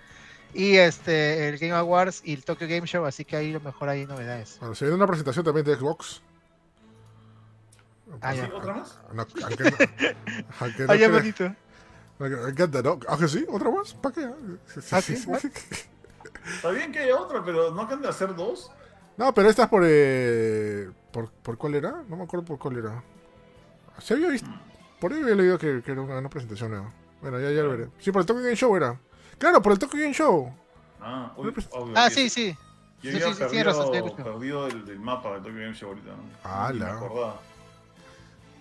Y 0.53 0.75
este, 0.77 1.49
el 1.49 1.57
Game 1.57 1.73
Awards 1.73 2.21
y 2.23 2.33
el 2.33 2.45
Tokyo 2.45 2.65
Game 2.67 2.87
Show, 2.87 3.05
así 3.05 3.25
que 3.25 3.35
ahí 3.35 3.49
a 3.51 3.53
lo 3.55 3.59
mejor 3.59 3.89
hay 3.89 4.05
novedades. 4.05 4.55
Bueno, 4.61 4.73
se 4.73 4.85
viene 4.85 4.95
una 4.95 5.07
presentación 5.07 5.43
también 5.43 5.65
de 5.65 5.75
Xbox. 5.75 6.21
Ah. 8.21 8.33
¿Otra 8.53 8.73
más? 8.73 8.99
No, 9.13 9.25
aunque 9.43 9.63
no- 9.63 9.77
aunque 10.61 10.83
no 10.83 10.95
ya 10.95 11.07
crea- 11.07 11.09
bonito. 11.09 11.55
Me 12.19 12.27
encanta, 12.27 12.81
¿no? 12.81 12.99
¿Ah, 13.07 13.17
que 13.17 13.27
sí? 13.27 13.45
¿Otra 13.49 13.69
más? 13.69 13.93
¿Para 13.95 14.15
qué? 14.15 14.29
¿Ah, 14.91 15.01
sí? 15.01 15.13
Está 15.13 16.69
bien 16.71 16.91
que 16.91 16.99
haya 16.99 17.17
otra, 17.19 17.43
pero 17.43 17.71
¿no 17.71 17.81
acaban 17.81 18.01
de 18.01 18.07
hacer 18.09 18.35
dos? 18.35 18.71
No, 19.17 19.33
pero 19.33 19.49
esta 19.49 19.63
es 19.63 19.69
por, 19.69 19.83
eh, 19.85 20.89
por. 21.11 21.29
¿Por 21.31 21.57
cuál 21.57 21.75
era? 21.75 22.03
No 22.07 22.15
me 22.17 22.23
acuerdo 22.23 22.45
por 22.45 22.59
cuál 22.59 22.77
era. 22.77 23.03
Se 23.99 24.13
había 24.13 24.29
visto. 24.29 24.49
Por 24.99 25.13
ahí 25.13 25.21
había 25.21 25.35
leído 25.35 25.57
que, 25.57 25.81
que 25.83 25.91
era 25.91 26.01
una, 26.01 26.17
una 26.19 26.29
presentación 26.29 26.71
nueva. 26.71 26.91
Bueno, 27.21 27.39
ya, 27.39 27.49
ya 27.51 27.63
lo 27.63 27.69
veré. 27.71 27.89
Sí, 27.99 28.11
por 28.11 28.21
el 28.21 28.25
Tokyo 28.25 28.43
Game 28.43 28.55
Show 28.55 28.75
era. 28.75 28.99
Claro, 29.37 29.61
por 29.61 29.71
el 29.71 29.79
Tokyo 29.79 29.99
Game 29.99 30.13
Show. 30.13 30.53
Ah, 31.01 31.33
obvio, 31.35 31.53
Ah, 31.95 32.09
sí, 32.09 32.29
sí. 32.29 32.55
Yo 33.01 33.11
Sí, 33.11 33.17
había 33.17 33.33
sí, 33.33 33.43
sí, 33.43 33.49
tienes 33.49 33.65
razón, 33.67 33.91
perdido, 33.91 34.15
perdido 34.15 34.67
del, 34.67 34.85
del 34.85 34.99
mapa 34.99 35.33
de 35.33 35.37
Tokyo 35.39 35.59
Game 35.59 35.73
Show 35.73 35.89
ahorita. 35.89 36.09
¿no? 36.11 36.23
Ah, 36.43 36.71
me 36.73 36.79
la. 36.79 36.99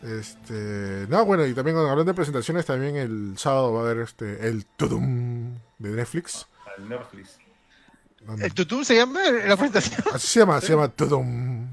Este. 0.04 1.06
No, 1.08 1.24
bueno, 1.24 1.46
y 1.46 1.54
también 1.54 1.76
hablando 1.76 2.04
de 2.04 2.14
presentaciones, 2.14 2.66
también 2.66 2.96
el 2.96 3.34
sábado 3.38 3.72
va 3.72 3.80
a 3.80 3.84
haber 3.84 3.98
este. 4.04 4.46
El 4.48 4.66
Tudum 4.66 5.54
de 5.78 5.90
Netflix. 5.90 6.46
Al 6.76 6.88
Netflix. 6.88 7.38
donde- 8.20 8.46
¿El 8.46 8.54
tutum 8.54 8.84
se 8.84 8.96
llama 8.96 9.20
la 9.46 9.56
presentación? 9.56 10.02
Así 10.14 10.26
se 10.28 10.40
llama, 10.40 10.60
se 10.60 10.68
llama 10.68 10.88
Tudum. 10.88 11.68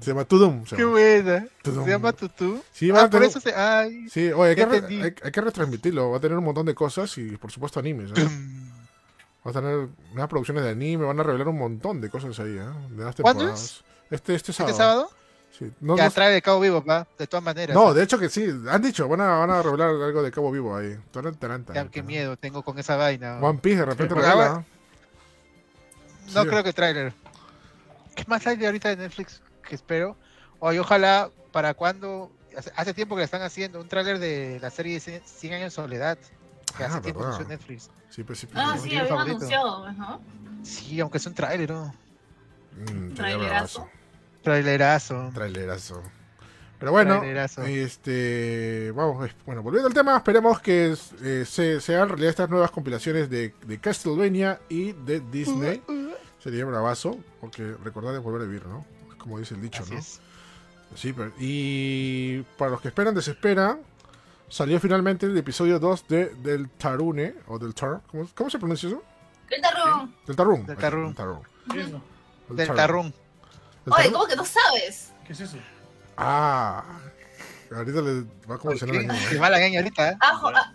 Se 0.00 0.10
llama 0.10 0.24
Tudum. 0.24 0.64
Se 0.66 0.76
Qué 0.76 0.82
llama. 0.82 0.92
buena. 0.92 1.46
Tudum. 1.62 1.84
Se 1.84 1.90
llama 1.90 2.12
Tutu. 2.12 2.62
Sí, 2.72 2.90
Ah, 2.90 2.94
a 2.94 3.00
por 3.02 3.10
tener- 3.10 3.28
eso 3.28 3.40
se. 3.40 3.54
Ay. 3.54 4.08
Sí, 4.10 4.30
oye, 4.32 4.50
hay 4.50 4.56
que, 4.56 4.66
re- 4.66 4.86
hay, 4.86 5.14
hay 5.22 5.32
que 5.32 5.40
retransmitirlo. 5.40 6.10
Va 6.10 6.16
a 6.18 6.20
tener 6.20 6.36
un 6.38 6.44
montón 6.44 6.66
de 6.66 6.74
cosas 6.74 7.16
y, 7.18 7.36
por 7.36 7.50
supuesto, 7.50 7.78
animes. 7.80 8.10
¿eh? 8.16 8.28
Va 9.46 9.50
a 9.50 9.54
tener 9.54 9.88
unas 10.12 10.28
producciones 10.28 10.64
de 10.64 10.70
anime. 10.70 11.04
Van 11.06 11.18
a 11.18 11.22
revelar 11.22 11.48
un 11.48 11.58
montón 11.58 12.00
de 12.00 12.10
cosas 12.10 12.38
ahí. 12.40 12.58
¿eh? 12.58 12.64
De 12.90 13.04
las 13.04 13.14
¿Cuándo 13.16 13.44
temporadas. 13.44 13.82
Este, 14.10 14.34
este 14.34 14.52
sábado. 14.52 14.70
¿Este 14.72 14.82
sábado? 14.82 15.10
Sí. 15.60 15.70
No, 15.80 15.96
ya 15.96 16.06
no- 16.06 16.10
trae 16.10 16.32
de 16.32 16.40
Cabo 16.42 16.58
Vivo, 16.60 16.82
pa. 16.82 17.06
De 17.18 17.26
todas 17.28 17.44
maneras. 17.44 17.74
no, 17.76 17.92
de 17.94 18.02
hecho 18.02 18.18
que 18.18 18.28
sí. 18.30 18.46
Han 18.68 18.80
dicho, 18.82 19.06
van 19.06 19.20
a, 19.20 19.28
van 19.38 19.50
a 19.50 19.62
revelar 19.62 19.90
algo 19.90 20.22
de 20.22 20.30
Cabo 20.32 20.50
Vivo 20.50 20.74
ahí. 20.74 20.98
Taran, 21.12 21.34
taran, 21.36 21.64
Ya, 21.74 21.86
qué 21.88 22.02
miedo 22.02 22.36
tengo 22.36 22.62
con 22.62 22.78
esa 22.78 22.96
vaina. 22.96 23.38
One 23.40 23.58
Piece 23.58 23.78
de 23.80 23.84
repente 23.84 24.14
revela. 24.14 24.32
ahora- 24.32 24.64
No 26.34 26.42
Sí. 26.42 26.48
creo 26.48 26.64
que 26.64 26.72
trailer. 26.72 27.12
¿Qué 28.14 28.24
más 28.26 28.46
hay 28.46 28.56
de 28.56 28.66
ahorita 28.66 28.88
de 28.88 28.96
Netflix 28.96 29.42
que 29.68 29.74
espero? 29.74 30.16
Oye, 30.60 30.80
ojalá 30.80 31.30
para 31.52 31.74
cuando. 31.74 32.30
Hace, 32.76 32.94
tiempo 32.94 33.14
que 33.14 33.20
la 33.20 33.24
están 33.26 33.42
haciendo 33.42 33.80
un 33.80 33.86
tráiler 33.88 34.18
de 34.18 34.58
la 34.60 34.70
serie 34.70 34.94
de 34.94 35.00
100 35.00 35.22
100 35.24 35.52
años 35.54 35.64
de 35.66 35.70
soledad. 35.70 36.18
Que 36.76 36.84
Ah, 36.84 36.86
hace 36.86 37.00
tiempo 37.00 37.20
verdad. 37.20 37.36
anunció 37.36 37.56
Netflix. 37.56 37.90
Sí, 38.10 38.24
pues 38.24 38.38
sí. 38.40 38.46
pues, 38.46 38.64
Ah, 38.66 38.76
sí. 38.76 38.96
habían 38.96 39.18
anunciado, 39.18 39.92
¿no? 39.92 40.20
Sí, 40.62 41.00
aunque 41.00 41.18
es 41.18 41.26
un 41.26 41.34
tráiler, 41.34 41.70
¿no? 41.70 41.94
Mm, 42.76 43.14
Trailerazo. 44.42 45.30
Trailerazo. 45.34 46.02
Pero 46.78 46.92
bueno, 46.92 47.18
Trailerazo. 47.18 47.62
este, 47.64 48.90
vamos, 48.94 49.30
bueno, 49.44 49.62
volviendo 49.62 49.88
al 49.88 49.94
tema, 49.94 50.16
esperemos 50.16 50.60
que 50.60 50.94
eh, 51.22 51.44
se, 51.46 51.80
sean 51.80 52.08
realidad 52.08 52.30
estas 52.30 52.48
nuevas 52.48 52.70
compilaciones 52.70 53.28
de, 53.28 53.54
de 53.66 53.78
Castlevania 53.78 54.60
y 54.70 54.92
de 54.92 55.20
Disney. 55.20 55.82
Sería 56.42 56.64
bravazo, 56.64 57.18
porque 57.40 57.74
recordar 57.84 58.14
es 58.14 58.22
volver 58.22 58.40
a 58.42 58.44
vivir, 58.46 58.64
¿no? 58.66 58.86
Como 59.18 59.38
dice 59.38 59.54
el 59.54 59.60
dicho, 59.60 59.82
Así 59.82 59.92
¿no? 59.92 59.98
es. 59.98 60.20
Sí, 60.94 61.12
pero- 61.12 61.32
y 61.38 62.40
para 62.56 62.70
los 62.70 62.80
que 62.80 62.88
esperan, 62.88 63.14
desespera, 63.14 63.78
salió 64.48 64.80
finalmente 64.80 65.26
el 65.26 65.36
episodio 65.36 65.78
2 65.78 66.08
de, 66.08 66.34
del 66.36 66.70
Tarune, 66.70 67.34
o 67.46 67.58
del 67.58 67.74
Tar, 67.74 68.00
¿cómo, 68.10 68.26
cómo 68.34 68.48
se 68.48 68.58
pronuncia 68.58 68.88
eso? 68.88 69.02
Del 69.50 69.60
Tarun. 69.60 70.14
Del 70.26 70.36
Tarun. 70.36 70.66
del 70.66 70.76
Tarun. 70.78 71.14
Del 71.74 72.56
Del 72.56 72.68
Tarun. 72.74 73.14
Oye. 73.98 74.12
¿cómo 74.12 74.26
que 74.26 74.36
no 74.36 74.44
sabes? 74.44 75.12
¿Qué 75.26 75.32
es 75.32 75.40
eso? 75.40 75.56
Ah, 76.16 76.84
ahorita 77.74 78.00
le 78.02 78.22
va 78.48 78.54
a 78.54 78.58
convencer 78.58 78.90
a 78.90 78.92
la 78.94 79.00
niña. 79.00 79.28
Qué 79.30 79.38
mala 79.38 79.58
gaña 79.58 79.78
ahorita, 79.80 80.10
¿eh? 80.10 80.16
¿Has 80.20 80.34
ju- 80.40 80.56
ha- 80.56 80.74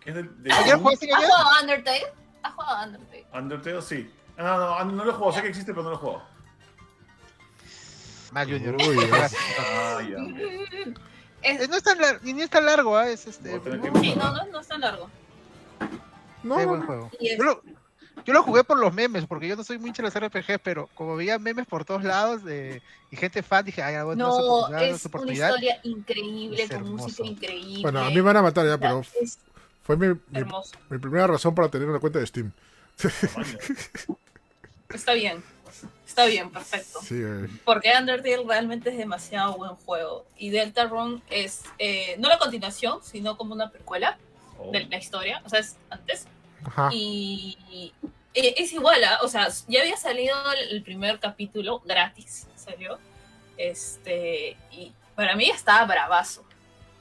¿Qué 0.00 0.10
es 0.10 0.16
del, 0.16 0.30
¿Ayer 0.52 0.76
jugaste 0.76 1.12
has 1.12 1.24
jugado 1.24 1.50
a 1.50 1.60
Undertale? 1.60 2.06
¿Has 2.42 2.54
jugado 2.54 2.76
a 2.76 2.84
Undertale? 2.86 3.26
Undertale? 3.34 3.82
Sí. 3.82 4.10
Ah, 4.38 4.42
no, 4.42 4.84
no, 4.86 4.92
no 4.92 5.04
lo 5.04 5.10
he 5.10 5.14
jugado. 5.14 5.32
Sé 5.32 5.42
que 5.42 5.48
existe, 5.48 5.72
pero 5.72 5.82
no 5.84 5.90
lo 5.90 5.96
he 5.96 5.98
jugado. 5.98 6.22
Mal 8.32 8.46
Junior. 8.48 8.76
Uy, 8.76 8.96
Ah, 9.58 10.00
ya. 10.02 10.16
Eh, 11.42 11.66
no 11.68 11.76
es 11.76 11.82
tan 11.82 11.98
largo, 12.00 12.20
ni 12.22 12.42
es 12.42 12.50
tan 12.50 12.64
largo, 12.66 12.96
¿ah? 12.96 13.08
Es 13.08 13.26
este. 13.26 13.54
A 13.54 13.60
Sí, 14.00 14.14
no, 14.14 14.32
no, 14.32 14.44
no 14.46 14.60
es 14.60 14.68
tan 14.68 14.80
largo. 14.80 15.10
No, 16.42 16.58
Sí, 16.58 16.64
buen 16.66 16.82
juego. 16.86 17.10
Es- 17.20 17.38
Yo 17.38 17.44
lo, 17.44 17.62
yo 18.24 18.32
lo 18.32 18.42
jugué 18.42 18.64
por 18.64 18.78
los 18.78 18.92
memes, 18.92 19.26
porque 19.26 19.48
yo 19.48 19.56
no 19.56 19.64
soy 19.64 19.78
muy 19.78 19.88
hincha 19.88 20.02
de 20.02 20.10
los 20.10 20.14
RPG, 20.32 20.60
pero 20.62 20.88
como 20.94 21.16
veía 21.16 21.38
memes 21.38 21.66
por 21.66 21.84
todos 21.84 22.04
lados 22.04 22.44
de, 22.44 22.82
y 23.10 23.16
gente 23.16 23.42
fan, 23.42 23.64
dije, 23.64 23.82
ay, 23.82 24.02
bueno, 24.04 24.28
No, 24.28 24.34
oportunidad, 24.34 24.82
es 24.90 25.06
una 25.06 25.32
historia 25.32 25.80
increíble, 25.82 26.62
Es 26.62 26.68
con 26.68 26.76
hermoso. 26.78 27.04
música 27.04 27.26
increíble. 27.28 27.82
Bueno, 27.82 28.00
a 28.00 28.08
mí 28.08 28.14
me 28.16 28.22
van 28.22 28.36
a 28.38 28.42
matar 28.42 28.66
ya, 28.66 28.78
pero 28.78 29.02
Es 29.20 29.38
fue 29.82 29.96
mi, 29.96 30.08
mi 30.90 30.98
primera 30.98 31.26
razón 31.26 31.54
para 31.54 31.68
tener 31.68 31.88
una 31.88 31.98
cuenta 31.98 32.18
de 32.18 32.26
Steam. 32.26 32.52
Está 34.88 35.12
bien. 35.14 35.42
Está 36.06 36.26
bien, 36.26 36.50
perfecto. 36.50 36.98
Sí, 37.02 37.14
eh, 37.18 37.48
Porque 37.64 37.92
Undertale 37.98 38.42
realmente 38.46 38.90
es 38.90 38.98
demasiado 38.98 39.56
buen 39.56 39.76
juego. 39.76 40.26
Y 40.36 40.50
Deltarune 40.50 41.22
es 41.30 41.62
eh, 41.78 42.16
no 42.18 42.28
la 42.28 42.38
continuación, 42.38 42.98
sino 43.02 43.36
como 43.36 43.54
una 43.54 43.70
precuela 43.70 44.18
Oh. 44.62 44.70
de 44.72 44.84
la 44.84 44.98
historia. 44.98 45.40
O 45.46 45.48
sea, 45.48 45.60
es 45.60 45.76
antes. 45.88 46.26
Ajá. 46.64 46.90
Y 46.92 47.92
eh, 48.34 48.54
es 48.58 48.72
igual, 48.72 49.02
¿ah? 49.04 49.18
o 49.22 49.28
sea, 49.28 49.48
ya 49.68 49.80
había 49.80 49.96
salido 49.96 50.34
el 50.70 50.82
primer 50.82 51.18
capítulo 51.18 51.80
gratis, 51.80 52.46
salió. 52.54 52.98
Este, 53.56 54.56
y 54.70 54.92
para 55.14 55.36
mí 55.36 55.50
estaba 55.50 55.84
bravazo. 55.84 56.44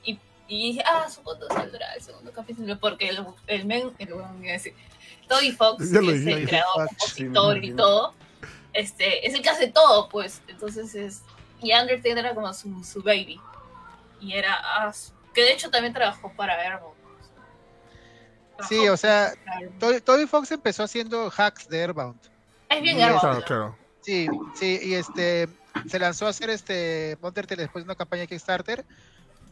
Y, 0.03 0.19
y 0.47 0.71
dije, 0.71 0.83
ah, 0.85 1.09
supongo 1.09 1.47
saldrá 1.47 1.93
el 1.93 2.01
segundo 2.01 2.31
capítulo, 2.33 2.77
porque 2.79 3.09
el, 3.09 3.25
el 3.47 3.65
men, 3.65 3.91
el 3.97 4.09
decir, 4.41 4.73
Toby 5.27 5.51
Fox, 5.51 5.89
que 5.91 5.97
es 5.99 6.25
el 6.27 6.47
creador, 6.47 6.89
Fox, 6.89 6.97
compositor 6.99 7.63
y 7.63 7.73
todo, 7.75 8.13
este, 8.73 9.25
es 9.25 9.33
el 9.33 9.41
que 9.41 9.49
hace 9.49 9.67
todo, 9.67 10.09
pues. 10.09 10.41
Entonces 10.47 10.93
es. 10.95 11.21
Y 11.61 11.73
Undertale 11.73 12.19
era 12.19 12.33
como 12.33 12.53
su, 12.53 12.83
su 12.83 13.01
baby. 13.01 13.39
Y 14.19 14.33
era. 14.33 14.53
ah, 14.61 14.91
su- 14.91 15.13
que 15.33 15.41
de 15.43 15.53
hecho 15.53 15.69
también 15.69 15.93
trabajó 15.93 16.31
para 16.33 16.55
Airbound. 16.59 16.98
Sí, 18.67 18.87
o 18.89 18.97
sea. 18.97 19.33
Toby, 19.79 20.01
Toby 20.01 20.25
Fox 20.25 20.51
empezó 20.51 20.83
haciendo 20.83 21.31
hacks 21.35 21.67
de 21.69 21.81
Airbound. 21.81 22.19
Es 22.69 22.81
bien 22.81 22.99
Airbound. 23.01 23.43
Claro. 23.45 23.77
Sí, 24.01 24.27
sí, 24.55 24.79
y 24.83 24.93
este 24.95 25.47
se 25.87 25.99
lanzó 25.99 26.25
a 26.25 26.29
hacer 26.29 26.49
este 26.49 27.17
Undertale 27.21 27.61
después 27.63 27.83
de 27.83 27.87
una 27.87 27.95
campaña 27.95 28.21
de 28.21 28.27
Kickstarter. 28.27 28.85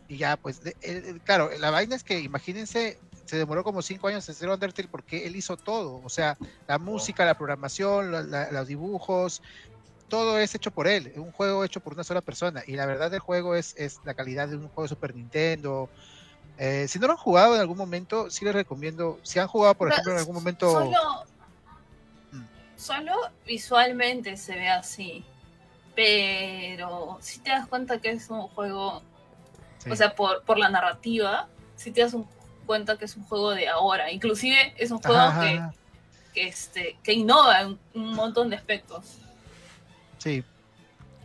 Y 0.10 0.18
ya, 0.18 0.38
pues, 0.38 0.64
de- 0.64 0.76
él- 0.82 1.22
claro, 1.26 1.50
la 1.60 1.70
vaina 1.70 1.96
es 1.96 2.04
que 2.04 2.20
imagínense, 2.20 2.98
se 3.26 3.38
demoró 3.38 3.64
como 3.64 3.82
cinco 3.82 4.08
años 4.08 4.28
en 4.28 4.34
hacer 4.36 4.50
Undertale 4.50 4.88
porque 4.90 5.28
él 5.28 5.36
hizo 5.36 5.58
todo. 5.58 6.02
O 6.04 6.10
sea, 6.10 6.38
la 6.68 6.78
música, 6.80 7.26
la 7.26 7.38
programación, 7.38 8.12
la- 8.12 8.24
la- 8.24 8.52
los 8.52 8.68
dibujos, 8.68 9.42
todo 10.08 10.40
es 10.40 10.56
hecho 10.56 10.72
por 10.72 10.88
él. 10.88 11.12
Un 11.18 11.34
juego 11.34 11.66
hecho 11.66 11.82
por 11.82 11.94
una 11.94 12.06
sola 12.06 12.22
persona. 12.22 12.64
Y 12.66 12.78
la 12.78 12.86
verdad 12.86 13.12
del 13.12 13.20
juego 13.20 13.56
es, 13.56 13.74
es 13.78 14.00
la 14.06 14.14
calidad 14.14 14.48
de 14.48 14.56
un 14.56 14.70
juego 14.70 14.84
de 14.84 14.88
Super 14.90 15.14
Nintendo. 15.14 15.90
Eh, 16.58 16.88
si 16.88 16.98
no 17.00 17.08
lo 17.08 17.14
han 17.14 17.18
jugado 17.20 17.54
en 17.56 17.62
algún 17.62 17.78
momento, 17.78 18.30
sí 18.32 18.44
les 18.46 18.54
recomiendo. 18.54 19.20
Si 19.24 19.38
han 19.40 19.48
jugado, 19.48 19.76
por 19.76 19.92
ejemplo, 19.92 20.14
en 20.14 20.20
algún 20.20 20.36
momento. 20.36 20.72
Solo, 20.72 21.26
Mm. 22.32 22.44
solo 22.76 23.14
visualmente 23.46 24.36
se 24.38 24.56
ve 24.56 24.70
así. 24.70 25.24
Pero 25.96 27.18
si 27.22 27.40
te 27.40 27.50
das 27.52 27.68
cuenta 27.68 28.00
que 28.00 28.12
es 28.12 28.30
un 28.30 28.48
juego, 28.50 29.02
Sí. 29.80 29.90
o 29.92 29.96
sea, 29.96 30.16
por, 30.16 30.44
por 30.44 30.58
la 30.58 30.70
narrativa, 30.70 31.48
si 31.76 31.92
te 31.92 32.02
das 32.02 32.14
un- 32.14 32.28
cuenta 32.66 32.98
que 32.98 33.06
es 33.06 33.16
un 33.16 33.24
juego 33.24 33.52
de 33.52 33.68
ahora. 33.68 34.12
Inclusive 34.12 34.74
es 34.78 34.92
un 34.92 35.00
juego 35.02 35.18
Ajá, 35.20 35.42
que, 35.42 35.50
ajá. 35.58 35.74
que, 36.34 36.48
este, 36.48 36.98
que 37.04 37.14
innova 37.14 37.62
en 37.62 37.80
un 37.94 38.14
montón 38.14 38.50
de 38.50 38.56
aspectos. 38.58 39.18
Sí, 40.18 40.44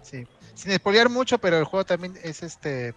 sí. 0.02 0.26
Sin 0.54 0.72
spoilear 0.76 1.08
mucho, 1.08 1.38
pero 1.38 1.58
el 1.58 1.64
juego 1.64 1.84
también 1.84 2.16
es 2.22 2.42
este. 2.42 2.94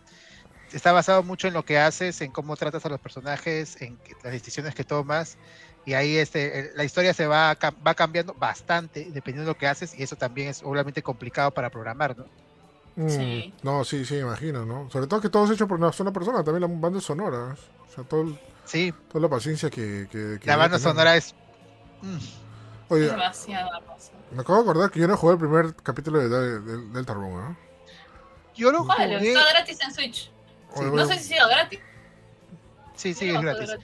Está 0.75 0.91
basado 0.91 1.23
mucho 1.23 1.47
en 1.47 1.53
lo 1.53 1.63
que 1.63 1.79
haces, 1.79 2.19
en 2.19 2.31
cómo 2.31 2.55
tratas 2.57 2.85
a 2.85 2.89
los 2.89 2.99
personajes, 2.99 3.81
en 3.81 3.97
las 4.23 4.33
decisiones 4.33 4.75
que 4.75 4.83
tomas. 4.83 5.37
Y 5.85 5.93
ahí 5.93 6.17
este, 6.17 6.71
la 6.75 6.83
historia 6.83 7.13
se 7.13 7.27
va, 7.27 7.57
va 7.85 7.93
cambiando 7.93 8.33
bastante 8.33 9.05
dependiendo 9.11 9.43
de 9.43 9.53
lo 9.53 9.57
que 9.57 9.67
haces. 9.67 9.97
Y 9.97 10.03
eso 10.03 10.17
también 10.17 10.49
es 10.49 10.61
obviamente 10.63 11.01
complicado 11.01 11.51
para 11.51 11.69
programar, 11.69 12.17
¿no? 12.17 12.25
Mm, 12.97 13.09
Sí. 13.09 13.53
No, 13.63 13.85
sí, 13.85 14.03
sí, 14.03 14.17
imagino, 14.17 14.65
¿no? 14.65 14.89
Sobre 14.91 15.07
todo 15.07 15.21
que 15.21 15.29
todo 15.29 15.45
es 15.45 15.51
hecho 15.51 15.65
por 15.67 15.77
una 15.77 15.93
sola 15.93 16.11
persona, 16.11 16.43
también 16.43 16.69
la 16.69 16.79
banda 16.79 16.99
sonora. 16.99 17.55
O 17.87 17.93
sea, 17.93 18.03
todo, 18.03 18.23
el- 18.23 18.39
Sí, 18.65 18.93
toda 19.09 19.21
la 19.21 19.29
paciencia 19.29 19.69
que... 19.69 20.07
que- 20.11 20.39
que 20.41 20.47
la 20.47 20.57
banda 20.57 20.77
sonora 20.77 21.15
es. 21.15 21.33
mm, 22.01 22.17
Oye, 22.89 23.05
Demasiado 23.05 23.69
me 24.31 24.41
acabo 24.41 24.57
de 24.57 24.69
acordar 24.69 24.91
que 24.91 24.99
yo 24.99 25.07
no 25.07 25.15
jugué 25.15 25.33
el 25.33 25.39
primer 25.39 25.73
capítulo 25.75 26.19
de, 26.19 26.27
de- 26.29 26.59
de- 26.59 26.89
Delta 26.89 27.13
Room, 27.13 27.33
¿no? 27.33 27.57
Yo 28.55 28.71
lo 28.71 28.83
Vale, 28.83 29.17
jugué. 29.17 29.29
está 29.33 29.49
gratis 29.49 29.79
en 29.81 29.93
Switch. 29.93 30.31
No 30.75 30.91
bueno, 30.91 31.07
sé 31.07 31.19
si 31.19 31.29
siga 31.29 31.47
gratis. 31.47 31.79
Sí, 32.95 33.13
sí, 33.13 33.31
No, 33.31 33.39
es 33.39 33.57
gratis. 33.57 33.75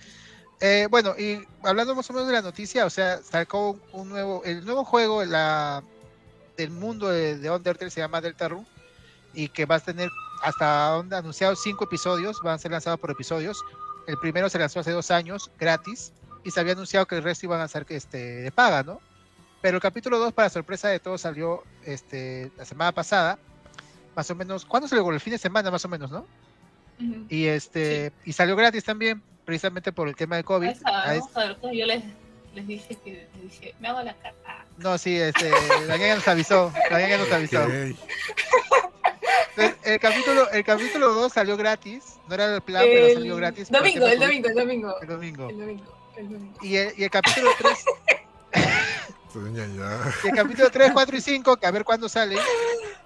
Eh, 0.59 0.88
bueno, 0.91 1.15
y 1.18 1.43
hablando 1.63 1.95
más 1.95 2.09
o 2.09 2.13
menos 2.13 2.27
de 2.27 2.35
la 2.35 2.41
noticia, 2.41 2.85
o 2.85 2.89
sea, 2.89 3.19
sacó 3.23 3.80
un 3.93 4.09
nuevo, 4.09 4.43
el 4.45 4.63
nuevo 4.63 4.85
juego 4.85 5.26
la, 5.26 5.84
del 6.55 6.69
mundo 6.69 7.09
de, 7.09 7.38
de 7.38 7.49
Undertale 7.49 7.89
se 7.89 7.99
llama 7.99 8.22
Deltarune 8.22 8.68
y 9.34 9.49
que 9.49 9.65
va 9.65 9.76
a 9.76 9.80
tener 9.80 10.09
hasta 10.41 10.89
donde 10.89 11.15
anunciado 11.15 11.55
cinco 11.55 11.85
episodios, 11.85 12.39
van 12.43 12.55
a 12.55 12.57
ser 12.59 12.72
lanzados 12.72 12.99
por 12.99 13.11
episodios. 13.11 13.63
El 14.07 14.18
primero 14.18 14.49
se 14.49 14.59
lanzó 14.59 14.80
hace 14.80 14.91
dos 14.91 15.11
años, 15.11 15.51
gratis, 15.59 16.11
y 16.43 16.51
se 16.51 16.59
había 16.59 16.73
anunciado 16.73 17.05
que 17.05 17.15
el 17.15 17.23
resto 17.23 17.45
iban 17.45 17.61
a 17.61 17.68
ser 17.68 17.85
este, 17.89 18.18
de 18.18 18.51
paga, 18.51 18.84
¿no? 18.84 18.99
Pero 19.61 19.77
el 19.77 19.81
capítulo 19.81 20.18
2, 20.18 20.34
para 20.34 20.49
sorpresa 20.49 20.89
de 20.89 20.99
todos, 20.99 21.22
salió 21.22 21.63
este, 21.85 22.51
la 22.57 22.65
semana 22.65 22.91
pasada, 22.91 23.38
más 24.15 24.30
o 24.31 24.35
menos, 24.35 24.65
¿cuándo 24.65 24.88
salió? 24.88 25.09
El 25.11 25.19
fin 25.19 25.31
de 25.31 25.38
semana, 25.38 25.69
más 25.69 25.85
o 25.85 25.89
menos, 25.89 26.09
¿no? 26.09 26.26
Y 27.30 27.45
este, 27.47 28.11
y 28.26 28.34
salió 28.34 28.55
gratis 28.55 28.84
también, 28.84 29.22
precisamente 29.45 29.91
por 29.91 30.07
el 30.07 30.15
tema 30.15 30.35
de 30.38 30.43
COVID. 30.43 30.69
A 30.85 31.11
ver, 31.13 31.22
pues, 31.59 31.77
yo 31.77 31.85
les, 31.85 32.03
les 32.53 32.68
dije 32.68 32.95
que 33.03 33.27
les 33.35 33.51
dije, 33.51 33.76
me 33.80 33.88
hago 33.88 34.01
la 34.03 34.13
cara. 34.15 34.35
Ah, 34.45 34.65
No, 34.77 34.97
sí, 34.97 35.18
este, 35.18 35.49
la 35.88 35.97
ñaña 35.97 36.15
nos 36.15 36.27
avisó, 36.27 36.72
la 36.89 36.99
ñaña 36.99 37.18
nos 37.18 37.31
avisó. 37.31 37.63
Entonces, 39.55 39.76
el 39.84 39.99
capítulo, 39.99 40.49
el 40.51 40.63
capítulo 40.63 41.13
2 41.13 41.34
salió 41.34 41.57
gratis, 41.57 42.18
no 42.27 42.35
era 42.35 42.55
el 42.55 42.61
plan, 42.61 42.84
pero 42.85 43.13
salió 43.13 43.35
gratis. 43.35 43.69
Domingo, 43.69 44.07
el 44.07 44.19
domingo, 44.19 44.47
el 44.49 44.55
domingo. 44.55 44.95
El 45.01 45.07
domingo. 45.07 45.49
El 45.49 45.57
domingo, 45.57 45.97
el 46.18 46.30
domingo. 46.30 46.57
Y 46.61 46.76
el, 46.77 46.93
y 46.97 47.03
el 47.03 47.09
capítulo 47.09 47.49
3, 47.57 47.85
Doña, 49.34 49.65
ya. 49.65 50.11
y 50.23 50.27
el 50.30 50.35
capítulo 50.35 50.69
3, 50.69 50.91
4 50.93 51.18
y 51.18 51.22
5, 51.22 51.57
que 51.57 51.65
a 51.65 51.72
ver 51.72 51.84
cuándo 51.84 52.07
sale. 52.09 52.38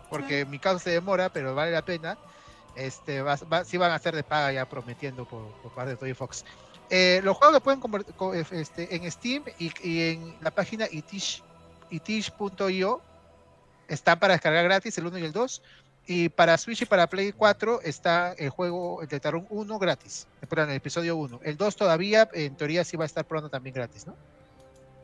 porque 0.10 0.45
mi 0.45 0.60
caso 0.60 0.80
se 0.80 0.91
demora, 0.91 1.30
pero 1.30 1.56
vale 1.56 1.72
la 1.72 1.84
pena. 1.84 2.18
Este, 2.76 3.22
va, 3.22 3.38
va- 3.52 3.64
sí 3.66 3.78
van 3.78 3.92
a 3.92 4.00
ser 4.00 4.16
de 4.16 4.24
paga 4.24 4.52
ya 4.52 4.66
prometiendo 4.66 5.26
por, 5.26 5.54
por 5.62 5.74
parte 5.74 5.92
de 5.92 5.98
Toy 5.98 6.14
Fox. 6.14 6.44
Eh, 6.90 7.22
los 7.24 7.38
juegos 7.38 7.58
que 7.58 7.62
pueden 7.62 7.82
eh, 8.40 8.46
este, 8.52 8.96
en 8.96 9.10
Steam 9.12 9.44
y, 9.58 9.72
y 9.82 10.02
en 10.12 10.38
la 10.42 10.52
página 10.52 10.88
itish- 10.88 11.42
itish.io 11.90 13.02
están 13.88 14.20
para 14.20 14.34
descargar 14.34 14.64
gratis 14.66 14.98
el 14.98 15.08
1 15.08 15.18
y 15.20 15.24
el 15.26 15.32
2. 15.32 15.62
Y 16.08 16.30
para 16.30 16.56
Switch 16.58 16.84
y 16.84 16.86
para 16.86 17.08
Play 17.08 17.32
4 17.32 17.82
está 17.82 18.34
el 18.34 18.50
juego 18.52 19.02
el 19.02 19.08
Deltarune 19.08 19.48
1 19.50 19.80
gratis. 19.80 20.28
Perdón, 20.48 20.70
el 20.70 20.76
episodio 20.76 21.16
1. 21.16 21.40
El 21.44 21.58
2 21.58 21.76
todavía, 21.76 22.30
en 22.34 22.56
teoría, 22.56 22.84
sí 22.84 22.96
va 22.96 23.06
a 23.06 23.08
estar 23.08 23.26
pronto 23.26 23.50
también 23.50 23.74
gratis, 23.74 24.06
¿no? 24.06 24.16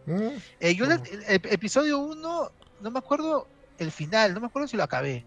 Mm, 0.05 0.37
Eh, 0.59 0.75
yo 0.75 0.85
el, 0.85 0.93
Ujú. 0.93 1.03
el- 1.11 1.23
el 1.23 1.53
episodio 1.53 1.99
1, 1.99 2.51
no 2.79 2.91
me 2.91 2.99
acuerdo 2.99 3.47
el 3.77 3.91
final, 3.91 4.33
no 4.35 4.41
me 4.41 4.47
acuerdo 4.47 4.67
si 4.67 4.77
lo 4.77 4.83
acabé. 4.83 5.25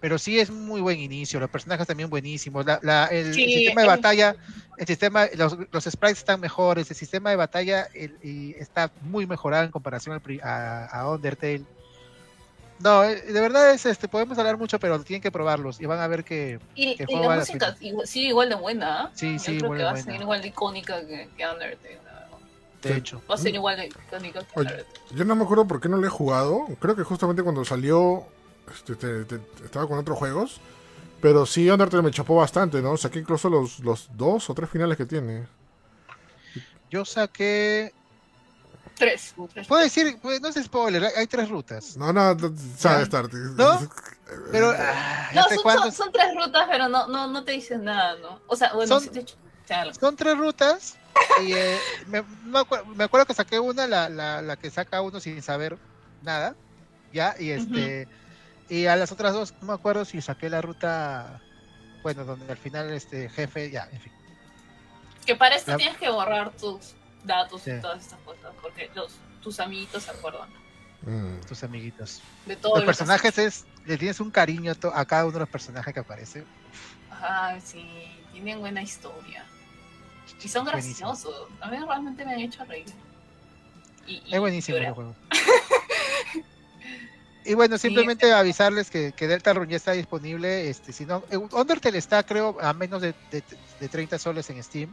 Pero 0.00 0.18
sí 0.18 0.40
es 0.40 0.50
muy 0.50 0.80
buen 0.80 0.98
inicio, 0.98 1.38
los 1.40 1.50
personajes 1.50 1.86
también 1.86 2.08
buenísimos. 2.08 2.64
La, 2.64 2.80
la- 2.82 3.06
el, 3.06 3.26
el 3.26 3.34
Sí, 3.34 3.52
sistema 3.52 3.82
de 3.82 3.86
batalla, 3.88 4.34
el 4.78 4.86
sistema, 4.86 5.26
los, 5.36 5.56
los 5.70 5.84
sprites 5.84 6.18
están 6.18 6.40
mejores, 6.40 6.90
el 6.90 6.96
sistema 6.96 7.28
de 7.30 7.36
batalla 7.36 7.86
el- 7.94 8.18
y 8.22 8.54
está 8.58 8.90
muy 9.02 9.26
mejorado 9.26 9.64
en 9.64 9.70
comparación 9.70 10.14
al 10.14 10.22
pri- 10.22 10.40
a, 10.42 10.86
a 10.86 11.10
Undertale. 11.10 11.64
No, 12.78 13.04
eh, 13.04 13.20
de 13.20 13.40
verdad 13.42 13.72
es 13.74 13.84
este, 13.84 14.08
podemos 14.08 14.38
hablar 14.38 14.56
mucho, 14.56 14.78
pero 14.80 14.98
tienen 15.02 15.20
que 15.20 15.30
probarlos 15.30 15.78
y 15.82 15.84
van 15.84 15.98
a 15.98 16.06
ver 16.08 16.24
que 16.24 16.58
Y, 16.74 16.96
que 16.96 17.02
y 17.02 17.06
juego 17.06 17.28
la 17.28 17.36
música 17.40 17.76
igual- 17.80 18.06
sigue 18.06 18.28
igual 18.28 18.48
de 18.48 18.54
buena. 18.54 19.02
¿ah? 19.02 19.10
Sí, 19.14 19.34
Yo 19.34 19.38
sí, 19.38 19.44
creo 19.44 19.56
igual 19.58 19.70
que 19.72 19.78
de 19.78 19.84
va 19.84 19.90
a 19.98 20.02
seguir 20.02 20.20
igual 20.22 20.40
de 20.40 20.48
icónica 20.48 21.00
que, 21.06 21.28
que 21.36 21.46
Undertale. 21.46 21.98
de 22.80 22.88
Sí. 22.88 22.94
hecho. 22.98 23.20
Va 23.30 23.34
a 23.34 23.38
ser 23.38 23.54
igual 23.54 23.76
de 23.76 23.86
icónica 23.88 24.40
que 24.40 24.46
Oye, 24.58 24.70
Undertale. 24.70 24.98
Yo 25.14 25.24
no 25.26 25.36
me 25.36 25.44
acuerdo 25.44 25.66
por 25.66 25.78
qué 25.78 25.90
no 25.90 25.98
lo 25.98 26.06
he 26.06 26.10
jugado. 26.10 26.64
Creo 26.78 26.96
que 26.96 27.02
justamente 27.02 27.42
cuando 27.42 27.66
salió 27.66 28.26
este, 28.74 28.94
te- 28.96 29.24
te- 29.24 29.64
estaba 29.64 29.86
con 29.86 29.98
otros 29.98 30.18
juegos. 30.18 30.60
Pero 31.20 31.44
sí, 31.44 31.68
Undertale 31.68 32.02
me 32.02 32.10
chapó 32.10 32.36
bastante, 32.36 32.80
¿no? 32.80 32.96
Saqué 32.96 33.18
incluso 33.18 33.50
los, 33.50 33.80
los 33.80 34.08
dos 34.16 34.48
o 34.48 34.54
tres 34.54 34.70
finales 34.70 34.96
que 34.96 35.04
tiene. 35.04 35.46
Yo 36.90 37.04
saqué, 37.04 37.92
Tres. 38.96 39.34
tres. 39.52 39.66
puedo 39.66 39.82
decir, 39.82 40.18
pues, 40.20 40.40
no 40.40 40.48
es 40.48 40.56
spoiler, 40.62 41.04
hay, 41.04 41.12
hay 41.18 41.26
tres 41.26 41.48
rutas. 41.48 41.96
No, 41.96 42.12
no, 42.12 42.34
no, 42.34 42.52
sabe 42.76 43.02
estar. 43.02 43.32
¿No? 43.32 43.88
Pero, 44.52 44.72
ah, 44.76 45.30
No, 45.34 45.40
¿hasta 45.42 45.54
son, 45.56 45.72
son, 45.82 45.92
son 45.92 46.12
tres 46.12 46.34
rutas, 46.36 46.66
pero 46.70 46.88
no, 46.88 47.08
no, 47.08 47.26
no 47.26 47.42
te 47.44 47.50
dicen 47.52 47.82
nada, 47.84 48.16
¿no? 48.22 48.40
O 48.46 48.54
sea, 48.54 48.72
bueno, 48.74 48.86
Son- 48.88 49.02
sí 49.02 49.08
te 49.10 49.24
claro. 49.66 49.92
Son 49.92 50.14
tres 50.16 50.38
rutas. 50.38 50.96
Y 51.44 51.52
eh, 51.52 51.78
me, 52.06 52.22
me 52.44 52.60
acuer- 52.60 52.84
me 52.86 53.02
acuerdo 53.04 53.26
que 53.26 53.34
saqué 53.34 53.58
una, 53.58 53.88
la, 53.88 54.08
la, 54.08 54.40
la 54.40 54.56
que 54.56 54.70
saca 54.70 55.02
uno 55.02 55.18
sin 55.18 55.42
saber 55.42 55.76
nada. 56.22 56.54
Ya, 57.12 57.34
y 57.40 57.50
este. 57.50 58.06
Y 58.70 58.86
a 58.86 58.96
las 58.96 59.12
otras 59.12 59.34
dos, 59.34 59.52
no 59.60 59.66
me 59.68 59.72
acuerdo 59.74 60.04
si 60.06 60.20
saqué 60.22 60.48
la 60.48 60.62
ruta. 60.62 61.40
Bueno, 62.02 62.24
donde 62.24 62.50
al 62.50 62.56
final 62.56 62.90
este 62.92 63.28
jefe, 63.28 63.70
ya, 63.70 63.86
en 63.92 64.00
fin. 64.00 64.12
Que 65.26 65.36
para 65.36 65.56
esto 65.56 65.72
La- 65.72 65.76
tienes 65.76 65.98
que 65.98 66.08
borrar 66.08 66.50
tus 66.52 66.94
datos 67.24 67.60
Sí. 67.62 67.72
y 67.72 67.80
todas 67.80 68.00
estas 68.00 68.18
cosas, 68.20 68.52
porque 68.62 68.90
los, 68.94 69.12
tus 69.42 69.60
amiguitos 69.60 70.04
se 70.04 70.10
acuerdan 70.12 70.48
Mm. 71.02 71.40
Tus 71.48 71.62
amiguitos. 71.64 72.20
de 72.46 72.56
todo. 72.56 72.76
Los 72.76 72.84
personajes 72.84 73.36
es. 73.38 73.64
Le 73.86 73.96
tienes 73.96 74.20
un 74.20 74.30
cariño 74.30 74.72
a, 74.94 75.04
cada 75.06 75.24
uno 75.24 75.32
de 75.32 75.38
los 75.40 75.48
personajes 75.48 75.94
que 75.94 76.00
aparece. 76.00 76.44
Ajá, 77.10 77.58
sí, 77.60 78.04
tienen 78.32 78.60
buena 78.60 78.82
historia. 78.82 79.44
Y 80.42 80.48
son 80.48 80.64
Buenísimo. 80.64 81.08
graciosos. 81.08 81.48
A 81.62 81.70
mí 81.70 81.78
realmente 81.78 82.22
me 82.24 82.34
han 82.34 82.40
hecho 82.40 82.64
reír. 82.66 82.84
Y, 84.06 84.22
y 84.26 84.34
Es 84.34 84.40
buenísimo 84.40 84.76
el 84.78 84.90
juego. 84.92 85.14
Y 87.44 87.54
bueno, 87.54 87.78
Sí, 87.78 87.88
simplemente 87.88 88.32
avisarles 88.32 88.90
que, 88.90 89.12
que 89.12 89.26
Deltarune 89.26 89.70
ya 89.70 89.76
está 89.76 89.92
disponible. 89.92 90.68
Este, 90.68 90.92
si 90.92 91.06
no, 91.06 91.22
eh, 91.30 91.36
Undertale 91.36 91.96
está, 91.98 92.22
creo, 92.22 92.56
a 92.60 92.72
menos 92.74 93.00
de, 93.00 93.14
de, 93.30 93.42
de 93.80 93.88
30 93.88 94.18
soles 94.18 94.48
en 94.50 94.62
Steam. 94.62 94.92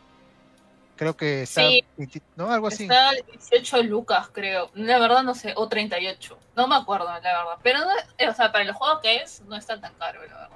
Creo 0.96 1.16
que 1.16 1.44
está, 1.44 1.62
Sí. 1.62 1.84
20 1.98 2.22
¿no? 2.36 2.52
Algo 2.52 2.68
así. 2.68 2.84
Está 2.84 3.12
18 3.12 3.84
lucas, 3.84 4.30
creo. 4.32 4.72
La 4.74 4.98
verdad 4.98 5.24
no 5.24 5.36
sé, 5.36 5.54
o 5.56 5.68
38. 5.68 6.40
No 6.56 6.68
me 6.68 6.76
acuerdo, 6.76 7.06
la 7.06 7.20
verdad. 7.20 7.44
Pero, 7.62 7.80
no, 7.80 7.88
eh, 8.18 8.30
o 8.30 8.34
sea, 8.34 8.52
para 8.52 8.64
el 8.64 8.72
juego 8.72 9.00
que 9.02 9.18
es, 9.18 9.42
no 9.42 9.56
está 9.56 9.80
tan 9.80 9.94
caro, 9.96 10.22
la 10.26 10.34
verdad. 10.34 10.50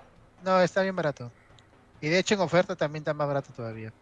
No, 0.44 0.60
está 0.62 0.82
bien 0.82 0.96
barato. 0.96 1.32
Y 2.00 2.08
de 2.10 2.18
hecho 2.18 2.34
en 2.34 2.40
oferta 2.42 2.76
también 2.76 3.02
está 3.02 3.14
más 3.14 3.28
barato 3.28 3.54
todavía. 3.54 3.94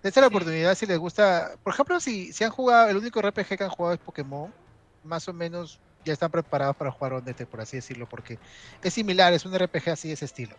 Dense 0.00 0.20
la 0.20 0.28
Sí. 0.28 0.32
oportunidad 0.34 0.74
si 0.76 0.86
les 0.86 0.98
gusta. 0.98 1.54
Por 1.64 1.72
ejemplo, 1.72 1.98
si, 1.98 2.32
si 2.32 2.44
han 2.44 2.50
jugado, 2.52 2.88
el 2.90 2.96
único 2.96 3.20
RPG 3.20 3.56
que 3.58 3.64
han 3.64 3.70
jugado 3.70 3.94
es 3.94 4.00
Pokémon, 4.00 4.54
más 5.02 5.26
o 5.26 5.32
menos 5.32 5.80
ya 6.04 6.12
están 6.12 6.30
preparados 6.30 6.76
para 6.76 6.90
jugar 6.90 7.12
Undertale, 7.14 7.46
por 7.50 7.60
así 7.60 7.76
decirlo, 7.76 8.08
porque 8.08 8.38
es 8.82 8.94
similar, 8.94 9.32
es 9.32 9.44
un 9.44 9.54
RPG 9.54 9.90
así 9.90 10.08
de 10.08 10.14
ese 10.14 10.24
estilo. 10.24 10.56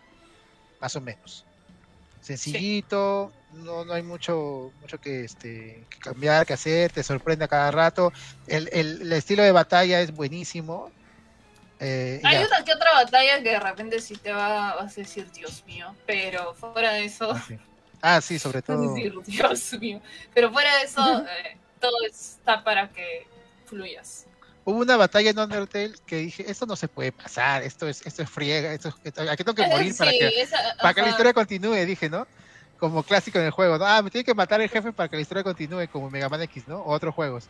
Más 0.80 0.94
o 0.96 1.00
menos. 1.00 1.44
Sencillito, 2.20 3.32
no, 3.54 3.84
no 3.84 3.92
hay 3.94 4.02
mucho, 4.02 4.72
mucho 4.80 4.98
que, 4.98 5.24
este, 5.24 5.84
que 5.88 5.98
cambiar, 5.98 6.46
que 6.46 6.52
hacer, 6.52 6.92
te 6.92 7.02
sorprende 7.02 7.44
a 7.44 7.48
cada 7.48 7.70
rato. 7.70 8.12
El, 8.46 8.68
el- 8.72 9.02
el 9.02 9.12
estilo 9.12 9.42
de 9.42 9.52
batalla 9.52 10.00
es 10.00 10.12
buenísimo. 10.14 10.90
Eh, 11.80 12.20
Hay 12.22 12.34
ya. 12.38 12.46
una 12.46 12.62
que 12.64 12.74
otra 12.74 12.92
batalla 12.92 13.42
que 13.42 13.50
de 13.50 13.60
repente 13.60 14.00
sí 14.00 14.14
te 14.16 14.32
va, 14.32 14.74
vas 14.76 14.92
a 14.92 15.00
decir, 15.00 15.30
Dios 15.32 15.64
mío. 15.66 15.94
Pero 16.06 16.54
fuera 16.54 16.92
de 16.92 17.06
eso, 17.06 17.30
Ah, 17.32 17.42
sí. 17.48 17.58
Ah, 18.02 18.20
sí, 18.20 18.38
sobre 18.38 18.60
todo. 18.62 18.94
decir, 18.94 19.14
Dios 19.24 19.72
mío. 19.80 20.00
Pero 20.34 20.52
fuera 20.52 20.76
de 20.76 20.84
eso, 20.84 21.20
eh, 21.22 21.56
todo 21.80 21.96
está 22.08 22.62
para 22.62 22.88
que 22.90 23.26
fluyas. 23.64 24.26
Hubo 24.70 24.80
una 24.80 24.96
batalla 24.96 25.30
en 25.30 25.38
Undertale 25.38 25.94
que 26.06 26.16
dije, 26.16 26.48
esto 26.50 26.64
no 26.66 26.76
se 26.76 26.86
puede 26.88 27.10
pasar, 27.12 27.62
esto 27.62 27.88
es, 27.88 28.06
esto 28.06 28.22
es 28.22 28.30
friega, 28.30 28.72
esto, 28.72 28.88
es- 28.88 28.94
esto- 29.04 29.22
aquí 29.22 29.42
tengo 29.42 29.54
que 29.54 29.66
morir 29.68 29.96
para, 29.96 30.10
que, 30.12 30.28
esa- 30.42 30.76
para 30.80 30.94
que 30.94 31.02
la 31.02 31.08
historia 31.10 31.32
continúe, 31.32 31.74
dije, 31.86 32.08
¿no? 32.08 32.26
Como 32.78 33.02
clásico 33.02 33.38
en 33.38 33.46
el 33.46 33.50
juego, 33.50 33.78
¿no? 33.78 33.84
Ah, 33.84 34.00
me 34.00 34.10
tiene 34.10 34.24
que 34.24 34.34
matar 34.34 34.60
el 34.60 34.68
jefe 34.68 34.92
para 34.92 35.08
que 35.08 35.16
la 35.16 35.22
historia 35.22 35.42
continúe, 35.42 35.88
como 35.90 36.08
Mega 36.08 36.28
Man 36.28 36.42
X, 36.42 36.68
¿no? 36.68 36.78
O 36.80 36.92
otros 36.92 37.14
juegos. 37.14 37.48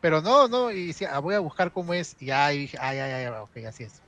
Pero 0.00 0.22
no, 0.22 0.48
no, 0.48 0.70
y 0.70 0.88
decía, 0.88 1.10
ah, 1.14 1.18
voy 1.18 1.34
a 1.34 1.40
buscar 1.40 1.70
cómo 1.72 1.92
es, 1.92 2.16
y 2.18 2.30
y 2.32 2.58
dije, 2.58 2.78
ay, 2.80 2.98
ay, 2.98 3.10
ay, 3.12 3.26
ok, 3.26 3.56
así 3.68 3.84
es. 3.84 4.00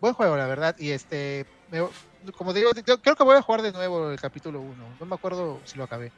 Buen 0.00 0.14
juego, 0.14 0.36
la 0.36 0.46
verdad, 0.46 0.76
y 0.78 0.90
este, 0.90 1.44
me- 1.70 1.88
como 2.36 2.52
digo, 2.52 2.70
yo 2.86 3.00
creo 3.02 3.16
que 3.16 3.24
voy 3.24 3.36
a 3.36 3.42
jugar 3.42 3.62
de 3.62 3.72
nuevo 3.72 4.10
el 4.10 4.20
capítulo 4.20 4.60
1, 4.60 4.96
no 5.00 5.06
me 5.06 5.14
acuerdo 5.16 5.60
si 5.64 5.76
lo 5.76 5.84
acabé. 5.84 6.12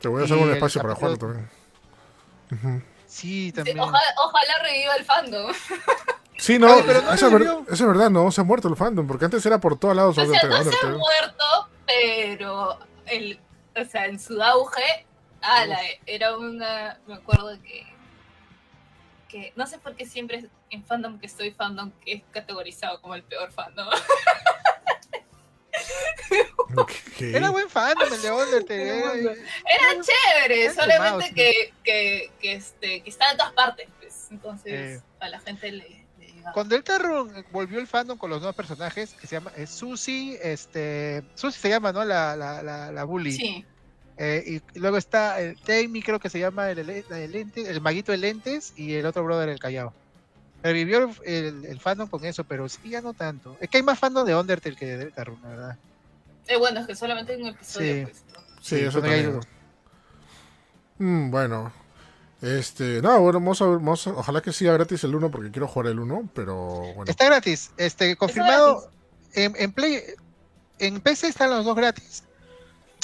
Te 0.00 0.08
voy 0.08 0.22
a 0.22 0.24
hacer 0.24 0.36
Y 0.36 0.42
un 0.42 0.50
espacio 0.50 0.82
para 0.82 0.94
jugarlo 0.96 1.16
capítulo- 1.18 1.48
también. 2.50 2.80
Sí, 2.80 2.93
Sí, 3.14 3.52
también. 3.52 3.78
ojalá, 3.78 4.00
ojalá 4.24 4.58
reviva 4.62 4.94
el 4.96 5.04
fandom. 5.04 5.52
Sí, 6.36 6.58
no, 6.58 6.66
Oye, 6.74 6.82
pero 6.84 7.00
no 7.02 7.12
eso, 7.12 7.26
es 7.26 7.32
ver- 7.32 7.42
revivió. 7.42 7.62
eso 7.72 7.84
es 7.84 7.86
verdad, 7.88 8.10
no, 8.10 8.28
se 8.32 8.40
ha 8.40 8.44
muerto 8.44 8.66
el 8.66 8.74
fandom, 8.76 9.06
porque 9.06 9.24
antes 9.26 9.46
era 9.46 9.60
por 9.60 9.78
todos 9.78 9.94
lados. 9.94 10.18
O 10.18 10.20
sea, 10.20 10.24
no 10.26 10.34
se 10.64 10.86
ha 10.86 10.88
muerto, 10.90 11.44
pero 11.86 12.76
el, 13.06 13.38
o 13.76 13.84
sea, 13.84 14.06
en 14.06 14.18
su 14.18 14.42
auge, 14.42 15.06
ala, 15.40 15.78
era 16.06 16.36
una, 16.36 16.98
me 17.06 17.14
acuerdo 17.14 17.56
que, 17.62 17.86
que 19.28 19.52
no 19.54 19.64
sé 19.68 19.78
por 19.78 19.94
qué 19.94 20.06
siempre 20.06 20.44
en 20.70 20.84
fandom 20.84 21.20
que 21.20 21.26
estoy 21.26 21.52
fandom 21.52 21.92
que 22.04 22.14
es 22.14 22.22
categorizado 22.32 23.00
como 23.00 23.14
el 23.14 23.22
peor 23.22 23.52
fandom. 23.52 23.88
¿Qué? 27.18 27.36
Era 27.36 27.50
buen 27.50 27.68
fan 27.68 27.94
el 28.00 28.22
de 28.22 28.30
Undertale. 28.32 28.88
Era 28.98 29.08
buen 29.10 29.26
eh. 29.28 29.44
Era 29.66 30.02
chévere, 30.02 30.64
Era 30.64 30.74
solamente 30.74 31.32
que, 31.34 31.72
que, 31.82 32.30
que, 32.40 32.52
este, 32.54 33.00
que 33.02 33.10
está 33.10 33.30
en 33.30 33.36
todas 33.38 33.52
partes, 33.52 33.88
pues. 34.00 34.26
Entonces, 34.30 34.72
Eh. 34.72 35.02
a 35.20 35.28
la 35.28 35.40
gente 35.40 35.70
le, 35.72 35.88
le. 35.88 36.04
Cuando 36.52 36.74
Deltarune 36.74 37.44
volvió 37.52 37.78
el 37.78 37.86
fandom 37.86 38.18
con 38.18 38.28
los 38.30 38.40
nuevos 38.40 38.54
personajes, 38.56 39.14
que 39.14 39.26
se 39.26 39.36
llama 39.36 39.50
eh, 39.56 39.66
Susie, 39.66 40.38
este, 40.42 41.22
Susie 41.34 41.60
se 41.60 41.68
llama, 41.70 41.92
¿no? 41.92 42.04
La, 42.04 42.36
la, 42.36 42.62
la, 42.62 42.92
la 42.92 43.04
bully. 43.04 43.32
Sí, 43.32 43.64
Eh, 44.16 44.60
y 44.74 44.78
luego 44.78 44.96
está 44.96 45.40
el 45.40 45.56
Tammy, 45.60 46.00
creo 46.02 46.20
que 46.20 46.30
se 46.30 46.38
llama 46.38 46.70
el, 46.70 46.78
el, 46.78 46.90
el 47.10 47.32
lente, 47.32 47.68
el 47.68 47.80
maguito 47.80 48.12
de 48.12 48.18
lentes, 48.18 48.72
y 48.76 48.94
el 48.94 49.06
otro 49.06 49.24
brother, 49.24 49.48
el 49.48 49.58
callao. 49.58 49.92
Revivió 50.62 50.98
el, 51.24 51.34
el, 51.34 51.64
el 51.66 51.80
fandom 51.80 52.08
con 52.08 52.24
eso, 52.24 52.44
pero 52.44 52.68
sí, 52.68 52.90
ya 52.90 53.00
no 53.00 53.12
tanto. 53.12 53.56
Es 53.60 53.68
que 53.68 53.78
hay 53.78 53.82
más 53.82 53.98
fandom 53.98 54.24
de 54.24 54.36
Undertale 54.36 54.76
que 54.76 54.86
de 54.86 54.98
Deltarune, 54.98 55.42
la 55.42 55.48
verdad. 55.48 55.76
Eh, 56.46 56.56
bueno, 56.58 56.80
es 56.80 56.86
que 56.86 56.94
solamente 56.96 57.32
hay 57.34 57.42
un 57.42 57.48
episodio, 57.48 57.94
Sí. 57.94 58.02
pues. 58.04 58.24
¿no? 58.32 58.40
Sí, 58.60 58.76
Sí, 58.78 58.84
eso 58.84 59.00
también. 59.00 59.20
ayudó. 59.26 59.40
Mm, 60.98 61.30
bueno. 61.30 61.72
Este, 62.42 63.00
no, 63.00 63.20
bueno, 63.20 63.38
vamos 63.40 63.62
a 63.62 63.66
ver, 63.66 63.76
vamos 63.78 64.06
a- 64.06 64.10
ojalá 64.12 64.42
que 64.42 64.52
siga 64.52 64.72
gratis 64.74 65.02
el 65.04 65.14
1 65.14 65.30
porque 65.30 65.50
quiero 65.50 65.66
jugar 65.66 65.90
el 65.90 65.98
1, 65.98 66.28
pero 66.34 66.54
bueno. 66.94 67.04
Está 67.06 67.24
gratis, 67.26 67.70
este, 67.78 68.16
confirmado 68.16 68.90
en, 69.32 69.54
en 69.56 69.72
Play, 69.72 70.02
en 70.78 71.00
PC 71.00 71.28
están 71.28 71.50
los 71.50 71.64
dos 71.64 71.74
gratis. 71.76 72.24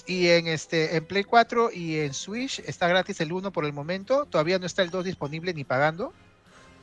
Y 0.06 0.28
en 0.28 0.46
este, 0.48 0.96
en 0.96 1.04
Play 1.06 1.24
4 1.24 1.70
y 1.72 2.00
en 2.00 2.12
Switch 2.14 2.58
está 2.60 2.88
gratis 2.88 3.20
el 3.20 3.32
1 3.32 3.52
por 3.52 3.64
el 3.64 3.72
momento. 3.72 4.26
Todavía 4.26 4.58
no 4.58 4.66
está 4.66 4.82
el 4.82 4.90
2 4.90 5.04
disponible 5.04 5.54
ni 5.54 5.64
pagando. 5.64 6.12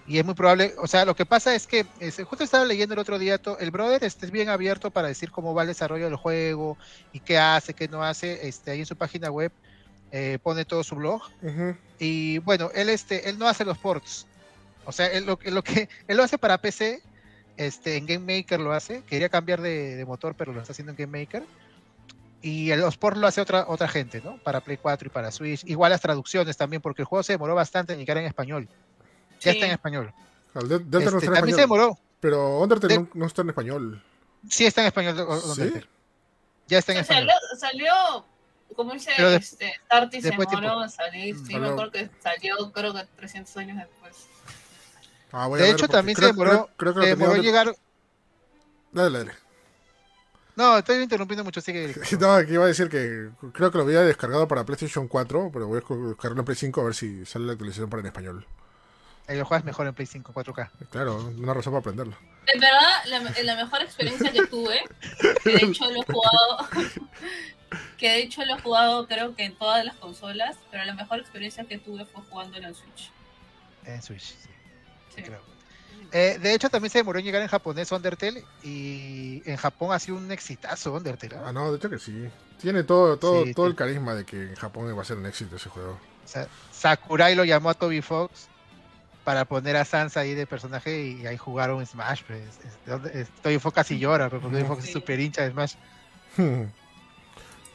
Y 0.10 0.20
es 0.20 0.26
muy 0.26 0.36
probable, 0.36 0.74
o 0.80 0.88
sea, 0.88 1.04
lo 1.06 1.16
que 1.16 1.26
pasa 1.26 1.54
es 1.54 1.68
que 1.68 1.92
justo 2.26 2.44
estaba 2.46 2.64
leyendo 2.66 2.94
el 2.94 3.00
otro 3.02 3.20
día, 3.20 3.42
el 3.60 3.72
brother 3.72 4.06
este, 4.06 4.26
es 4.26 4.32
bien 4.32 4.48
abierto 4.50 4.90
para 4.92 5.10
decir 5.10 5.32
cómo 5.32 5.54
va 5.54 5.64
el 5.64 5.68
desarrollo 5.68 6.06
del 6.06 6.16
juego 6.16 6.80
y 7.12 7.20
qué 7.22 7.38
hace, 7.38 7.74
qué 7.74 7.90
no 7.90 8.02
hace. 8.04 8.48
Este, 8.48 8.72
ahí 8.72 8.80
en 8.80 8.86
su 8.86 8.96
página 8.98 9.30
web 9.32 9.54
eh, 10.12 10.40
pone 10.44 10.66
todo 10.66 10.84
su 10.86 10.96
blog. 10.96 11.22
Y 12.00 12.40
bueno, 12.40 12.72
él 12.74 12.90
este, 12.90 13.30
él 13.30 13.40
no 13.40 13.48
hace 13.50 13.66
los 13.66 13.80
ports. 13.80 14.30
O 14.84 14.92
sea, 14.94 15.08
él 15.08 15.26
lo, 15.26 15.38
que- 15.40 15.52
lo 15.52 15.64
que 15.64 15.90
él 16.08 16.18
lo 16.18 16.24
hace 16.24 16.38
para 16.40 16.60
PC 16.60 17.04
Este, 17.58 17.98
en 17.98 18.06
Game 18.08 18.38
Maker 18.40 18.60
lo 18.62 18.74
hace. 18.74 19.04
Quería 19.06 19.30
cambiar 19.30 19.62
de, 19.62 19.96
de 19.98 20.06
motor, 20.06 20.36
pero 20.38 20.54
lo 20.54 20.62
está 20.62 20.74
haciendo 20.74 20.92
en 20.94 20.98
Game 20.98 21.20
Maker. 21.22 21.50
Y 22.42 22.72
el- 22.72 22.82
los 22.82 22.98
ports 22.98 23.20
lo 23.20 23.28
hace 23.28 23.42
otra, 23.42 23.66
otra 23.68 23.88
gente, 23.88 24.22
¿no? 24.22 24.40
Para 24.40 24.62
Play 24.62 24.78
4 24.78 25.08
y 25.08 25.12
para 25.12 25.32
Switch. 25.32 25.64
Igual 25.66 25.92
las 25.92 26.02
traducciones 26.02 26.58
también, 26.58 26.82
porque 26.82 27.02
el 27.04 27.08
juego 27.08 27.24
se 27.24 27.34
demoró 27.34 27.56
bastante 27.56 27.94
en 27.94 28.00
llegar 28.00 28.18
en 28.18 28.26
español. 28.26 28.70
Ya 29.40 29.52
Sí. 29.52 29.58
está 29.58 29.66
en 29.68 29.72
español. 29.74 30.14
El 30.56 30.68
de- 30.68 30.80
Delta 30.80 30.90
no 30.92 30.98
Este, 30.98 31.18
está 31.18 31.26
en 31.28 31.34
también 31.34 31.56
se 31.56 31.62
español. 31.62 31.80
demoró. 31.80 32.00
Pero 32.20 32.60
Undertale 32.60 32.94
De- 32.96 33.00
no, 33.02 33.10
no 33.14 33.26
está 33.28 33.42
en 33.44 33.50
español. 33.50 34.04
Sí 34.50 34.66
está 34.66 34.82
en 34.82 34.88
español. 34.88 35.20
o- 35.20 35.30
o- 35.30 35.56
¿Sí? 35.56 35.72
Ya 36.68 36.80
está 36.80 36.94
en 36.94 37.00
O 37.00 37.04
sea, 37.04 37.20
español. 37.20 37.32
salió, 37.60 37.94
salió, 37.94 38.26
como 38.76 38.94
dice, 38.94 39.12
de- 39.22 39.36
este, 39.36 39.74
Starty 39.86 40.22
se 40.22 40.30
demoró 40.32 40.84
en 40.84 40.90
salir. 40.90 41.36
Sí, 41.38 41.44
Salió- 41.46 41.60
me 41.60 41.68
acuerdo 41.70 41.92
que 41.92 42.10
salió, 42.22 42.72
creo 42.74 42.94
que 42.94 43.06
300 43.16 43.56
años 43.58 43.78
después. 43.78 44.28
Ah, 45.32 45.48
De 45.50 45.70
hecho, 45.70 45.88
también 45.88 46.16
se 46.16 46.22
creo- 46.22 46.32
demoró, 46.34 46.50
creo- 46.52 46.70
creo 46.78 46.94
que 46.94 47.00
lo 47.00 47.04
se 47.04 47.10
demoró 47.10 47.32
donde- 47.32 47.46
llegar. 47.46 47.76
Dale, 48.92 49.18
dale. 49.20 49.32
No, 50.56 50.78
estoy 50.78 51.04
interrumpiendo 51.04 51.44
mucho, 51.44 51.62
sigue. 51.62 51.94
No, 52.20 52.32
aquí 52.34 52.54
iba 52.54 52.64
a 52.64 52.68
decir 52.68 52.90
que 52.90 53.30
creo 53.54 53.70
que 53.72 53.78
lo 53.78 53.84
había 53.84 54.02
descargado 54.02 54.48
para 54.48 54.66
PlayStation 54.66 55.08
4, 55.08 55.52
pero 55.54 55.68
voy 55.68 55.78
a 55.78 55.82
descargarlo 55.82 56.42
en 56.42 56.46
Play 56.46 56.56
5 56.58 56.82
a 56.82 56.86
ver 56.86 56.96
si 56.96 57.26
sale 57.26 57.46
la 57.46 57.52
actualización 57.52 57.90
para 57.90 58.00
en 58.02 58.08
español. 58.08 58.48
El 59.28 59.44
juego 59.44 59.58
es 59.60 59.66
mejor 59.66 59.88
en 59.88 59.94
Play 59.94 60.06
5 60.08 60.34
4K. 60.34 60.70
Claro, 60.90 61.18
una 61.38 61.54
razón 61.54 61.74
para 61.74 61.82
aprenderlo. 61.82 62.16
En 62.48 62.60
verdad, 62.62 63.06
la, 63.08 63.20
la 63.44 63.56
mejor 63.64 63.82
experiencia 63.82 64.32
que 64.32 64.46
tuve, 64.48 64.80
que 65.44 65.50
de 65.52 65.66
hecho 65.66 65.90
lo 65.92 66.02
he 66.02 66.06
jugado, 66.06 66.70
que 67.98 68.10
de 68.10 68.20
hecho 68.22 68.46
lo 68.46 68.56
he 68.56 68.62
jugado 68.62 69.06
creo 69.08 69.36
que 69.36 69.44
en 69.44 69.58
todas 69.58 69.84
las 69.84 69.96
consolas, 69.98 70.56
pero 70.72 70.86
la 70.86 70.94
mejor 70.94 71.20
experiencia 71.20 71.66
que 71.66 71.78
tuve 71.78 72.06
fue 72.06 72.22
jugando 72.30 72.58
en 72.58 72.74
Switch. 72.74 73.12
En 73.86 74.02
Switch, 74.02 74.22
sí, 74.22 74.50
Sí. 75.16 75.24
creo. 75.24 75.42
Eh, 76.14 76.38
de 76.42 76.54
hecho, 76.54 76.70
también 76.70 76.90
se 76.90 77.00
demoró 77.00 77.20
en 77.20 77.26
llegar 77.26 77.42
en 77.42 77.50
japonés 77.50 77.92
Undertale. 77.92 78.46
Y 78.64 79.42
en 79.46 79.58
Japón 79.58 79.92
ha 79.92 80.00
sido 80.00 80.16
un 80.16 80.32
exitazo 80.32 80.94
Undertale. 80.94 81.36
¿ah? 81.36 81.44
Ah, 81.48 81.52
no, 81.52 81.70
de 81.72 81.78
hecho 81.78 81.90
que 81.90 82.00
sí. 82.00 82.30
Tiene 82.62 82.84
todo, 82.84 83.18
todo, 83.18 83.44
Sí, 83.44 83.54
todo 83.54 83.66
sí. 83.66 83.72
el 83.72 83.76
carisma 83.76 84.16
de 84.16 84.24
que 84.26 84.42
en 84.42 84.56
Japón 84.56 84.98
va 84.98 85.02
a 85.02 85.06
ser 85.06 85.18
un 85.18 85.26
éxito 85.26 85.58
ese 85.58 85.68
juego. 85.68 86.00
O 86.24 86.28
sea, 86.28 86.48
Sakurai 86.72 87.36
lo 87.36 87.44
llamó 87.44 87.70
a 87.72 87.74
Toby 87.74 88.02
Fox 88.02 88.48
para 89.28 89.44
poner 89.44 89.76
a 89.76 89.84
Sansa 89.84 90.22
ahí 90.22 90.34
de 90.36 90.48
personaje 90.48 91.02
y 91.02 91.28
ahí 91.28 91.36
jugaron 91.36 91.86
Smash. 91.86 92.22
Pues. 92.26 92.44
Es- 93.14 93.28
Toby 93.42 93.60
Fox 93.60 93.76
casi 93.76 94.00
llora, 94.00 94.30
pero 94.30 94.42
Toby 94.42 94.64
Fox 94.64 94.80
es 94.80 94.86
Sí. 94.86 94.94
super 94.94 95.20
hincha 95.20 95.42
de 95.44 95.52
Smash. 95.52 95.74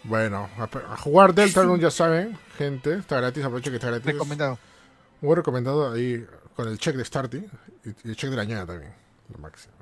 Bueno, 0.04 0.48
a, 0.58 0.62
a 0.64 0.96
jugar 0.96 1.34
Deltarune 1.34 1.78
ya 1.82 1.90
saben, 1.90 2.38
gente, 2.56 2.94
está 2.94 3.18
gratis, 3.20 3.44
aprovecho 3.44 3.70
que 3.70 3.76
está 3.76 3.88
gratis. 3.88 4.06
Recomendado. 4.06 4.58
Muy 5.20 5.36
recomendado 5.36 5.92
ahí 5.92 6.26
con 6.56 6.68
el 6.68 6.78
check 6.78 6.96
de 6.96 7.04
starting 7.04 7.44
y, 7.84 7.88
y 7.90 8.10
el 8.10 8.16
check 8.16 8.30
de 8.30 8.36
la 8.36 8.44
ñada 8.44 8.64
también, 8.66 8.92
lo 9.30 9.38
máximo. 9.38 9.74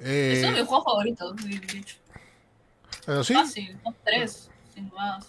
Eh, 0.00 0.32
Ese 0.38 0.48
es 0.48 0.52
mi 0.52 0.66
juego 0.66 0.82
favorito, 0.84 1.32
de 1.34 1.54
hecho. 1.78 1.96
bueno, 3.06 3.22
sí, 3.24 3.32
Fácil, 3.34 3.78
top 3.84 3.94
3, 4.04 4.50
sin 4.74 4.92
más. 4.92 5.24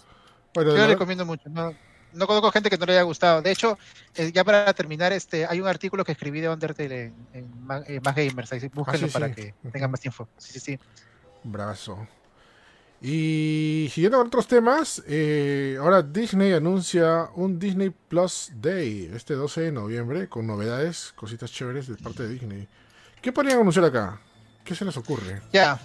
bueno, 0.54 0.72
Yo 0.72 0.76
lo 0.78 0.86
recomiendo 0.88 1.24
mucho. 1.24 1.48
No, 1.48 1.72
no 2.14 2.26
conozco 2.26 2.50
gente 2.52 2.70
que 2.70 2.78
no 2.78 2.86
le 2.86 2.92
haya 2.92 3.02
gustado. 3.02 3.42
De 3.42 3.50
hecho, 3.50 3.78
eh, 4.14 4.30
ya 4.32 4.44
para 4.44 4.72
terminar, 4.74 5.12
este, 5.12 5.46
hay 5.46 5.60
un 5.60 5.66
artículo 5.68 6.04
que 6.04 6.12
escribí 6.12 6.40
de 6.40 6.48
Undertale 6.48 7.04
en, 7.04 7.14
en, 7.32 7.66
Ma- 7.66 7.82
en 7.86 8.02
Más 8.02 8.14
Gamers. 8.14 8.52
Ahí, 8.52 8.60
búsquenlo 8.72 9.06
Ah, 9.06 9.08
sí, 9.08 9.12
para 9.12 9.28
sí. 9.28 9.34
que 9.34 9.54
tengan 9.70 9.90
más 9.90 10.04
info. 10.04 10.28
Sí, 10.38 10.52
sí, 10.52 10.60
sí. 10.60 10.78
Brazo. 11.44 12.06
Y 13.00 13.88
siguiendo 13.92 14.18
con 14.18 14.28
otros 14.28 14.46
temas, 14.46 15.02
eh, 15.08 15.76
ahora 15.80 16.02
Disney 16.02 16.52
anuncia 16.52 17.30
un 17.34 17.58
Disney 17.58 17.90
Plus 17.90 18.50
Day 18.54 19.10
este 19.12 19.34
12 19.34 19.62
de 19.62 19.72
noviembre 19.72 20.28
con 20.28 20.46
novedades, 20.46 21.12
cositas 21.16 21.50
chéveres 21.50 21.88
de 21.88 21.96
parte 21.96 22.22
de 22.22 22.28
Disney. 22.28 22.68
¿Qué 23.20 23.32
podrían 23.32 23.58
anunciar 23.58 23.86
acá? 23.86 24.20
¿Qué 24.64 24.76
se 24.76 24.84
les 24.84 24.96
ocurre? 24.96 25.42
Ya. 25.52 25.80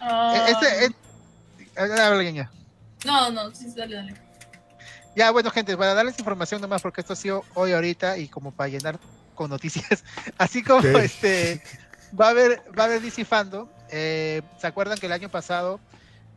Ah, 0.00 0.32
Eh, 0.34 0.52
Este, 0.52 0.84
eh, 0.86 2.24
Ñaña. 2.24 2.50
No, 3.04 3.30
no, 3.32 3.52
sí, 3.54 3.66
dale, 3.76 3.96
dale. 3.96 4.14
Ya, 5.14 5.30
bueno, 5.30 5.50
gente, 5.50 5.76
para 5.76 5.94
darles 5.94 6.18
información 6.18 6.60
nomás, 6.60 6.82
porque 6.82 7.00
esto 7.00 7.14
ha 7.14 7.16
sido 7.16 7.44
hoy, 7.54 7.72
ahorita, 7.72 8.16
y 8.18 8.28
como 8.28 8.52
para 8.52 8.68
llenar 8.68 8.98
con 9.34 9.50
noticias. 9.50 10.04
Así 10.38 10.62
como 10.62 10.78
Ok. 10.80 10.96
este 10.96 11.60
va 12.18 12.26
a 12.26 12.30
haber, 12.30 12.62
va 12.78 12.84
a 12.84 12.86
haber 12.86 13.00
DC 13.02 13.24
Fandom. 13.24 13.68
Eh, 13.90 14.42
¿Se 14.60 14.66
acuerdan 14.66 14.98
que 14.98 15.06
el 15.06 15.12
año 15.12 15.28
pasado 15.28 15.80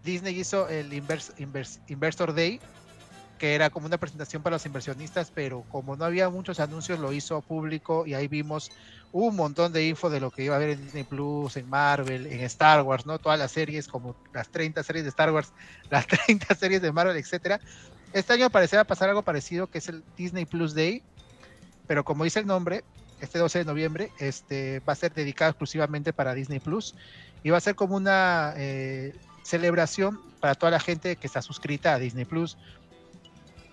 Disney 0.04 0.40
hizo 0.40 0.68
el 0.70 0.91
Invers- 0.91 1.34
Invers- 1.38 1.80
Investor 1.88 2.34
Day? 2.34 2.60
Que 3.38 3.56
era 3.56 3.70
como 3.70 3.88
una 3.88 3.98
presentación 3.98 4.41
para 4.41 4.56
los 4.56 4.66
inversionistas, 4.66 5.30
pero 5.34 5.66
como 5.70 5.95
no 5.98 6.06
había 6.06 6.30
muchos 6.30 6.60
anuncios, 6.60 7.00
lo 7.00 7.12
hizo 7.12 7.41
público 7.41 8.06
y 8.08 8.14
ahí 8.14 8.28
vimos 8.28 8.72
un 9.12 9.36
montón 9.36 9.74
de 9.74 9.86
info 9.86 10.10
de 10.10 10.20
lo 10.22 10.32
que 10.32 10.44
iba 10.44 10.56
a 10.56 10.58
haber 10.58 10.70
en 10.72 10.82
Disney 10.86 11.04
Plus, 11.04 11.58
en 11.58 11.68
Marvel, 11.68 12.26
en 12.28 12.40
Star 12.41 12.82
Wars, 12.84 13.06
¿no? 13.06 13.20
Todas 13.20 13.38
las 13.38 13.52
series, 13.52 13.88
como 13.88 14.16
las 14.34 14.50
30 14.50 14.82
series 14.82 15.04
de 15.04 15.10
Star 15.10 15.32
Wars, 15.32 15.52
las 15.90 16.08
30 16.08 16.56
series 16.56 16.82
de 16.82 16.91
Marvel, 16.91 17.18
etcétera. 17.18 17.60
Este 18.14 18.34
año 18.34 18.49
parecerá 18.49 18.84
pasar 18.84 19.10
algo 19.10 19.23
parecido, 19.23 19.68
que 19.68 19.80
es 19.80 19.90
el 19.90 20.03
Disney 20.15 20.45
Plus 20.45 20.73
Day, 20.73 21.02
pero 21.88 22.03
como 22.03 22.23
dice 22.23 22.40
el 22.40 22.45
nombre, 22.45 22.84
este 23.19 23.40
12 23.40 23.60
de 23.60 23.65
noviembre, 23.65 24.11
este 24.19 24.81
va 24.81 24.94
a 24.94 24.95
ser 24.95 25.14
dedicado 25.14 25.52
exclusivamente 25.52 26.14
para 26.14 26.34
Disney 26.34 26.60
Plus 26.60 26.95
y 27.44 27.49
va 27.49 27.57
a 27.57 27.61
ser 27.61 27.76
como 27.76 27.95
una 27.95 28.53
eh, 28.57 29.15
celebración 29.44 30.19
para 30.40 30.56
toda 30.56 30.72
la 30.72 30.80
gente 30.80 31.15
que 31.15 31.27
está 31.27 31.41
suscrita 31.41 31.94
a 31.94 31.99
Disney 31.99 32.26
Plus. 32.26 32.57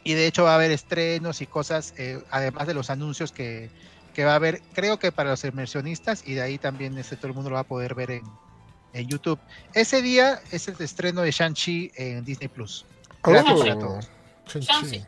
Y 0.04 0.14
de 0.14 0.26
hecho 0.26 0.44
va 0.44 0.52
a 0.52 0.54
haber 0.54 0.70
estrenos 0.70 1.42
y 1.42 1.46
cosas, 1.46 1.92
eh, 1.98 2.22
además 2.30 2.66
de 2.66 2.74
los 2.74 2.88
anuncios 2.88 3.32
que, 3.32 3.70
que 4.14 4.24
va 4.24 4.32
a 4.32 4.36
haber, 4.36 4.62
creo 4.72 4.98
que 4.98 5.12
para 5.12 5.30
los 5.30 5.44
inversionistas, 5.44 6.26
y 6.26 6.34
de 6.34 6.42
ahí 6.42 6.58
también 6.58 6.96
este, 6.96 7.16
todo 7.16 7.28
el 7.28 7.34
mundo 7.34 7.50
lo 7.50 7.54
va 7.54 7.60
a 7.60 7.64
poder 7.64 7.94
ver 7.94 8.12
en, 8.12 8.22
en 8.92 9.08
YouTube. 9.08 9.38
Ese 9.74 10.00
día 10.00 10.40
es 10.50 10.68
el 10.68 10.76
estreno 10.80 11.20
de 11.20 11.30
Shang-Chi 11.30 11.92
en 11.96 12.24
Disney 12.24 12.48
Plus. 12.48 12.86
Gracias 13.22 13.54
Oh, 13.54 13.60
para 13.60 13.78
todos. 13.78 14.10
Shang-Chi. 14.58 15.04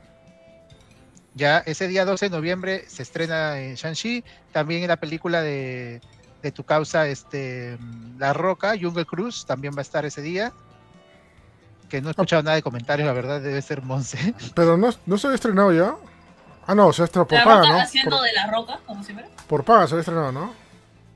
Ya 1.35 1.59
ese 1.59 1.89
día 1.89 2.05
12 2.05 2.27
de 2.27 2.37
noviembre 2.37 2.85
se 2.89 3.03
estrena 3.03 3.59
en 3.59 3.75
Shang-Chi, 3.75 4.23
también 4.53 4.83
en 4.83 4.89
la 4.89 4.97
película 4.99 5.41
de, 5.43 6.01
de 6.43 6.53
tu 6.53 6.65
causa, 6.65 7.07
este, 7.07 7.79
La 8.19 8.33
Roca, 8.35 8.75
Jungle 8.81 9.07
Cruise, 9.07 9.45
también 9.47 9.75
va 9.75 9.79
a 9.79 9.83
estar 9.83 10.05
ese 10.05 10.21
día. 10.21 10.53
Que 11.89 12.01
no 12.01 12.09
he 12.09 12.11
escuchado 12.13 12.43
nada 12.43 12.57
de 12.57 12.63
comentarios, 12.63 13.07
la 13.07 13.13
verdad 13.13 13.41
debe 13.41 13.61
ser 13.63 13.83
Monse. 13.83 14.35
Pero 14.55 14.77
no, 14.77 14.91
no 15.07 15.19
se 15.19 15.27
había 15.27 15.35
estrenado 15.37 15.73
ya. 15.73 15.95
Ah, 16.67 16.75
no, 16.75 16.93
se 16.93 17.03
ha 17.03 17.05
estrenado 17.07 17.29
por 17.29 17.39
La 17.39 17.45
paga, 17.45 17.69
¿no? 17.69 17.81
haciendo 17.81 18.17
Por, 18.19 18.27
de 18.27 18.33
la 18.35 18.47
roca, 18.51 18.81
como 18.87 19.03
siempre. 19.03 19.27
por 19.49 19.65
paga 19.65 19.87
se 19.87 19.95
había 19.95 20.01
estrenado, 20.03 20.33
¿no? 20.33 20.55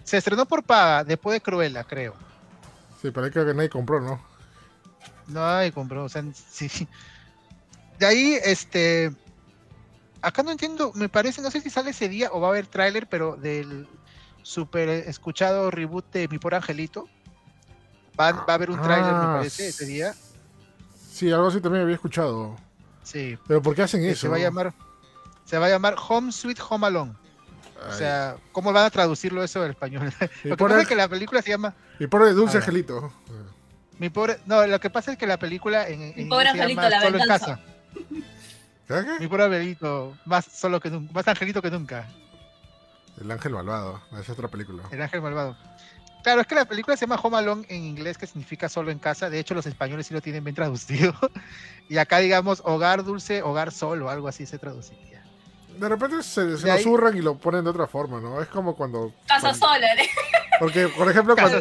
Se 0.02 0.16
estrenó 0.16 0.46
por 0.46 0.62
paga, 0.64 1.04
después 1.04 1.34
de 1.34 1.40
Cruella, 1.40 1.84
creo. 1.84 2.14
Sí, 3.02 3.10
pero 3.10 3.24
ahí 3.26 3.30
creo 3.30 3.44
que 3.46 3.54
nadie 3.54 3.68
compró, 3.68 4.00
¿no? 4.00 4.20
No 5.28 5.44
hay 5.46 5.72
compró, 5.72 6.04
o 6.04 6.08
sea, 6.08 6.24
sí. 6.50 6.88
De 7.98 8.06
ahí, 8.06 8.38
este. 8.44 9.12
Acá 10.22 10.42
no 10.42 10.50
entiendo, 10.50 10.92
me 10.94 11.08
parece, 11.08 11.40
no 11.40 11.50
sé 11.50 11.60
si 11.60 11.70
sale 11.70 11.90
ese 11.90 12.08
día 12.08 12.30
o 12.32 12.40
va 12.40 12.48
a 12.48 12.50
haber 12.50 12.66
tráiler, 12.66 13.06
pero 13.08 13.36
del 13.36 13.86
super 14.42 14.88
escuchado 14.88 15.70
reboot 15.70 16.10
de 16.12 16.28
Mi 16.28 16.38
Por 16.38 16.54
Angelito. 16.54 17.08
Va, 18.18 18.32
va 18.32 18.44
a 18.48 18.54
haber 18.54 18.70
un 18.70 18.80
tráiler, 18.80 19.12
me 19.12 19.18
Ah, 19.18 19.34
parece, 19.38 19.68
ese 19.68 19.84
día. 19.84 20.14
Sí, 21.12 21.30
algo 21.30 21.48
así 21.48 21.60
también 21.60 21.82
había 21.82 21.94
escuchado. 21.94 22.56
Sí. 23.02 23.38
Pero 23.46 23.62
¿por 23.62 23.74
qué 23.74 23.82
hacen 23.82 24.00
que 24.00 24.10
eso? 24.10 24.22
se 24.22 24.28
va 24.28 24.36
a 24.36 24.40
llamar. 24.40 24.74
Se 25.44 25.58
va 25.58 25.66
a 25.66 25.68
llamar 25.68 25.94
Home 26.08 26.32
Sweet 26.32 26.58
Home 26.68 26.86
Alone. 26.86 27.14
O 27.88 27.92
sea, 27.92 28.36
¿cómo 28.52 28.72
van 28.72 28.86
a 28.86 28.90
traducirlo 28.90 29.44
eso 29.44 29.64
en 29.64 29.70
español? 29.70 30.12
Lo 30.44 30.56
que 30.56 30.64
pasa 30.64 30.74
el, 30.76 30.80
es 30.82 30.88
que 30.88 30.96
la 30.96 31.08
película 31.08 31.40
se 31.42 31.50
llama 31.50 31.74
por 32.10 32.26
el 32.26 32.34
dulce 32.34 32.56
angelito. 32.56 33.12
Mi 33.98 34.10
pobre. 34.10 34.38
No, 34.46 34.66
lo 34.66 34.78
que 34.80 34.90
pasa 34.90 35.12
es 35.12 35.18
que 35.18 35.26
la 35.26 35.38
película 35.38 35.88
en, 35.88 36.02
en 36.02 36.14
Mi 36.16 36.24
pobre 36.24 36.48
inglés 36.50 36.54
se 36.54 36.62
angelito, 36.62 36.82
llama 36.82 36.90
la 36.90 37.00
Solo 37.00 37.18
en 37.18 37.28
casa. 37.28 37.60
¿Qué? 38.88 39.04
Mi 39.20 39.26
pobre 39.26 39.44
angelito, 39.44 40.16
más 40.24 40.44
solo 40.44 40.78
que 40.80 40.90
nunca, 40.90 41.12
más 41.12 41.26
angelito 41.28 41.60
que 41.60 41.70
nunca. 41.70 42.08
El 43.20 43.30
ángel 43.30 43.52
malvado. 43.52 44.00
Es 44.20 44.28
otra 44.28 44.48
película. 44.48 44.84
El 44.90 45.02
ángel 45.02 45.22
malvado. 45.22 45.56
Claro, 46.22 46.40
es 46.40 46.46
que 46.46 46.54
la 46.56 46.64
película 46.64 46.96
se 46.96 47.06
llama 47.06 47.20
Home 47.22 47.36
Alone 47.38 47.66
en 47.68 47.84
inglés, 47.84 48.18
que 48.18 48.26
significa 48.26 48.68
solo 48.68 48.90
en 48.90 48.98
casa. 48.98 49.30
De 49.30 49.38
hecho, 49.38 49.54
los 49.54 49.66
españoles 49.66 50.06
sí 50.08 50.14
lo 50.14 50.20
tienen 50.20 50.42
bien 50.44 50.54
traducido. 50.56 51.14
y 51.88 51.98
acá, 51.98 52.18
digamos, 52.18 52.62
hogar 52.64 53.04
dulce, 53.04 53.42
hogar 53.42 53.72
solo, 53.72 54.10
algo 54.10 54.28
así 54.28 54.44
se 54.44 54.58
traduciría. 54.58 55.22
De 55.78 55.88
repente 55.88 56.22
se, 56.22 56.56
se 56.56 56.66
De 56.66 56.82
lo 56.84 57.06
ahí- 57.08 57.18
y 57.18 57.22
lo 57.22 57.36
ponen 57.38 57.62
de 57.64 57.70
otra 57.70 57.86
forma, 57.86 58.20
¿no? 58.20 58.40
Es 58.40 58.48
como 58.48 58.74
cuando. 58.76 59.12
Casa 59.28 59.40
cuando- 59.50 59.66
sola, 59.66 59.94
¿eh? 59.94 60.08
Porque, 60.58 60.88
por 60.88 61.10
ejemplo, 61.10 61.34
cuando, 61.36 61.58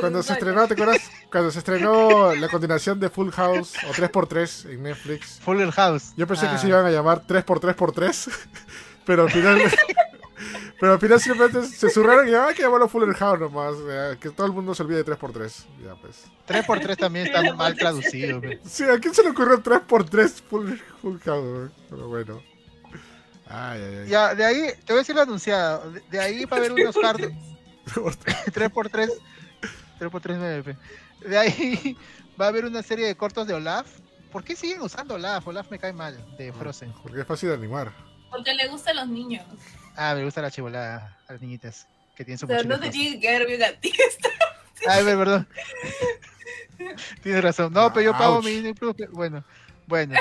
cuando 0.00 0.22
se 0.22 0.32
estrenó, 0.32 0.66
¿te 0.66 0.74
acuerdas? 0.74 1.10
Cuando 1.30 1.50
se 1.50 1.58
estrenó 1.58 2.34
la 2.34 2.48
continuación 2.48 2.98
de 3.00 3.10
Full 3.10 3.30
House 3.30 3.74
o 3.88 3.92
3x3 3.92 4.70
en 4.70 4.82
Netflix. 4.82 5.40
Fuller 5.40 5.70
House. 5.72 6.12
Yo 6.16 6.26
pensé 6.26 6.46
que 6.46 6.52
Ah, 6.54 6.58
se 6.58 6.68
iban 6.68 6.86
a 6.86 6.90
llamar 6.90 7.26
3x3x3, 7.26 8.30
pero 9.06 9.24
al 9.24 9.30
final. 9.30 9.58
pero 10.80 10.92
al 10.94 10.98
final 11.00 11.20
simplemente 11.20 11.66
se 11.68 11.88
zurraron 11.90 12.28
y 12.28 12.32
ya 12.32 12.46
hay 12.46 12.54
que 12.54 12.62
llamarlo 12.62 12.88
Fuller 12.88 13.14
House 13.14 13.40
nomás. 13.40 13.74
ya, 13.86 14.16
que 14.18 14.30
todo 14.30 14.46
el 14.46 14.52
mundo 14.52 14.74
se 14.74 14.82
olvide 14.82 15.02
de 15.02 15.12
3x3. 15.16 15.64
Ya 15.84 15.94
pues. 15.96 16.24
3x3 16.48 16.96
también 16.96 17.26
está 17.26 17.54
mal 17.54 17.74
traducido. 17.76 18.40
güey. 18.40 18.58
Sí, 18.64 18.84
¿a 18.84 18.98
quién 18.98 19.14
se 19.14 19.22
le 19.22 19.30
ocurrió 19.30 19.62
3x3 19.62 20.42
Full, 20.48 20.72
full 21.02 21.18
House? 21.24 21.44
güey? 21.44 21.68
Pero 21.90 22.08
bueno. 22.08 22.42
Ay, 23.46 23.80
ay, 23.82 23.96
ay. 24.04 24.08
Ya, 24.08 24.34
de 24.34 24.44
ahí, 24.44 24.66
te 24.86 24.92
voy 24.92 24.96
a 24.96 24.98
decir 25.00 25.14
lo 25.14 25.22
anunciado. 25.22 25.90
De, 25.90 26.00
de 26.10 26.20
ahí 26.20 26.44
va 26.46 26.56
a 26.56 26.60
haber 26.60 26.72
unos 26.72 26.96
hard, 26.96 27.30
3x3. 27.86 29.10
3x3 30.00 30.36
9. 30.38 30.76
De 31.26 31.38
ahí 31.38 31.96
va 32.40 32.46
a 32.46 32.48
haber 32.48 32.64
una 32.64 32.82
serie 32.82 33.06
de 33.06 33.16
cortos 33.16 33.46
de 33.46 33.54
Olaf. 33.54 33.86
¿Por 34.32 34.42
qué 34.44 34.56
siguen 34.56 34.80
usando 34.82 35.14
Olaf? 35.14 35.46
Olaf 35.46 35.70
me 35.70 35.78
cae 35.78 35.92
mal, 35.92 36.18
de 36.36 36.52
Frozen. 36.52 36.92
Porque 37.02 37.20
es 37.20 37.26
fácil 37.26 37.50
de 37.50 37.54
animar. 37.54 37.92
Porque 38.30 38.52
le 38.54 38.66
gusta 38.68 38.90
a 38.90 38.94
los 38.94 39.06
niños. 39.08 39.44
Ah, 39.96 40.14
me 40.16 40.24
gusta 40.24 40.42
la 40.42 40.50
chivolada 40.50 41.16
a 41.28 41.32
las 41.32 41.40
niñitas 41.40 41.86
que 42.16 42.24
tienen 42.24 42.38
su 42.38 42.46
O 42.46 42.48
sea, 42.48 42.58
no 42.58 42.62
mochila 42.64 42.80
te 42.80 42.86
rosa. 42.86 42.92
tiene 42.92 43.14
que 43.14 43.20
quedar 43.20 43.46
bien 43.46 43.62
a 43.62 43.72
ti. 43.80 43.92
Ay, 44.88 45.04
ver, 45.04 45.16
perdón. 45.16 45.48
Tienes 47.22 47.44
razón. 47.44 47.72
No, 47.72 47.92
pero 47.92 48.06
yo 48.06 48.12
pago 48.12 48.36
Ouch. 48.36 48.44
mi 48.44 48.50
Disney 48.50 48.74
Plus. 48.74 48.94
Bueno, 49.12 49.44
bueno. 49.86 50.18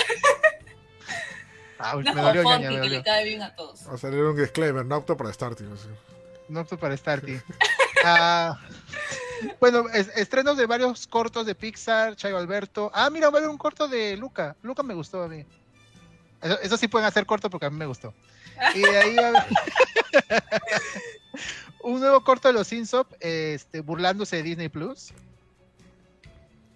Ouch, 1.79 2.05
No 2.05 2.13
me 2.13 2.21
dolió 2.21 2.43
ñaña, 2.43 2.69
me 2.69 2.75
que 2.75 2.81
dolió. 2.81 2.97
le 2.99 3.03
cae 3.03 3.25
bien 3.25 3.41
a 3.41 3.55
todos. 3.55 3.87
Va 3.89 3.95
a 3.95 3.97
salir 3.97 4.19
un 4.23 4.37
disclaimer, 4.37 4.85
no 4.85 4.95
apto 4.95 5.17
para 5.17 5.33
starting. 5.33 5.65
No 6.53 6.59
apto 6.59 6.77
para 6.77 6.95
Starty. 6.95 7.39
Ah, 8.05 8.59
bueno, 9.59 9.89
es- 9.89 10.09
estrenos 10.15 10.55
de 10.55 10.67
varios 10.67 11.07
cortos 11.07 11.45
de 11.47 11.55
Pixar, 11.55 12.15
Chayo 12.15 12.37
Alberto. 12.37 12.91
Ah, 12.93 13.09
mira, 13.09 13.29
va 13.31 13.37
a 13.37 13.39
haber 13.39 13.49
un 13.49 13.57
corto 13.57 13.87
de 13.87 14.15
Luca. 14.15 14.55
Luca 14.61 14.83
me 14.83 14.93
gustó 14.93 15.23
a 15.23 15.27
mí. 15.27 15.45
Eso, 16.41 16.59
eso 16.61 16.77
sí 16.77 16.87
pueden 16.87 17.07
hacer 17.07 17.25
corto 17.25 17.49
porque 17.49 17.65
a 17.65 17.69
mí 17.71 17.77
me 17.77 17.87
gustó. 17.87 18.13
Y 18.75 18.81
de 18.81 18.97
ahí 18.99 19.15
va 19.15 19.23
a 19.23 19.27
haber- 19.29 19.43
un 21.83 21.99
nuevo 21.99 22.23
corto 22.23 22.47
de 22.49 22.53
los 22.53 22.67
Sinsop, 22.67 23.11
este, 23.19 23.81
burlándose 23.81 24.35
de 24.37 24.43
Disney 24.43 24.69
Plus. 24.69 25.11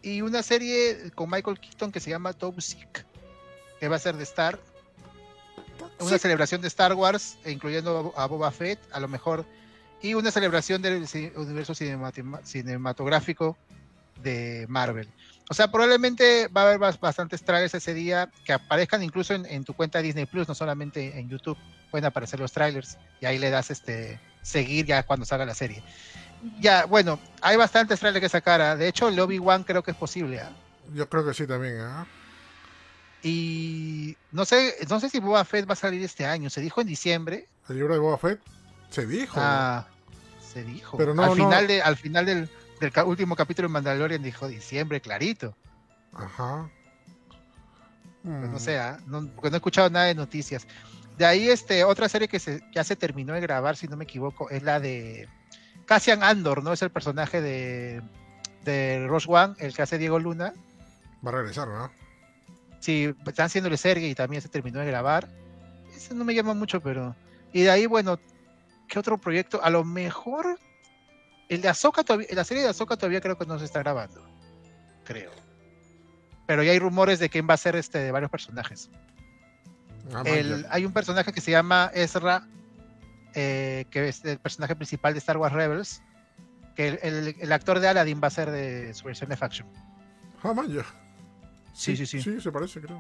Y 0.02 0.22
una 0.22 0.42
serie 0.42 1.12
con 1.14 1.30
Michael 1.30 1.60
Keaton 1.60 1.92
que 1.92 2.00
se 2.00 2.10
llama 2.10 2.34
Toxic, 2.34 3.06
que 3.80 3.88
va 3.88 3.98
a 3.98 4.00
ser 4.00 4.16
de 4.18 4.24
Star. 4.24 4.60
Una 6.00 6.18
celebración 6.18 6.62
de 6.62 6.68
Star 6.68 6.94
Wars, 6.94 7.38
e 7.44 7.52
incluyendo 7.52 8.14
a 8.18 8.26
Boba 8.26 8.50
Fett, 8.52 8.80
a 8.92 9.00
lo 9.00 9.08
mejor. 9.08 9.46
Y 10.02 10.14
una 10.14 10.32
celebración 10.32 10.82
del 10.82 11.08
universo 11.36 11.74
cinematográfico 11.76 13.58
de 14.22 14.66
Marvel. 14.70 15.10
O 15.50 15.54
sea, 15.54 15.72
probablemente 15.72 16.48
va 16.50 16.62
a 16.62 16.66
haber 16.66 16.80
bas- 16.80 17.00
bastantes 17.00 17.42
trailers 17.44 17.74
ese 17.74 17.94
día 17.94 18.30
que 18.44 18.54
aparezcan 18.54 19.02
incluso 19.02 19.34
en, 19.34 19.46
en 19.46 19.64
tu 19.64 19.74
cuenta 19.74 20.02
Disney 20.02 20.26
Plus, 20.26 20.48
no 20.48 20.56
solamente 20.56 21.18
en 21.20 21.30
YouTube. 21.30 21.58
Pueden 21.90 22.06
aparecer 22.06 22.40
los 22.40 22.52
trailers 22.52 22.98
y 23.22 23.26
ahí 23.26 23.40
le 23.40 23.50
das 23.50 23.72
este 23.72 24.20
seguir 24.42 24.86
ya 24.86 25.04
cuando 25.04 25.26
salga 25.26 25.46
la 25.46 25.56
serie. 25.56 25.82
Ya, 26.60 26.86
bueno, 26.86 27.20
hay 27.42 27.56
bastantes 27.58 28.00
trailers 28.00 28.22
que 28.22 28.30
sacar. 28.30 28.62
¿ah? 28.62 28.76
De 28.76 28.88
hecho, 28.88 29.08
el 29.08 29.20
Obi-Wan 29.20 29.64
creo 29.64 29.82
que 29.84 29.92
es 29.92 29.98
posible. 29.98 30.42
¿ah? 30.42 30.52
Yo 30.94 31.08
creo 31.10 31.26
que 31.26 31.34
sí 31.34 31.48
también, 31.48 31.80
¿ah? 31.80 32.06
Y 33.24 34.16
no 34.32 34.46
sé, 34.46 34.76
no 34.90 35.00
sé 35.00 35.10
si 35.10 35.20
Boba 35.20 35.44
Fett 35.44 35.68
va 35.68 35.74
a 35.74 35.78
salir 35.78 36.04
este 36.04 36.26
año. 36.26 36.50
Se 36.50 36.62
dijo 36.62 36.82
en 36.82 36.88
diciembre. 36.88 37.48
El 37.68 37.78
libro 37.78 37.94
de 37.94 38.00
Boba 38.00 38.18
Fett 38.18 38.40
se 38.90 39.06
dijo. 39.06 39.40
Ah, 39.40 39.88
se 40.42 40.64
dijo. 40.64 40.98
Pero 40.98 41.14
no, 41.14 41.24
al 41.24 41.30
no. 41.30 41.36
final 41.36 41.68
de, 41.68 41.82
al 41.82 41.96
final 41.98 42.26
del, 42.26 42.50
último 43.06 43.36
capítulo 43.36 43.68
de 43.68 43.74
Mandalorian 43.74 44.24
dijo 44.24 44.48
diciembre, 44.48 45.02
clarito. 45.02 45.56
Ajá. 46.14 46.70
Pues 48.24 48.36
Mm. 48.36 48.52
no 48.52 48.60
sé, 48.60 48.78
¿ah? 48.78 49.00
no, 49.06 49.26
porque 49.28 49.50
no 49.50 49.56
he 49.56 49.58
escuchado 49.58 49.90
nada 49.90 50.06
de 50.06 50.16
noticias. 50.16 50.68
De 51.18 51.26
ahí, 51.26 51.50
este, 51.50 51.84
otra 51.84 52.10
serie 52.10 52.28
que 52.28 52.40
se, 52.40 52.62
ya 52.74 52.84
se 52.84 52.96
terminó 52.96 53.34
de 53.34 53.40
grabar, 53.40 53.78
si 53.78 53.88
no 53.88 53.96
me 53.98 54.04
equivoco, 54.04 54.50
es 54.50 54.64
la 54.64 54.80
de 54.80 55.28
Cassian 55.86 56.24
Andor, 56.24 56.62
¿no? 56.64 56.74
Es 56.74 56.82
el 56.82 56.92
personaje 56.92 57.42
de, 57.42 58.02
de 58.66 59.06
Rogue 59.08 59.26
One, 59.28 59.56
el 59.60 59.74
que 59.74 59.82
hace 59.82 59.98
Diego 59.98 60.20
Luna. 60.20 60.54
Va 61.26 61.30
a 61.30 61.36
regresar, 61.36 61.68
¿no? 61.70 61.90
Sí, 62.80 63.16
están 63.26 63.48
haciéndole 63.48 63.78
serie 63.78 64.08
y 64.10 64.14
también 64.16 64.42
se 64.42 64.50
terminó 64.50 64.80
de 64.80 64.86
grabar. 64.88 65.28
Ese 65.96 66.14
no 66.14 66.24
me 66.24 66.36
llama 66.36 66.54
mucho, 66.54 66.82
pero. 66.82 67.16
Y 67.54 67.62
de 67.62 67.72
ahí, 67.72 67.86
bueno, 67.86 68.20
¿qué 68.88 69.00
otro 69.00 69.18
proyecto? 69.18 69.64
A 69.64 69.70
lo 69.70 69.84
mejor. 69.84 70.60
El 71.50 71.62
de 71.62 71.70
Ahsoka 71.70 72.04
todavía, 72.04 72.28
la 72.32 72.44
serie 72.44 72.64
de 72.64 72.70
Ahsoka 72.70 72.98
todavía 72.98 73.22
creo 73.22 73.38
que 73.38 73.46
no 73.46 73.58
se 73.58 73.66
está 73.66 73.80
grabando. 73.80 74.22
Creo. 75.06 75.32
Pero 76.46 76.64
ya 76.64 76.72
hay 76.72 76.80
rumores 76.80 77.20
de 77.20 77.30
quién 77.30 77.48
va 77.50 77.54
a 77.54 77.58
ser 77.58 77.76
este 77.76 78.00
de 78.00 78.12
varios 78.12 78.30
personajes. 78.32 78.90
Ah, 80.14 80.24
El- 80.26 80.66
hay 80.70 80.86
un 80.86 80.92
personaje 80.94 81.32
que 81.34 81.42
se 81.42 81.52
llama 81.52 81.92
Ezra, 81.94 82.48
eh, 83.34 83.86
que 83.92 84.10
es 84.10 84.24
el 84.26 84.40
personaje 84.40 84.76
principal 84.76 85.14
de 85.14 85.20
Star 85.20 85.38
Wars 85.38 85.54
Rebels. 85.54 86.02
Que 86.76 86.90
el, 86.90 87.00
el- 87.02 87.36
el 87.40 87.52
actor 87.54 87.80
de 87.80 87.88
Aladdin 87.88 88.20
va 88.22 88.28
a 88.28 88.32
ser 88.32 88.52
de 88.52 88.94
su 88.94 89.06
versión 89.06 89.30
de 89.30 89.38
Faction. 89.38 89.68
Ah, 90.44 90.54
man, 90.54 90.68
ya. 90.72 90.84
Sí, 91.74 91.96
sí, 91.98 92.06
sí. 92.06 92.22
Sí, 92.22 92.40
se 92.42 92.52
parece, 92.52 92.80
creo. 92.82 93.00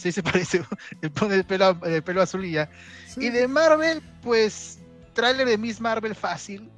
Sí, 0.00 0.12
se 0.12 0.22
parece. 0.22 0.64
Pone 1.14 1.34
el 1.34 1.44
pelo, 1.44 1.78
el 1.84 2.02
pelo 2.02 2.22
azul 2.22 2.44
y 2.46 2.52
ya. 2.52 2.70
Sí. 3.06 3.26
Y 3.26 3.30
de 3.30 3.46
Marvel, 3.46 4.00
pues, 4.22 4.78
tráiler 5.12 5.46
de 5.46 5.58
Miss 5.58 5.78
Marvel 5.80 6.14
fácil. 6.14 6.70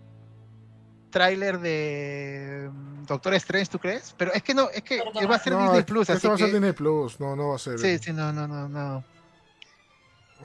Tráiler 1.11 1.61
de 1.61 2.69
mm, 2.73 3.05
Doctor 3.05 3.35
Strange, 3.35 3.71
¿tú 3.71 3.79
crees? 3.79 4.13
Pero 4.19 4.33
es 4.33 4.43
que 4.43 4.55
no, 4.55 4.69
es 4.71 4.83
que 4.83 4.99
Perdón. 4.99 5.31
va 5.31 5.37
a 5.37 5.39
ser 5.39 5.53
No, 5.53 5.63
Disney 5.63 5.83
Plus, 5.85 6.11
así 6.11 6.27
va 6.27 6.35
a 6.35 6.37
ser 6.39 6.47
que... 6.47 6.53
Disney 6.55 6.73
Plus, 6.73 7.21
no, 7.21 7.37
no 7.37 7.51
va 7.51 7.57
a 7.57 7.59
ser. 7.59 7.79
Sí, 7.79 7.99
sí, 7.99 8.13
no, 8.13 8.33
no, 8.33 8.49
no, 8.49 8.69
no. 8.69 9.05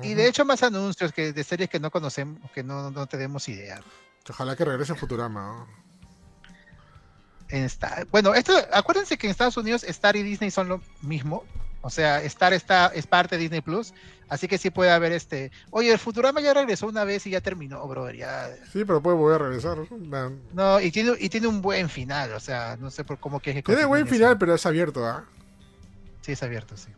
Y 0.03 0.13
de 0.13 0.27
hecho 0.27 0.45
más 0.45 0.61
anuncios 0.61 1.11
que 1.11 1.33
de 1.33 1.43
series 1.43 1.69
que 1.71 1.79
no 1.79 1.89
conocemos, 1.89 2.51
que 2.51 2.61
no, 2.63 2.91
no 2.91 3.07
tenemos 3.07 3.49
idea. 3.49 3.81
Ojalá 4.29 4.55
que 4.55 4.65
regrese 4.65 4.93
Futurama. 4.93 5.41
¿no? 5.41 5.67
En 7.49 7.63
Star- 7.63 8.05
Bueno, 8.11 8.35
esto, 8.35 8.53
acuérdense 8.71 9.17
que 9.17 9.25
en 9.27 9.31
Estados 9.31 9.57
Unidos 9.57 9.83
Star 9.85 10.15
y 10.15 10.21
Disney 10.21 10.51
son 10.51 10.67
lo 10.67 10.81
mismo. 11.01 11.43
O 11.81 11.89
sea, 11.89 12.21
Star 12.23 12.53
está, 12.53 12.87
es 12.87 13.07
parte 13.07 13.35
de 13.35 13.41
Disney 13.43 13.61
Plus. 13.61 13.93
Así 14.29 14.47
que 14.49 14.57
sí 14.57 14.71
puede 14.71 14.91
haber 14.91 15.13
este. 15.13 15.51
Oye, 15.69 15.89
el 15.91 15.99
Futurama 15.99 16.41
ya 16.41 16.53
regresó 16.53 16.87
una 16.87 17.05
vez 17.05 17.25
y 17.27 17.29
ya 17.29 17.39
terminó, 17.39 17.87
brother. 17.87 18.15
Ya. 18.17 18.49
Sí, 18.73 18.83
pero 18.83 19.01
puede 19.01 19.15
volver 19.15 19.41
a 19.41 19.45
regresar. 19.45 19.77
¿no? 20.53 20.81
Y 20.81 20.91
tiene, 20.91 21.13
y 21.17 21.29
tiene 21.29 21.47
un 21.47 21.61
buen 21.61 21.87
final. 21.87 22.33
O 22.33 22.39
sea, 22.41 22.75
no 22.77 22.91
sé 22.91 23.05
por 23.05 23.19
cómo 23.19 23.39
que 23.39 23.61
Tiene 23.63 23.85
buen 23.85 24.05
eso. 24.05 24.13
final, 24.15 24.37
pero 24.37 24.53
es 24.55 24.65
abierto, 24.65 25.05
¿ah? 25.05 25.23
Sí, 26.21 26.33
es 26.33 26.43
abierto, 26.43 26.75
sí. 26.75 26.89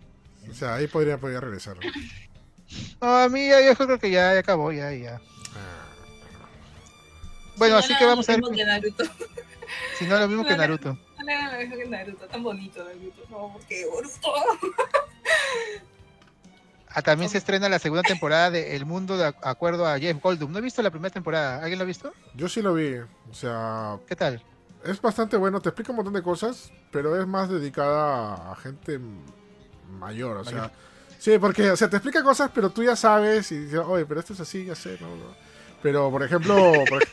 O 0.49 0.53
sea, 0.55 0.73
ahí 0.75 0.87
podría, 0.87 1.19
podría 1.19 1.39
regresar. 1.39 1.77
¿no? 1.77 1.81
A 3.25 3.29
mí 3.29 3.47
ya, 3.47 3.61
yo 3.61 3.75
creo 3.75 3.99
que 3.99 4.09
ya, 4.09 4.33
ya 4.33 4.39
acabó, 4.39 4.71
ya, 4.71 4.91
ya. 4.93 5.21
Ah, 5.55 5.85
Bueno, 7.57 7.75
No 7.75 7.79
así 7.79 7.95
que 7.95 8.05
vamos 8.05 8.27
a 8.27 8.31
lo 8.31 8.37
ver. 8.37 8.51
mismo 8.51 8.57
que 8.57 8.65
Naruto. 8.65 9.03
Si 9.99 10.05
no, 10.07 10.17
lo 10.17 10.27
mismo 10.27 10.45
que 10.45 10.57
Naruto. 10.57 10.97
Le 11.25 11.33
hagan 11.33 11.69
que 11.69 11.85
Naruto. 11.85 12.25
Tan 12.27 12.43
bonito 12.43 12.83
Naruto. 12.83 13.21
No, 13.29 13.51
porque 13.53 13.85
Boruto. 13.85 14.33
Ah, 16.91 17.01
también 17.03 17.29
se 17.29 17.37
estrena 17.37 17.69
la 17.69 17.77
segunda 17.77 18.01
temporada 18.01 18.49
de 18.49 18.75
El 18.75 18.85
Mundo 18.85 19.15
de 19.15 19.27
ac- 19.27 19.35
acuerdo 19.43 19.85
a 19.85 19.99
Jeff 19.99 20.19
Goldblum. 20.21 20.51
No 20.51 20.57
he 20.57 20.61
visto 20.61 20.81
la 20.81 20.89
primera 20.89 21.13
temporada. 21.13 21.57
¿Alguien 21.59 21.77
lo 21.77 21.83
ha 21.83 21.85
visto? 21.85 22.11
Yo 22.33 22.49
sí 22.49 22.61
lo 22.63 22.73
vi. 22.73 22.95
O 22.97 23.33
sea, 23.33 23.97
¿Qué 24.07 24.15
tal? 24.15 24.41
es 24.83 24.99
bastante 24.99 25.37
bueno. 25.37 25.61
Te 25.61 25.69
explica 25.69 25.91
un 25.91 25.97
montón 25.97 26.13
de 26.15 26.23
cosas, 26.23 26.71
pero 26.91 27.19
es 27.19 27.27
más 27.27 27.47
dedicada 27.49 28.51
a 28.51 28.55
gente 28.55 28.99
mayor. 29.99 30.37
O 30.37 30.45
sea, 30.45 30.71
sí, 31.19 31.37
porque 31.37 31.69
o 31.69 31.77
sea, 31.77 31.89
te 31.89 31.97
explica 31.97 32.23
cosas, 32.23 32.49
pero 32.55 32.71
tú 32.71 32.81
ya 32.83 32.95
sabes 32.95 33.51
y 33.51 33.59
dices, 33.59 33.79
oye, 33.85 34.05
pero 34.05 34.19
esto 34.21 34.33
es 34.33 34.39
así, 34.39 34.65
ya 34.65 34.73
sé, 34.75 34.97
¿no? 34.99 35.09
no". 35.15 35.35
Pero, 35.83 36.09
por 36.09 36.23
ejemplo, 36.23 36.55
por, 36.89 37.03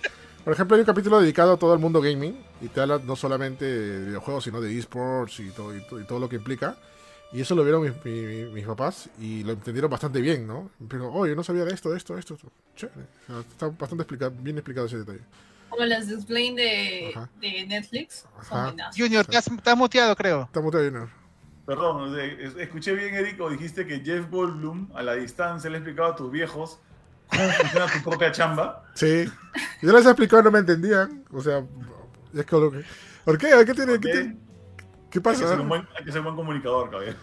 por 0.47 0.53
ejemplo, 0.53 0.77
hay 0.77 0.81
un 0.83 0.87
capítulo 0.87 1.21
dedicado 1.21 1.55
a 1.55 1.57
todo 1.57 1.75
el 1.75 1.81
mundo 1.81 2.01
gaming 2.01 2.39
y 2.61 2.69
te 2.69 2.81
habla 2.81 3.01
no 3.05 3.17
solamente 3.17 3.65
de 3.65 4.07
videojuegos, 4.07 4.45
sino 4.45 4.61
de 4.61 4.79
esports 4.79 5.41
y 5.41 5.51
todo, 5.51 5.77
y, 5.77 5.81
to- 5.89 6.01
y 6.01 6.05
todo 6.07 6.21
lo 6.21 6.29
que 6.29 6.37
implica. 6.37 6.77
Y 7.33 7.41
eso 7.41 7.57
lo 7.57 7.65
vieron 7.65 7.83
mis, 7.83 7.93
mi- 8.05 8.23
mi- 8.23 8.45
mis 8.53 8.65
papás 8.65 9.11
y 9.19 9.43
lo 9.43 9.51
entendieron 9.55 9.91
bastante 9.91 10.21
bien, 10.21 10.47
¿no? 10.47 10.71
Pero, 10.89 11.13
oye, 11.13 11.35
no 11.35 11.43
sabía 11.43 11.65
de 11.65 11.75
esto, 11.75 11.91
de 11.91 11.99
esto, 11.99 12.15
de 12.15 12.21
esto. 12.21 12.39
Chévere. 12.77 13.01
O 13.25 13.27
sea, 13.33 13.41
está 13.41 13.67
bastante 13.71 14.03
explicado, 14.05 14.31
bien 14.39 14.57
explicado 14.57 14.87
ese 14.87 14.99
detalle. 14.99 15.23
Como 15.69 15.85
las 15.85 16.07
de 16.07 16.15
Explain 16.15 16.55
de, 16.55 17.11
Ajá. 17.17 17.29
de 17.41 17.67
Netflix. 17.67 18.25
Ajá. 18.39 18.73
Junior, 18.97 19.27
te 19.27 19.37
has, 19.37 19.45
te 19.63 19.69
has 19.71 19.77
muteado, 19.77 20.15
creo. 20.15 20.43
Está 20.45 20.61
muteado, 20.61 20.87
Junior. 20.87 21.09
Perdón, 21.67 22.17
es- 22.21 22.55
escuché 22.57 22.95
bien, 22.95 23.13
Eric, 23.13 23.37
dijiste 23.51 23.85
que 23.85 23.99
Jeff 23.99 24.31
Goldblum 24.31 24.91
a 24.95 25.03
la 25.03 25.15
distancia 25.15 25.69
le 25.69 25.79
ha 25.79 25.81
explicado 25.81 26.13
a 26.13 26.15
tus 26.15 26.31
viejos 26.31 26.79
cómo 27.29 27.49
funciona 27.51 27.87
tu 27.93 28.03
propia 28.03 28.33
chamba. 28.33 28.85
Sí. 28.95 29.31
Yo 29.83 29.93
les 29.93 30.05
he 30.07 30.09
explicado 30.11 30.43
y 30.43 30.45
no 30.45 30.51
me 30.51 30.59
entendían. 30.61 31.25
O 31.33 31.41
sea, 31.41 31.65
es 32.35 32.45
que 32.47 32.57
lo 32.57 32.71
que- 32.71 32.85
¿Por 33.25 33.39
qué? 33.39 33.49
¿Qué 33.67 33.75
tiene? 33.75 33.93
¿Qué, 33.95 33.99
tiene- 34.13 34.37
qué 35.11 35.19
Hay 35.19 35.23
que, 35.23 35.35
ser 35.37 35.47
pasa? 35.49 35.61
un 35.61 35.69
buen, 35.69 35.89
hay 35.99 36.05
que 36.05 36.11
ser 36.13 36.21
un 36.21 36.25
buen 36.27 36.37
comunicador, 36.37 36.91
caballero. 36.91 37.17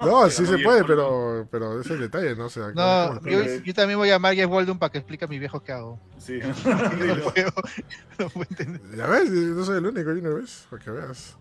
No, 0.00 0.30
sí 0.30 0.46
se 0.46 0.58
puede, 0.58 0.82
pero, 0.84 1.46
pero 1.50 1.80
ese 1.80 1.90
es 1.90 1.94
el 1.96 2.00
detalle, 2.00 2.34
¿no? 2.34 2.46
O 2.46 2.48
sea, 2.50 2.68
No, 2.68 3.08
¿cómo- 3.08 3.20
cómo 3.20 3.30
yo, 3.30 3.44
yo 3.62 3.74
también 3.74 3.98
voy 3.98 4.08
a 4.08 4.12
llamar 4.14 4.32
a 4.32 4.34
Jeff 4.34 4.50
para 4.78 4.90
que 4.92 4.98
explique 4.98 5.24
a 5.24 5.28
mis 5.28 5.38
viejos 5.40 5.62
qué 5.62 5.72
hago. 5.72 6.00
Sí. 6.18 6.38
No 6.64 7.16
puedo, 7.32 7.52
no 8.18 8.28
puedo 8.30 8.46
entender. 8.50 8.80
Ya 8.96 9.06
ves, 9.06 9.30
no 9.30 9.64
soy 9.64 9.78
el 9.78 9.86
único, 9.86 10.10
Junior, 10.10 10.40
¿ves? 10.40 10.66
Para 10.70 10.82
que 10.82 10.90
veas. 10.90 11.36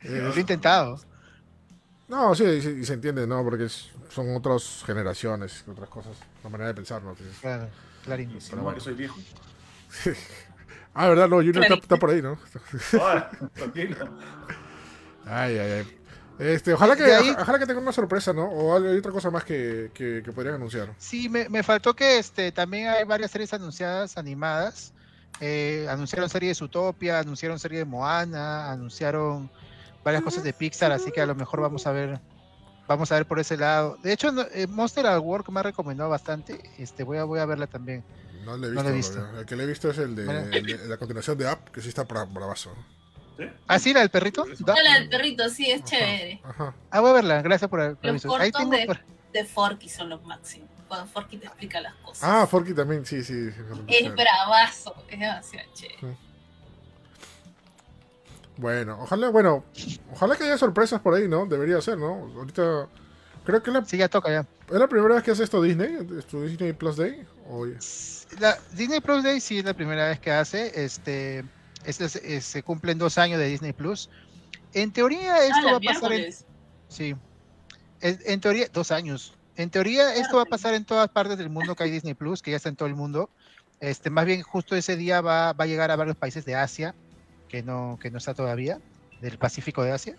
Eh, 0.00 0.20
Lo 0.20 0.34
he 0.34 0.40
intentado. 0.40 0.98
No, 2.08 2.34
sí, 2.34 2.60
sí, 2.60 2.68
y 2.80 2.84
se 2.84 2.94
entiende, 2.94 3.26
¿no? 3.26 3.42
Porque 3.44 3.64
es- 3.64 3.90
son 4.10 4.34
otras 4.36 4.82
generaciones, 4.86 5.64
otras 5.66 5.88
cosas, 5.88 6.12
la 6.44 6.50
manera 6.50 6.68
de 6.68 6.74
pensar, 6.74 7.02
¿no? 7.02 7.14
Claro, 7.40 7.68
clarín. 8.04 8.30
Insinúa 8.30 8.74
que 8.74 8.80
soy 8.80 8.94
viejo. 8.94 9.18
Ah, 10.94 11.08
¿verdad? 11.08 11.26
No, 11.26 11.36
Junior 11.36 11.62
está, 11.62 11.74
está 11.76 11.96
por 11.96 12.10
ahí, 12.10 12.20
¿no? 12.20 12.38
Ahora, 13.00 13.30
tranquilo. 13.54 13.96
Ay, 15.24 15.56
ay, 15.58 15.70
ay. 15.72 15.98
Este, 16.38 16.74
ojalá 16.74 16.94
que, 16.96 17.04
ahí- 17.04 17.30
ojalá 17.38 17.58
que 17.58 17.64
tenga 17.64 17.80
una 17.80 17.92
sorpresa, 17.92 18.34
¿no? 18.34 18.44
O 18.44 18.76
hay 18.76 18.98
otra 18.98 19.10
cosa 19.10 19.30
más 19.30 19.42
que, 19.42 19.90
que, 19.94 20.20
que 20.22 20.32
podrían 20.32 20.56
anunciar. 20.56 20.92
Sí, 20.98 21.30
me, 21.30 21.48
me 21.48 21.62
faltó 21.62 21.94
que 21.96 22.18
este 22.18 22.52
también 22.52 22.88
hay 22.88 23.04
varias 23.04 23.30
series 23.30 23.54
anunciadas, 23.54 24.18
animadas. 24.18 24.92
Eh, 25.40 25.86
anunciaron 25.88 26.28
serie 26.28 26.50
de 26.50 26.54
Zootopia, 26.56 27.20
anunciaron 27.20 27.58
serie 27.58 27.78
de 27.78 27.84
Moana, 27.86 28.70
anunciaron 28.70 29.50
varias 30.04 30.22
cosas 30.22 30.42
de 30.44 30.52
Pixar, 30.52 30.92
así 30.92 31.10
que 31.12 31.20
a 31.20 31.26
lo 31.26 31.34
mejor 31.34 31.60
vamos 31.60 31.86
a 31.86 31.92
ver 31.92 32.20
vamos 32.88 33.10
a 33.10 33.14
ver 33.14 33.26
por 33.26 33.38
ese 33.38 33.56
lado. 33.56 33.96
De 34.02 34.12
hecho, 34.12 34.32
no- 34.32 34.44
eh, 34.52 34.66
Monster 34.66 35.06
at 35.06 35.18
Work 35.20 35.48
me 35.50 35.60
ha 35.60 35.62
recomendado 35.62 36.10
bastante. 36.10 36.60
Este, 36.78 37.04
voy 37.04 37.16
a, 37.18 37.24
voy 37.24 37.38
a 37.40 37.46
verla 37.46 37.66
también. 37.66 38.04
No 38.44 38.56
lo 38.56 38.66
he 38.66 38.70
No 38.72 38.82
visto. 38.82 38.82
lo 38.82 38.88
he 38.88 38.92
visto. 38.92 39.38
El 39.40 39.46
que 39.46 39.56
le 39.56 39.62
he 39.62 39.66
visto 39.66 39.90
es 39.90 39.98
el 39.98 40.14
de, 40.16 40.22
el 40.52 40.66
de- 40.66 40.88
la 40.88 40.96
continuación 40.98 41.38
de 41.38 41.50
Up, 41.50 41.70
que 41.72 41.80
sí 41.80 41.88
está 41.88 42.06
bra- 42.06 42.30
bravazo. 42.30 42.74
¿Sí? 43.38 43.44
¿Ah, 43.66 43.78
sí, 43.78 43.94
la 43.94 44.00
del 44.00 44.10
perrito? 44.10 44.44
Da- 44.58 44.74
Hola, 44.74 44.96
el 44.98 45.08
perrito, 45.08 45.48
sí, 45.48 45.70
es 45.70 45.80
Ajá, 45.80 45.84
chévere. 45.90 46.40
Ajá. 46.44 46.74
Ah, 46.90 47.00
voy 47.00 47.10
a 47.10 47.14
verla. 47.14 47.40
Gracias 47.42 47.70
por 47.70 47.80
el 47.80 47.96
el 48.02 48.12
Los. 48.14 48.24
Ahí 48.26 48.50
cortos 48.50 48.60
tengo 48.60 48.72
de- 48.76 48.86
por- 48.86 49.00
De 49.32 49.44
Forky 49.46 49.88
son 49.88 50.10
los 50.10 50.22
máximos. 50.24 50.68
Cuando 50.88 51.06
Forky 51.06 51.38
te 51.38 51.46
explica 51.46 51.80
las 51.80 51.94
cosas. 51.94 52.24
Ah, 52.28 52.46
Forky 52.46 52.74
también, 52.74 53.06
sí, 53.06 53.22
sí. 53.24 53.50
sí, 53.50 53.56
es 53.88 54.14
bravazo, 54.14 54.94
es 55.08 55.18
demasiado 55.18 55.66
chévere. 55.72 56.16
Bueno, 58.62 58.96
ojalá, 59.02 59.28
bueno, 59.30 59.64
ojalá 60.12 60.36
que 60.36 60.44
haya 60.44 60.56
sorpresas 60.56 61.00
por 61.00 61.14
ahí, 61.14 61.26
¿no? 61.26 61.44
Debería 61.46 61.80
ser, 61.80 61.98
¿no? 61.98 62.30
Ahorita 62.36 62.88
creo 63.44 63.60
que 63.62 63.70
la, 63.72 63.84
Sí, 63.84 63.96
ya 63.96 64.08
toca 64.08 64.30
ya. 64.30 64.46
es 64.68 64.78
la 64.78 64.86
primera 64.86 65.16
vez 65.16 65.24
que 65.24 65.32
hace 65.32 65.42
esto 65.42 65.60
Disney, 65.60 65.98
esto 66.16 66.40
Disney 66.42 66.72
Plus 66.72 66.96
Day. 66.96 67.26
La 68.38 68.56
Disney 68.72 69.00
Plus 69.00 69.24
Day 69.24 69.40
sí 69.40 69.58
es 69.58 69.64
la 69.64 69.74
primera 69.74 70.08
vez 70.08 70.20
que 70.20 70.30
hace. 70.30 70.84
Este, 70.84 71.44
este 71.84 72.04
es- 72.04 72.16
es- 72.16 72.44
se 72.44 72.62
cumplen 72.62 72.98
dos 72.98 73.18
años 73.18 73.40
de 73.40 73.46
Disney 73.48 73.72
Plus. 73.72 74.08
En 74.74 74.92
teoría 74.92 75.42
esto 75.44 75.56
Ah, 75.58 75.64
va 75.64 75.70
la 75.72 75.76
a 75.78 75.80
pasar 75.80 76.12
en, 76.12 76.32
sí, 76.88 77.16
en, 78.00 78.18
en 78.24 78.40
teoría 78.40 78.68
dos 78.72 78.92
años. 78.92 79.34
En 79.56 79.70
teoría 79.70 80.14
esto 80.14 80.36
va 80.36 80.42
a 80.42 80.46
pasar 80.46 80.72
en 80.74 80.84
todas 80.84 81.08
partes 81.08 81.36
del 81.36 81.50
mundo 81.50 81.74
que 81.74 81.82
hay 81.82 81.90
Disney 81.90 82.14
Plus, 82.14 82.40
que 82.40 82.52
ya 82.52 82.56
está 82.58 82.68
en 82.68 82.76
todo 82.76 82.88
el 82.88 82.94
mundo. 82.94 83.28
Este, 83.80 84.08
más 84.08 84.24
bien 84.24 84.40
justo 84.42 84.76
ese 84.76 84.96
día 84.96 85.20
va, 85.20 85.52
va 85.52 85.64
a 85.64 85.66
llegar 85.66 85.90
a 85.90 85.96
varios 85.96 86.16
países 86.16 86.44
de 86.44 86.54
Asia 86.54 86.94
que 87.52 87.62
no 87.62 87.98
que 88.00 88.10
no 88.10 88.18
está 88.18 88.34
todavía, 88.34 88.80
del 89.20 89.38
Pacífico 89.38 89.84
de 89.84 89.92
Asia. 89.92 90.16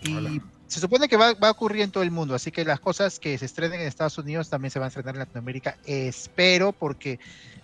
Y 0.00 0.14
Hola. 0.14 0.30
se 0.68 0.78
supone 0.78 1.08
que 1.08 1.16
va, 1.16 1.34
va 1.34 1.48
a 1.48 1.50
ocurrir 1.50 1.82
en 1.82 1.90
todo 1.90 2.04
el 2.04 2.12
mundo, 2.12 2.36
así 2.36 2.52
que 2.52 2.64
las 2.64 2.78
cosas 2.78 3.18
que 3.18 3.36
se 3.36 3.44
estrenen 3.44 3.80
en 3.80 3.88
Estados 3.88 4.16
Unidos 4.16 4.48
también 4.48 4.70
se 4.70 4.78
van 4.78 4.86
a 4.86 4.88
estrenar 4.88 5.16
en 5.16 5.18
Latinoamérica. 5.18 5.76
Espero, 5.84 6.70
porque 6.70 7.18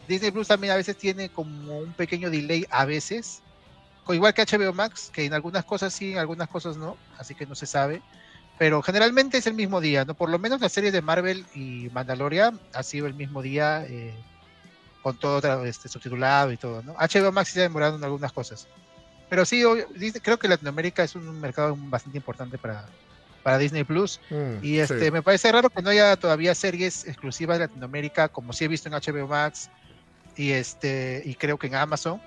Disney 0.09 0.33
Plus 0.33 0.49
también 0.49 0.73
a 0.73 0.77
veces 0.77 0.99
tiene 0.99 1.29
como 1.29 1.79
un 1.79 1.93
pequeño 1.93 2.29
delay 2.29 2.67
a 2.71 2.85
veces, 2.85 3.41
igual 4.09 4.35
que 4.35 4.43
HBO 4.43 4.73
Max, 4.73 5.11
que 5.15 5.25
en 5.25 5.33
algunas 5.33 5.65
cosas 5.65 5.95
sí, 5.95 6.13
en 6.13 6.19
algunas 6.19 6.49
cosas 6.49 6.77
no, 6.77 6.97
así 7.17 7.37
que 7.37 7.47
no 7.47 7.55
se 7.55 7.67
sabe. 7.67 8.03
Pero 8.59 8.83
generalmente 8.83 9.39
es 9.39 9.47
el 9.47 9.55
mismo 9.55 9.81
día, 9.81 10.05
¿no? 10.05 10.15
Por 10.15 10.29
lo 10.29 10.39
menos 10.39 10.61
las 10.61 10.73
series 10.73 10.93
de 10.93 11.03
Marvel 11.03 11.45
y 11.55 11.89
Mandalorian 11.93 12.61
ha 12.73 12.83
sido 12.83 13.07
el 13.07 13.15
mismo 13.15 13.43
día, 13.43 13.85
eh, 13.89 14.15
con 15.03 15.17
todo 15.19 15.65
este, 15.67 15.89
subtitulado 15.89 16.51
y 16.51 16.57
todo, 16.57 16.83
¿no? 16.83 16.95
HBO 16.95 17.31
Max 17.31 17.51
se 17.51 17.61
ha 17.61 17.65
demorado 17.65 17.97
en 17.97 18.05
algunas 18.05 18.33
cosas. 18.33 18.67
Pero 19.29 19.45
sí, 19.45 19.65
obvio, 19.65 19.87
Disney- 19.95 20.21
creo 20.21 20.39
que 20.39 20.49
Latinoamérica 20.49 21.03
es 21.03 21.15
un 21.15 21.41
mercado 21.41 21.77
bastante 21.79 22.19
importante 22.19 22.59
para, 22.59 22.85
para 23.43 23.59
Disney 23.59 23.85
Plus. 23.85 24.21
Mm, 24.31 24.63
Y 24.65 24.79
este, 24.79 25.07
sí. 25.07 25.11
me 25.11 25.23
parece 25.23 25.51
raro 25.51 25.71
que 25.71 25.83
no 25.83 25.91
haya 25.91 26.17
todavía 26.17 26.55
series 26.55 27.07
exclusivas 27.07 27.59
de 27.59 27.67
Latinoamérica, 27.67 28.29
como 28.29 28.53
sí 28.53 28.65
he 28.65 28.69
visto 28.69 28.89
en 28.89 28.95
HBO 28.95 29.27
Max 29.27 29.71
y 30.37 30.51
este 30.53 31.23
y 31.25 31.35
creo 31.35 31.59
que 31.59 31.67
en 31.69 31.75
Amazon. 31.77 32.21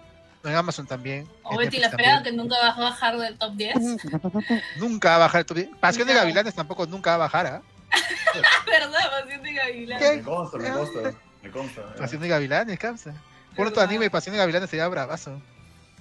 En 0.43 0.55
Amazon 0.55 0.87
también. 0.87 1.27
O 1.43 1.57
Betty 1.57 1.77
la 1.77 1.89
Fea, 1.89 2.15
también. 2.17 2.23
que 2.23 2.31
nunca 2.31 2.55
va 2.59 2.69
a 2.69 2.79
bajar 2.79 3.17
del 3.17 3.37
top 3.37 3.53
10. 3.55 3.75
Nunca 4.77 5.09
va 5.09 5.15
a 5.15 5.17
bajar. 5.19 5.43
tu- 5.43 5.55
Pasión 5.79 6.07
de 6.07 6.13
No. 6.13 6.19
Gavilanes 6.21 6.53
tampoco 6.55 6.85
nunca 6.85 7.11
va 7.11 7.15
a 7.15 7.17
bajar. 7.27 7.47
¿ah? 7.47 7.61
¿Verdad? 8.65 8.99
Pasión 9.21 9.43
de 9.43 9.53
Gavilán. 9.53 9.99
¿Qué? 9.99 10.15
Me 10.17 10.21
consta, 10.23 10.57
me 10.57 10.69
consta. 10.71 11.13
Me 11.41 11.51
consta. 11.51 11.95
Pasión 11.95 12.21
de 12.21 12.27
Gavilanes, 12.29 12.79
causa. 12.79 13.13
Por 13.55 13.77
anime, 13.79 14.09
Pasión 14.09 14.33
de 14.33 14.39
Gavilanes 14.39 14.69
sería 14.69 14.87
bravazo. 14.87 15.41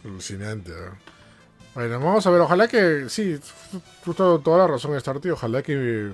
Alucinante. 0.07 0.71
¿no? 0.71 0.99
Bueno, 1.75 2.01
vamos 2.01 2.27
a 2.27 2.31
ver, 2.31 2.41
ojalá 2.41 2.69
que, 2.69 3.07
sí, 3.09 3.39
tú- 4.05 4.15
toda, 4.15 4.59
la 4.59 4.67
razón, 4.67 4.99
Starty, 4.99 5.31
ojalá 5.31 5.63
que 5.63 6.13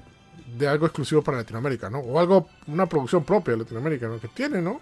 de 0.58 0.68
algo 0.68 0.86
exclusivo 0.86 1.22
para 1.22 1.38
Latinoamérica, 1.38 1.88
¿no? 1.88 2.00
O 2.00 2.18
algo, 2.18 2.48
una 2.66 2.86
producción 2.86 3.24
propia 3.24 3.52
de 3.52 3.58
Latinoamérica, 3.60 4.08
¿no? 4.08 4.18
Que 4.20 4.28
tiene, 4.28 4.60
¿no? 4.60 4.80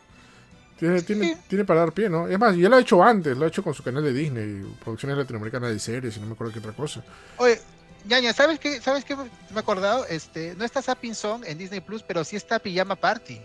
Tiene, 0.79 1.03
tiene, 1.03 1.39
tiene 1.47 1.65
para 1.67 1.81
dar 1.81 1.93
pie, 1.93 2.09
¿no? 2.09 2.27
Es 2.27 2.39
más, 2.39 2.57
ya 2.57 2.71
lo 2.71 2.77
ha 2.77 2.81
hecho 2.81 3.03
antes, 3.05 3.37
lo 3.37 3.45
ha 3.45 3.49
hecho 3.49 3.63
con 3.63 3.75
su 3.75 3.83
canal 3.83 4.03
de 4.03 4.15
Disney, 4.15 4.65
producciones 4.83 5.19
latinoamericanas 5.19 5.71
de 5.71 5.79
series 5.79 6.17
y 6.17 6.21
no 6.21 6.27
me 6.27 6.33
acuerdo 6.33 6.55
qué 6.55 6.61
otra 6.61 6.73
cosa. 6.73 7.05
Oye, 7.37 7.61
ñaña, 8.07 8.33
¿sabes 8.33 8.59
qué? 8.59 8.81
¿Sabes 8.81 9.05
qué 9.05 9.15
me 9.15 9.25
he 9.55 9.59
acordado? 9.59 10.07
Este, 10.07 10.55
no 10.57 10.65
está 10.65 10.81
Sapping 10.81 11.15
Song 11.15 11.45
en 11.47 11.59
Disney 11.59 11.81
Plus, 11.81 12.03
pero 12.03 12.25
sí 12.25 12.37
está 12.37 12.59
Pijama 12.59 12.97
Party. 12.97 13.39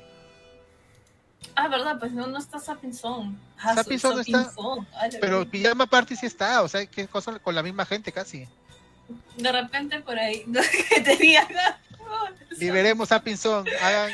Ah, 1.55 1.67
¿verdad? 1.69 1.97
Pues 1.99 2.11
no, 2.11 2.27
no 2.27 2.37
está 2.37 2.59
Sapping 2.59 2.93
Song. 2.93 3.35
Ah, 3.59 3.75
Sapping 3.75 3.99
no 4.03 4.15
Sapping 4.17 4.35
está. 4.35 4.51
Ay, 4.99 5.09
Pero 5.21 5.37
verdad. 5.39 5.51
Pijama 5.51 5.85
Party 5.87 6.15
sí 6.15 6.25
está, 6.25 6.61
o 6.63 6.67
sea, 6.67 6.85
qué 6.85 7.07
cosa 7.07 7.39
con 7.39 7.55
la 7.55 7.63
misma 7.63 7.85
gente 7.85 8.11
casi. 8.11 8.47
De 9.37 9.51
repente 9.51 9.99
por 10.01 10.17
ahí, 10.17 10.43
no, 10.47 10.59
que 10.89 11.01
te 11.01 11.15
digan. 11.15 11.47
Oh, 11.99 12.27
Liberemos 12.57 13.09
Sapping 13.09 13.37
Song, 13.37 13.67
hagan 13.81 14.11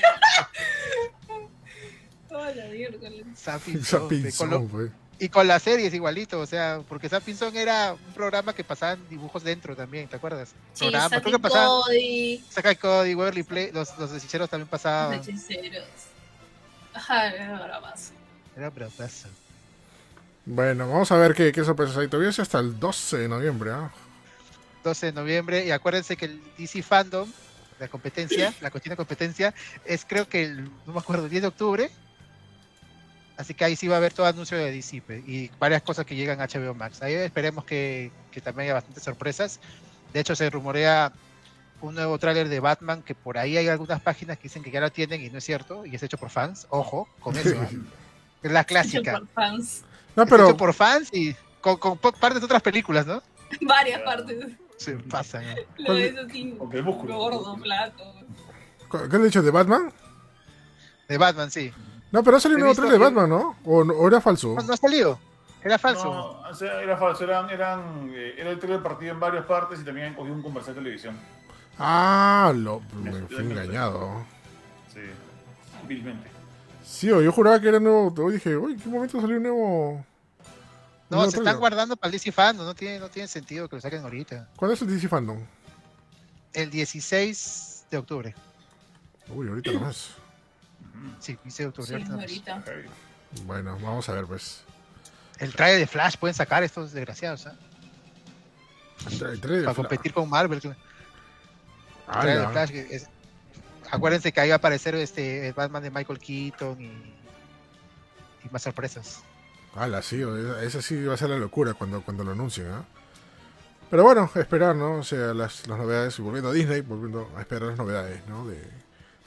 oh, 2.30 2.46
la 2.56 2.66
miércoles. 2.66 3.26
Sapping 3.36 3.78
Esa 3.82 3.98
Song, 4.00 4.10
de- 4.10 4.34
con 4.34 4.50
lo-. 4.50 4.90
Y 5.20 5.30
con 5.30 5.48
las 5.48 5.62
series 5.62 5.94
igualito, 5.94 6.40
o 6.40 6.48
sea, 6.48 6.82
porque 6.90 7.08
Sapping 7.08 7.38
Song 7.38 7.56
era 7.56 7.94
un 7.94 8.14
programa 8.14 8.54
que 8.56 8.64
pasaban 8.64 9.08
dibujos 9.08 9.44
dentro 9.44 9.76
también, 9.76 10.08
¿te 10.08 10.16
acuerdas? 10.16 10.50
Sí, 10.74 10.86
Programa, 10.86 11.22
creo 11.22 11.32
que 11.34 11.40
pasaban 11.40 11.68
Cody, 11.68 12.44
Sakai 12.50 12.76
Cody, 12.76 13.14
Waverly 13.14 13.44
Play, 13.44 13.72
los, 13.72 13.96
los 14.00 14.12
hechiceros 14.14 14.50
también 14.50 14.66
los 14.66 14.70
pasaban. 14.72 15.20
hechiceros. 15.20 15.86
Ajá, 16.94 17.28
era 17.28 17.60
bravazo. 17.60 18.14
Era 18.56 18.70
bravazo. 18.70 19.28
Bueno, 20.46 20.88
vamos 20.88 21.12
a 21.12 21.18
ver 21.18 21.34
qué, 21.34 21.52
qué 21.52 21.64
sorpresas 21.64 21.98
hay. 21.98 22.08
Todavía 22.08 22.30
es 22.30 22.40
hasta 22.40 22.60
el 22.60 22.80
12 22.80 23.18
de 23.18 23.28
noviembre, 23.28 23.72
¿ah? 23.72 23.92
12 24.84 25.08
de 25.08 25.12
noviembre, 25.12 25.66
y 25.66 25.72
acuérdense 25.72 26.18
que 26.18 26.26
el 26.26 26.42
DC 26.58 26.82
Fandom, 26.82 27.30
la 27.80 27.88
competencia, 27.88 28.54
la 28.62 28.72
cuestión 28.72 28.92
de 28.92 28.98
competencia, 28.98 29.54
es 29.86 30.06
creo 30.06 30.28
que 30.28 30.44
el, 30.44 30.64
no 30.86 30.94
me 30.94 31.00
acuerdo, 31.00 31.26
el 31.26 31.30
10 31.30 31.44
de 31.44 31.48
octubre. 31.48 31.92
Así 33.38 33.54
que 33.54 33.66
ahí 33.66 33.76
sí 33.76 33.88
va 33.88 33.96
a 33.96 33.98
haber 33.98 34.14
todo 34.14 34.28
anuncio 34.28 34.58
de 34.58 34.72
DC 34.72 35.02
y 35.26 35.50
varias 35.60 35.82
cosas 35.82 36.06
que 36.06 36.16
llegan 36.16 36.42
a 36.42 36.48
HBO 36.48 36.76
Max. 36.76 37.02
Ahí 37.02 37.14
esperemos 37.14 37.66
que, 37.66 38.12
que 38.32 38.42
también 38.42 38.66
haya 38.66 38.74
bastantes 38.76 39.04
sorpresas. 39.04 39.60
De 40.14 40.20
hecho, 40.20 40.36
se 40.36 40.50
rumorea 40.50 41.12
un 41.82 41.96
nuevo 41.96 42.18
tráiler 42.20 42.48
de 42.50 42.60
Batman 42.60 43.02
que 43.04 43.16
por 43.16 43.38
ahí 43.38 43.58
hay 43.58 43.68
algunas 43.68 44.02
páginas 44.02 44.38
que 44.38 44.44
dicen 44.44 44.64
que 44.64 44.72
ya 44.72 44.80
lo 44.82 44.92
tienen 44.92 45.22
y 45.24 45.30
no 45.30 45.38
es 45.40 45.44
cierto, 45.44 45.86
y 45.86 45.96
es 45.96 46.04
hecho 46.04 46.18
por 46.18 46.30
fans. 46.30 46.68
Ojo 46.70 47.08
con 47.20 47.36
eso. 47.36 47.50
¿eh? 47.50 47.70
Es 48.44 48.52
la 48.52 48.64
clásica. 48.64 49.14
Por 49.20 49.28
fans. 49.30 49.84
No, 50.16 50.24
Es 50.24 50.30
pero 50.30 50.46
hecho 50.50 50.58
por 50.58 50.74
fans 50.74 51.10
y 51.14 51.36
con, 51.62 51.98
partes 51.98 52.40
de 52.40 52.46
otras 52.46 52.62
películas, 52.62 53.06
¿no? 53.06 53.22
Varias 53.62 54.02
partes. 54.02 54.46
Se 54.78 54.96
pasan. 54.98 55.44
¿no? 55.46 55.56
Lo 55.78 55.86
¿Cuál- 55.86 55.98
ves 55.98 56.16
así, 56.18 56.56
Con 56.58 56.76
el 56.76 56.84
músculo. 56.84 57.18
gordo, 57.18 57.58
flaco. 57.58 58.14
¿qué 59.10 59.18
le 59.18 59.26
dicho 59.26 59.42
de 59.42 59.52
Batman? 59.52 59.92
De 61.08 61.18
Batman, 61.18 61.52
sí. 61.52 61.72
No, 62.12 62.24
pero 62.24 62.38
ha 62.38 62.40
salido 62.40 62.58
un 62.58 62.62
nuevo 62.62 62.76
trailer 62.76 63.00
de 63.00 63.06
Batman, 63.06 63.30
¿no? 63.30 63.56
¿O, 63.64 63.80
o 63.82 64.08
era 64.08 64.20
falso? 64.20 64.56
No, 64.56 64.64
no 64.64 64.74
ha 64.74 64.78
salido. 64.78 65.20
Era 65.64 65.78
falso. 65.78 66.06
No, 66.06 66.50
o 66.50 66.54
sea, 66.56 66.82
era 66.82 66.98
falso. 66.98 67.24
Eran, 67.24 67.50
eran, 67.52 68.12
eh, 68.14 68.34
era 68.38 68.50
el 68.50 68.60
trailer 68.60 68.82
partido 68.82 69.14
en 69.14 69.20
varias 69.20 69.46
partes 69.46 69.80
y 69.80 69.86
también 69.86 70.14
cogió 70.16 70.34
un 70.34 70.42
comercial 70.42 70.76
de 70.76 70.82
televisión. 70.82 71.18
Ah, 71.84 72.54
lo, 72.56 72.80
me 73.02 73.22
fui 73.28 73.38
engañado. 73.38 74.24
Sí, 74.94 75.00
vilmente. 75.88 76.30
Sí, 76.84 77.10
o 77.12 77.22
yo 77.22 77.32
juraba 77.32 77.60
que 77.60 77.70
era 77.70 77.80
nuevo. 77.80 78.14
Yo 78.16 78.30
dije, 78.30 78.56
uy, 78.56 78.74
¿en 78.74 78.80
qué 78.80 78.90
momento 78.90 79.20
salió 79.20 79.38
un 79.38 79.44
nuevo? 79.44 80.06
No, 81.10 81.18
nuevo 81.18 81.32
se 81.32 81.38
están 81.38 81.58
guardando 81.60 81.96
para 81.98 82.10
el 82.10 82.12
DC 82.14 82.32
Fandom, 82.32 82.66
no 82.66 82.76
tiene, 82.76 83.00
no 83.00 83.10
tiene 83.10 83.28
sentido 83.28 83.68
que 83.68 83.76
lo 83.78 83.82
saquen 83.82 84.04
ahorita. 84.04 84.48
¿Cuándo 84.56 84.74
es 84.76 84.82
el 84.82 84.88
DC 84.90 85.08
Fandom? 85.10 85.40
El 86.54 86.70
16 86.70 87.86
de 87.90 87.98
octubre. 87.98 88.36
Uy, 89.30 89.48
ahorita 89.48 89.72
nomás. 89.72 90.10
Sí, 91.20 91.38
16 91.44 91.58
de 91.58 91.66
octubre. 91.68 91.88
Sí, 91.88 91.94
ahorita 91.94 92.10
nomás. 92.12 92.26
ahorita. 92.30 92.56
Ok. 92.58 93.46
Bueno, 93.46 93.78
vamos 93.82 94.08
a 94.08 94.14
ver, 94.14 94.26
pues. 94.26 94.64
El 95.40 95.54
trailer 95.56 95.80
de 95.80 95.88
Flash 95.88 96.18
pueden 96.18 96.36
sacar 96.36 96.64
estos 96.64 96.92
desgraciados, 96.92 97.48
¿ah? 97.48 97.56
El 99.10 99.20
tra- 99.20 99.32
el 99.32 99.42
trailer 99.42 99.60
de 99.62 99.66
Para 99.66 99.76
competir 99.76 100.14
con 100.14 100.30
Marvel. 100.30 100.62
El 102.24 102.42
Ah. 102.46 102.50
Flash, 102.52 102.72
es- 102.72 103.08
Acuérdense 103.90 104.32
que 104.32 104.40
ahí 104.40 104.50
va 104.50 104.56
a 104.56 104.58
aparecer 104.58 104.96
este 104.96 105.48
el 105.48 105.54
Batman 105.54 105.84
de 105.84 105.92
Michael 105.92 106.18
Keaton 106.20 106.80
y, 106.82 106.86
y 106.86 108.50
más 108.52 108.62
sorpresas. 108.62 109.22
Ala, 109.76 110.02
sí, 110.02 110.22
esa, 110.64 110.82
sí 110.82 111.04
va 111.04 111.14
a 111.14 111.18
ser 111.18 111.30
la 111.30 111.38
locura 111.38 111.74
cuando, 111.74 112.02
cuando 112.02 112.24
lo 112.24 112.32
anuncien, 112.32 112.68
¿ah? 112.72 112.84
Pero 113.90 114.04
bueno, 114.04 114.30
esperar, 114.36 114.76
¿no? 114.76 114.96
O 115.00 115.04
sea, 115.04 115.34
las, 115.34 115.68
las 115.68 115.78
novedades, 115.78 116.18
y 116.20 116.22
volviendo 116.22 116.50
a 116.50 116.54
Disney, 116.54 116.80
volviendo 116.82 117.30
a 117.36 117.42
esperar 117.42 117.70
las 117.70 117.78
novedades, 117.78 118.22
¿no? 118.28 118.48
De, 118.48 118.62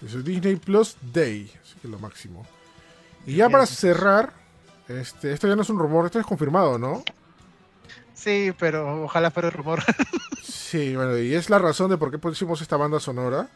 de 0.01 0.09
su 0.09 0.23
Disney 0.23 0.57
Plus 0.57 0.97
Day, 1.13 1.53
así 1.63 1.75
que 1.81 1.87
es 1.87 1.91
lo 1.91 1.99
máximo. 1.99 2.47
Y 3.27 3.37
ya 3.37 3.49
para 3.51 3.67
cerrar, 3.67 4.33
este, 4.89 5.33
esto 5.33 5.47
ya 5.49 5.57
no 5.57 5.63
es 5.63 5.69
un 5.71 5.79
rumor, 5.79 6.07
esto 6.07 6.19
es 6.21 6.27
confirmado, 6.27 6.79
¿no? 6.79 7.05
Sí, 8.15 8.53
pero 8.59 9.05
ojalá 9.05 9.31
fuera 9.31 9.49
el 9.49 9.55
rumor. 9.55 9.83
Sí, 10.45 10.97
bueno, 10.97 11.17
y 11.17 11.35
es 11.35 11.51
la 11.51 11.61
razón 11.61 11.89
de 11.89 11.97
por 11.97 12.11
qué 12.11 12.19
pusimos 12.19 12.61
esta 12.61 12.77
banda 12.77 12.99
sonora. 12.99 13.49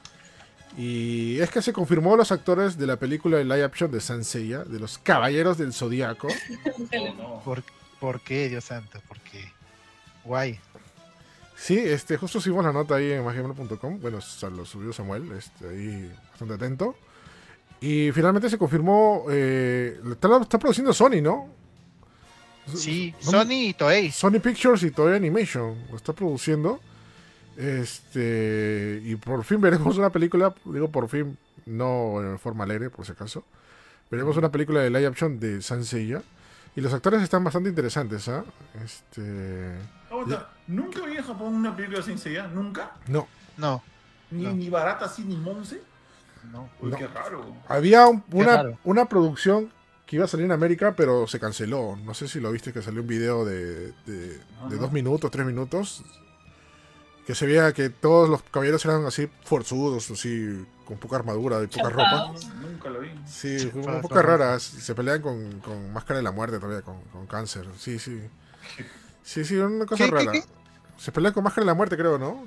Y 0.77 1.41
es 1.41 1.51
que 1.51 1.61
se 1.61 1.73
confirmó 1.73 2.17
los 2.17 2.31
actores 2.31 2.79
de 2.79 2.87
la 2.87 2.97
película 2.97 3.39
de 3.39 3.45
live 3.45 3.65
action 3.65 3.91
de 3.91 4.01
Sanseiya, 4.01 4.63
de 4.63 4.79
los 4.79 4.99
Caballeros 4.99 5.59
del 5.59 5.73
Zodíaco. 5.73 6.29
Oh, 6.93 7.15
no. 7.17 7.41
¿Por, 7.45 7.65
¿Por 7.99 8.21
qué, 8.21 8.49
Dios 8.49 8.65
santo? 8.65 9.01
¿Por 9.09 9.19
qué? 9.21 9.53
Guay. 10.25 10.61
Sí, 11.57 11.77
este, 11.77 12.17
justo 12.17 12.41
subimos 12.41 12.65
la 12.65 12.73
nota 12.73 12.95
ahí 12.95 13.11
en 13.11 13.25
magiamelo.com. 13.25 13.99
Bueno, 14.01 14.21
lo 14.55 14.65
subió 14.65 14.93
Samuel, 14.93 15.33
este, 15.33 15.69
ahí 15.69 16.15
bastante 16.31 16.55
atento. 16.55 16.95
Y 17.81 18.13
finalmente 18.13 18.49
se 18.49 18.59
confirmó, 18.59 19.25
eh, 19.29 20.01
está, 20.11 20.41
está 20.41 20.59
produciendo 20.59 20.93
Sony, 20.93 21.21
¿no? 21.21 21.58
Sí, 22.75 23.15
No- 23.25 23.31
Sony 23.31 23.53
y 23.69 23.75
Toei. 23.75 24.11
Sony 24.11 24.41
Pictures 24.43 24.83
y 24.83 24.91
Toei 24.91 25.17
Animation 25.17 25.77
lo 25.91 25.97
está 25.97 26.13
produciendo. 26.13 26.81
Este, 27.57 29.01
y 29.05 29.17
por 29.17 29.45
fin 29.45 29.61
veremos 29.61 29.99
una 29.99 30.11
película, 30.11 30.55
digo 30.65 30.91
por 30.91 31.09
fin, 31.09 31.37
no 31.67 32.21
en 32.23 32.39
forma 32.39 32.65
alegre, 32.65 32.89
por 32.91 33.05
si 33.05 33.13
acaso. 33.13 33.45
Veremos 34.11 34.37
una 34.37 34.51
película 34.51 34.81
de 34.81 34.91
live 34.91 35.07
action 35.07 35.39
de 35.39 35.61
Sanseiya. 35.61 36.23
Y 36.77 36.81
los 36.81 36.93
actores 36.95 37.21
están 37.23 37.43
bastante 37.43 37.69
interesantes, 37.71 38.29
¿ah? 38.29 38.45
Este. 38.85 39.75
Aguanta, 40.11 40.51
¿Nunca 40.69 41.05
vi 41.07 41.17
en 41.17 41.25
Japón 41.25 41.55
una 41.55 41.75
película 41.75 42.03
sin 42.03 42.17
Seiya? 42.19 42.47
¿Nunca? 42.47 42.93
No. 43.09 43.27
No, 43.57 43.83
Ni, 44.31 44.45
No. 44.45 44.53
ni 44.53 44.71
barata 44.71 45.07
así, 45.07 45.23
ni 45.25 45.37
monce. 45.37 45.81
no. 46.53 46.69
Uy, 46.81 46.91
No. 46.93 46.97
qué 46.97 47.07
raro. 47.09 47.45
Había 47.67 48.07
un- 48.07 48.23
una, 48.31 48.57
raro. 48.57 48.79
una 48.85 49.07
producción 49.07 49.71
que 50.09 50.17
iba 50.17 50.25
a 50.25 50.29
salir 50.29 50.47
en 50.47 50.53
América, 50.53 50.95
pero 50.97 51.27
se 51.27 51.39
canceló. 51.39 51.99
No 52.03 52.15
sé 52.15 52.29
si 52.29 52.41
lo 52.41 52.51
viste, 52.51 52.73
que 52.73 52.81
salió 52.81 53.03
un 53.03 53.07
video 53.07 53.45
de, 53.45 53.93
de, 54.07 54.41
Ah, 54.59 54.67
de 54.71 54.79
dos 54.79 54.91
minutos, 54.91 55.31
tres 55.31 55.45
minutos. 55.45 56.03
Que 57.27 57.35
se 57.35 57.45
veía 57.45 57.75
que 57.75 57.91
todos 57.91 58.27
los 58.27 58.43
caballeros 58.45 58.83
eran 58.87 59.05
así 59.05 59.29
forzudos, 59.45 60.11
así, 60.11 60.67
con 60.87 60.97
poca 60.97 61.17
armadura 61.17 61.63
y 61.63 61.67
poca 61.67 61.91
ropa. 61.91 62.33
Nunca 62.59 62.89
lo 62.89 63.01
vi. 63.01 63.11
Sí, 63.27 63.71
un 63.75 64.01
poco 64.01 64.23
raras. 64.23 64.63
Se 64.63 64.95
pelean 64.95 65.21
con, 65.21 65.61
con 65.61 65.93
máscara 65.93 66.17
de 66.17 66.25
la 66.25 66.33
muerte 66.33 66.59
todavía, 66.59 66.81
con, 66.81 67.03
con 67.13 67.27
cáncer. 67.27 67.67
Sí, 67.79 67.99
sí. 67.99 68.19
Sí, 69.23 69.45
sí, 69.45 69.57
una 69.57 69.85
cosa 69.85 70.05
¿Qué, 70.05 70.11
qué, 70.11 70.17
rara. 70.17 70.33
qué? 70.33 70.45
Se 70.97 71.13
pelean 71.13 71.35
con 71.35 71.45
máscara 71.45 71.65
de 71.65 71.67
la 71.67 71.75
muerte, 71.75 71.99
creo, 71.99 72.19
¿no? 72.19 72.47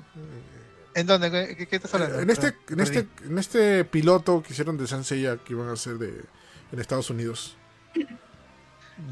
¿En 0.96 1.06
dónde? 1.06 1.56
¿Qué, 1.70 1.76
estás 1.76 1.94
hablando? 1.94 2.18
En 2.18 2.28
este, 2.28 2.56
en 2.70 2.80
este, 2.80 3.06
en 3.24 3.38
este 3.38 3.84
piloto 3.84 4.42
que 4.42 4.52
hicieron 4.52 4.76
de 4.76 4.88
Sanseiya 4.88 5.36
que 5.36 5.52
iban 5.52 5.68
a 5.68 5.74
hacer 5.74 5.98
de, 5.98 6.24
en 6.72 6.80
Estados 6.80 7.10
Unidos. 7.10 7.56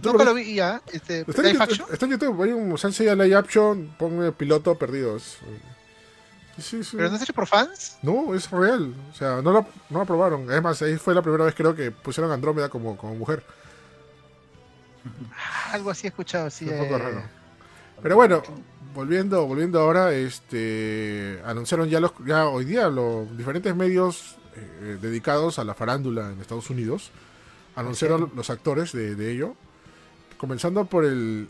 ¿Tú 0.02 0.10
Nunca 0.10 0.24
lo 0.24 0.30
lo 0.30 0.34
vi 0.34 0.54
ya. 0.54 0.82
Este, 0.92 1.20
Está 1.20 1.48
en, 1.48 1.58
YouTube, 1.58 1.92
está 1.92 2.06
en 2.06 2.12
YouTube, 2.12 2.42
hay 2.42 2.52
un 2.52 2.76
Sanseiya 2.78 3.14
Live 3.14 3.34
Action, 3.34 3.94
ponme 3.98 4.32
piloto 4.32 4.76
perdidos. 4.76 5.38
Sí, 6.58 6.84
sí. 6.84 6.96
¿Pero 6.96 7.08
no 7.08 7.16
es 7.16 7.22
hecho 7.22 7.32
por 7.32 7.46
fans? 7.46 7.98
No, 8.02 8.34
es 8.34 8.50
real. 8.50 8.94
O 9.10 9.14
sea, 9.14 9.40
no 9.42 9.52
lo, 9.52 9.66
no 9.88 9.98
lo 9.98 10.00
aprobaron. 10.00 10.50
Es 10.52 10.62
más, 10.62 10.80
ahí 10.82 10.96
fue 10.96 11.14
la 11.14 11.22
primera 11.22 11.44
vez 11.44 11.54
creo 11.54 11.74
que 11.74 11.90
pusieron 11.90 12.30
Andrómeda 12.30 12.68
como, 12.68 12.96
como 12.96 13.14
mujer. 13.14 13.42
Ah, 15.34 15.72
Algo 15.72 15.90
así 15.90 16.06
he 16.06 16.10
escuchado, 16.10 16.50
sí. 16.50 16.66
un 16.66 16.78
poco 16.78 16.96
eh, 16.96 16.98
raro. 16.98 17.22
Pero 18.02 18.16
bueno, 18.16 18.42
volviendo, 18.94 19.46
volviendo 19.46 19.80
ahora, 19.80 20.12
este 20.12 21.40
anunciaron 21.44 21.88
ya 21.88 22.00
los 22.00 22.12
ya 22.26 22.46
hoy 22.46 22.64
día 22.64 22.88
los 22.88 23.36
diferentes 23.36 23.74
medios 23.74 24.36
eh, 24.56 24.98
dedicados 25.00 25.58
a 25.58 25.64
la 25.64 25.74
farándula 25.74 26.30
en 26.30 26.40
Estados 26.40 26.70
Unidos 26.70 27.10
anunciaron 27.81 28.31
los 28.35 28.51
actores 28.51 28.93
de, 28.93 29.15
de 29.15 29.32
ello, 29.32 29.55
comenzando 30.39 30.85
por 30.85 31.05
el 31.05 31.48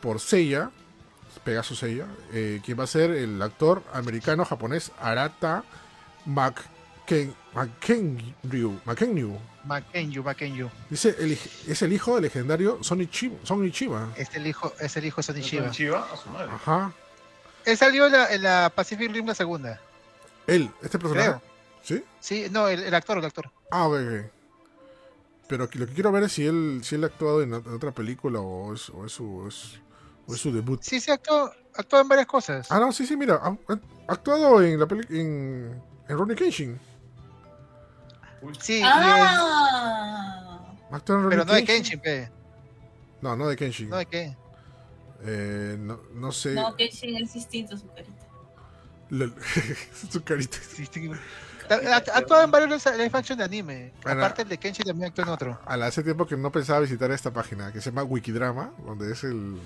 por 0.00 0.20
Seiya, 0.20 0.70
Pegasus 1.44 1.78
Seiya, 1.78 2.06
eh, 2.32 2.60
quien 2.64 2.78
va 2.78 2.84
a 2.84 2.86
ser 2.86 3.10
el 3.10 3.40
actor 3.42 3.82
americano 3.92 4.44
japonés 4.44 4.92
Arata 5.00 5.64
McKen, 6.26 7.34
McKenryu, 7.54 8.80
McKenryu. 8.84 9.38
Makenyu, 9.64 10.22
Makenyu. 10.22 10.70
Dice 10.88 11.14
el 11.18 11.32
es 11.66 11.82
el 11.82 11.92
hijo 11.92 12.14
del 12.14 12.22
legendario 12.22 12.78
Sonichi- 12.80 13.36
Sonichiba. 13.42 14.08
Es 14.16 14.34
el 14.34 14.46
hijo, 14.46 14.72
es 14.80 14.96
el 14.96 15.04
hijo 15.04 15.20
de. 15.20 15.40
Chiba. 15.42 16.08
a 16.10 16.16
su 16.16 16.30
madre. 16.30 16.50
Ajá. 16.52 16.92
Él 17.66 17.76
salió 17.76 18.06
en 18.06 18.12
la, 18.12 18.32
en 18.32 18.42
la 18.42 18.72
Pacific 18.74 19.12
Rim 19.12 19.26
la 19.26 19.34
segunda. 19.34 19.78
Él, 20.46 20.70
este 20.80 20.98
personaje. 20.98 21.28
Creo. 21.28 21.42
¿Sí? 21.82 22.02
Sí, 22.20 22.46
no, 22.50 22.68
el, 22.68 22.82
el 22.82 22.94
actor, 22.94 23.18
el 23.18 23.24
actor. 23.26 23.50
Ah, 23.70 23.88
ok, 23.88 23.94
ok. 23.94 24.30
Pero 25.48 25.64
aquí- 25.64 25.78
lo 25.78 25.86
que 25.86 25.94
quiero 25.94 26.12
ver 26.12 26.24
es 26.24 26.32
si 26.32 26.46
él, 26.46 26.80
si 26.84 26.94
él 26.96 27.04
ha 27.04 27.06
actuado 27.08 27.42
en, 27.42 27.52
ot- 27.52 27.66
en 27.66 27.74
otra 27.74 27.92
película 27.92 28.40
o 28.40 28.74
es, 28.74 28.90
o 28.90 29.06
es 29.06 29.12
su, 29.12 29.46
es- 29.48 29.80
o 30.26 30.34
es 30.34 30.40
su 30.40 30.52
debut. 30.52 30.80
Sí, 30.82 31.00
sí, 31.00 31.10
actuó, 31.10 31.50
actuó 31.74 32.00
en 32.00 32.08
varias 32.08 32.26
cosas. 32.26 32.70
Ah, 32.70 32.78
no, 32.78 32.92
sí, 32.92 33.06
sí, 33.06 33.16
mira. 33.16 33.36
Ha, 33.42 33.48
ha 33.68 33.78
actuado 34.12 34.62
en 34.62 34.78
la 34.78 34.86
peli 34.86 35.06
en, 35.18 35.82
en 36.08 36.18
Ronnie 36.18 36.36
Kenshin. 36.36 36.78
Sí, 38.60 38.80
Ah, 38.84 40.60
Ha 40.90 40.96
actuado 40.96 41.22
en 41.24 41.28
pero 41.30 41.44
no 41.44 41.52
de 41.54 41.64
Kenshin, 41.64 41.98
pe. 42.00 42.30
No, 43.20 43.34
no 43.36 43.48
de 43.48 43.56
Kenshin. 43.56 43.88
No 43.90 43.96
de 43.96 44.06
qué. 44.06 44.36
Eh, 45.24 45.76
no, 45.80 45.98
no 46.14 46.30
sé. 46.30 46.54
no, 46.54 46.76
Kenshin 46.76 47.16
es 47.16 47.32
distinto 47.32 47.76
su 47.76 47.88
carita. 47.88 48.12
Su 50.10 50.22
carita. 50.22 50.58
Actuado 52.14 52.44
en 52.44 52.50
varios 52.50 52.84
live 52.86 53.10
action 53.12 53.38
de 53.38 53.44
anime. 53.44 53.92
Bueno. 54.02 54.20
Aparte 54.22 54.42
el 54.42 54.48
de 54.48 54.58
Kenshin 54.58 54.84
también 54.86 55.08
actuó 55.08 55.24
en 55.24 55.30
otro. 55.30 55.60
Hace 55.66 56.02
tiempo 56.02 56.26
que 56.26 56.36
no 56.36 56.50
pensaba 56.52 56.80
visitar 56.80 57.10
esta 57.10 57.32
página 57.32 57.72
que 57.72 57.80
se 57.80 57.90
llama 57.90 58.04
Wikidrama, 58.04 58.72
donde 58.86 59.12
es 59.12 59.24
el 59.24 59.58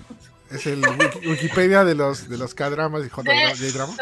es 0.51 0.65
el 0.67 0.81
wiki- 0.81 1.27
Wikipedia 1.29 1.83
de 1.83 1.95
los 1.95 2.27
de 2.29 2.37
los 2.37 2.53
K-dramas 2.53 3.05
y 3.05 3.09
J-dramas. 3.09 3.97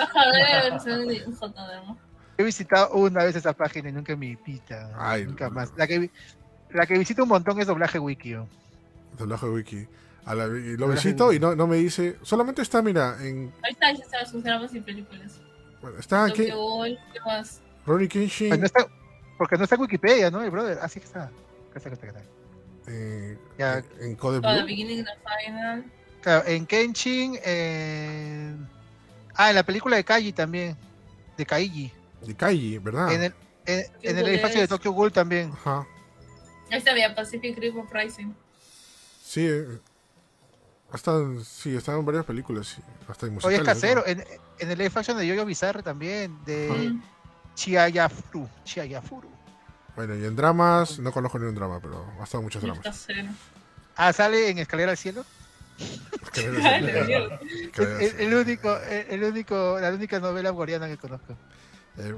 He 2.37 2.43
visitado 2.43 2.91
una 2.93 3.23
vez 3.23 3.35
esa 3.35 3.53
página 3.53 3.89
y 3.89 3.91
nunca 3.91 4.13
en 4.13 4.19
mi 4.19 4.35
pita. 4.35 4.89
Ay, 4.97 5.25
nunca 5.25 5.45
no. 5.49 5.51
más. 5.55 5.71
La 5.77 5.85
que, 5.87 5.99
vi- 5.99 6.11
la 6.71 6.85
que 6.85 6.97
visito 6.97 7.23
un 7.23 7.29
montón 7.29 7.59
es 7.59 7.67
doblaje 7.67 7.99
wikio. 7.99 8.47
Doblaje 9.17 9.45
wiki. 9.47 9.87
A 10.25 10.35
la- 10.35 10.45
y 10.47 10.77
lo 10.77 10.87
visito 10.87 11.33
y 11.33 11.39
no, 11.39 11.55
no 11.55 11.67
me 11.67 11.77
dice. 11.77 12.17
Solamente 12.23 12.61
está, 12.61 12.81
mira, 12.81 13.17
en. 13.21 13.51
Ahí 13.63 13.71
está, 13.73 13.91
ya 13.91 14.03
están 14.03 14.25
sus 14.27 14.43
dramas 14.43 14.73
y 14.73 14.79
películas. 14.79 15.39
Bueno, 15.81 15.97
está 15.99 16.25
aquí. 16.25 16.45
¿qué 16.45 17.19
más? 17.25 17.59
Ronnie 17.85 18.07
Kenshin. 18.07 18.49
Pues 18.49 18.59
no 18.59 18.65
está- 18.65 18.87
porque 19.37 19.57
no 19.57 19.63
está 19.63 19.75
en 19.75 19.81
Wikipedia, 19.81 20.29
¿no? 20.31 20.41
El 20.43 20.51
brother. 20.51 20.79
Así 20.81 20.99
que 20.99 21.05
está. 21.07 21.23
Acá 21.25 21.77
está, 21.77 21.89
acá 21.89 21.95
está, 21.95 22.07
acá 22.09 22.19
está. 22.19 22.31
eh, 22.91 23.37
Ya. 23.57 23.83
en 23.99 24.15
Code 24.15 24.37
Oh, 24.37 24.41
the 24.41 24.57
Blue. 24.57 24.65
beginning 24.65 25.05
final. 25.45 25.85
Claro, 26.21 26.47
en 26.47 26.65
Kenshin. 26.65 27.39
en- 27.43 28.67
Ah, 29.35 29.49
en 29.49 29.55
la 29.55 29.63
película 29.63 29.95
de 29.95 30.03
Kaiji 30.03 30.33
también. 30.33 30.75
De 31.37 31.45
Kaiji. 31.45 31.91
De 32.25 32.35
Kaiji, 32.35 32.77
¿verdad? 32.79 33.11
En 33.13 33.23
el, 33.23 33.33
en, 33.65 33.85
en 34.03 34.17
el 34.17 34.23
Ghoul 34.23 34.35
espacio 34.35 34.57
de 34.59 34.63
es- 34.65 34.69
Tokyo 34.69 34.91
Ghoul 34.91 35.11
también. 35.11 35.51
Ajá. 35.53 35.87
Ahí 36.69 36.77
está, 36.77 36.91
Pacific 37.15 37.57
Rim 37.57 37.77
Uprising. 37.79 38.35
Sí. 39.23 39.47
eh, 39.47 39.79
Hasta, 40.91 41.13
sí, 41.45 41.75
están 41.75 41.99
en 41.99 42.05
varias 42.05 42.25
películas. 42.25 42.67
sí, 42.67 42.81
Hasta 43.07 43.25
en 43.25 43.31
Hoy 43.31 43.35
musicales. 43.35 43.59
es 43.61 43.65
¿no? 43.65 43.65
casero. 43.65 44.05
En, 44.05 44.23
en 44.59 44.71
el 44.71 44.77
live 44.77 44.91
action 44.93 45.17
de 45.17 45.25
Yoyo 45.25 45.45
Bizarre 45.45 45.81
también. 45.81 46.37
De 46.45 46.67
Mm. 46.69 47.01
Chiayafuru. 47.55 48.47
Chiayafuru. 48.63 49.29
Bueno, 49.95 50.15
y 50.15 50.25
en 50.25 50.35
dramas, 50.35 50.99
no 50.99 51.11
conozco 51.11 51.37
ni 51.39 51.45
un 51.45 51.55
drama, 51.55 51.79
pero 51.81 52.05
ha 52.19 52.23
estado 52.23 52.39
en 52.39 52.45
muchos 52.45 52.61
dramas. 52.61 53.07
Ah, 53.95 54.13
sale 54.13 54.49
en 54.49 54.57
Escalera 54.59 54.91
al 54.91 54.97
Cielo. 54.97 55.25
Mierda. 56.33 57.39
que 57.73 57.85
debe 57.85 58.23
El, 58.23 58.33
único, 58.33 58.77
el, 58.77 59.07
el 59.09 59.23
único, 59.23 59.79
la 59.79 59.89
única 59.89 60.19
novela 60.19 60.53
coreana 60.53 60.87
que 60.87 60.97
conozco. 60.97 61.35
Eh, 61.97 62.15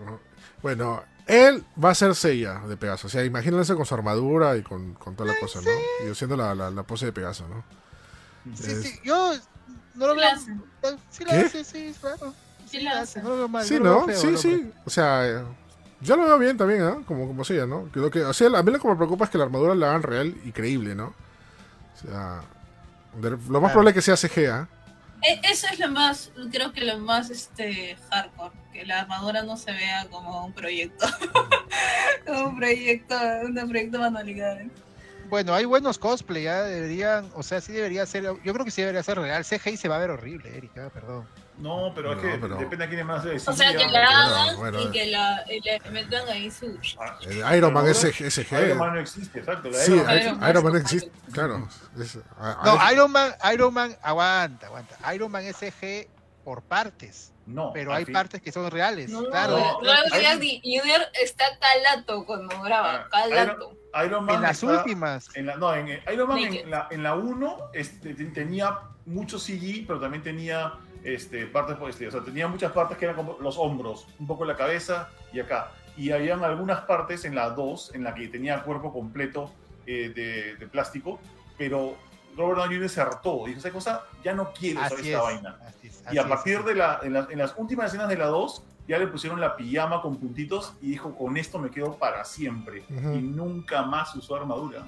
bueno, 0.61 1.03
él 1.25 1.63
va 1.83 1.91
a 1.91 1.95
ser 1.95 2.13
Seiya 2.15 2.59
de 2.59 2.77
Pegaso. 2.77 3.07
O 3.07 3.09
sea, 3.09 3.23
imagínense 3.25 3.73
con 3.75 3.85
su 3.85 3.93
armadura 3.95 4.55
y 4.55 4.61
con, 4.61 4.93
con 4.93 5.15
toda 5.15 5.33
la 5.33 5.39
cosa, 5.39 5.59
¿no? 5.61 5.71
Y 6.05 6.11
haciendo 6.11 6.37
la, 6.37 6.53
la, 6.53 6.69
la 6.69 6.83
pose 6.83 7.07
de 7.07 7.13
Pegaso, 7.13 7.47
¿no? 7.47 7.63
Sí, 8.55 8.71
Es- 8.71 8.81
sí, 8.83 8.99
yo 9.03 9.33
no 9.95 10.07
lo 10.07 10.13
Sí 10.13 10.19
veo. 10.81 10.97
Sí 11.09 11.25
la 11.25 11.39
hace, 11.39 11.63
sí, 11.63 11.95
claro. 11.99 12.33
Sí. 12.79 13.19
No 13.21 13.29
lo 13.29 13.37
veo 13.37 13.47
mal. 13.47 13.63
Sí, 13.65 13.75
no 13.75 13.83
¿no? 13.83 14.05
feo, 14.05 14.15
Sí, 14.17 14.37
sí. 14.37 14.71
O 14.85 14.89
sea, 14.89 15.27
eh, 15.27 15.43
yo 16.01 16.15
lo 16.17 16.25
veo 16.25 16.39
bien 16.39 16.57
también, 16.57 16.81
¿ah? 16.83 16.97
Como, 17.05 17.27
como 17.27 17.43
Seiya, 17.43 17.65
¿no? 17.65 17.89
Lo 17.93 18.09
que, 18.11 18.23
o 18.23 18.33
sea, 18.33 18.47
a 18.47 18.63
mí 18.63 18.71
lo 18.71 18.79
que 18.79 18.87
me 18.87 18.95
preocupa 18.95 19.25
es 19.25 19.31
que 19.31 19.37
la 19.37 19.43
armadura 19.45 19.75
la 19.75 19.89
hagan 19.89 20.03
real 20.03 20.35
y 20.43 20.51
creíble, 20.51 20.95
¿no? 20.95 21.13
O 21.95 21.97
sea, 22.07 22.41
de- 23.21 23.29
lo 23.29 23.37
más 23.37 23.47
Claro. 23.49 23.61
probable 23.71 23.89
es 23.91 23.95
que 23.95 24.01
sea 24.01 24.17
CGA. 24.17 24.67
E- 25.21 25.39
Eso 25.49 25.67
es 25.71 25.79
lo 25.79 25.89
más, 25.89 26.31
creo 26.51 26.73
que 26.73 26.81
lo 26.83 26.97
más 26.99 27.29
este 27.29 27.95
hardcore, 28.09 28.51
que 28.73 28.85
la 28.85 29.01
armadura 29.01 29.43
no 29.43 29.55
se 29.55 29.71
vea 29.71 30.07
como 30.11 30.45
un 30.45 30.51
proyecto. 30.53 31.05
como 32.27 32.49
un 32.49 32.57
proyecto, 32.57 33.15
un 33.45 33.53
proyecto 33.69 33.99
manualidades. 33.99 34.67
Bueno, 35.29 35.53
hay 35.53 35.65
buenos 35.65 35.97
cosplay, 35.97 36.43
ya 36.43 36.63
deberían, 36.63 37.29
o 37.35 37.41
sea, 37.43 37.61
sí 37.61 37.71
debería 37.71 38.05
ser, 38.05 38.23
yo 38.43 38.53
creo 38.53 38.65
que 38.65 38.71
sí 38.71 38.81
debería 38.81 39.01
ser 39.03 39.17
real. 39.17 39.43
CGI 39.45 39.77
se 39.77 39.87
va 39.87 39.95
a 39.95 39.99
ver 39.99 40.11
horrible, 40.11 40.55
Erika, 40.57 40.89
perdón. 40.89 41.25
No, 41.57 41.91
pero 41.93 42.11
es 42.11 42.15
No, 42.17 42.21
que 42.23 42.37
pero- 42.39 42.55
depende 42.57 42.85
a 42.85 42.87
quién 42.87 42.99
es 43.01 43.05
más 43.05 43.23
de 43.23 43.35
O 43.35 43.39
sea, 43.53 43.71
que 43.75 43.87
la 43.87 44.03
hagan 44.05 44.57
bueno. 44.57 44.81
y 44.81 44.91
que 44.91 45.05
la, 45.07 45.43
le 45.45 45.89
metan 45.91 46.27
ahí 46.27 46.49
su... 46.49 46.77
Ah, 46.99 47.17
El 47.21 47.57
Iron 47.57 47.73
Man 47.73 47.87
es 47.87 47.97
CG. 47.99 48.51
Iron 48.65 48.77
Man 48.79 48.93
no 48.95 48.99
existe, 48.99 49.39
exacto. 49.39 49.69
la 49.69 49.77
Sí, 49.77 49.93
Iron 49.93 50.05
Man- 50.05 50.17
Iron 50.17 50.49
Iron, 50.49 50.63
Man 50.63 50.73
Iron 50.73 50.75
existe, 50.81 51.11
claro. 51.31 51.67
Es- 51.99 52.15
No, 52.65 52.79
a- 52.79 52.91
Iron 52.93 53.11
Man, 53.11 53.33
Iron 53.53 53.73
Man, 53.73 53.95
aguanta, 54.01 54.65
aguanta. 54.67 55.13
Iron 55.13 55.31
Man 55.31 55.43
es 55.45 55.55
CG 55.57 56.07
por 56.43 56.61
partes. 56.63 57.29
No. 57.45 57.71
Pero 57.73 57.93
hay 57.93 58.05
fin- 58.05 58.13
partes 58.13 58.41
que 58.41 58.51
son 58.53 58.71
reales. 58.71 59.09
No, 59.09 59.23
claro. 59.25 59.57
no, 59.81 59.91
hay- 60.11 60.23
Downey 60.23 60.61
Jr. 60.63 61.01
está 61.21 61.43
calato 61.59 62.25
cuando 62.25 62.59
graba, 62.61 63.05
Ah, 63.05 63.07
calato. 63.11 63.77
Iron 64.05 64.25
Man 64.25 64.35
en 64.37 64.41
las 64.41 64.63
está- 64.63 64.77
últimas. 64.77 65.29
En 65.35 65.45
la, 65.47 65.55
no, 65.57 65.75
en 65.75 65.87
Iron 66.11 66.27
Man 66.29 66.39
en 66.39 66.69
la, 66.71 66.87
en 66.89 67.03
la 67.03 67.15
1 67.15 67.69
este, 67.73 68.13
te- 68.15 68.25
tenía 68.25 68.79
mucho 69.05 69.37
CG, 69.37 69.83
pero 69.85 69.99
también 69.99 70.23
tenía 70.23 70.73
este, 71.03 71.45
partes, 71.47 71.77
este, 71.89 72.07
o 72.07 72.11
sea, 72.11 72.21
tenía 72.21 72.47
muchas 72.47 72.71
partes 72.71 72.97
que 72.97 73.05
eran 73.05 73.15
como 73.17 73.37
los 73.39 73.57
hombros, 73.57 74.07
un 74.19 74.27
poco 74.27 74.45
la 74.45 74.55
cabeza 74.55 75.09
y 75.31 75.39
acá. 75.39 75.71
Y 75.97 76.11
habían 76.11 76.43
algunas 76.43 76.81
partes 76.81 77.25
en 77.25 77.35
la 77.35 77.49
2 77.49 77.91
en 77.95 78.03
la 78.03 78.13
que 78.15 78.27
tenía 78.27 78.63
cuerpo 78.63 78.91
completo 78.91 79.51
eh, 79.85 80.11
de, 80.15 80.55
de 80.55 80.67
plástico, 80.67 81.19
pero 81.57 81.95
Robert 82.35 82.57
Downey 82.59 82.77
Jr. 82.77 82.89
se 82.89 83.01
hartó. 83.01 83.43
Dijo, 83.45 83.59
esa 83.59 83.69
cosa, 83.71 84.03
ya 84.23 84.33
no 84.33 84.51
quiero 84.53 84.79
usar 84.79 84.93
Así 84.93 85.11
esta 85.11 85.17
es. 85.17 85.23
vaina. 85.23 85.57
así 85.67 85.87
es, 85.87 86.03
Y 86.11 86.17
a 86.17 86.27
partir 86.27 86.63
de 86.63 86.73
la, 86.75 86.99
en, 87.03 87.13
la- 87.13 87.27
en 87.29 87.37
las 87.37 87.53
últimas 87.57 87.87
escenas 87.87 88.09
de 88.09 88.17
la 88.17 88.25
2, 88.27 88.63
ya 88.87 88.97
le 88.97 89.07
pusieron 89.07 89.39
la 89.39 89.55
pijama 89.55 90.01
con 90.01 90.17
puntitos 90.17 90.73
y 90.81 90.89
dijo, 90.91 91.15
con 91.15 91.37
esto 91.37 91.59
me 91.59 91.69
quedo 91.69 91.95
para 91.97 92.25
siempre. 92.25 92.83
Ujú. 92.89 93.13
Y 93.13 93.21
nunca 93.21 93.83
más 93.83 94.15
usó 94.15 94.35
armadura. 94.35 94.83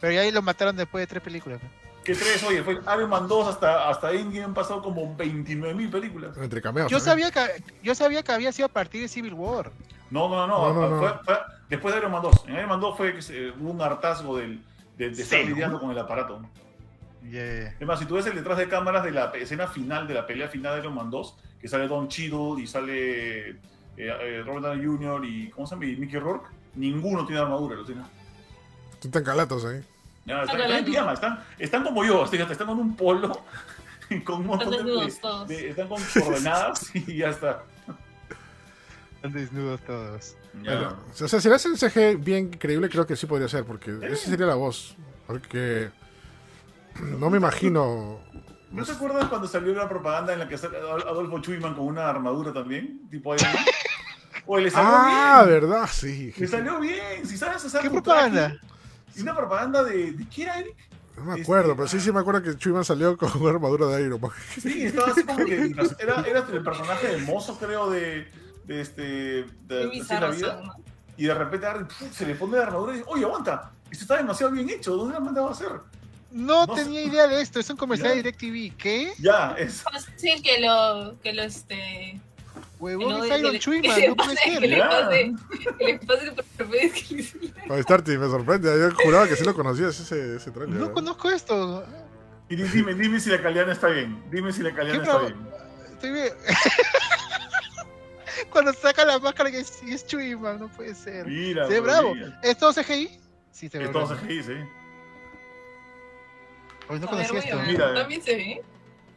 Pero 0.00 0.12
ya 0.12 0.20
ahí 0.20 0.30
lo 0.30 0.40
mataron 0.42 0.76
después 0.76 1.02
de 1.02 1.06
tres 1.06 1.22
películas. 1.22 1.60
¿no? 1.62 1.85
¿Qué 2.06 2.14
tres? 2.14 2.42
Oye, 2.44 2.62
fue 2.62 2.74
Iron 2.96 3.10
Man 3.10 3.26
2 3.26 3.48
hasta, 3.48 3.88
hasta 3.90 4.12
Endgame 4.12 4.44
han 4.44 4.54
pasado 4.54 4.80
como 4.80 5.14
29 5.16 5.74
mil 5.74 5.90
películas. 5.90 6.36
Entre 6.38 6.62
cameos. 6.62 6.88
Yo 6.90 7.00
sabía, 7.00 7.30
que, 7.32 7.40
yo 7.82 7.94
sabía 7.96 8.22
que 8.22 8.30
había 8.32 8.52
sido 8.52 8.66
a 8.66 8.70
partir 8.72 9.02
de 9.02 9.08
Civil 9.08 9.34
War. 9.34 9.72
No, 10.10 10.28
no, 10.28 10.46
no, 10.46 10.72
No, 10.72 10.74
no, 10.74 10.90
no. 10.90 10.98
fue- 11.00 11.18
fue 11.24 11.38
después 11.68 11.92
de 11.94 11.98
Iron 12.00 12.12
Man 12.12 12.22
2. 12.22 12.44
En 12.46 12.54
Iron 12.54 12.68
Man 12.68 12.80
2 12.80 12.96
fue 12.96 13.18
un 13.58 13.82
hartazgo 13.82 14.36
del, 14.38 14.62
de, 14.96 15.10
de 15.10 15.22
estar 15.22 15.40
lidiando 15.40 15.80
con 15.80 15.90
el 15.90 15.98
aparato. 15.98 16.40
Yeah. 17.28 17.74
Es 17.80 17.86
más, 17.86 17.98
si 17.98 18.06
tú 18.06 18.14
ves 18.14 18.26
el 18.26 18.36
detrás 18.36 18.56
de 18.56 18.68
cámaras 18.68 19.02
de 19.02 19.10
la 19.10 19.32
escena 19.34 19.66
final, 19.66 20.06
de 20.06 20.14
la 20.14 20.26
pelea 20.28 20.46
final 20.48 20.74
de 20.74 20.82
Iron 20.82 20.94
Man 20.94 21.10
2, 21.10 21.36
que 21.60 21.66
sale 21.66 21.88
Don 21.88 22.06
Cheadle 22.06 22.62
y 22.62 22.68
sale 22.68 23.50
eh, 23.50 23.56
eh, 23.96 24.42
Robert 24.46 24.64
Downey 24.66 24.86
Jr. 24.86 25.24
y 25.24 25.50
¿cómo 25.50 25.66
se 25.66 25.74
llama? 25.74 25.86
Y 25.86 25.96
Mickey 25.96 26.20
Rourke, 26.20 26.48
ninguno 26.76 27.26
tiene 27.26 27.40
armadura, 27.40 27.74
lo 27.74 27.84
tiene. 27.84 28.02
Están 29.02 29.24
calatos 29.24 29.64
ahí. 29.64 29.82
Ya, 30.26 30.42
están, 30.42 30.60
están 30.60 30.76
en 30.78 30.84
pijama, 30.84 31.12
están, 31.12 31.44
están 31.58 31.84
como 31.84 32.04
yo, 32.04 32.24
están 32.24 32.66
con 32.66 32.78
un 32.80 32.96
polo, 32.96 33.44
con 34.24 34.40
un 34.40 34.46
montón 34.46 34.70
de, 34.70 34.76
desnudos 34.78 35.20
todos. 35.20 35.48
de- 35.48 35.70
están 35.70 35.88
con 35.88 36.02
coordenadas 36.20 36.94
y 36.94 37.16
ya 37.18 37.30
está. 37.30 37.62
Están 39.16 39.32
desnudos 39.32 39.80
todos. 39.82 40.36
Bueno, 40.52 40.96
o 41.22 41.28
sea, 41.28 41.40
si 41.40 41.48
le 41.48 41.54
hacen 41.54 41.76
CG 41.76 42.16
bien 42.18 42.50
creíble, 42.50 42.88
creo 42.88 43.06
que 43.06 43.14
sí 43.16 43.26
podría 43.26 43.48
ser, 43.48 43.64
porque 43.64 43.96
esa 44.02 44.30
sería 44.30 44.46
la 44.46 44.54
voz. 44.56 44.96
Porque 45.26 45.90
no 47.00 47.30
me 47.30 47.36
imagino. 47.38 48.20
¿No 48.70 48.84
te 48.84 48.92
acuerdas 48.92 49.26
cuando 49.28 49.46
salió 49.46 49.74
la 49.74 49.88
propaganda 49.88 50.32
en 50.32 50.40
la 50.40 50.48
que 50.48 50.58
sale 50.58 50.76
Adolfo 50.78 51.38
Chuyman 51.40 51.74
con 51.74 51.86
una 51.86 52.08
armadura 52.08 52.52
también? 52.52 53.08
Tipo 53.10 53.30
Man? 53.30 53.38
Oye, 54.46 54.64
le 54.64 54.70
salió 54.70 54.90
Ah, 54.92 55.42
bien. 55.46 55.60
verdad, 55.60 55.88
sí. 55.90 56.32
Le 56.36 56.46
salió 56.48 56.78
bien. 56.80 57.24
Si 57.26 57.36
sabes 57.36 57.64
hacer 57.64 57.80
¿Qué 57.82 57.90
propaganda? 57.90 58.48
traje. 58.48 58.60
Y 59.16 59.22
una 59.22 59.34
propaganda 59.36 59.82
de. 59.84 60.12
¿De 60.12 60.28
qué 60.28 60.42
era, 60.44 60.58
Eric? 60.60 60.76
No 61.16 61.24
me 61.24 61.40
acuerdo, 61.40 61.74
pero 61.74 61.88
sí, 61.88 61.98
sí 61.98 62.12
me 62.12 62.20
acuerdo 62.20 62.42
que 62.42 62.56
Chuyman 62.56 62.84
salió 62.84 63.16
con 63.16 63.30
una 63.40 63.50
armadura 63.50 63.86
de 63.86 64.02
Iron 64.02 64.20
Man. 64.20 64.30
Sí, 64.60 64.84
estaba 64.86 65.12
así 65.12 65.22
como 65.24 65.44
que. 65.44 65.74
Era, 65.98 66.20
era 66.28 66.40
el 66.52 66.62
personaje 66.62 67.08
de 67.08 67.18
mozo, 67.18 67.58
creo, 67.58 67.90
de. 67.90 68.28
De 68.64 68.80
este. 68.80 69.02
De, 69.02 69.44
de 69.68 69.84
la 70.20 70.30
vida. 70.30 70.56
son, 70.58 70.66
¿no? 70.66 70.74
Y 71.16 71.24
de 71.24 71.34
repente 71.34 71.66
se 72.12 72.26
le 72.26 72.34
pone 72.34 72.58
la 72.58 72.64
armadura 72.64 72.92
y 72.92 72.98
dice: 72.98 73.08
Oye, 73.10 73.24
aguanta. 73.24 73.72
Esto 73.90 74.02
está 74.04 74.16
demasiado 74.18 74.52
bien 74.52 74.68
hecho. 74.68 74.94
¿Dónde 74.96 75.12
lo 75.12 75.18
han 75.18 75.24
mandado 75.24 75.48
a 75.48 75.52
hacer? 75.52 75.68
No, 76.32 76.66
No 76.66 76.74
tenía 76.74 77.00
sé. 77.02 77.06
idea 77.06 77.26
de 77.28 77.40
esto. 77.40 77.60
Es 77.60 77.70
un 77.70 77.76
comercial 77.76 78.10
Ya. 78.10 78.16
de 78.16 78.22
DirecTV. 78.22 78.76
¿Qué? 78.76 79.12
Ya, 79.18 79.54
es. 79.56 79.82
Sí, 80.16 80.42
que 80.42 80.60
lo, 80.60 81.14
que 81.22 81.32
lo 81.32 81.42
este. 81.44 82.20
Huevón, 82.78 83.08
no, 83.08 83.24
es 83.24 83.40
Iron 83.40 83.58
que 83.82 83.88
le 84.00 84.08
no 84.08 84.16
puede 84.16 84.34
pase- 84.34 84.50
ser. 84.50 84.60
Que 84.60 84.68
le 84.68 84.78
pase, 84.78 85.34
que 85.78 85.84
le 85.86 85.98
pase 86.00 86.32
por 86.56 86.68
vez 86.68 86.92
que 86.92 87.14
le. 87.14 87.68
Para 87.68 87.82
Starty, 87.82 88.18
me 88.18 88.26
sorprende. 88.28 88.78
Yo 88.78 88.94
juraba 89.04 89.26
que 89.28 89.36
sí 89.36 89.44
lo 89.44 89.54
conocías 89.54 89.98
ese, 89.98 90.36
ese 90.36 90.50
trailer. 90.50 90.76
No 90.78 90.92
conozco 90.92 91.30
esto. 91.30 91.84
Y 92.48 92.56
di- 92.56 92.62
dime, 92.64 92.94
dime 92.94 93.18
si 93.20 93.30
la 93.30 93.42
calidad 93.42 93.68
está 93.70 93.88
bien. 93.88 94.22
Dime 94.30 94.52
si 94.52 94.62
la 94.62 94.74
calidad 94.74 94.96
¿Qué 94.96 95.02
está 95.02 95.18
bien. 95.18 95.36
Estoy 95.92 96.10
bien. 96.12 96.32
Cuando 98.50 98.72
saca 98.74 99.04
la 99.04 99.18
máscara 99.18 99.50
que 99.50 99.60
es, 99.60 99.82
es 99.82 100.06
Chuyman, 100.06 100.60
no 100.60 100.68
puede 100.68 100.94
ser. 100.94 101.26
Mira, 101.26 101.66
Se 101.66 101.74
ve 101.74 101.80
bravo. 101.80 102.12
¿Es 102.42 102.58
todo 102.58 102.72
CGI? 102.74 103.18
Sí, 103.50 103.68
se 103.68 103.78
ve 103.78 103.84
Es 103.86 103.92
todo. 103.92 104.14
CGI, 104.14 104.42
sí. 104.42 104.52
Oye, 106.88 107.00
no 107.00 107.06
conocía 107.08 107.38
esto. 107.38 107.58
Mira. 107.66 107.94
También 107.94 108.22
se 108.22 108.36
ve. 108.36 108.62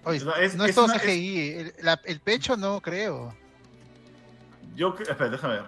Oye, 0.10 0.20
O 0.20 0.34
sea, 0.34 0.42
es- 0.44 0.56
no 0.56 0.64
es 0.64 0.70
es 0.72 0.76
todo 0.76 0.86
una- 0.86 1.00
CGI. 1.00 1.50
El, 1.52 1.74
la- 1.82 2.02
el 2.06 2.20
pecho 2.20 2.58
no 2.58 2.82
creo. 2.82 3.36
Yo, 4.76 4.96
espera, 5.00 5.30
déjame 5.30 5.56
ver. 5.56 5.66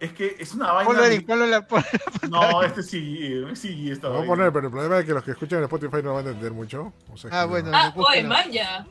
Es 0.00 0.12
que 0.12 0.36
es 0.38 0.54
una 0.54 0.70
vaina. 0.72 0.86
Ponlo, 0.86 1.04
Eric, 1.04 1.26
ponlo 1.26 1.44
en 1.44 1.50
la. 1.50 1.66
pon- 1.66 1.84
No, 2.30 2.62
este 2.62 2.82
sí, 2.84 3.32
sí, 3.54 3.90
esta 3.90 4.08
Lo 4.08 4.14
voy 4.18 4.24
a 4.24 4.26
poner, 4.26 4.52
pero 4.52 4.66
el 4.66 4.72
problema 4.72 4.98
es 5.00 5.04
que 5.06 5.12
los 5.12 5.24
que 5.24 5.32
escuchan 5.32 5.58
en 5.58 5.64
Spotify 5.64 6.02
no 6.04 6.14
van 6.14 6.26
a 6.26 6.28
entender 6.30 6.52
mucho. 6.52 6.92
O 7.12 7.16
sea, 7.16 7.30
Ah, 7.32 7.44
bueno. 7.46 7.70
no. 7.70 7.76
Ah, 7.76 7.90
búsquelo. 7.94 8.08
oye, 8.08 8.22
Maya. 8.28 8.86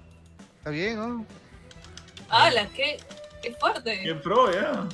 Está 0.58 0.70
bien, 0.72 0.98
¿no? 0.98 1.26
¡Hala! 2.30 2.68
¡Qué, 2.76 2.98
qué 3.42 3.52
Qué 3.52 3.56
fuerte! 3.58 4.20
pro, 4.22 4.52
ya. 4.52 4.86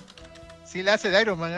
Sí, 0.65 0.83
la 0.83 0.93
hace 0.95 1.09
de 1.09 1.19
Iron 1.21 1.39
Man. 1.39 1.51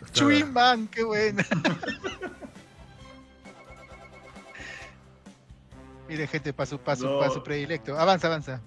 Está- 0.00 0.12
Chuyman, 0.12 0.88
qué 0.88 1.04
buena. 1.04 1.46
Mire, 6.12 6.26
gente, 6.26 6.52
para 6.52 6.66
su, 6.66 6.78
pa' 6.78 6.94
su, 6.94 7.06
No. 7.06 7.18
pa' 7.20 7.30
su 7.30 7.42
predilecto. 7.42 7.98
Avanza, 7.98 8.26
avanza. 8.26 8.60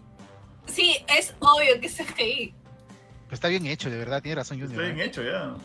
Sí, 0.65 0.97
es 1.07 1.35
obvio 1.39 1.79
que 1.79 1.85
es 1.85 1.93
CGI. 1.95 2.55
Pero 3.25 3.33
está 3.35 3.49
bien 3.49 3.67
hecho, 3.67 3.87
de 3.91 3.99
verdad, 3.99 4.19
tiene 4.19 4.37
razón 4.37 4.57
Está 4.59 4.73
Junior. 4.73 4.85
bien 4.95 4.99
¿eh? 4.99 5.05
hecho, 5.09 5.21
ya. 5.21 5.45
Lo 5.45 5.57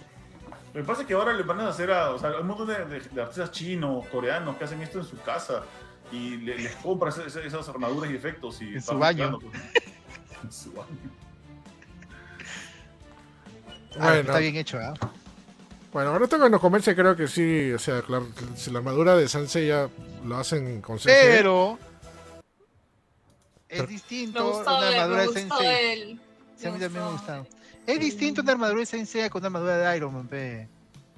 que 0.75 0.83
pasa 0.83 1.01
es 1.03 1.09
que 1.09 1.15
ahora 1.15 1.33
le 1.33 1.43
van 1.43 1.59
a 1.61 1.69
hacer 1.71 1.91
a. 1.91 2.11
O 2.11 2.19
sea, 2.19 2.29
hay 2.29 2.35
un 2.43 2.49
montón 2.49 2.67
de, 2.69 2.85
de- 2.85 3.01
de 3.01 3.23
artistas 3.23 3.51
chinos, 3.51 4.07
coreanos 4.09 4.59
que 4.59 4.65
hacen 4.65 4.83
esto 4.83 4.99
en 4.99 5.07
su 5.07 5.19
casa 5.23 5.63
y 6.13 6.37
le- 6.37 6.59
les 6.59 6.77
compran 6.77 7.13
esas, 7.13 7.35
esas 7.37 7.67
armaduras 7.71 8.11
y 8.11 8.15
efectos. 8.15 8.61
Y 8.61 8.75
En 8.75 8.83
su 8.83 8.99
baño. 8.99 9.39
pues. 9.41 9.59
en 10.45 10.53
su 10.53 10.73
baño. 10.73 10.89
Ah, 13.95 13.99
Bueno, 14.01 14.15
está 14.21 14.39
bien 14.39 14.57
hecho, 14.57 14.79
¿ah? 14.79 14.93
Bueno, 15.93 16.11
ahora 16.11 16.25
esto 16.25 16.39
que 16.41 16.49
nos 16.51 16.61
convence, 16.61 16.95
creo 16.95 17.17
que 17.17 17.27
sí. 17.29 17.73
O 17.73 17.79
sea, 17.79 18.03
claro, 18.03 18.29
si 18.57 18.71
la 18.71 18.79
armadura 18.79 19.17
de 19.17 19.29
Sansei 19.29 19.67
ya 19.69 19.89
lo 20.25 20.37
hacen 20.37 20.81
con 20.83 20.99
CG. 20.99 21.07
Pero. 21.07 21.79
Es 23.69 23.79
Pero- 23.79 23.87
distinto 23.87 24.53
gustó, 24.53 24.79
una 24.79 24.89
él, 24.89 24.95
armadura 24.95 25.17
me 25.17 25.23
de 25.23 25.27
gustó 25.27 25.57
Sensei. 25.59 25.93
él. 25.93 26.21
Sí, 26.57 26.67
a 26.67 26.71
mí 26.73 26.79
también 26.79 26.93
me 26.93 27.11
gustó. 27.11 27.13
gustaba. 27.13 27.47
Es 27.87 28.01
distinto 28.01 28.43
una 28.43 28.53
armadura 28.53 28.81
de 28.81 28.87
Sensei 28.87 29.31
con 29.31 29.41
una 29.41 29.47
armadura 29.47 29.79
de 29.79 29.97
Iron 29.97 30.15
Man, 30.15 30.27
pe. 30.29 30.69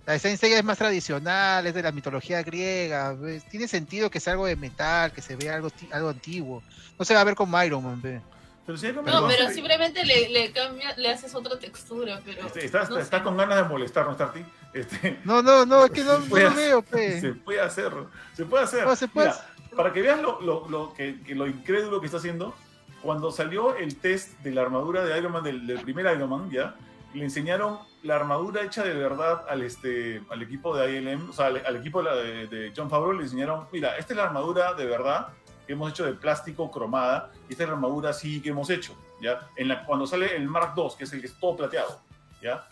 La 0.06 0.14
de 0.14 0.18
Sensei 0.18 0.52
es 0.52 0.64
más 0.64 0.78
tradicional, 0.78 1.66
es 1.66 1.74
de 1.74 1.82
la 1.82 1.92
mitología 1.92 2.42
griega. 2.42 3.16
pe. 3.20 3.40
Tiene 3.50 3.68
sentido 3.68 4.10
que 4.10 4.20
sea 4.20 4.34
algo 4.34 4.46
de 4.46 4.56
metal, 4.56 5.12
que 5.12 5.22
se 5.22 5.36
vea 5.36 5.54
algo, 5.54 5.70
algo 5.92 6.08
antiguo. 6.10 6.62
No 6.98 7.04
se 7.04 7.14
va 7.14 7.20
a 7.20 7.24
ver 7.24 7.34
como 7.34 7.62
Iron 7.62 7.84
Man, 7.84 8.00
pe. 8.00 8.20
Pero 8.66 8.78
si 8.78 8.92
No, 8.92 9.26
pero 9.26 9.50
simplemente 9.50 10.04
le, 10.04 10.28
le 10.28 10.52
cambia, 10.52 10.94
le 10.96 11.10
haces 11.10 11.34
otra 11.34 11.58
textura, 11.58 12.20
pero. 12.24 12.46
Este, 12.46 12.70
no 12.70 12.86
sé. 12.96 13.00
estás 13.00 13.22
con 13.22 13.36
ganas 13.36 13.56
de 13.56 13.64
molestar, 13.64 14.06
¿no, 14.06 14.14
Starty? 14.14 14.44
Este, 14.74 15.20
No, 15.24 15.42
no, 15.42 15.66
no, 15.66 15.84
es 15.84 15.90
que 15.90 16.02
no, 16.04 16.18
no 16.18 16.24
lo 16.36 16.54
veo, 16.54 16.82
se 16.82 17.20
pe. 17.20 17.34
puede 17.44 17.60
hacer. 17.60 17.92
Se 18.34 18.44
puede 18.44 18.64
hacer. 18.64 18.86
No, 18.86 18.96
se 18.96 19.08
puede 19.08 19.28
Mira, 19.28 19.46
para 19.76 19.92
que 19.92 20.02
veas 20.02 20.20
lo, 20.20 20.40
lo, 20.40 20.68
lo 20.68 20.92
que, 20.94 21.20
que 21.22 21.34
lo 21.34 21.46
incrédulo 21.46 22.00
que 22.00 22.06
está 22.06 22.18
haciendo, 22.18 22.54
cuando 23.02 23.30
salió 23.32 23.76
el 23.76 23.96
test 23.96 24.38
de 24.40 24.50
la 24.52 24.62
armadura 24.62 25.04
de 25.04 25.18
Iron 25.18 25.32
Man, 25.32 25.42
del, 25.44 25.66
del 25.66 25.80
primer 25.80 26.06
Iron 26.16 26.30
Man, 26.30 26.50
ya, 26.50 26.74
le 27.14 27.24
enseñaron 27.24 27.78
la 28.02 28.16
armadura 28.16 28.62
hecha 28.62 28.82
de 28.84 28.94
verdad 28.94 29.44
al, 29.48 29.62
este, 29.62 30.22
al 30.30 30.42
equipo 30.42 30.76
de 30.76 30.96
ILM, 30.98 31.30
o 31.30 31.32
sea, 31.32 31.46
al, 31.46 31.62
al 31.66 31.76
equipo 31.76 32.02
de- 32.02 32.46
de 32.46 32.72
John 32.76 32.88
Favreau, 32.90 33.12
le 33.12 33.24
enseñaron, 33.24 33.66
mira, 33.72 33.96
esta 33.98 34.12
es 34.12 34.16
la 34.16 34.24
armadura 34.24 34.74
de 34.74 34.86
verdad 34.86 35.28
que 35.66 35.74
hemos 35.74 35.90
hecho 35.90 36.04
de 36.06 36.14
plástico 36.14 36.70
cromada, 36.70 37.30
y 37.48 37.52
esta 37.52 37.64
es 37.64 37.68
la 37.68 37.74
armadura 37.76 38.10
así 38.10 38.40
que 38.40 38.48
hemos 38.50 38.68
hecho, 38.70 38.96
¿ya? 39.20 39.48
En 39.56 39.68
la, 39.68 39.84
cuando 39.84 40.06
sale 40.06 40.34
el 40.36 40.48
Mark 40.48 40.72
II, 40.76 40.88
que 40.98 41.04
es 41.04 41.12
el 41.12 41.20
que 41.20 41.26
es 41.26 41.38
todo 41.38 41.56
plateado, 41.56 42.00
¿ya? 42.42 42.66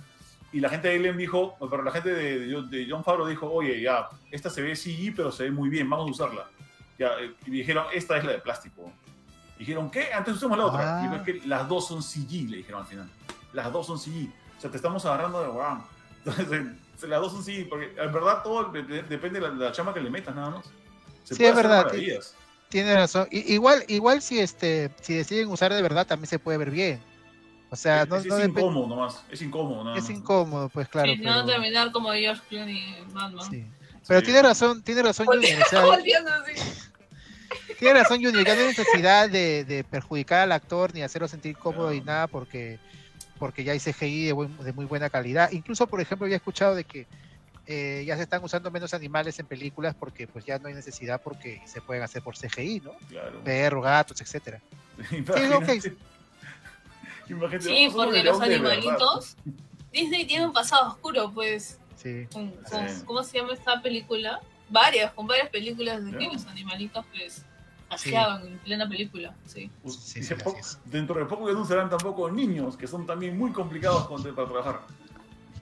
Y 0.52 0.60
la 0.60 0.68
gente 0.68 0.88
de 0.88 0.96
ILM 0.96 1.16
dijo, 1.16 1.56
pero 1.70 1.82
la 1.82 1.92
gente 1.92 2.12
de, 2.12 2.40
de- 2.62 2.86
John 2.90 3.04
Favreau 3.04 3.28
dijo, 3.28 3.50
oye, 3.50 3.80
ya, 3.80 4.08
esta 4.30 4.50
se 4.50 4.62
ve 4.62 4.74
CG, 4.74 5.14
pero 5.14 5.30
se 5.30 5.44
ve 5.44 5.50
muy 5.50 5.68
bien, 5.68 5.88
vamos 5.88 6.08
a 6.08 6.10
usarla. 6.10 6.50
Ya, 6.98 7.08
eh, 7.20 7.32
y 7.46 7.50
dijeron, 7.50 7.84
esta 7.92 8.16
es 8.18 8.24
la 8.24 8.32
de 8.32 8.38
plástico. 8.38 8.92
Dijeron, 9.58 9.90
¿qué? 9.90 10.12
Antes 10.12 10.34
usemos 10.34 10.58
la 10.58 10.66
otra. 10.66 10.98
Ah. 10.98 11.02
Dijo, 11.02 11.14
es 11.16 11.22
que 11.22 11.46
las 11.46 11.68
dos 11.68 11.86
son 11.86 12.02
CG, 12.02 12.48
le 12.50 12.56
dijeron 12.58 12.80
al 12.82 12.86
final. 12.86 13.08
Las 13.52 13.72
dos 13.72 13.86
son 13.86 13.98
CG. 13.98 14.28
O 14.58 14.60
sea, 14.60 14.70
te 14.70 14.76
estamos 14.76 15.04
agarrando 15.06 15.40
de 15.40 15.48
wow. 15.48 15.82
Entonces, 16.26 17.08
las 17.08 17.20
dos 17.20 17.32
son 17.32 17.44
CG, 17.44 17.68
porque 17.68 17.94
en 17.96 18.12
verdad 18.12 18.42
todo 18.42 18.64
de- 18.70 18.82
de- 18.82 19.02
depende 19.04 19.38
de 19.40 19.46
la, 19.48 19.52
de 19.54 19.64
la 19.66 19.72
chama 19.72 19.94
que 19.94 20.00
le 20.00 20.10
metas, 20.10 20.34
nada 20.34 20.50
más. 20.50 20.66
Se 21.24 21.34
Sí, 21.34 21.44
es 21.44 21.54
verdad. 21.54 21.90
Tienes 22.68 22.94
razón. 22.94 23.26
Igual, 23.30 23.84
igual 23.88 24.22
si 24.22 24.38
este, 24.40 24.90
si 25.00 25.14
deciden 25.14 25.48
usar 25.48 25.72
de 25.72 25.82
verdad, 25.82 26.06
también 26.06 26.28
se 26.28 26.38
puede 26.38 26.58
ver 26.58 26.70
bien. 26.70 27.00
O 27.72 27.76
sea, 27.76 28.04
no, 28.04 28.16
es, 28.16 28.26
no 28.26 28.36
es 28.38 28.48
incómodo 28.48 28.86
nomás. 28.88 29.22
Es 29.30 29.40
incómodo, 29.42 29.84
nada 29.84 29.96
es 29.98 30.10
incómodo, 30.10 30.68
pues 30.68 30.88
claro. 30.88 31.12
Sí, 31.12 31.18
no 31.18 31.32
pero, 31.32 31.46
terminar 31.46 31.92
como 31.92 32.10
George 32.12 32.42
Clooney 32.48 32.96
Batman. 33.12 33.50
sí. 33.50 33.64
Pero 34.08 34.20
Sí. 34.20 34.26
tiene 34.26 34.42
razón, 34.42 34.82
tiene 34.82 35.02
razón 35.02 35.26
Junior. 35.26 35.62
O 35.62 35.68
sea. 35.68 35.82
Tiene 37.78 38.00
razón, 38.00 38.22
Junior. 38.22 38.44
Ya 38.44 38.54
no 38.54 38.60
hay 38.60 38.66
necesidad 38.68 39.30
de, 39.30 39.64
de 39.64 39.84
perjudicar 39.84 40.40
al 40.40 40.52
actor 40.52 40.92
ni 40.94 41.02
hacerlo 41.02 41.28
sentir 41.28 41.56
cómodo 41.56 41.92
y 41.94 42.00
nada 42.02 42.26
porque, 42.26 42.78
porque 43.38 43.64
ya 43.64 43.72
hay 43.72 43.80
CGI 43.80 44.26
de, 44.26 44.32
buen- 44.32 44.56
de 44.58 44.72
muy 44.72 44.84
buena 44.84 45.08
calidad. 45.08 45.50
Incluso, 45.52 45.86
por 45.86 46.00
ejemplo, 46.00 46.26
había 46.26 46.36
escuchado 46.36 46.74
de 46.74 46.84
que 46.84 47.06
eh, 47.66 48.04
ya 48.06 48.16
se 48.16 48.22
están 48.24 48.42
usando 48.44 48.70
menos 48.70 48.92
animales 48.94 49.38
en 49.38 49.46
películas 49.46 49.94
porque 49.98 50.26
pues 50.26 50.44
ya 50.44 50.58
no 50.58 50.68
hay 50.68 50.74
necesidad 50.74 51.20
porque 51.22 51.62
se 51.66 51.80
pueden 51.80 52.02
hacer 52.02 52.22
por 52.22 52.36
CGI, 52.36 52.80
¿no? 52.80 52.92
Claro. 53.08 53.40
Perros, 53.44 53.84
gatos, 53.84 54.20
etcétera. 54.20 54.60
Imagínate. 55.10 55.94
Imagínate, 57.30 57.64
Sí, 57.64 57.88
porque 57.92 58.22
los 58.24 58.40
animalitos. 58.40 59.36
Disney 59.92 60.24
tiene 60.26 60.46
un 60.46 60.52
pasado 60.52 60.88
oscuro, 60.90 61.30
pues. 61.32 61.78
Sí. 61.96 62.26
Con, 62.32 62.50
con- 62.50 62.88
Sí. 62.88 63.02
¿Cómo 63.04 63.22
se 63.22 63.38
llama 63.38 63.52
esta 63.54 63.80
película? 63.82 64.40
Varias, 64.68 65.12
con 65.12 65.26
varias 65.26 65.48
películas 65.48 66.04
de 66.04 66.16
que 66.16 66.26
los 66.26 66.46
animalitos, 66.46 67.04
pues, 67.10 67.34
Sí. 67.34 67.42
paseaban 67.88 68.46
en 68.46 68.58
plena 68.58 68.88
película. 68.88 69.34
Sí. 69.46 69.70
Pues, 69.82 69.96
Sí, 69.96 70.20
dentro 70.84 71.18
de 71.18 71.24
poco 71.26 71.48
ya 71.48 71.54
no 71.54 71.64
serán 71.66 71.90
tampoco 71.90 72.30
niños, 72.30 72.76
que 72.76 72.86
son 72.86 73.04
también 73.06 73.36
muy 73.36 73.50
complicados 73.52 74.06
con- 74.06 74.22
para 74.22 74.48
trabajar. 74.48 74.80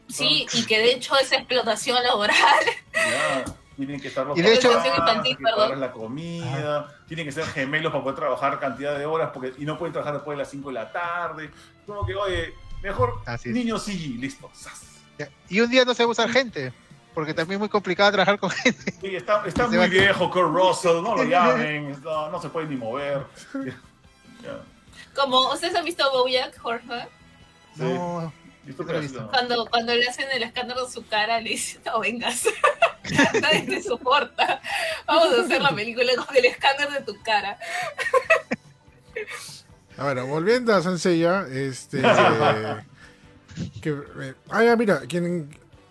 Sí, 0.08 0.46
y 0.54 0.64
que 0.66 0.78
de 0.78 0.92
hecho 0.92 1.16
es 1.18 1.32
explotación 1.32 2.02
laboral. 2.02 2.36
Ya, 2.94 3.44
tienen 3.86 4.00
que 4.00 4.08
estar 4.08 4.26
los 4.26 4.36
Y 4.36 4.42
de 4.42 4.54
hecho- 4.54 4.72
Infantil, 4.72 5.36
perdón. 5.38 5.80
la 5.80 5.92
comida, 5.92 6.88
tienen 7.06 7.26
que 7.26 7.32
ser 7.32 7.44
gemelos 7.46 7.92
para 7.92 8.02
poder 8.04 8.18
trabajar 8.18 8.58
cantidad 8.60 8.98
de 8.98 9.06
horas 9.06 9.30
porque, 9.32 9.54
y 9.58 9.64
no 9.64 9.78
pueden 9.78 9.92
trabajar 9.92 10.14
después 10.14 10.36
de 10.36 10.42
las 10.42 10.50
5 10.50 10.68
de 10.68 10.74
la 10.74 10.92
tarde. 10.92 11.50
Como 11.86 12.04
que, 12.04 12.14
oye, 12.14 12.54
mejor 12.82 13.20
Así 13.26 13.48
es. 13.50 13.54
niños 13.54 13.84
CG, 13.84 14.18
listo. 14.18 14.50
Ya. 15.18 15.28
Y 15.48 15.60
un 15.60 15.70
día 15.70 15.84
no 15.84 15.94
se 15.94 16.02
va 16.04 16.08
a 16.08 16.12
usar 16.12 16.28
gente, 16.30 16.72
porque 17.14 17.32
también 17.34 17.56
es 17.56 17.60
muy 17.60 17.68
complicado 17.68 18.10
trabajar 18.12 18.38
con 18.38 18.50
gente. 18.50 18.92
Sí, 19.00 19.16
está, 19.16 19.44
está 19.46 19.66
muy 19.68 19.76
va- 19.78 19.86
viejo 19.86 20.30
Kurt 20.30 20.52
Russell, 20.52 21.02
no 21.02 21.16
lo 21.16 21.22
llamen, 21.24 22.00
no, 22.02 22.30
no 22.30 22.40
se 22.42 22.48
puede 22.48 22.66
ni 22.66 22.76
mover. 22.76 23.24
Ya, 24.42 24.60
Como, 25.14 25.52
¿ustedes 25.52 25.74
han 25.74 25.84
visto 25.84 26.04
Bojack 26.12 26.58
Horseman? 26.64 27.08
sí. 27.76 27.82
No, 27.84 28.32
Cuando, 29.30 29.66
cuando 29.66 29.94
le 29.94 30.06
hacen 30.08 30.26
el 30.32 30.42
escándalo 30.42 30.86
en 30.86 30.92
su 30.92 31.06
cara, 31.06 31.40
le 31.40 31.50
dicen, 31.50 31.80
no 31.86 32.00
vengas. 32.00 32.44
Nadie 33.40 33.62
te 33.62 33.82
soporta. 33.82 34.60
Vamos 35.06 35.38
a 35.38 35.42
hacer 35.42 35.62
la 35.62 35.74
película 35.74 36.12
con 36.24 36.36
el 36.36 36.44
escáner 36.44 36.90
de 36.90 37.00
tu 37.00 37.20
cara. 37.22 37.58
A 39.96 40.04
ver, 40.12 40.22
volviendo 40.24 40.74
a 40.74 40.82
Sanseiya, 40.82 41.46
este. 41.50 42.00
que, 43.82 43.90
eh, 43.90 44.34
ah, 44.50 44.62
ya, 44.64 44.76
mira, 44.76 45.00
quien. 45.00 45.48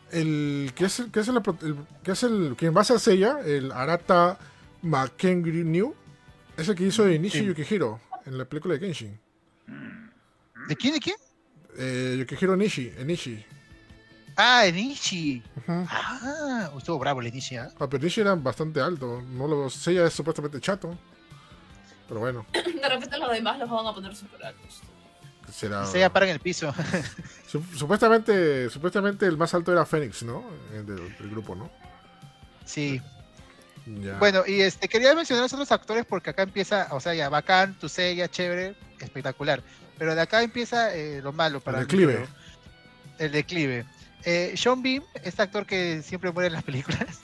El 0.10 0.72
que 0.74 0.86
es 0.86 1.00
el 1.00 1.12
que 1.12 1.20
es 1.20 1.28
el, 1.28 1.36
el- 1.36 1.76
que 2.02 2.12
es 2.12 2.24
el 2.24 2.56
quien 2.58 2.74
va 2.76 2.80
a 2.80 2.86
ser 2.86 2.98
Seiya, 2.98 3.40
el 3.46 3.74
Arata 3.74 4.38
Makengri 4.82 5.66
New, 5.66 5.94
es 6.56 6.70
el 6.70 6.76
que 6.76 6.86
hizo 6.86 7.04
de 7.04 7.20
Nishi 7.20 7.40
Sí. 7.40 7.46
Yukihiro 7.46 8.00
en 8.26 8.38
la 8.38 8.46
película 8.46 8.76
de 8.76 8.80
Kenshin. 8.80 9.20
¿De 10.70 10.76
quién? 10.78 10.94
¿De 10.94 11.00
quién? 11.02 11.18
Eh, 11.78 12.16
Yukihiro 12.20 12.56
Nishi, 12.56 12.92
en 12.98 13.08
Nishi. 13.08 13.46
Ah, 14.36 14.66
Enichi. 14.68 15.42
Ujú. 15.58 15.86
Ah, 15.90 16.70
estuvo 16.78 17.00
bravo 17.00 17.22
el 17.22 17.28
Enichi, 17.28 17.56
¿ah? 17.58 17.70
Ah, 17.80 17.88
pero 17.90 18.04
Nishi 18.04 18.22
era 18.22 18.36
bastante 18.36 18.80
alto. 18.82 19.22
No 19.22 19.48
lo, 19.48 19.70
Seiya 19.70 20.06
es 20.06 20.14
supuestamente 20.14 20.60
chato. 20.62 20.98
Pero 22.08 22.20
bueno, 22.22 22.46
De 22.54 22.90
repente 22.90 23.18
los 23.18 23.32
demás 23.32 23.60
los 23.60 23.70
van 23.70 23.86
a 23.88 23.94
poner 23.94 24.16
super 24.16 24.44
altos. 24.46 24.82
será. 25.52 25.86
Se 25.86 26.00
ya 26.00 26.12
para 26.12 26.26
en 26.26 26.32
el 26.34 26.40
piso. 26.40 26.74
Su- 27.48 27.64
supuestamente, 27.76 28.70
supuestamente 28.70 29.26
el 29.26 29.38
más 29.38 29.54
alto 29.54 29.72
era 29.72 29.86
Fénix, 29.86 30.24
¿no? 30.24 30.44
El 30.74 30.86
del, 30.86 31.18
del 31.18 31.30
grupo, 31.30 31.56
¿no? 31.56 31.70
Sí. 32.66 33.02
Ya. 33.86 34.18
Bueno, 34.20 34.44
y 34.46 34.62
este 34.62 34.88
quería 34.90 35.16
mencionar 35.16 35.42
a 35.42 35.46
los 35.46 35.54
otros 35.54 35.72
actores 35.72 36.06
porque 36.06 36.30
acá 36.30 36.44
empieza, 36.44 36.90
o 36.92 37.00
sea, 37.00 37.14
ya 37.14 37.30
bacán, 37.30 37.74
tu 37.80 37.88
ya 37.88 38.28
chévere, 38.30 38.76
espectacular. 39.00 39.64
Pero 39.98 40.16
de 40.16 40.22
acá 40.22 40.42
empieza 40.44 40.94
eh, 40.96 41.22
lo 41.22 41.34
malo 41.34 41.60
para 41.60 41.80
El 41.80 41.88
declive. 41.88 42.28
El 43.20 43.32
declive. 43.32 43.86
Eh, 44.24 44.54
Sean 44.58 44.82
Bean, 44.82 45.04
este 45.24 45.42
actor 45.42 45.66
que 45.66 46.02
siempre 46.04 46.32
muere 46.32 46.48
en 46.48 46.54
las 46.54 46.64
películas, 46.70 47.20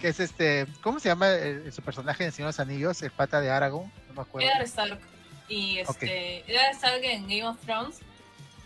que 0.00 0.08
es 0.08 0.20
este, 0.20 0.66
¿cómo 0.82 0.98
se 1.00 1.08
llama 1.08 1.28
el- 1.30 1.72
su 1.72 1.82
personaje 1.82 2.24
en 2.24 2.28
El 2.28 2.32
Señor 2.32 2.48
de 2.48 2.58
los 2.58 2.60
Anillos? 2.60 3.02
El 3.02 3.10
pata 3.10 3.40
de 3.40 3.50
Aragorn, 3.50 3.90
no 4.08 4.14
me 4.14 4.22
acuerdo. 4.22 4.48
Eddard 4.48 4.62
Stark. 4.64 4.98
Y 5.48 5.78
este. 5.78 6.38
Eddard 6.50 6.74
Stark 6.74 7.04
en 7.04 7.22
Game 7.22 7.44
of 7.44 7.58
Thrones. 7.64 7.98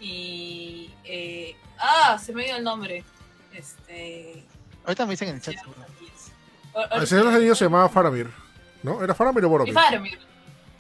Y. 0.01 0.91
eh, 1.05 1.55
ah, 1.79 2.19
se 2.23 2.33
me 2.33 2.45
dio 2.45 2.57
el 2.57 2.65
nombre. 2.65 3.05
Este. 3.53 4.43
Ahorita 4.85 5.05
me 5.05 5.11
dicen 5.13 5.29
en 5.29 5.35
el 5.37 5.41
chat. 5.43 5.57
El 6.93 7.07
Señor 7.07 7.25
de 7.25 7.31
los 7.31 7.39
Anillos 7.39 7.59
se 7.59 7.65
llamaba 7.65 7.89
Faramir, 7.89 8.31
¿no? 8.83 9.03
¿Era 9.03 9.15
Faramir 9.15 9.45
o 9.45 9.49
Y 9.49 9.51
Boromir? 9.51 9.75
Faramir. 9.75 10.19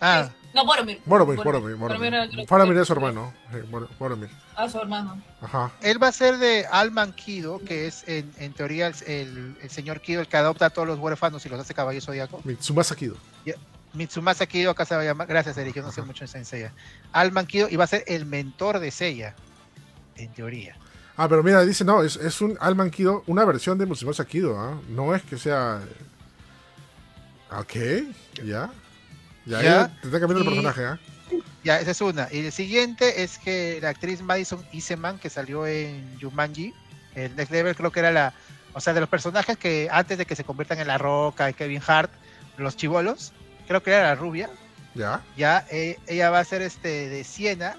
Ah, 0.00 0.30
No, 0.52 0.64
Boromir. 0.66 1.00
Boromir, 1.04 1.36
Boromir, 1.36 1.76
Boromir. 1.76 2.14
el- 2.14 2.46
Faramir 2.48 2.76
es 2.78 2.86
su 2.88 2.92
hermano. 2.92 3.32
Bor- 3.70 3.88
Boromir. 3.98 4.28
Ah, 4.56 4.68
su 4.68 4.78
hermano. 4.78 5.22
Ajá. 5.40 5.70
él 5.82 6.02
va 6.02 6.08
a 6.08 6.12
ser 6.12 6.38
de 6.38 6.66
Alman 6.70 7.12
Kido, 7.12 7.60
que 7.64 7.86
es 7.86 8.06
en, 8.08 8.32
en 8.36 8.52
teoría 8.52 8.88
el, 8.88 8.94
el- 9.06 9.56
el 9.62 9.70
señor 9.70 10.00
Kido, 10.00 10.20
el 10.20 10.26
que 10.28 10.36
adopta 10.36 10.66
a 10.66 10.70
todos 10.70 10.88
los 10.88 10.98
huérfanos 10.98 11.44
y 11.46 11.48
los 11.48 11.60
hace 11.60 11.72
caballo 11.72 12.00
zodiaco. 12.00 12.40
Mitsumasa 12.44 12.96
Kido. 12.96 13.16
Mitsumasa 13.92 14.46
Kido, 14.46 14.70
acá 14.72 14.84
se 14.84 14.94
va 14.96 15.02
a 15.02 15.04
llamar. 15.04 15.26
Gracias, 15.28 15.56
Eric, 15.58 15.74
yo 15.76 15.82
no 15.82 15.90
sé 15.92 16.02
mucho 16.02 16.24
de 16.26 16.44
Seiya. 16.44 16.72
Alman 17.12 17.46
Kido 17.46 17.68
y 17.68 17.76
va 17.76 17.84
a 17.84 17.88
ser 17.88 18.04
el 18.06 18.24
mentor 18.26 18.78
de 18.80 18.90
Seiya, 18.90 19.34
en 20.16 20.32
teoría. 20.32 20.76
Ah, 21.16 21.28
pero 21.28 21.42
mira, 21.42 21.64
dice, 21.64 21.84
no, 21.84 22.02
es, 22.02 22.16
es 22.16 22.40
un 22.40 22.56
Alman 22.60 22.90
Kido, 22.90 23.22
una 23.26 23.44
versión 23.44 23.78
de 23.78 23.86
Mitsumasa 23.86 24.24
Kido, 24.24 24.58
¿ah? 24.58 24.80
No 24.88 25.14
es 25.14 25.22
que 25.22 25.38
sea... 25.38 25.80
Ok, 27.52 27.74
ya. 28.44 28.70
Ya, 29.50 29.62
Ya, 29.62 29.62
ya 29.62 29.88
te 30.00 30.06
está 30.06 30.20
cambiando 30.20 30.40
el 30.40 30.44
personaje, 30.62 30.84
¿ah? 30.84 30.98
Ya, 31.62 31.78
esa 31.80 31.90
es 31.90 32.00
una. 32.00 32.28
Y 32.30 32.38
el 32.46 32.52
siguiente 32.52 33.22
es 33.22 33.38
que 33.38 33.78
la 33.82 33.90
actriz 33.90 34.22
Madison 34.22 34.64
Iseman, 34.72 35.18
que 35.18 35.28
salió 35.30 35.66
en 35.66 36.18
Jumanji, 36.20 36.72
el 37.14 37.34
Next 37.36 37.52
Level, 37.52 37.74
creo 37.76 37.92
que 37.92 38.00
era 38.00 38.10
la. 38.10 38.32
O 38.72 38.80
sea, 38.80 38.92
de 38.94 39.00
los 39.00 39.08
personajes 39.08 39.58
que 39.58 39.88
antes 39.90 40.16
de 40.16 40.24
que 40.26 40.36
se 40.36 40.44
conviertan 40.44 40.78
en 40.78 40.86
La 40.86 40.96
Roca 40.98 41.50
y 41.50 41.54
Kevin 41.54 41.82
Hart, 41.86 42.10
los 42.56 42.76
chivolos, 42.76 43.32
creo 43.66 43.82
que 43.82 43.90
era 43.90 44.02
la 44.04 44.14
rubia. 44.14 44.48
Ya. 44.94 45.20
Ya, 45.36 45.66
eh, 45.70 45.98
ella 46.06 46.30
va 46.30 46.38
a 46.40 46.44
ser 46.44 46.62
este 46.62 47.08
de 47.08 47.24
Siena, 47.24 47.76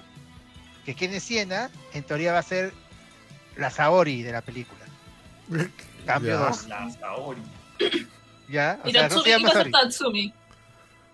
que 0.84 0.94
quien 0.94 1.12
es 1.14 1.22
Siena, 1.24 1.70
en 1.94 2.04
teoría 2.04 2.32
va 2.32 2.38
a 2.38 2.42
ser 2.42 2.72
la 3.56 3.70
Saori 3.70 4.22
de 4.22 4.32
la 4.32 4.42
película. 4.42 4.80
Cambio 6.06 6.32
Ya. 6.38 6.46
2. 6.48 6.68
La 6.68 6.90
Saori. 6.90 7.42
Ya, 8.48 8.78
o 8.84 8.88
Y 8.88 8.92
sea, 8.92 9.08
no 9.08 9.08
se 9.08 9.14
Tatsumi, 9.16 9.30
llama 9.30 9.38
¿qué 9.38 9.44
pasa 9.48 9.54
Saori. 9.58 9.70
Tatsumi? 9.72 10.34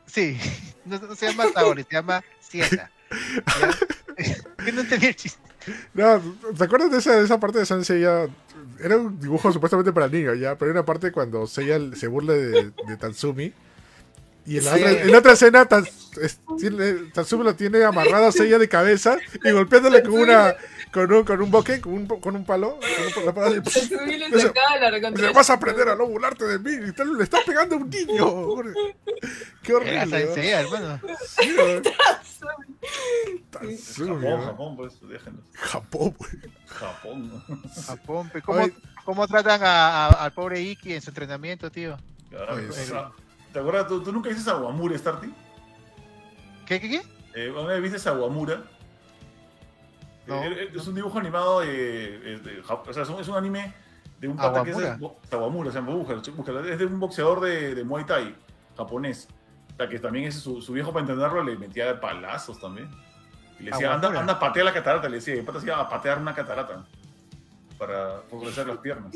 Sí, 0.08 0.38
no, 0.84 0.98
no 0.98 1.14
se 1.14 1.26
llama 1.26 1.44
Saori, 1.52 1.84
se 1.84 1.94
llama 1.94 2.22
Siena. 2.40 2.90
¿Ya? 3.60 3.70
No 4.72 4.80
entendí 4.80 5.06
el 5.06 5.14
chiste. 5.14 5.38
No, 5.94 6.20
¿te 6.56 6.64
acuerdas 6.64 6.90
de 6.90 6.98
esa, 6.98 7.16
de 7.16 7.24
esa 7.24 7.38
parte 7.38 7.60
de 7.60 7.66
Sanseiya? 7.66 8.26
Era 8.80 8.96
un 8.96 9.20
dibujo 9.20 9.52
supuestamente 9.52 9.92
para 9.92 10.08
niños, 10.08 10.38
ya, 10.40 10.56
pero 10.56 10.70
hay 10.70 10.72
una 10.72 10.84
parte 10.84 11.12
cuando 11.12 11.46
Seiya 11.46 11.78
se 11.94 12.08
burla 12.08 12.32
de, 12.32 12.72
de 12.86 12.96
Tatsumi. 12.98 13.52
Y 14.44 14.58
en 14.58 14.64
la, 14.64 14.74
Sí. 14.74 14.80
otra, 14.82 15.02
en 15.02 15.12
la 15.12 15.18
otra 15.18 15.32
escena, 15.34 15.66
Tatsumi 15.66 17.44
lo 17.44 17.54
tiene 17.54 17.84
amarrado 17.84 18.26
a 18.26 18.32
Seiya 18.32 18.58
de 18.58 18.68
cabeza 18.68 19.18
y 19.44 19.50
golpeándole 19.52 20.02
con 20.02 20.14
una 20.14 20.54
con 20.92 21.12
un, 21.12 21.24
con 21.24 21.40
un 21.42 21.50
boque, 21.50 21.80
con 21.80 21.92
un, 21.92 22.06
con 22.06 22.34
un 22.36 22.44
palo. 22.44 22.78
Con 23.14 23.28
un 23.28 23.34
palo, 23.34 23.60
Dice, 23.60 25.30
vas 25.34 25.50
a 25.50 25.54
aprender 25.54 25.88
a 25.88 25.94
no 25.96 26.06
burlarte 26.06 26.44
de 26.46 26.58
mí. 26.58 26.88
y 26.88 26.92
tal, 26.92 27.16
le 27.16 27.24
estás 27.24 27.42
pegando 27.44 27.76
a 27.76 27.78
un 27.78 27.90
niño. 27.90 28.26
Qué 29.62 29.72
Era 29.72 30.02
horrible. 30.04 30.24
¿no? 30.26 30.42
Hermano. 30.42 31.00
Sí, 31.26 31.54
¿no? 34.06 34.22
Japón. 34.38 34.40
Japón, 34.44 34.76
pues. 34.76 34.94
Japón, 35.54 36.14
güey. 36.18 36.30
Japón. 36.66 37.28
¿no? 37.48 37.82
Japón, 37.82 38.30
pe, 38.30 38.42
¿Cómo, 38.42 38.62
Oye. 38.62 38.74
cómo 39.04 39.26
tratan 39.26 39.62
a- 39.62 40.06
a- 40.06 40.24
al 40.24 40.32
pobre 40.32 40.60
Iki 40.60 40.94
en 40.94 41.00
su 41.02 41.10
entrenamiento, 41.10 41.70
tío? 41.70 41.96
Claro, 42.30 42.54
Oye, 42.54 42.68
o 42.68 42.72
sí. 42.72 42.84
sea, 42.86 43.10
¿Te 43.52 43.58
acuerdas? 43.58 43.88
¿Tú, 43.88 44.02
tú 44.02 44.12
nunca 44.12 44.28
dices 44.28 44.46
Aguamura, 44.48 44.96
Starty? 44.96 45.32
¿Qué, 46.66 46.80
qué, 46.80 46.88
qué? 46.90 47.02
Eh, 47.34 47.50
¿Una 47.50 47.78
vez 47.78 47.92
viste 47.92 48.08
Aguamura? 48.08 48.62
No, 50.28 50.42
Eh, 50.44 50.64
eh, 50.64 50.72
es 50.74 50.86
un 50.86 50.94
dibujo 50.94 51.18
animado 51.18 51.60
de, 51.60 52.34
eh, 52.34 52.38
de 52.38 52.60
o 52.60 52.92
sea, 52.92 53.02
es 53.02 53.08
un, 53.08 53.20
es 53.20 53.28
un 53.28 53.36
anime 53.36 53.74
de 54.20 54.28
un 54.28 54.36
pata 54.36 54.62
que 54.62 54.70
es 54.70 54.76
Aguamura. 54.76 54.94
de- 54.96 55.00
bo- 55.00 55.20
Aguamura, 55.32 55.70
se 55.72 55.78
llama, 55.78 55.94
búscalo, 55.94 56.22
búscalo, 56.36 56.64
es 56.64 56.78
de 56.78 56.86
un 56.86 57.00
boxeador 57.00 57.40
de, 57.40 57.74
de 57.74 57.84
Muay 57.84 58.04
Thai 58.04 58.36
japonés. 58.76 59.28
O 59.74 59.76
sea, 59.76 59.88
que 59.88 59.98
también 59.98 60.26
ese, 60.26 60.40
su, 60.40 60.60
su 60.60 60.72
viejo 60.72 60.92
para 60.92 61.02
entenderlo 61.02 61.42
le 61.42 61.56
metía 61.56 61.98
palazos 62.00 62.60
también. 62.60 62.90
Y 63.58 63.64
le 63.64 63.70
decía, 63.70 63.92
anda, 63.94 64.08
Aguamura. 64.08 64.20
anda, 64.20 64.38
patea 64.38 64.64
la 64.64 64.72
catarata, 64.72 65.08
le 65.08 65.16
decía, 65.16 65.34
y 65.34 65.38
el 65.38 65.44
pata 65.44 65.60
se 65.60 65.66
iba 65.66 65.80
a 65.80 65.88
patear 65.88 66.18
una 66.18 66.34
catarata 66.34 66.84
para 67.78 68.22
fortalecer 68.28 68.66
las 68.66 68.78
piernas. 68.78 69.12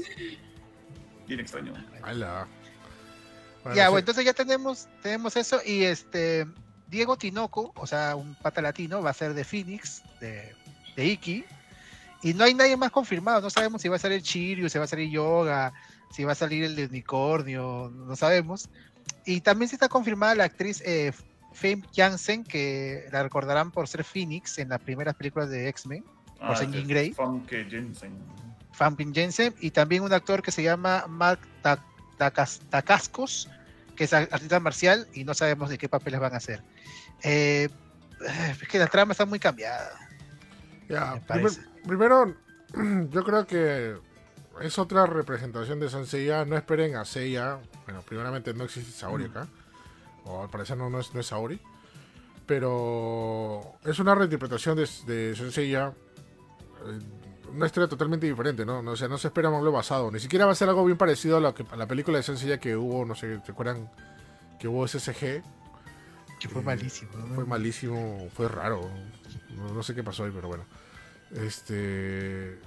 Bien 1.26 1.40
extraño. 1.40 1.72
Bueno, 2.00 3.76
ya, 3.76 3.84
sí. 3.84 3.90
bueno, 3.90 3.98
entonces 3.98 4.24
ya 4.24 4.32
tenemos, 4.32 4.88
tenemos 5.02 5.36
eso 5.36 5.60
y 5.64 5.84
este 5.84 6.46
Diego 6.88 7.16
Tinoco, 7.16 7.72
o 7.76 7.86
sea, 7.86 8.16
un 8.16 8.34
pata 8.34 8.60
latino, 8.60 9.02
va 9.02 9.10
a 9.10 9.14
ser 9.14 9.34
de 9.34 9.44
Phoenix, 9.44 10.02
de, 10.20 10.54
de 10.96 11.06
Iki, 11.06 11.44
y 12.22 12.34
no 12.34 12.44
hay 12.44 12.54
nadie 12.54 12.76
más 12.76 12.90
confirmado, 12.90 13.40
no 13.40 13.50
sabemos 13.50 13.82
si 13.82 13.88
va 13.88 13.96
a 13.96 13.98
salir 13.98 14.22
Chiryu, 14.22 14.68
si 14.68 14.78
va 14.78 14.84
a 14.84 14.88
salir 14.88 15.10
Yoga, 15.10 15.72
si 16.10 16.24
va 16.24 16.32
a 16.32 16.36
salir 16.36 16.64
el 16.64 16.76
de 16.76 16.86
unicornio, 16.86 17.90
no 17.94 18.14
sabemos, 18.16 18.68
Y 19.24 19.40
también 19.40 19.68
se 19.68 19.74
está 19.76 19.88
confirmada 19.88 20.34
la 20.34 20.44
actriz 20.44 20.80
eh, 20.84 21.12
Fame 21.52 21.82
Jansen, 21.94 22.44
que 22.44 23.06
la 23.10 23.22
recordarán 23.22 23.70
por 23.70 23.88
ser 23.88 24.04
Phoenix 24.04 24.58
en 24.58 24.68
las 24.68 24.80
primeras 24.80 25.14
películas 25.16 25.48
de 25.50 25.68
X-Men, 25.68 26.04
por 26.38 26.56
ser 26.56 26.66
este 26.66 26.78
Jean 26.78 26.88
Grey. 26.88 27.12
Famke 27.12 27.66
Jensen. 27.68 28.12
Famke 28.72 29.06
Jensen, 29.12 29.54
y 29.60 29.70
también 29.70 30.02
un 30.02 30.12
actor 30.12 30.42
que 30.42 30.50
se 30.52 30.62
llama 30.62 31.04
Mark 31.08 31.40
Ta- 31.62 31.84
Takas- 32.18 32.60
Takascos, 32.70 33.48
que 33.96 34.04
es 34.04 34.12
artista 34.12 34.58
marcial 34.60 35.06
y 35.12 35.24
no 35.24 35.34
sabemos 35.34 35.68
de 35.68 35.78
qué 35.78 35.88
papeles 35.88 36.20
van 36.20 36.34
a 36.34 36.36
hacer. 36.38 36.62
Eh, 37.22 37.68
es 38.62 38.68
que 38.68 38.78
la 38.78 38.86
trama 38.86 39.12
está 39.12 39.26
muy 39.26 39.38
cambiada. 39.38 39.90
Ya, 40.88 41.14
Me 41.14 41.20
primer- 41.20 41.52
primero, 41.86 42.34
yo 43.10 43.24
creo 43.24 43.46
que 43.46 43.96
es 44.60 44.78
otra 44.78 45.06
representación 45.06 45.80
de 45.80 45.88
Sanseiya. 45.90 46.44
No 46.44 46.56
esperen 46.56 46.96
a 46.96 47.04
Seiya. 47.04 47.58
Bueno, 47.84 48.02
primeramente 48.02 48.52
no 48.54 48.64
existe 48.64 48.92
Saori 48.92 49.24
acá. 49.24 49.46
O 50.24 50.42
al 50.42 50.50
parecer 50.50 50.76
no, 50.76 50.88
no 50.90 51.00
es, 51.00 51.12
no 51.14 51.20
es 51.20 51.26
Saori. 51.26 51.60
Pero 52.46 53.62
es 53.84 53.98
una 53.98 54.14
reinterpretación 54.14 54.76
de, 54.76 54.88
de 55.06 55.34
Senseiya. 55.36 55.88
eh, 56.86 56.98
Una 57.54 57.66
historia 57.66 57.88
totalmente 57.88 58.26
diferente, 58.26 58.64
¿no? 58.64 58.80
O 58.80 58.96
sea, 58.96 59.08
no 59.08 59.16
se 59.18 59.28
espera 59.28 59.48
algo 59.48 59.72
basado. 59.72 60.10
Ni 60.10 60.20
siquiera 60.20 60.46
va 60.46 60.52
a 60.52 60.54
ser 60.54 60.68
algo 60.68 60.84
bien 60.84 60.98
parecido 60.98 61.36
a, 61.36 61.40
lo 61.40 61.54
que, 61.54 61.64
a 61.70 61.76
la 61.76 61.86
película 61.86 62.18
de 62.18 62.22
Senseiya 62.22 62.58
que 62.58 62.76
hubo, 62.76 63.04
no 63.04 63.14
sé, 63.14 63.38
¿te 63.38 63.52
acuerdan? 63.52 63.90
Que 64.58 64.68
hubo 64.68 64.86
SSG. 64.86 65.42
Que 66.38 66.48
fue 66.48 66.60
Eh, 66.60 66.64
malísimo. 66.64 67.12
¿no? 67.16 67.34
Fue 67.34 67.44
malísimo, 67.46 68.28
fue 68.34 68.48
raro. 68.48 68.90
No, 69.56 69.72
no 69.72 69.82
sé 69.82 69.94
qué 69.94 70.02
pasó 70.02 70.24
ahí, 70.24 70.30
pero 70.34 70.48
bueno. 70.48 70.64
Este. 71.34 72.58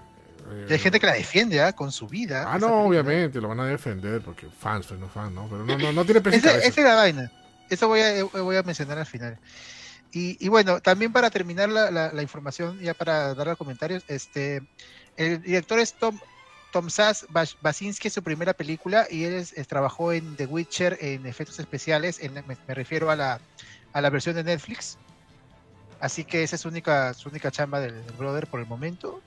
Y 0.69 0.73
hay 0.73 0.79
gente 0.79 0.99
que 0.99 1.07
la 1.07 1.13
defiende 1.13 1.61
¿ah? 1.61 1.73
con 1.73 1.91
su 1.91 2.07
vida. 2.07 2.43
Ah, 2.47 2.59
no, 2.59 2.67
película. 2.67 2.83
obviamente, 2.87 3.41
lo 3.41 3.47
van 3.47 3.59
a 3.61 3.65
defender 3.65 4.21
porque 4.21 4.47
fans, 4.47 4.85
pues 4.87 4.99
no 4.99 5.09
fans, 5.09 5.31
¿no? 5.33 5.47
Pero 5.49 5.65
no, 5.65 5.77
no, 5.77 5.91
no 5.91 6.05
tiene 6.05 6.21
Esa 6.35 6.57
es 6.59 6.77
la 6.77 6.95
vaina. 6.95 7.31
Eso 7.69 7.87
voy 7.87 8.01
a, 8.01 8.17
eh, 8.17 8.23
voy 8.23 8.55
a 8.55 8.61
mencionar 8.63 8.97
al 8.99 9.05
final. 9.07 9.39
Y, 10.11 10.37
y 10.39 10.47
bueno, 10.49 10.79
también 10.81 11.11
para 11.11 11.29
terminar 11.31 11.69
la, 11.69 11.89
la- 11.89 12.13
la 12.13 12.21
información, 12.21 12.79
ya 12.79 12.93
para 12.93 13.33
dar 13.33 13.47
los 13.47 13.57
comentarios, 13.57 14.03
este, 14.07 14.61
el 15.17 15.41
director 15.41 15.79
es 15.79 15.93
Tom, 15.93 16.19
Tom 16.71 16.89
Sass 16.91 17.25
Bas- 17.29 17.57
Basinski, 17.61 18.07
es 18.09 18.13
su 18.13 18.21
primera 18.23 18.53
película, 18.53 19.07
y 19.09 19.23
él 19.23 19.33
es- 19.33 19.51
es- 19.53 19.67
trabajó 19.67 20.13
en 20.13 20.35
The 20.35 20.45
Witcher 20.45 20.97
en 21.01 21.25
efectos 21.25 21.59
especiales, 21.59 22.19
en- 22.21 22.33
me, 22.35 22.43
me 22.67 22.73
refiero 22.75 23.09
a 23.09 23.15
la, 23.15 23.39
a 23.93 24.01
la 24.01 24.09
versión 24.11 24.35
de 24.35 24.43
Netflix. 24.43 24.97
Así 25.99 26.23
que 26.25 26.43
esa 26.43 26.55
es 26.55 26.61
su 26.61 26.67
única, 26.67 27.13
su 27.13 27.29
única 27.29 27.51
chamba 27.51 27.79
del, 27.79 28.05
del 28.05 28.15
brother 28.15 28.47
por 28.47 28.59
el 28.59 28.67
momento. 28.67 29.21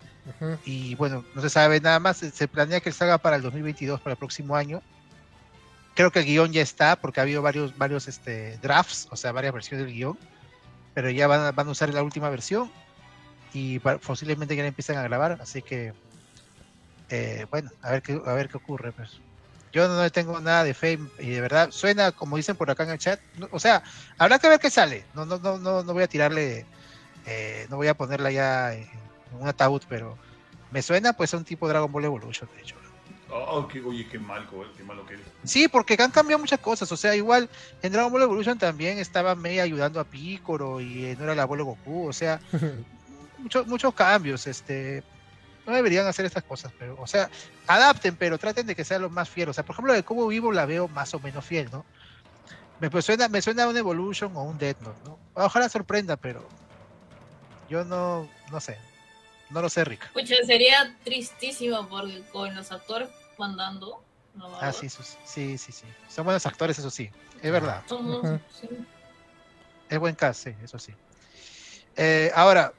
Y 0.64 0.94
bueno, 0.96 1.24
no 1.34 1.40
se 1.42 1.50
sabe 1.50 1.80
nada 1.80 1.98
más. 1.98 2.18
Se 2.18 2.30
se 2.30 2.46
planea 2.48 2.80
que 2.80 2.92
salga 2.92 3.18
para 3.18 3.36
el 3.36 3.42
2022, 3.42 4.00
para 4.00 4.12
el 4.12 4.18
próximo 4.18 4.54
año. 4.56 4.82
Creo 5.94 6.10
que 6.12 6.20
el 6.20 6.26
guion 6.26 6.52
ya 6.52 6.62
está, 6.62 6.94
porque 6.96 7.20
ha 7.20 7.24
habido 7.24 7.42
varios, 7.42 7.76
varios 7.76 8.06
este, 8.06 8.56
drafts, 8.58 9.08
o 9.10 9.16
sea, 9.16 9.32
varias 9.32 9.52
versiones 9.54 9.86
del 9.86 9.94
guion. 9.94 10.18
Pero 10.94 11.10
ya 11.10 11.26
van, 11.26 11.40
a- 11.40 11.52
van 11.52 11.68
a 11.68 11.70
usar 11.70 11.92
la 11.92 12.02
última 12.02 12.28
versión 12.30 12.70
y 13.52 13.78
posiblemente 13.78 14.54
ya 14.54 14.62
la 14.62 14.68
empiezan 14.68 14.96
a 14.98 15.02
grabar. 15.02 15.38
Así 15.40 15.62
que, 15.62 15.94
eh, 17.08 17.46
bueno, 17.50 17.70
a 17.82 17.90
ver 17.92 18.02
qué, 18.02 18.20
a 18.24 18.32
ver 18.34 18.48
qué 18.48 18.56
ocurre. 18.58 18.92
Pues. 18.92 19.20
Yo 19.72 19.88
no 19.88 20.10
tengo 20.10 20.40
nada 20.40 20.64
de 20.64 20.74
fe 20.74 20.98
y 21.18 21.30
de 21.30 21.40
verdad 21.40 21.70
suena, 21.70 22.12
como 22.12 22.36
dicen 22.36 22.56
por 22.56 22.70
acá 22.70 22.84
en 22.84 22.90
el 22.90 22.98
chat. 22.98 23.20
no- 23.34 23.48
o 23.50 23.58
sea, 23.58 23.82
habrá 24.18 24.38
que 24.38 24.48
ver 24.48 24.58
qué 24.60 24.70
sale. 24.70 25.04
No, 25.14 25.24
no, 25.26 25.38
no, 25.38 25.58
no, 25.58 25.82
no 25.82 25.92
voy 25.92 26.02
a 26.02 26.08
tirarle, 26.08 26.66
eh, 27.26 27.66
no 27.68 27.76
voy 27.76 27.88
a 27.88 27.94
ponerla 27.94 28.30
ya 28.30 28.74
en, 28.74 28.88
un 29.32 29.46
ataúd, 29.46 29.82
pero 29.88 30.18
me 30.70 30.82
suena 30.82 31.12
pues 31.12 31.34
a 31.34 31.36
un 31.36 31.44
tipo 31.44 31.68
Dragon 31.68 31.92
Ball 31.92 32.06
Evolution, 32.06 32.48
de 32.54 32.62
hecho. 32.62 32.76
Oh, 33.30 33.68
qué, 33.68 33.82
oye, 33.82 34.08
qué 34.08 34.18
mal, 34.18 34.46
Joel, 34.46 34.70
qué 34.74 34.82
malo 34.82 35.04
que 35.04 35.14
eres. 35.14 35.26
Sí, 35.44 35.68
porque 35.68 35.96
han 35.98 36.10
cambiado 36.10 36.38
muchas 36.38 36.60
cosas. 36.60 36.90
O 36.90 36.96
sea, 36.96 37.14
igual 37.14 37.48
en 37.82 37.92
Dragon 37.92 38.10
Ball 38.10 38.22
Evolution 38.22 38.58
también 38.58 38.98
estaba 38.98 39.34
Mei 39.34 39.60
ayudando 39.60 40.00
a 40.00 40.04
Piccolo 40.04 40.80
y 40.80 41.04
eh, 41.04 41.16
no 41.16 41.24
era 41.24 41.34
el 41.34 41.40
abuelo 41.40 41.66
Goku. 41.66 42.08
O 42.08 42.12
sea, 42.12 42.40
muchos 43.38 43.66
muchos 43.66 43.94
cambios. 43.94 44.46
Este, 44.46 45.02
no 45.68 45.74
deberían 45.74 46.06
hacer 46.06 46.24
estas 46.24 46.44
cosas, 46.44 46.72
pero, 46.78 46.96
o 46.98 47.06
sea, 47.06 47.30
adapten, 47.66 48.16
pero 48.16 48.38
traten 48.38 48.66
de 48.66 48.74
que 48.74 48.84
sea 48.84 48.98
lo 48.98 49.10
más 49.10 49.28
fiel. 49.28 49.50
O 49.50 49.52
sea, 49.52 49.64
por 49.64 49.74
ejemplo, 49.74 49.92
de 49.92 50.02
Cubo 50.02 50.26
Vivo 50.26 50.50
la 50.50 50.64
veo 50.64 50.88
más 50.88 51.12
o 51.12 51.20
menos 51.20 51.44
fiel, 51.44 51.68
¿no? 51.70 51.84
Me 52.78 52.90
pues, 52.90 53.04
suena, 53.04 53.28
me 53.28 53.42
suena 53.42 53.64
a 53.64 53.68
un 53.68 53.76
Evolution 53.76 54.34
o 54.34 54.44
un 54.44 54.56
Death 54.56 54.80
Note, 54.80 55.00
¿no? 55.04 55.20
Ojalá 55.34 55.68
sorprenda, 55.68 56.16
pero 56.16 56.48
yo 57.68 57.84
no, 57.84 58.28
no 58.50 58.60
sé. 58.60 58.78
No 59.50 59.60
lo 59.60 59.68
sé, 59.68 59.84
Rick. 59.84 60.10
Pucha, 60.12 60.36
sería 60.46 60.96
tristísimo 61.04 61.86
porque 61.88 62.22
con 62.32 62.54
los 62.54 62.72
actores 62.72 63.10
mandando. 63.36 64.02
No, 64.34 64.58
Ah, 64.60 64.72
sí, 64.72 64.88
sí, 64.88 65.02
sí, 65.24 65.58
sí, 65.58 65.72
sí. 65.72 65.86
Son 66.08 66.24
buenos 66.24 66.46
actores, 66.46 66.78
eso 66.78 66.90
sí. 66.90 67.10
Es 67.42 67.52
verdad. 67.52 67.84
Ujú, 67.90 68.40
sí. 68.50 68.68
Es 69.88 69.98
buen 69.98 70.14
cast, 70.14 70.44
sí, 70.44 70.54
eso 70.62 70.78
sí. 70.78 70.94
Eh, 71.96 72.30
ahora, 72.34 72.72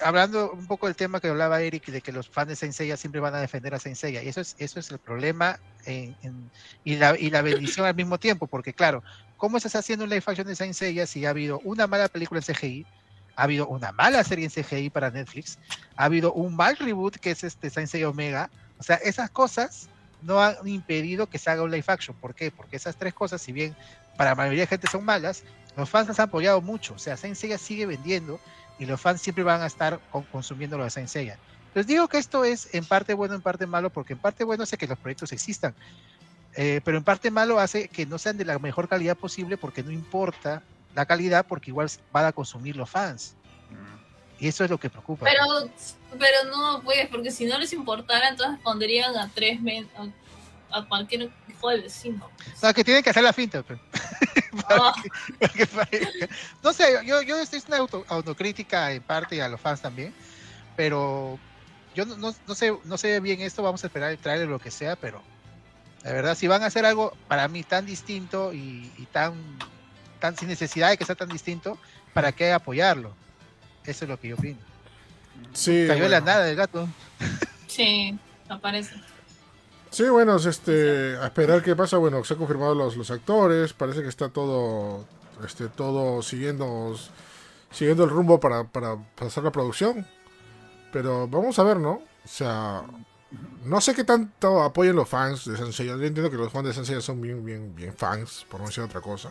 hablando 0.00 0.52
un 0.52 0.66
poco 0.66 0.86
del 0.86 0.96
tema 0.96 1.20
que 1.20 1.28
hablaba 1.28 1.60
Eric, 1.60 1.86
de 1.86 2.00
que 2.00 2.12
los 2.12 2.28
fans 2.28 2.48
de 2.48 2.56
Saint 2.56 2.74
Seiya 2.74 2.96
siempre 2.96 3.20
van 3.20 3.34
a 3.34 3.40
defender 3.40 3.74
a 3.74 3.78
Saint 3.78 3.96
Seiya, 3.96 4.22
y 4.22 4.28
eso 4.28 4.40
es, 4.40 4.56
eso 4.58 4.80
es 4.80 4.90
el 4.90 4.98
problema 4.98 5.58
y, 5.86 6.96
la, 6.96 7.18
y 7.18 7.30
la 7.30 7.42
bendición 7.42 7.86
al 7.86 7.94
mismo 7.94 8.18
tiempo, 8.18 8.46
porque 8.46 8.72
claro, 8.72 9.02
¿cómo 9.36 9.56
estás 9.56 9.76
haciendo 9.76 10.04
un 10.04 10.10
live 10.10 10.24
action 10.26 10.46
de 10.46 10.56
Saint 10.56 10.74
Seiya 10.74 11.06
si 11.06 11.26
ha 11.26 11.30
habido 11.30 11.60
una 11.64 11.86
mala 11.86 12.08
película 12.08 12.40
en 12.40 12.54
CGI, 12.54 12.86
ha 13.36 13.44
habido 13.44 13.66
una 13.68 13.92
mala 13.92 14.22
serie 14.24 14.44
en 14.44 14.50
CGI 14.50 14.90
para 14.90 15.10
Netflix, 15.10 15.58
ha 15.96 16.04
habido 16.04 16.32
un 16.32 16.54
mal 16.54 16.76
reboot 16.76 17.16
que 17.16 17.30
es 17.30 17.44
este 17.44 17.70
Saint 17.70 17.92
Omega, 18.04 18.50
o 18.78 18.82
sea, 18.82 18.96
esas 18.96 19.30
cosas 19.30 19.88
no 20.22 20.40
han 20.40 20.66
impedido 20.66 21.26
que 21.26 21.38
se 21.38 21.50
haga 21.50 21.62
un 21.62 21.70
live 21.70 21.84
action, 21.86 22.16
¿por 22.16 22.34
qué? 22.34 22.50
Porque 22.50 22.76
esas 22.76 22.96
tres 22.96 23.14
cosas, 23.14 23.42
si 23.42 23.52
bien 23.52 23.74
para 24.16 24.30
la 24.30 24.36
mayoría 24.36 24.62
de 24.62 24.66
gente 24.66 24.88
son 24.88 25.04
malas, 25.04 25.42
los 25.76 25.88
fans 25.88 26.08
las 26.08 26.20
han 26.20 26.28
apoyado 26.28 26.60
mucho, 26.60 26.94
o 26.94 26.98
sea, 26.98 27.16
Saint 27.16 27.36
Seiya 27.36 27.58
sigue 27.58 27.86
vendiendo 27.86 28.38
y 28.78 28.86
los 28.86 29.00
fans 29.00 29.20
siempre 29.20 29.44
van 29.44 29.62
a 29.62 29.66
estar 29.66 30.00
con- 30.10 30.24
consumiendo 30.24 30.76
lo 30.78 30.84
de 30.84 30.90
Saint 30.90 31.08
Seiya. 31.08 31.38
Les 31.74 31.86
digo 31.86 32.06
que 32.08 32.18
esto 32.18 32.44
es 32.44 32.74
en 32.74 32.84
parte 32.84 33.14
bueno, 33.14 33.34
en 33.34 33.40
parte 33.40 33.66
malo, 33.66 33.90
porque 33.90 34.12
en 34.12 34.18
parte 34.18 34.44
bueno 34.44 34.64
hace 34.64 34.76
que 34.76 34.86
los 34.86 34.98
proyectos 34.98 35.32
existan, 35.32 35.74
eh, 36.54 36.80
pero 36.84 36.98
en 36.98 37.04
parte 37.04 37.30
malo 37.30 37.58
hace 37.58 37.88
que 37.88 38.04
no 38.04 38.18
sean 38.18 38.36
de 38.36 38.44
la 38.44 38.58
mejor 38.58 38.88
calidad 38.88 39.16
posible 39.16 39.56
porque 39.56 39.82
no 39.82 39.90
importa 39.90 40.62
la 40.94 41.06
calidad, 41.06 41.46
porque 41.46 41.70
igual 41.70 41.90
van 42.12 42.26
a 42.26 42.32
consumir 42.32 42.76
los 42.76 42.90
fans. 42.90 43.34
Y 44.38 44.48
eso 44.48 44.64
es 44.64 44.70
lo 44.70 44.76
que 44.76 44.90
preocupa. 44.90 45.24
Pero, 45.24 45.70
pero 46.18 46.50
no, 46.50 46.82
pues, 46.82 47.08
porque 47.08 47.30
si 47.30 47.46
no 47.46 47.58
les 47.58 47.72
importara, 47.72 48.28
entonces 48.28 48.58
pondrían 48.62 49.16
a 49.16 49.30
tres 49.32 49.60
men, 49.62 49.88
a 50.72 50.84
cualquier 50.86 51.30
hijo 51.48 51.68
de 51.70 51.80
vecino. 51.82 52.28
pues. 52.36 52.62
No, 52.62 52.72
que 52.74 52.84
tienen 52.84 53.02
que 53.02 53.10
hacer 53.10 53.22
la 53.22 53.32
finta. 53.32 53.62
pues. 53.62 53.78
Ah, 54.68 54.92
que. 55.54 56.28
No 56.62 56.72
sé, 56.74 56.84
yo, 57.06 57.22
yo 57.22 57.38
estoy 57.40 57.62
una 57.68 57.78
auto- 57.78 58.04
autocrítica 58.08 58.92
en 58.92 59.02
parte 59.02 59.36
y 59.36 59.40
a 59.40 59.48
los 59.48 59.58
fans 59.60 59.80
también, 59.80 60.12
pero 60.76 61.38
yo 61.94 62.04
no, 62.04 62.16
no- 62.18 62.34
no 62.46 62.54
sé, 62.54 62.76
no 62.84 62.98
sé 62.98 63.18
bien 63.20 63.40
esto, 63.40 63.62
vamos 63.62 63.82
a 63.82 63.86
esperar 63.86 64.10
el 64.10 64.18
trailer 64.18 64.48
o 64.48 64.50
lo 64.52 64.58
que 64.58 64.70
sea, 64.70 64.94
pero 64.96 65.22
la 66.04 66.12
verdad, 66.12 66.34
si 66.36 66.48
van 66.48 66.62
a 66.62 66.66
hacer 66.66 66.84
algo 66.84 67.16
para 67.28 67.48
mí 67.48 67.62
tan 67.62 67.86
distinto 67.86 68.52
y, 68.52 68.92
y 68.98 69.06
tan, 69.10 69.34
tan 70.20 70.36
sin 70.36 70.48
necesidad 70.48 70.90
de 70.90 70.98
que 70.98 71.04
sea 71.06 71.14
tan 71.14 71.28
distinto, 71.30 71.78
¿para 72.12 72.32
qué 72.32 72.52
apoyarlo? 72.52 73.14
Eso 73.84 74.04
es 74.04 74.08
lo 74.10 74.20
que 74.20 74.28
yo 74.28 74.36
opino. 74.36 74.58
Sí, 75.54 75.86
Cayó 75.88 76.02
de 76.04 76.08
la 76.10 76.20
bueno. 76.20 76.26
nada 76.26 76.48
el 76.50 76.56
gato. 76.56 76.88
sí, 77.68 78.18
aparece. 78.50 78.94
Sí, 79.92 80.08
bueno, 80.08 80.36
es 80.36 80.46
este, 80.46 81.18
a 81.18 81.26
esperar 81.26 81.62
qué 81.62 81.76
pasa. 81.76 81.98
Bueno, 81.98 82.24
se 82.24 82.32
han 82.32 82.38
confirmado 82.38 82.74
los, 82.74 82.96
los 82.96 83.10
actores. 83.10 83.74
Parece 83.74 84.00
que 84.00 84.08
está 84.08 84.30
todo, 84.30 85.04
este, 85.44 85.68
todo 85.68 86.22
siguiendo, 86.22 86.96
siguiendo 87.70 88.04
el 88.04 88.10
rumbo 88.10 88.40
para, 88.40 88.64
para 88.64 88.96
pasar 89.14 89.44
la 89.44 89.52
producción. 89.52 90.06
Pero 90.94 91.28
vamos 91.28 91.58
a 91.58 91.62
ver, 91.62 91.76
¿no? 91.76 92.00
O 92.24 92.28
sea, 92.28 92.84
no 93.66 93.80
sé 93.82 93.94
qué 93.94 94.04
tanto 94.04 94.62
apoyen 94.62 94.96
los 94.96 95.10
fans 95.10 95.44
de 95.44 95.58
Sensei. 95.58 95.86
Yo 95.86 95.94
entiendo 95.94 96.30
que 96.30 96.38
los 96.38 96.50
fans 96.50 96.68
de 96.68 96.72
Sensei 96.72 97.02
son 97.02 97.20
bien, 97.20 97.44
bien, 97.44 97.74
bien 97.76 97.92
fans, 97.94 98.46
por 98.50 98.60
no 98.60 98.68
decir 98.68 98.82
otra 98.82 99.02
cosa. 99.02 99.30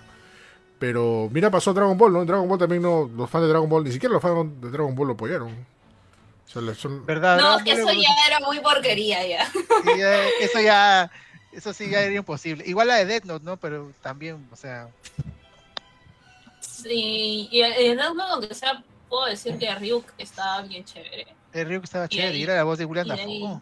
Pero 0.77 1.27
mira, 1.31 1.49
pasó 1.49 1.73
Dragon 1.73 1.97
Ball, 1.97 2.13
¿no? 2.13 2.23
Dragon 2.23 2.47
Ball 2.47 2.59
también 2.59 2.83
no, 2.83 3.09
los 3.15 3.27
fans 3.27 3.45
de 3.45 3.49
Dragon 3.49 3.67
Ball, 3.67 3.83
ni 3.83 3.91
siquiera 3.91 4.13
los 4.13 4.21
fans 4.21 4.61
de 4.61 4.69
Dragon 4.69 4.93
Ball 4.93 5.07
lo 5.07 5.13
apoyaron. 5.13 5.55
O 6.51 6.53
sea, 6.53 6.61
le- 6.61 6.75
son, 6.75 7.05
¿Verdad? 7.05 7.37
No, 7.37 7.43
Dragon 7.57 7.63
que 7.63 7.71
eso 7.71 7.91
ya 7.93 8.09
era 8.27 8.39
muy 8.41 8.59
porquería 8.59 9.25
ya. 9.25 9.45
Sí, 9.51 9.97
ya- 9.97 10.27
eso 10.41 10.59
ya, 10.59 11.09
eso 11.53 11.71
sí 11.73 11.89
ya 11.89 12.01
era 12.01 12.13
imposible. 12.13 12.63
Igual 12.67 12.89
la 12.89 12.95
de 12.95 13.05
Death 13.05 13.23
Note, 13.23 13.45
¿no? 13.45 13.55
Pero 13.57 13.91
también, 14.01 14.47
o 14.51 14.55
sea, 14.55 14.89
Sí, 16.59 17.47
y 17.51 17.61
el 17.61 17.97
Death 17.97 18.13
Note, 18.15 18.31
aunque 18.33 18.55
sea, 18.55 18.83
puedo 19.09 19.25
decir 19.25 19.57
que 19.57 19.73
Ryuk 19.75 20.05
está 20.17 20.61
bien 20.61 20.83
chévere. 20.83 21.27
el 21.53 21.67
Ryuk 21.67 21.83
estaba 21.83 22.05
Y 22.05 22.09
chévere, 22.09 22.29
ahí- 22.33 22.39
y 22.39 22.43
era 22.43 22.55
la 22.55 22.63
voz 22.63 22.77
de 22.77 22.85
William 22.85 23.05
y 23.07 23.09
Dafoe. 23.09 23.61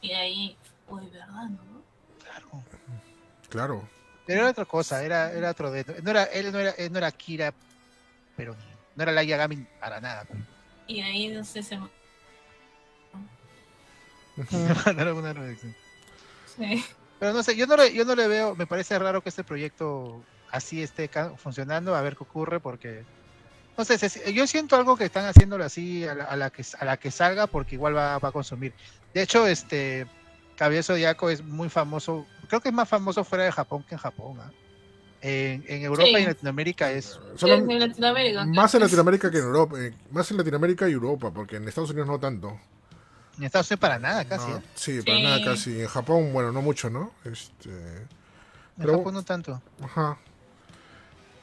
Y 0.00 0.12
ahí, 0.12 0.56
uy, 0.88 1.06
¿verdad? 1.10 1.26
No? 1.28 1.82
Claro. 2.22 2.64
claro. 3.48 3.88
Pero 4.26 4.40
era 4.42 4.50
otra 4.50 4.64
cosa, 4.66 5.02
era, 5.02 5.32
era 5.32 5.50
otro 5.50 5.70
Death 5.70 5.88
Note. 5.88 6.02
No 6.02 6.10
era, 6.10 6.24
él 6.24 6.52
no 6.52 6.58
era, 6.58 6.70
él 6.72 6.92
no 6.92 6.98
era 6.98 7.10
Kira, 7.12 7.52
pero 8.36 8.54
ni- 8.54 8.64
no 8.96 9.02
era 9.04 9.12
la 9.12 9.22
Yagami 9.22 9.56
para 9.80 10.00
nada. 10.00 10.24
Y 10.88 11.00
ahí, 11.00 11.28
no 11.28 11.44
sé, 11.44 11.62
se... 11.62 11.78
Mandaron 14.86 15.18
una 15.18 15.32
redacción. 15.32 15.74
sí. 16.56 16.84
Pero 17.18 17.32
no 17.32 17.42
sé, 17.42 17.56
yo 17.56 17.66
no 17.66 17.76
le, 17.76 17.92
yo 17.92 18.04
no 18.04 18.14
le 18.14 18.28
veo, 18.28 18.54
me 18.54 18.66
parece 18.66 18.96
raro 18.96 19.20
que 19.22 19.28
este 19.28 19.42
proyecto 19.42 20.22
así 20.52 20.80
esté 20.82 21.10
funcionando, 21.36 21.96
a 21.96 22.00
ver 22.00 22.16
qué 22.16 22.22
ocurre, 22.22 22.60
porque 22.60 23.04
no 23.76 23.84
sé, 23.84 23.98
se- 23.98 24.32
yo 24.32 24.46
siento 24.46 24.76
algo 24.76 24.96
que 24.96 25.04
están 25.06 25.24
haciéndolo 25.26 25.64
así 25.64 26.06
a 26.06 26.14
la, 26.14 26.24
a 26.24 26.36
la 26.36 26.50
que 26.50 26.64
a 26.78 26.84
la 26.84 26.96
que 26.96 27.10
salga, 27.10 27.48
porque 27.48 27.74
igual 27.74 27.96
va, 27.96 28.18
va 28.18 28.28
a 28.28 28.32
consumir. 28.32 28.72
De 29.12 29.22
hecho, 29.22 29.48
este 29.48 30.06
Cabello 30.56 30.84
Zodiaco 30.84 31.28
es 31.28 31.42
muy 31.42 31.68
famoso, 31.68 32.24
creo 32.46 32.60
que 32.60 32.68
es 32.68 32.74
más 32.74 32.88
famoso 32.88 33.24
fuera 33.24 33.42
de 33.44 33.50
Japón 33.52 33.82
que 33.82 33.96
en 33.96 34.00
Japón. 34.00 34.38
¿ah? 34.40 34.52
En, 35.20 35.64
en 35.66 35.82
Europa 35.82 36.04
Sí. 36.06 36.12
y 36.12 36.16
en 36.16 36.24
Latinoamérica 36.26 36.92
es 36.92 37.18
Solo- 37.36 37.54
en 37.54 37.80
Latinoamérica. 37.80 38.44
más 38.46 38.72
en 38.74 38.80
Latinoamérica 38.82 39.30
que 39.30 39.38
en 39.38 39.44
Europa. 39.44 39.76
eh, 39.80 39.92
más 40.12 40.30
en 40.30 40.36
Latinoamérica 40.36 40.88
y 40.88 40.92
Europa, 40.92 41.32
porque 41.32 41.56
en 41.56 41.66
Estados 41.66 41.90
Unidos 41.90 42.08
no 42.08 42.18
tanto. 42.20 42.58
en 43.38 43.44
Estados 43.44 43.68
Unidos 43.70 43.80
para 43.80 43.98
nada 43.98 44.24
casi. 44.24 44.48
No, 44.50 44.58
¿eh? 44.58 44.62
sí, 44.74 45.00
para 45.02 45.16
Sí. 45.16 45.22
nada 45.22 45.44
casi. 45.44 45.80
En 45.80 45.86
Japón, 45.88 46.32
bueno, 46.32 46.52
no 46.52 46.62
mucho, 46.62 46.88
¿no? 46.90 47.12
Este. 47.24 47.68
En 47.70 48.06
Pero- 48.78 48.98
Japón 48.98 49.14
no 49.14 49.22
tanto. 49.24 49.60
Ajá. 49.82 50.18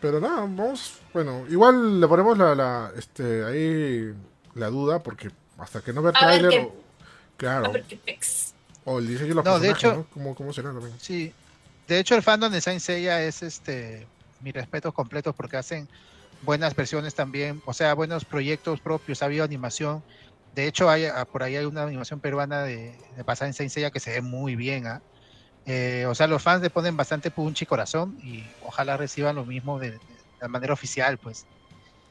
Pero 0.02 0.20
nada, 0.20 0.42
vamos. 0.42 1.00
Bueno, 1.14 1.46
igual 1.50 2.00
le 2.00 2.08
ponemos 2.08 2.38
la, 2.38 2.54
la 2.56 2.92
este, 2.98 3.44
ahí 3.46 4.14
la 4.56 4.68
duda, 4.70 5.02
porque 5.02 5.32
hasta 5.58 5.82
que 5.82 5.92
no 5.94 6.02
vea 6.02 6.14
ver 6.28 6.60
o- 6.66 6.76
Claro. 7.38 7.66
A 7.66 7.70
ver 7.70 7.84
qué 7.84 7.98
pex. 7.98 8.54
O 8.86 9.00
el 9.00 9.08
diseño 9.08 9.30
de 9.30 9.36
los 9.36 9.46
No, 9.46 9.60
de 9.60 9.72
hecho- 9.72 9.94
¿no? 9.96 10.06
¿Cómo, 10.14 10.36
¿Cómo 10.36 10.54
será 10.54 10.72
también? 10.72 10.94
Sí. 11.00 11.34
De 11.88 12.00
hecho, 12.00 12.16
el 12.16 12.24
fandom 12.24 12.52
de 12.52 12.62
Saint 12.62 12.82
Seiya 12.82 13.22
es 13.22 13.44
este 13.44 14.08
mis 14.42 14.54
respetos 14.54 14.94
completos 14.94 15.34
porque 15.36 15.58
hacen 15.58 15.88
buenas 16.42 16.76
versiones 16.76 17.16
también, 17.16 17.62
o 17.66 17.74
sea, 17.74 17.94
buenos 17.94 18.26
proyectos 18.26 18.80
propios, 18.80 19.22
ha 19.22 19.26
habido 19.26 19.44
animación. 19.44 20.04
De 20.54 20.68
hecho, 20.68 20.90
hay 20.90 21.06
ah, 21.06 21.26
por 21.26 21.44
ahí 21.44 21.56
hay 21.56 21.66
una 21.66 21.84
animación 21.84 22.20
peruana 22.20 22.64
de, 22.64 22.96
de 23.16 23.24
pasar 23.24 23.48
en 23.48 23.54
Saint 23.54 23.72
Seiya 23.72 23.92
que 23.92 24.00
se 24.00 24.12
ve 24.12 24.22
muy 24.22 24.56
bien. 24.56 24.88
¿ah? 24.88 25.02
Eh, 25.66 26.06
o 26.08 26.14
sea, 26.14 26.28
los 26.28 26.44
fans 26.44 26.62
le 26.62 26.70
ponen 26.70 26.96
bastante 26.96 27.32
punch 27.32 27.64
y 27.64 27.66
corazón 27.66 28.18
y 28.24 28.44
ojalá 28.64 28.98
reciban 28.98 29.36
lo 29.36 29.46
mismo 29.46 29.80
de, 29.80 30.00
manera 30.48 30.74
oficial, 30.74 31.18
pues. 31.18 31.46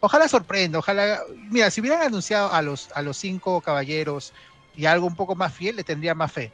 Ojalá 0.01 0.28
sorprenda, 0.28 0.80
ojalá. 0.80 1.20
Mira, 1.51 1.70
si 1.70 1.80
hubieran 1.80 2.02
anunciado 2.02 2.52
a 2.52 2.60
los, 2.62 2.90
a 2.94 3.02
los 3.02 3.16
cinco 3.16 3.60
caballeros 3.60 4.32
y 4.76 4.86
algo 4.86 5.06
un 5.06 5.14
poco 5.14 5.36
más 5.36 5.55
fiel, 5.55 5.76
le 5.76 5.84
tendría 5.84 6.14
más 6.14 6.32
fe. 6.32 6.52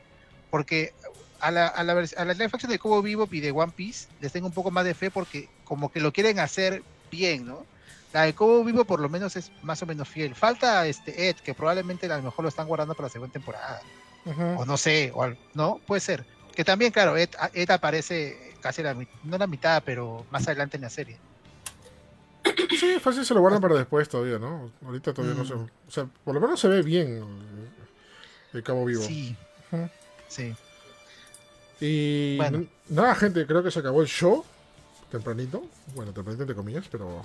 Porque 0.50 0.92
a 1.40 1.50
la, 1.50 1.66
a 1.68 1.82
la, 1.84 1.92
a 1.92 2.24
la 2.24 2.32
live 2.34 2.50
action 2.52 2.70
de 2.70 2.78
Kobo 2.78 3.02
Vivo 3.02 3.28
y 3.30 3.40
de 3.40 3.50
One 3.50 3.72
Piece 3.74 4.08
les 4.20 4.32
tengo 4.32 4.46
un 4.46 4.52
poco 4.52 4.70
más 4.70 4.84
de 4.84 4.94
fe 4.94 5.10
porque 5.10 5.48
como 5.64 5.90
que 5.90 6.00
lo 6.00 6.12
quieren 6.12 6.38
hacer 6.38 6.82
bien, 7.10 7.46
¿no? 7.46 7.64
La 8.12 8.22
de 8.22 8.34
Kobo 8.34 8.64
Vivo 8.64 8.84
por 8.84 9.00
lo 9.00 9.08
menos 9.08 9.36
es 9.36 9.50
más 9.62 9.82
o 9.82 9.86
menos 9.86 10.08
fiel. 10.08 10.34
Falta 10.34 10.86
este 10.86 11.28
Ed, 11.28 11.36
que 11.36 11.54
probablemente 11.54 12.06
a 12.12 12.16
lo 12.16 12.22
mejor 12.24 12.42
lo 12.44 12.48
están 12.48 12.66
guardando 12.66 12.94
para 12.94 13.06
la 13.06 13.12
segunda 13.12 13.32
temporada. 13.32 13.80
O 14.56 14.64
no 14.66 14.76
sé, 14.76 15.10
o 15.14 15.22
al- 15.22 15.38
no, 15.54 15.80
puede 15.86 16.00
ser. 16.00 16.24
Que 16.54 16.64
también, 16.64 16.92
claro, 16.92 17.16
Ed, 17.16 17.30
Ed 17.54 17.70
aparece 17.70 18.54
casi 18.60 18.82
la, 18.82 18.94
no 18.94 19.38
la 19.38 19.46
mitad, 19.46 19.82
pero 19.84 20.26
más 20.30 20.46
adelante 20.46 20.76
en 20.76 20.82
la 20.82 20.90
serie. 20.90 21.16
Sí, 22.78 22.98
fácil 23.00 23.24
se 23.24 23.32
lo 23.34 23.40
guardan 23.40 23.60
para 23.60 23.74
después 23.76 24.08
todavía, 24.08 24.38
¿no? 24.38 24.70
Ahorita 24.84 25.12
todavía 25.14 25.36
no 25.36 25.44
Mm. 25.44 25.46
se. 25.48 25.54
O 25.54 25.68
sea, 25.88 26.06
por 26.24 26.34
lo 26.34 26.40
menos 26.40 26.58
se 26.60 26.68
ve 26.68 26.82
bien 26.82 27.08
el, 28.52 28.58
el 28.58 28.62
Cabo 28.62 28.84
Vivo. 28.84 29.02
Sí, 29.02 29.36
sí. 30.28 30.54
Y 31.80 32.36
Bueno. 32.36 32.66
nada, 32.88 33.14
gente, 33.14 33.46
creo 33.46 33.62
que 33.62 33.70
se 33.70 33.78
acabó 33.80 34.02
el 34.02 34.08
show. 34.08 34.44
Tempranito. 35.10 35.62
Bueno, 35.94 36.12
tempranito 36.12 36.42
entre 36.44 36.54
comillas, 36.56 36.84
pero 36.90 37.22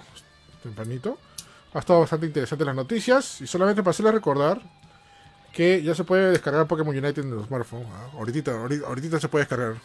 tempranito. 0.63 1.17
Ha 1.73 1.79
estado 1.79 1.99
bastante 1.99 2.25
interesante 2.25 2.63
las 2.65 2.75
noticias. 2.75 3.41
Y 3.41 3.47
solamente 3.47 3.83
para 3.83 3.91
hacerles 3.91 4.13
recordar 4.13 4.61
que 5.53 5.83
ya 5.83 5.93
se 5.93 6.03
puede 6.03 6.31
descargar 6.31 6.67
Pokémon 6.67 6.95
United 6.97 7.23
en 7.23 7.37
el 7.37 7.45
smartphone. 7.45 7.85
¿ah? 7.91 8.09
Ahorita, 8.17 8.51
ahorita, 8.51 8.87
ahorita 8.87 9.19
se 9.19 9.27
puede 9.27 9.43
descargar. 9.43 9.75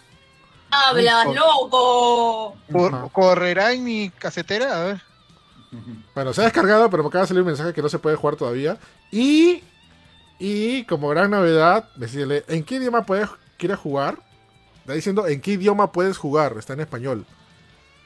¡Hablas, 0.70 1.26
Uy, 1.26 1.34
loco! 1.34 2.56
Cor-. 2.70 3.10
¿Correrá 3.12 3.72
en 3.72 3.82
mi 3.84 4.10
casetera? 4.10 4.80
A 4.80 4.84
ver. 4.84 5.02
Bueno, 6.14 6.32
se 6.32 6.40
ha 6.40 6.44
descargado, 6.44 6.90
pero 6.90 7.02
me 7.02 7.08
acaba 7.08 7.22
de 7.22 7.28
salir 7.28 7.42
un 7.42 7.46
mensaje 7.48 7.72
que 7.72 7.82
no 7.82 7.88
se 7.88 7.98
puede 7.98 8.16
jugar 8.16 8.36
todavía. 8.36 8.78
Y, 9.12 9.62
y 10.38 10.84
como 10.84 11.08
gran 11.08 11.30
novedad, 11.30 11.88
decirle, 11.96 12.44
¿en 12.48 12.64
qué 12.64 12.76
idioma 12.76 13.04
puedes, 13.06 13.28
quieres 13.56 13.78
jugar? 13.78 14.18
Está 14.80 14.94
diciendo, 14.94 15.26
¿en 15.26 15.40
qué 15.40 15.52
idioma 15.52 15.92
puedes 15.92 16.18
jugar? 16.18 16.56
Está 16.58 16.72
en 16.72 16.80
español. 16.80 17.26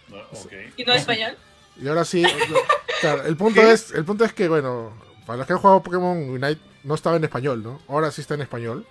No, 0.08 0.18
ok. 0.18 0.52
¿Y 0.76 0.84
no 0.84 0.92
español? 0.92 1.36
Y 1.80 1.88
ahora 1.88 2.04
sí, 2.04 2.24
claro, 3.00 3.24
el 3.24 3.36
punto 3.36 3.60
¿Qué? 3.60 3.72
es, 3.72 3.90
el 3.92 4.04
punto 4.04 4.24
es 4.24 4.32
que, 4.32 4.48
bueno, 4.48 4.92
para 5.26 5.38
los 5.38 5.46
que 5.46 5.52
han 5.54 5.58
jugado 5.58 5.82
Pokémon 5.82 6.16
Unite 6.16 6.60
no 6.84 6.94
estaba 6.94 7.16
en 7.16 7.24
español, 7.24 7.62
¿no? 7.62 7.80
Ahora 7.88 8.10
sí 8.10 8.20
está 8.20 8.34
en 8.34 8.42
español. 8.42 8.86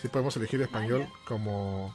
Sí 0.00 0.08
podemos 0.08 0.36
elegir 0.36 0.60
español 0.62 1.00
Vaya. 1.00 1.12
como, 1.26 1.94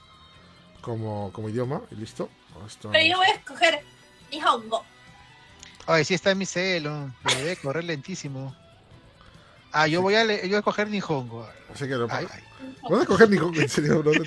como, 0.82 1.32
como 1.32 1.50
idioma 1.50 1.82
y 1.92 1.96
listo. 1.96 2.30
Esto 2.68 2.90
Pero 2.92 3.06
yo 3.06 3.18
voy 3.18 3.28
a 3.28 3.34
escoger 3.34 3.82
Nihongo. 4.32 4.84
Ay, 5.86 6.06
sí 6.06 6.14
está 6.14 6.32
en 6.32 6.38
mi 6.38 6.46
celo, 6.46 7.12
pero 7.24 7.38
debe 7.38 7.56
correr 7.58 7.84
lentísimo. 7.84 8.56
Ah, 9.72 9.88
yo 9.88 10.02
voy 10.02 10.16
a, 10.16 10.24
yo 10.26 10.50
voy 10.50 10.56
a 10.56 10.62
coger 10.62 10.90
Nihongo. 10.90 11.48
Así 11.74 11.88
que 11.88 11.96
Ay, 12.10 12.28
ay. 12.32 12.44
¿Vas 12.90 13.04
a 13.04 13.06
coger 13.06 13.30
Nihongo? 13.30 13.60
En 13.62 13.70
serio, 13.70 14.04
no 14.04 14.12
te. 14.12 14.22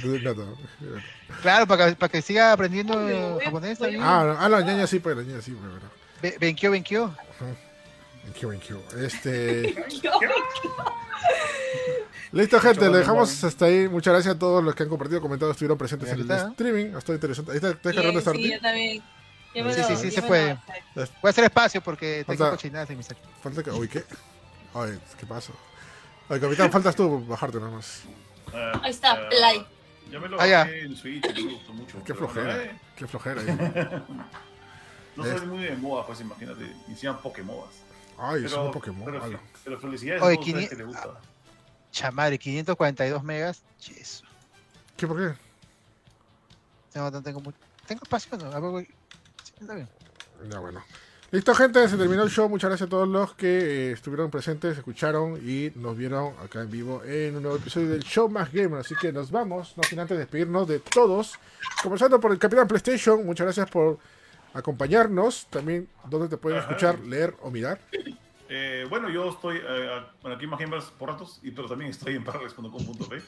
Claro, 1.42 1.66
para 1.66 1.86
que, 1.90 1.96
para 1.96 2.10
que 2.12 2.22
siga 2.22 2.52
aprendiendo 2.52 2.96
Uy, 2.96 3.12
eh, 3.12 3.30
voy 3.32 3.40
a- 3.40 3.44
japonés 3.44 3.78
también. 3.78 4.02
Ah, 4.02 4.24
no, 4.26 4.36
ah, 4.40 4.48
la 4.48 4.60
ñaña 4.62 4.86
sí, 4.86 4.98
pues 5.00 5.16
la 5.16 5.22
ñaña 5.22 5.42
sí, 5.42 5.52
pues, 5.52 5.70
bueno. 5.70 5.86
Be- 6.22 6.36
Benkyo, 6.40 6.70
Benkyo. 6.70 7.14
Thank 8.24 8.36
you, 8.40 8.50
thank 8.50 8.62
you. 8.64 8.78
Este. 8.98 9.74
Listo, 12.32 12.60
gente, 12.60 12.80
Mucho 12.80 12.92
le 12.92 12.98
dejamos 12.98 13.44
hasta 13.44 13.64
ahí. 13.66 13.88
Muchas 13.88 14.12
gracias 14.14 14.34
a 14.34 14.38
todos 14.38 14.62
los 14.62 14.74
que 14.74 14.82
han 14.82 14.88
compartido, 14.88 15.20
comentado, 15.20 15.52
estuvieron 15.52 15.78
presentes 15.78 16.08
en 16.10 16.20
el 16.20 16.24
¿Verdad? 16.26 16.50
streaming. 16.50 16.94
Ha 16.94 16.98
estado 16.98 17.14
interesante. 17.14 17.50
Ahí 17.52 17.56
está, 17.56 17.70
está 17.70 17.90
Bien, 17.90 18.02
descargando 18.12 18.32
sí, 18.42 18.52
yo 18.52 18.60
también. 18.60 19.02
Sí, 19.52 19.62
lo- 19.62 19.72
sí, 19.72 19.96
sí, 19.96 20.10
se 20.10 20.22
puede. 20.22 20.54
lo- 20.94 21.04
Voy 21.04 21.08
a 21.24 21.28
hacer 21.28 21.44
espacio 21.44 21.80
porque 21.80 22.24
tengo 22.26 22.38
Falta- 22.38 22.50
cochinadas 22.50 22.90
en 22.90 22.98
mi 22.98 23.02
cel. 23.04 23.16
Falta 23.42 23.62
que. 23.62 23.70
Uy, 23.70 23.88
¿qué? 23.88 24.02
Ay, 24.74 24.98
¿qué 25.18 25.24
pasa? 25.26 25.52
Ay, 26.28 26.40
capitán, 26.40 26.70
faltas 26.72 26.96
tú 26.96 27.24
bajarte 27.26 27.58
nada 27.58 27.70
Ah, 28.56 28.80
Ahí 28.82 28.90
está, 28.90 29.28
play. 29.28 29.66
Yo 30.10 30.20
me 30.20 30.28
lo 30.28 30.40
Ah, 30.40 30.46
ya. 30.46 30.62
en 30.68 30.96
Switch, 30.96 31.24
me 31.34 31.52
gustó 31.54 31.72
mucho. 31.74 32.02
Qué 32.04 32.14
flojera. 32.14 32.62
eh, 32.64 32.78
Qué 32.96 33.06
flojera. 33.06 33.40
ahí. 33.40 33.46
No 35.16 35.24
Es- 35.24 35.38
soy 35.38 35.46
muy 35.46 35.64
de 35.64 35.74
moda, 35.76 36.06
pues 36.06 36.20
imagínate. 36.20 36.70
Hicieron 36.88 37.18
Pokémon. 37.22 37.64
Ay, 38.18 38.42
Pero, 38.42 38.48
son 38.50 38.70
Pokémon. 38.70 39.04
pero, 39.06 39.40
pero 39.64 39.80
felicidades 39.80 40.22
Oye, 40.22 40.34
a 40.34 40.36
todos 40.52 40.68
que 40.68 40.76
les 40.76 40.86
gusta. 40.86 41.08
Chamadre, 41.90 42.38
542 42.38 43.22
megas. 43.24 43.62
Yes. 43.80 44.22
¿Qué 44.94 45.06
por 45.06 45.16
qué? 45.16 45.38
No, 46.94 47.10
no 47.10 47.22
tengo 47.22 47.40
mucho. 47.40 47.56
¿Tengo 47.86 48.02
espacio 48.02 48.36
no? 48.36 48.46
A 48.52 48.60
ver, 48.60 48.70
voy. 48.70 48.84
Sí, 49.42 49.52
está 49.58 49.74
bien. 49.74 49.88
Ya, 50.50 50.58
bueno. 50.58 50.84
Listo, 51.32 51.54
gente, 51.56 51.88
se 51.88 51.96
terminó 51.96 52.22
el 52.22 52.30
show. 52.30 52.48
Muchas 52.48 52.70
gracias 52.70 52.86
a 52.86 52.90
todos 52.90 53.08
los 53.08 53.34
que 53.34 53.48
eh, 53.48 53.92
estuvieron 53.92 54.30
presentes, 54.30 54.78
escucharon 54.78 55.36
y 55.44 55.72
nos 55.74 55.96
vieron 55.96 56.32
acá 56.42 56.60
en 56.62 56.70
vivo 56.70 57.02
en 57.04 57.36
un 57.36 57.42
nuevo 57.42 57.56
episodio 57.56 57.88
del 57.88 58.04
Show 58.04 58.28
Más 58.28 58.52
Gamer. 58.52 58.78
Así 58.78 58.94
que 58.94 59.12
nos 59.12 59.32
vamos, 59.32 59.74
no 59.76 59.82
sin 59.82 59.98
antes 59.98 60.16
despedirnos 60.16 60.68
de 60.68 60.78
todos. 60.78 61.34
Comenzando 61.82 62.20
por 62.20 62.30
el 62.30 62.38
Capitán 62.38 62.68
PlayStation. 62.68 63.26
Muchas 63.26 63.46
gracias 63.46 63.68
por 63.68 63.98
acompañarnos. 64.54 65.48
También, 65.50 65.88
donde 66.08 66.28
te 66.28 66.36
pueden 66.36 66.60
Ajá. 66.60 66.68
escuchar, 66.68 67.00
leer 67.04 67.34
o 67.42 67.50
mirar. 67.50 67.80
Eh, 68.48 68.86
bueno, 68.88 69.08
yo 69.08 69.30
estoy 69.30 69.56
eh, 69.56 70.02
bueno, 70.22 70.36
aquí 70.36 70.44
en 70.44 70.50
Más 70.50 70.60
Gamers 70.60 70.84
por 70.96 71.08
ratos, 71.08 71.40
y, 71.42 71.50
pero 71.50 71.66
también 71.66 71.90
estoy 71.90 72.14
en 72.14 72.22
parales.com.p. 72.22 73.22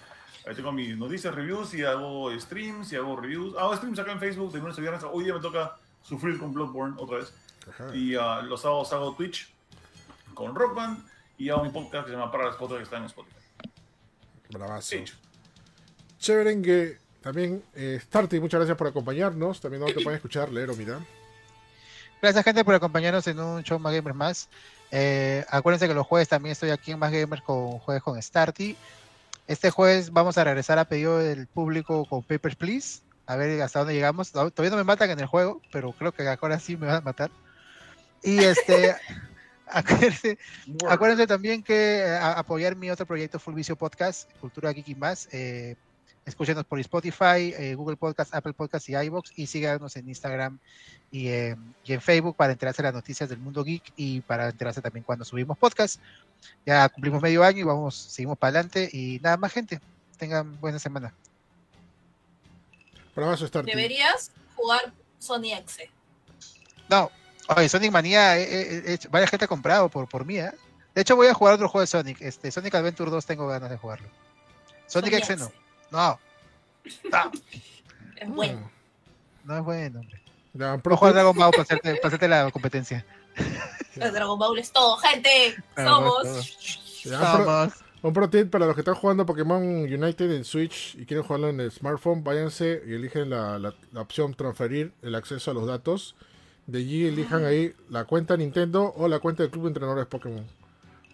Ahí 0.46 0.54
tengo 0.54 0.70
mis 0.70 0.96
noticias, 0.96 1.34
reviews 1.34 1.74
y 1.74 1.82
hago 1.82 2.30
streams 2.38 2.92
y 2.92 2.96
hago 2.96 3.16
reviews. 3.16 3.56
Hago 3.58 3.74
streams 3.74 3.98
acá 3.98 4.12
en 4.12 4.20
Facebook 4.20 4.52
de 4.52 4.60
lunes 4.60 4.78
a 4.78 4.80
viernes. 4.80 5.02
Hoy 5.10 5.24
día 5.24 5.34
me 5.34 5.40
toca 5.40 5.76
sufrir 6.00 6.38
con 6.38 6.54
Bloodborne 6.54 6.94
otra 6.96 7.18
vez. 7.18 7.34
Ajá. 7.68 7.94
Y 7.94 8.14
ah, 8.14 8.42
los 8.42 8.62
sábados 8.62 8.92
hago 8.92 9.14
Twitch 9.14 9.52
con 10.34 10.54
Rock 10.54 10.74
Band 10.74 11.04
y 11.36 11.50
hago 11.50 11.64
mi 11.64 11.70
podcast 11.70 12.04
que 12.06 12.12
se 12.12 12.16
llama 12.16 12.30
Parales 12.30 12.56
Podcast 12.56 12.78
que 12.78 12.84
está 12.84 12.96
en 12.98 13.04
Spotify. 13.04 13.36
Bravazo. 14.50 14.96
Hecho. 14.96 15.16
Chéverengue. 16.18 16.98
También, 17.20 17.62
eh, 17.74 17.98
Starty, 18.02 18.40
muchas 18.40 18.58
gracias 18.58 18.76
por 18.78 18.86
acompañarnos. 18.86 19.60
También 19.60 19.80
donde 19.80 19.94
te 19.94 20.02
pueden 20.02 20.16
escuchar, 20.16 20.50
leer 20.50 20.70
o 20.70 20.76
mirar. 20.76 21.00
Gracias, 22.22 22.44
gente, 22.44 22.64
por 22.64 22.74
acompañarnos 22.74 23.26
en 23.26 23.38
un 23.38 23.62
show 23.62 23.78
más 23.78 23.92
gamers 23.92 24.16
más. 24.16 24.48
Eh, 24.90 25.44
acuérdense 25.50 25.86
que 25.86 25.94
los 25.94 26.06
jueves 26.06 26.28
también 26.28 26.52
estoy 26.52 26.70
aquí 26.70 26.92
en 26.92 26.98
Más 26.98 27.12
Gamers 27.12 27.42
con 27.42 27.78
jueves 27.78 28.02
con 28.02 28.20
Starty. 28.20 28.76
Este 29.46 29.70
jueves 29.70 30.12
vamos 30.12 30.38
a 30.38 30.44
regresar 30.44 30.78
a 30.78 30.86
pedido 30.86 31.18
del 31.18 31.46
público 31.46 32.04
con 32.06 32.22
Papers, 32.22 32.56
Please. 32.56 33.00
A 33.26 33.36
ver 33.36 33.60
hasta 33.60 33.80
dónde 33.80 33.94
llegamos. 33.94 34.32
Todavía 34.32 34.70
no 34.70 34.76
me 34.76 34.84
matan 34.84 35.10
en 35.10 35.20
el 35.20 35.26
juego, 35.26 35.60
pero 35.70 35.92
creo 35.92 36.12
que 36.12 36.26
ahora 36.26 36.58
sí 36.58 36.76
me 36.76 36.86
van 36.86 36.96
a 36.96 37.00
matar. 37.02 37.30
Y 38.22 38.38
este, 38.38 38.94
acuérdense, 39.66 40.38
Acuérdense 40.88 41.26
también 41.26 41.62
que 41.62 41.98
eh, 41.98 42.10
a- 42.16 42.38
apoyar 42.38 42.76
mi 42.76 42.90
otro 42.90 43.06
proyecto 43.06 43.38
Full 43.38 43.54
Vicio 43.54 43.76
Podcast, 43.76 44.30
Cultura 44.40 44.72
Geek 44.72 44.88
y 44.88 44.94
más. 44.94 45.28
Eh, 45.32 45.76
escúchenos 46.26 46.64
por 46.64 46.78
Spotify, 46.80 47.54
eh, 47.56 47.74
Google 47.74 47.96
Podcast, 47.96 48.34
Apple 48.34 48.52
Podcast 48.52 48.86
y 48.88 48.96
iBox 48.96 49.32
y 49.36 49.46
síganos 49.46 49.96
en 49.96 50.08
Instagram 50.08 50.58
y, 51.10 51.28
eh, 51.28 51.56
y 51.84 51.94
en 51.94 52.02
Facebook 52.02 52.36
para 52.36 52.52
enterarse 52.52 52.82
de 52.82 52.88
las 52.88 52.94
noticias 52.94 53.30
del 53.30 53.38
mundo 53.38 53.64
geek 53.64 53.82
y 53.96 54.20
para 54.20 54.50
enterarse 54.50 54.82
también 54.82 55.04
cuando 55.04 55.24
subimos 55.24 55.56
podcast. 55.56 55.98
Ya 56.66 56.86
cumplimos 56.90 57.22
medio 57.22 57.42
año 57.44 57.60
y 57.60 57.62
vamos, 57.62 57.94
seguimos 57.94 58.36
para 58.36 58.50
adelante 58.58 58.90
y 58.92 59.18
nada 59.22 59.38
más 59.38 59.52
gente. 59.52 59.80
Tengan 60.18 60.60
buena 60.60 60.78
semana. 60.78 61.14
Deberías 63.74 64.30
jugar 64.54 64.92
Sony 65.18 65.52
X. 65.60 65.78
No, 66.90 67.10
oye, 67.56 67.68
Sonic 67.68 67.90
Manía, 67.92 68.38
eh, 68.38 68.42
eh, 68.50 68.82
eh, 68.86 68.98
varias 69.10 69.30
gente 69.30 69.44
ha 69.44 69.48
comprado 69.48 69.88
por, 69.88 70.08
por 70.08 70.24
mí, 70.24 70.38
¿eh? 70.38 70.52
De 70.94 71.02
hecho, 71.02 71.16
voy 71.16 71.26
a 71.28 71.34
jugar 71.34 71.54
otro 71.54 71.68
juego 71.68 71.82
de 71.82 71.86
Sonic. 71.86 72.20
Este, 72.20 72.50
Sonic 72.50 72.74
Adventure 72.74 73.10
2 73.10 73.24
tengo 73.26 73.46
ganas 73.46 73.70
de 73.70 73.76
jugarlo. 73.76 74.08
Sonic 74.86 75.12
X 75.14 75.38
no. 75.38 75.52
No. 75.90 76.18
No, 77.10 77.32
Es 78.16 78.28
bueno. 78.28 78.70
no 79.44 79.58
es 79.58 79.64
bueno, 79.64 80.00
hombre. 80.00 80.82
Pro 80.82 80.94
a 80.94 80.96
jugar 80.96 81.14
Dragon 81.14 81.36
Ball 81.36 81.50
para 81.52 81.62
hacerte, 81.62 81.94
para 81.96 82.08
hacerte 82.08 82.26
la 82.28 82.50
competencia. 82.50 83.04
El 83.94 84.12
Dragon 84.12 84.38
Ball 84.38 84.58
es 84.58 84.72
todo, 84.72 84.96
gente. 84.96 85.54
Somos. 85.76 86.56
Vamos. 87.08 87.72
Un 88.02 88.12
pro 88.12 88.30
tip 88.30 88.50
para 88.50 88.64
los 88.66 88.74
que 88.74 88.80
están 88.82 88.94
jugando 88.94 89.26
Pokémon 89.26 89.60
United 89.62 90.30
en 90.32 90.44
Switch 90.44 90.94
y 90.96 91.04
quieren 91.04 91.24
jugarlo 91.24 91.48
en 91.48 91.58
el 91.60 91.70
smartphone, 91.72 92.22
váyanse 92.22 92.80
y 92.86 92.94
eligen 92.94 93.30
la, 93.30 93.58
la- 93.58 93.74
la 93.92 94.00
opción 94.00 94.34
transferir 94.34 94.92
el 95.02 95.14
acceso 95.16 95.50
a 95.50 95.54
los 95.54 95.66
datos. 95.66 96.14
De 96.68 96.80
allí 96.80 97.06
elijan 97.06 97.46
ahí 97.46 97.72
la 97.88 98.04
cuenta 98.04 98.36
Nintendo 98.36 98.92
o 98.94 99.08
la 99.08 99.20
cuenta 99.20 99.42
del 99.42 99.50
Club 99.50 99.64
de 99.64 99.68
Entrenadores 99.68 100.04
Pokémon. 100.06 100.44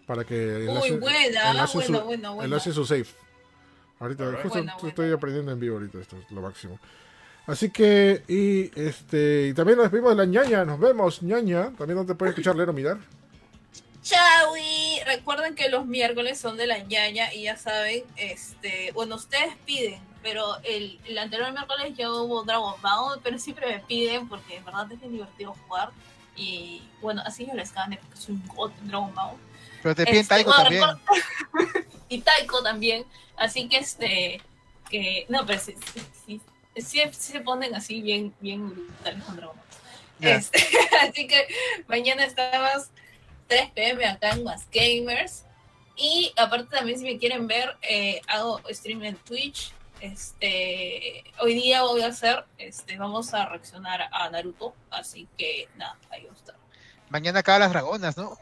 Para 0.04 0.24
que 0.24 0.66
Muy 0.68 0.90
buena, 0.98 1.50
enlacen 1.52 1.80
buena, 1.80 1.98
su, 1.98 2.04
buena, 2.04 2.30
buena. 2.30 2.44
enlacen 2.44 2.72
su 2.72 2.84
save. 2.84 3.06
Ahorita, 4.00 4.32
justo 4.42 4.48
Buena, 4.58 4.76
estoy 4.84 5.12
aprendiendo 5.12 5.52
en 5.52 5.60
vivo 5.60 5.76
ahorita, 5.76 5.98
esto 6.00 6.16
es 6.16 6.28
lo 6.32 6.42
máximo. 6.42 6.80
Así 7.46 7.70
que, 7.70 8.22
y 8.26 8.70
este, 8.78 9.48
y 9.48 9.54
también 9.54 9.76
nos 9.76 9.84
despedimos 9.84 10.10
de 10.10 10.16
la 10.16 10.24
ñaña, 10.24 10.64
nos 10.64 10.80
vemos, 10.80 11.22
ñaña. 11.22 11.70
También 11.78 11.98
no 11.98 12.04
te 12.04 12.16
puede 12.16 12.30
escuchar, 12.30 12.56
leer 12.56 12.70
o 12.70 12.72
mirar. 12.72 12.98
Chawi, 14.04 15.00
recuerden 15.06 15.54
que 15.54 15.70
los 15.70 15.86
miércoles 15.86 16.38
son 16.38 16.58
de 16.58 16.66
la 16.66 16.78
ñaña 16.78 17.32
y 17.32 17.44
ya 17.44 17.56
saben, 17.56 18.04
este, 18.16 18.92
bueno, 18.92 19.16
ustedes 19.16 19.56
piden, 19.64 19.98
pero 20.22 20.58
el, 20.62 21.00
el 21.06 21.16
anterior 21.16 21.50
miércoles 21.52 21.94
ya 21.96 22.10
hubo 22.12 22.44
Dragon 22.44 22.74
Ball, 22.82 23.18
pero 23.22 23.38
siempre 23.38 23.66
me 23.66 23.78
piden 23.80 24.28
porque 24.28 24.56
en 24.56 24.64
verdad 24.66 24.92
es 24.92 25.00
bien 25.00 25.12
divertido 25.12 25.54
jugar. 25.66 25.88
Y 26.36 26.82
bueno, 27.00 27.22
así 27.24 27.46
yo 27.46 27.54
les 27.54 27.72
gane 27.72 27.96
porque 27.96 28.16
soy 28.18 28.34
un 28.34 28.46
god 28.48 28.72
en 28.82 28.88
Dragon 28.88 29.14
Ball. 29.14 29.36
Pero 29.82 29.94
te 29.94 30.04
piden 30.04 30.20
Este, 30.20 30.34
Taiko 30.34 30.50
bueno, 30.50 30.64
también. 30.64 31.86
y 32.10 32.20
Taiko 32.20 32.62
también. 32.62 33.04
Así 33.36 33.68
que 33.68 33.78
este, 33.78 34.42
que, 34.90 35.24
no, 35.30 35.46
pero 35.46 35.60
sí, 35.60 35.74
sí, 35.94 36.40
sí, 36.76 36.82
sí- 36.82 37.12
se 37.12 37.40
ponen 37.40 37.74
así 37.74 38.02
bien, 38.02 38.34
bien 38.40 38.68
brutales 38.68 39.24
con 39.24 39.36
Dragon 39.36 39.56
Ball. 39.56 40.28
Este, 40.30 40.58
así 41.00 41.26
que 41.26 41.46
mañana 41.86 42.24
estamos 42.24 42.88
3 43.46 43.70
pm 43.70 44.04
acá 44.06 44.30
en 44.30 44.44
Más 44.44 44.66
Gamers. 44.72 45.44
Y 45.96 46.32
aparte 46.36 46.76
también 46.76 46.98
si 46.98 47.04
me 47.04 47.18
quieren 47.18 47.46
ver, 47.46 47.76
eh, 47.82 48.20
hago 48.26 48.60
stream 48.70 49.02
en 49.04 49.16
Twitch. 49.16 49.72
Este, 50.00 51.24
hoy 51.40 51.54
día 51.54 51.82
voy 51.82 52.02
a 52.02 52.08
hacer, 52.08 52.44
este, 52.58 52.98
vamos 52.98 53.32
a 53.34 53.46
reaccionar 53.46 54.08
a 54.12 54.28
Naruto. 54.30 54.74
Así 54.90 55.28
que 55.38 55.68
nada, 55.76 55.96
ahí 56.10 56.24
va 56.24 56.32
a 56.32 56.36
estar. 56.36 56.54
Mañana 57.10 57.40
acá 57.40 57.58
las 57.58 57.70
dragonas, 57.70 58.16
¿no? 58.16 58.36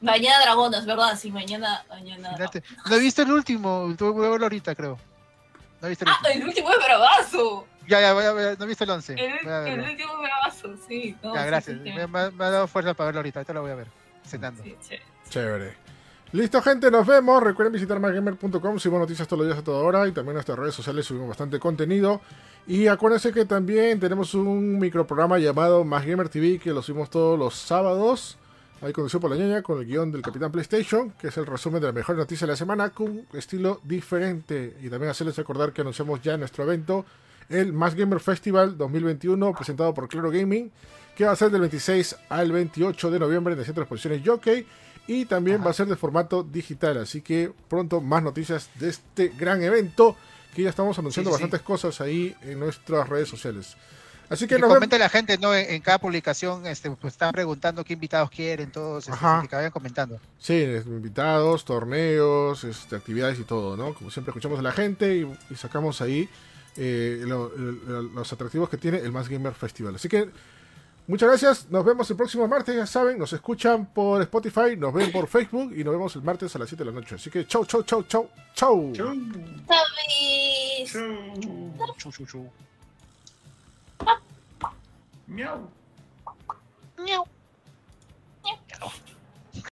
Mañana 0.00 0.40
Dragonas, 0.40 0.84
¿verdad? 0.84 1.16
Sí, 1.16 1.30
mañana, 1.30 1.84
mañana. 1.88 2.36
No 2.86 2.96
he 2.96 2.98
visto 2.98 3.22
el 3.22 3.30
último, 3.30 3.94
tuve 3.96 4.14
que 4.14 4.28
verlo 4.30 4.46
ahorita, 4.46 4.74
creo. 4.74 4.98
No 5.80 5.86
he 5.86 5.90
visto 5.90 6.04
el 6.04 6.10
Ah, 6.10 6.16
último. 6.24 6.34
el 6.42 6.48
último 6.48 6.70
es 6.72 6.76
bravazo. 6.84 7.66
Ya, 7.86 8.00
ya, 8.00 8.12
voy 8.12 8.24
a 8.24 8.32
ver, 8.32 8.58
no 8.58 8.64
he 8.64 8.68
visto 8.68 8.82
el 8.84 8.90
11. 8.90 9.12
El, 9.12 9.80
último 9.80 10.12
es 10.14 10.18
bravazo, 10.20 10.74
sí. 10.88 11.16
no, 11.22 11.34
Ya, 11.34 11.44
gracias. 11.44 11.76
sí, 11.76 11.82
sí. 11.84 11.90
Me, 11.92 12.06
me- 12.08 12.30
me 12.32 12.44
ha 12.44 12.50
dado 12.50 12.66
fuerza 12.66 12.94
para 12.94 13.06
verlo 13.06 13.20
ahorita, 13.20 13.40
ahorita 13.40 13.52
lo 13.52 13.62
voy 13.62 13.70
a 13.70 13.74
ver. 13.76 13.86
Cenando. 14.24 14.62
Sí, 14.62 14.76
sí. 14.80 14.94
Chévere. 15.28 15.74
Listo, 16.32 16.62
gente, 16.62 16.90
nos 16.90 17.06
vemos. 17.06 17.42
Recuerden 17.42 17.74
visitar 17.74 18.00
masgamer.com, 18.00 18.78
subimos 18.78 19.00
noticias 19.00 19.28
todos 19.28 19.40
los 19.40 19.48
días 19.48 19.58
a 19.58 19.64
toda 19.64 19.82
hora 19.82 20.08
y 20.08 20.12
también 20.12 20.30
en 20.30 20.34
nuestras 20.36 20.58
redes 20.58 20.74
sociales 20.74 21.04
subimos 21.04 21.28
bastante 21.28 21.58
contenido. 21.58 22.22
Y 22.66 22.86
acuérdense 22.86 23.32
que 23.32 23.44
también 23.44 24.00
tenemos 24.00 24.34
un 24.34 24.78
microprograma 24.78 25.38
llamado 25.38 25.84
Más 25.84 26.06
Gamer 26.06 26.28
TV 26.30 26.58
que 26.58 26.70
lo 26.70 26.80
subimos 26.80 27.10
todos 27.10 27.38
los 27.38 27.54
sábados. 27.54 28.38
Ahí 28.80 28.92
conducido 28.92 29.20
por 29.20 29.30
la 29.30 29.36
ñaña 29.36 29.62
con 29.62 29.78
el 29.78 29.86
guion 29.86 30.10
del 30.10 30.22
Capitán 30.22 30.50
PlayStation, 30.50 31.10
que 31.10 31.28
es 31.28 31.36
el 31.36 31.46
resumen 31.46 31.80
de 31.80 31.88
las 31.88 31.94
mejores 31.94 32.18
noticias 32.18 32.48
de 32.48 32.52
la 32.52 32.56
semana 32.56 32.90
con 32.90 33.10
un 33.10 33.26
estilo 33.34 33.80
diferente. 33.84 34.76
Y 34.82 34.88
también 34.88 35.10
hacerles 35.10 35.36
recordar 35.36 35.72
que 35.72 35.82
anunciamos 35.82 36.22
ya 36.22 36.36
nuestro 36.38 36.64
evento, 36.64 37.04
el 37.48 37.72
Más 37.72 37.94
Gamer 37.94 38.20
Festival 38.20 38.78
2021, 38.78 39.52
presentado 39.52 39.92
por 39.92 40.08
Claro 40.08 40.30
Gaming, 40.30 40.72
que 41.16 41.24
va 41.24 41.32
a 41.32 41.36
ser 41.36 41.50
del 41.50 41.60
26 41.62 42.16
al 42.28 42.52
28 42.52 43.10
de 43.10 43.18
noviembre 43.18 43.52
en 43.54 43.58
el 43.60 43.64
Centro 43.64 43.80
de 43.82 43.84
Exposiciones 43.84 44.22
Jockey. 44.24 44.66
Y 45.08 45.24
también 45.26 45.56
Ajá. 45.56 45.64
va 45.64 45.70
a 45.72 45.74
ser 45.74 45.86
de 45.88 45.96
formato 45.96 46.44
digital, 46.44 46.96
así 46.98 47.22
que 47.22 47.52
pronto 47.68 48.00
más 48.00 48.22
noticias 48.22 48.70
de 48.76 48.88
este 48.90 49.28
gran 49.36 49.60
evento 49.62 50.16
que 50.54 50.62
ya 50.62 50.70
estamos 50.70 50.96
anunciando 50.98 51.30
Sí, 51.30 51.34
sí, 51.34 51.38
sí. 51.38 51.42
bastantes 51.42 51.66
cosas 51.66 52.00
ahí 52.00 52.36
en 52.42 52.60
nuestras 52.60 53.08
redes 53.08 53.28
sociales. 53.28 53.76
Así 54.28 54.44
que 54.46 54.54
Que 54.54 54.60
nos 54.60 54.68
vemos. 54.68 54.76
comente 54.76 54.98
la 55.00 55.08
gente, 55.08 55.36
¿no? 55.38 55.52
En, 55.54 55.68
en 55.74 55.82
cada 55.82 55.98
publicación, 55.98 56.66
este, 56.66 56.88
pues 56.92 57.14
están 57.14 57.32
preguntando 57.32 57.84
qué 57.84 57.94
invitados 57.94 58.30
quieren, 58.30 58.70
todos, 58.70 59.08
este, 59.08 59.48
que 59.50 59.56
vayan 59.56 59.72
comentando. 59.72 60.20
Sí, 60.38 60.62
invitados, 60.86 61.64
torneos, 61.64 62.62
este, 62.64 62.96
actividades 62.96 63.38
y 63.40 63.42
todo, 63.44 63.76
¿no? 63.76 63.94
Como 63.94 64.10
siempre 64.10 64.30
escuchamos 64.30 64.58
a 64.58 64.62
la 64.62 64.72
gente 64.72 65.16
y, 65.16 65.30
y 65.50 65.56
sacamos 65.56 66.00
ahí 66.00 66.28
eh, 66.76 67.22
lo- 67.26 67.50
lo- 67.56 68.02
los 68.02 68.32
atractivos 68.32 68.68
que 68.70 68.78
tiene 68.78 68.98
el 68.98 69.12
Más 69.12 69.28
Gamer 69.28 69.52
Festival. 69.52 69.96
Así 69.96 70.08
que 70.08 70.30
muchas 71.06 71.28
gracias, 71.28 71.70
nos 71.70 71.84
vemos 71.84 72.10
el 72.10 72.16
próximo 72.16 72.46
martes, 72.48 72.74
ya 72.74 72.86
saben, 72.86 73.18
nos 73.18 73.32
escuchan 73.32 73.86
por 73.92 74.22
Spotify, 74.22 74.76
nos 74.76 74.92
ven 74.92 75.12
por 75.12 75.28
Facebook 75.28 75.72
y 75.76 75.84
nos 75.84 75.92
vemos 75.94 76.16
el 76.16 76.22
martes 76.22 76.54
a 76.56 76.58
las 76.58 76.68
7 76.68 76.84
de 76.84 76.90
la 76.90 77.00
noche. 77.00 77.14
Así 77.16 77.30
que 77.30 77.46
chau, 77.46 77.64
chau, 77.64 77.82
chau, 77.82 78.02
chau, 78.04 78.28
chau. 78.54 78.92
Chau. 78.92 79.12
Chavis. 79.68 80.92
Chau. 80.92 81.94
Chu, 81.98 82.10
chu, 82.10 82.26
chu. 82.26 82.50
Miau. 85.28 85.70
Miau. 86.98 87.26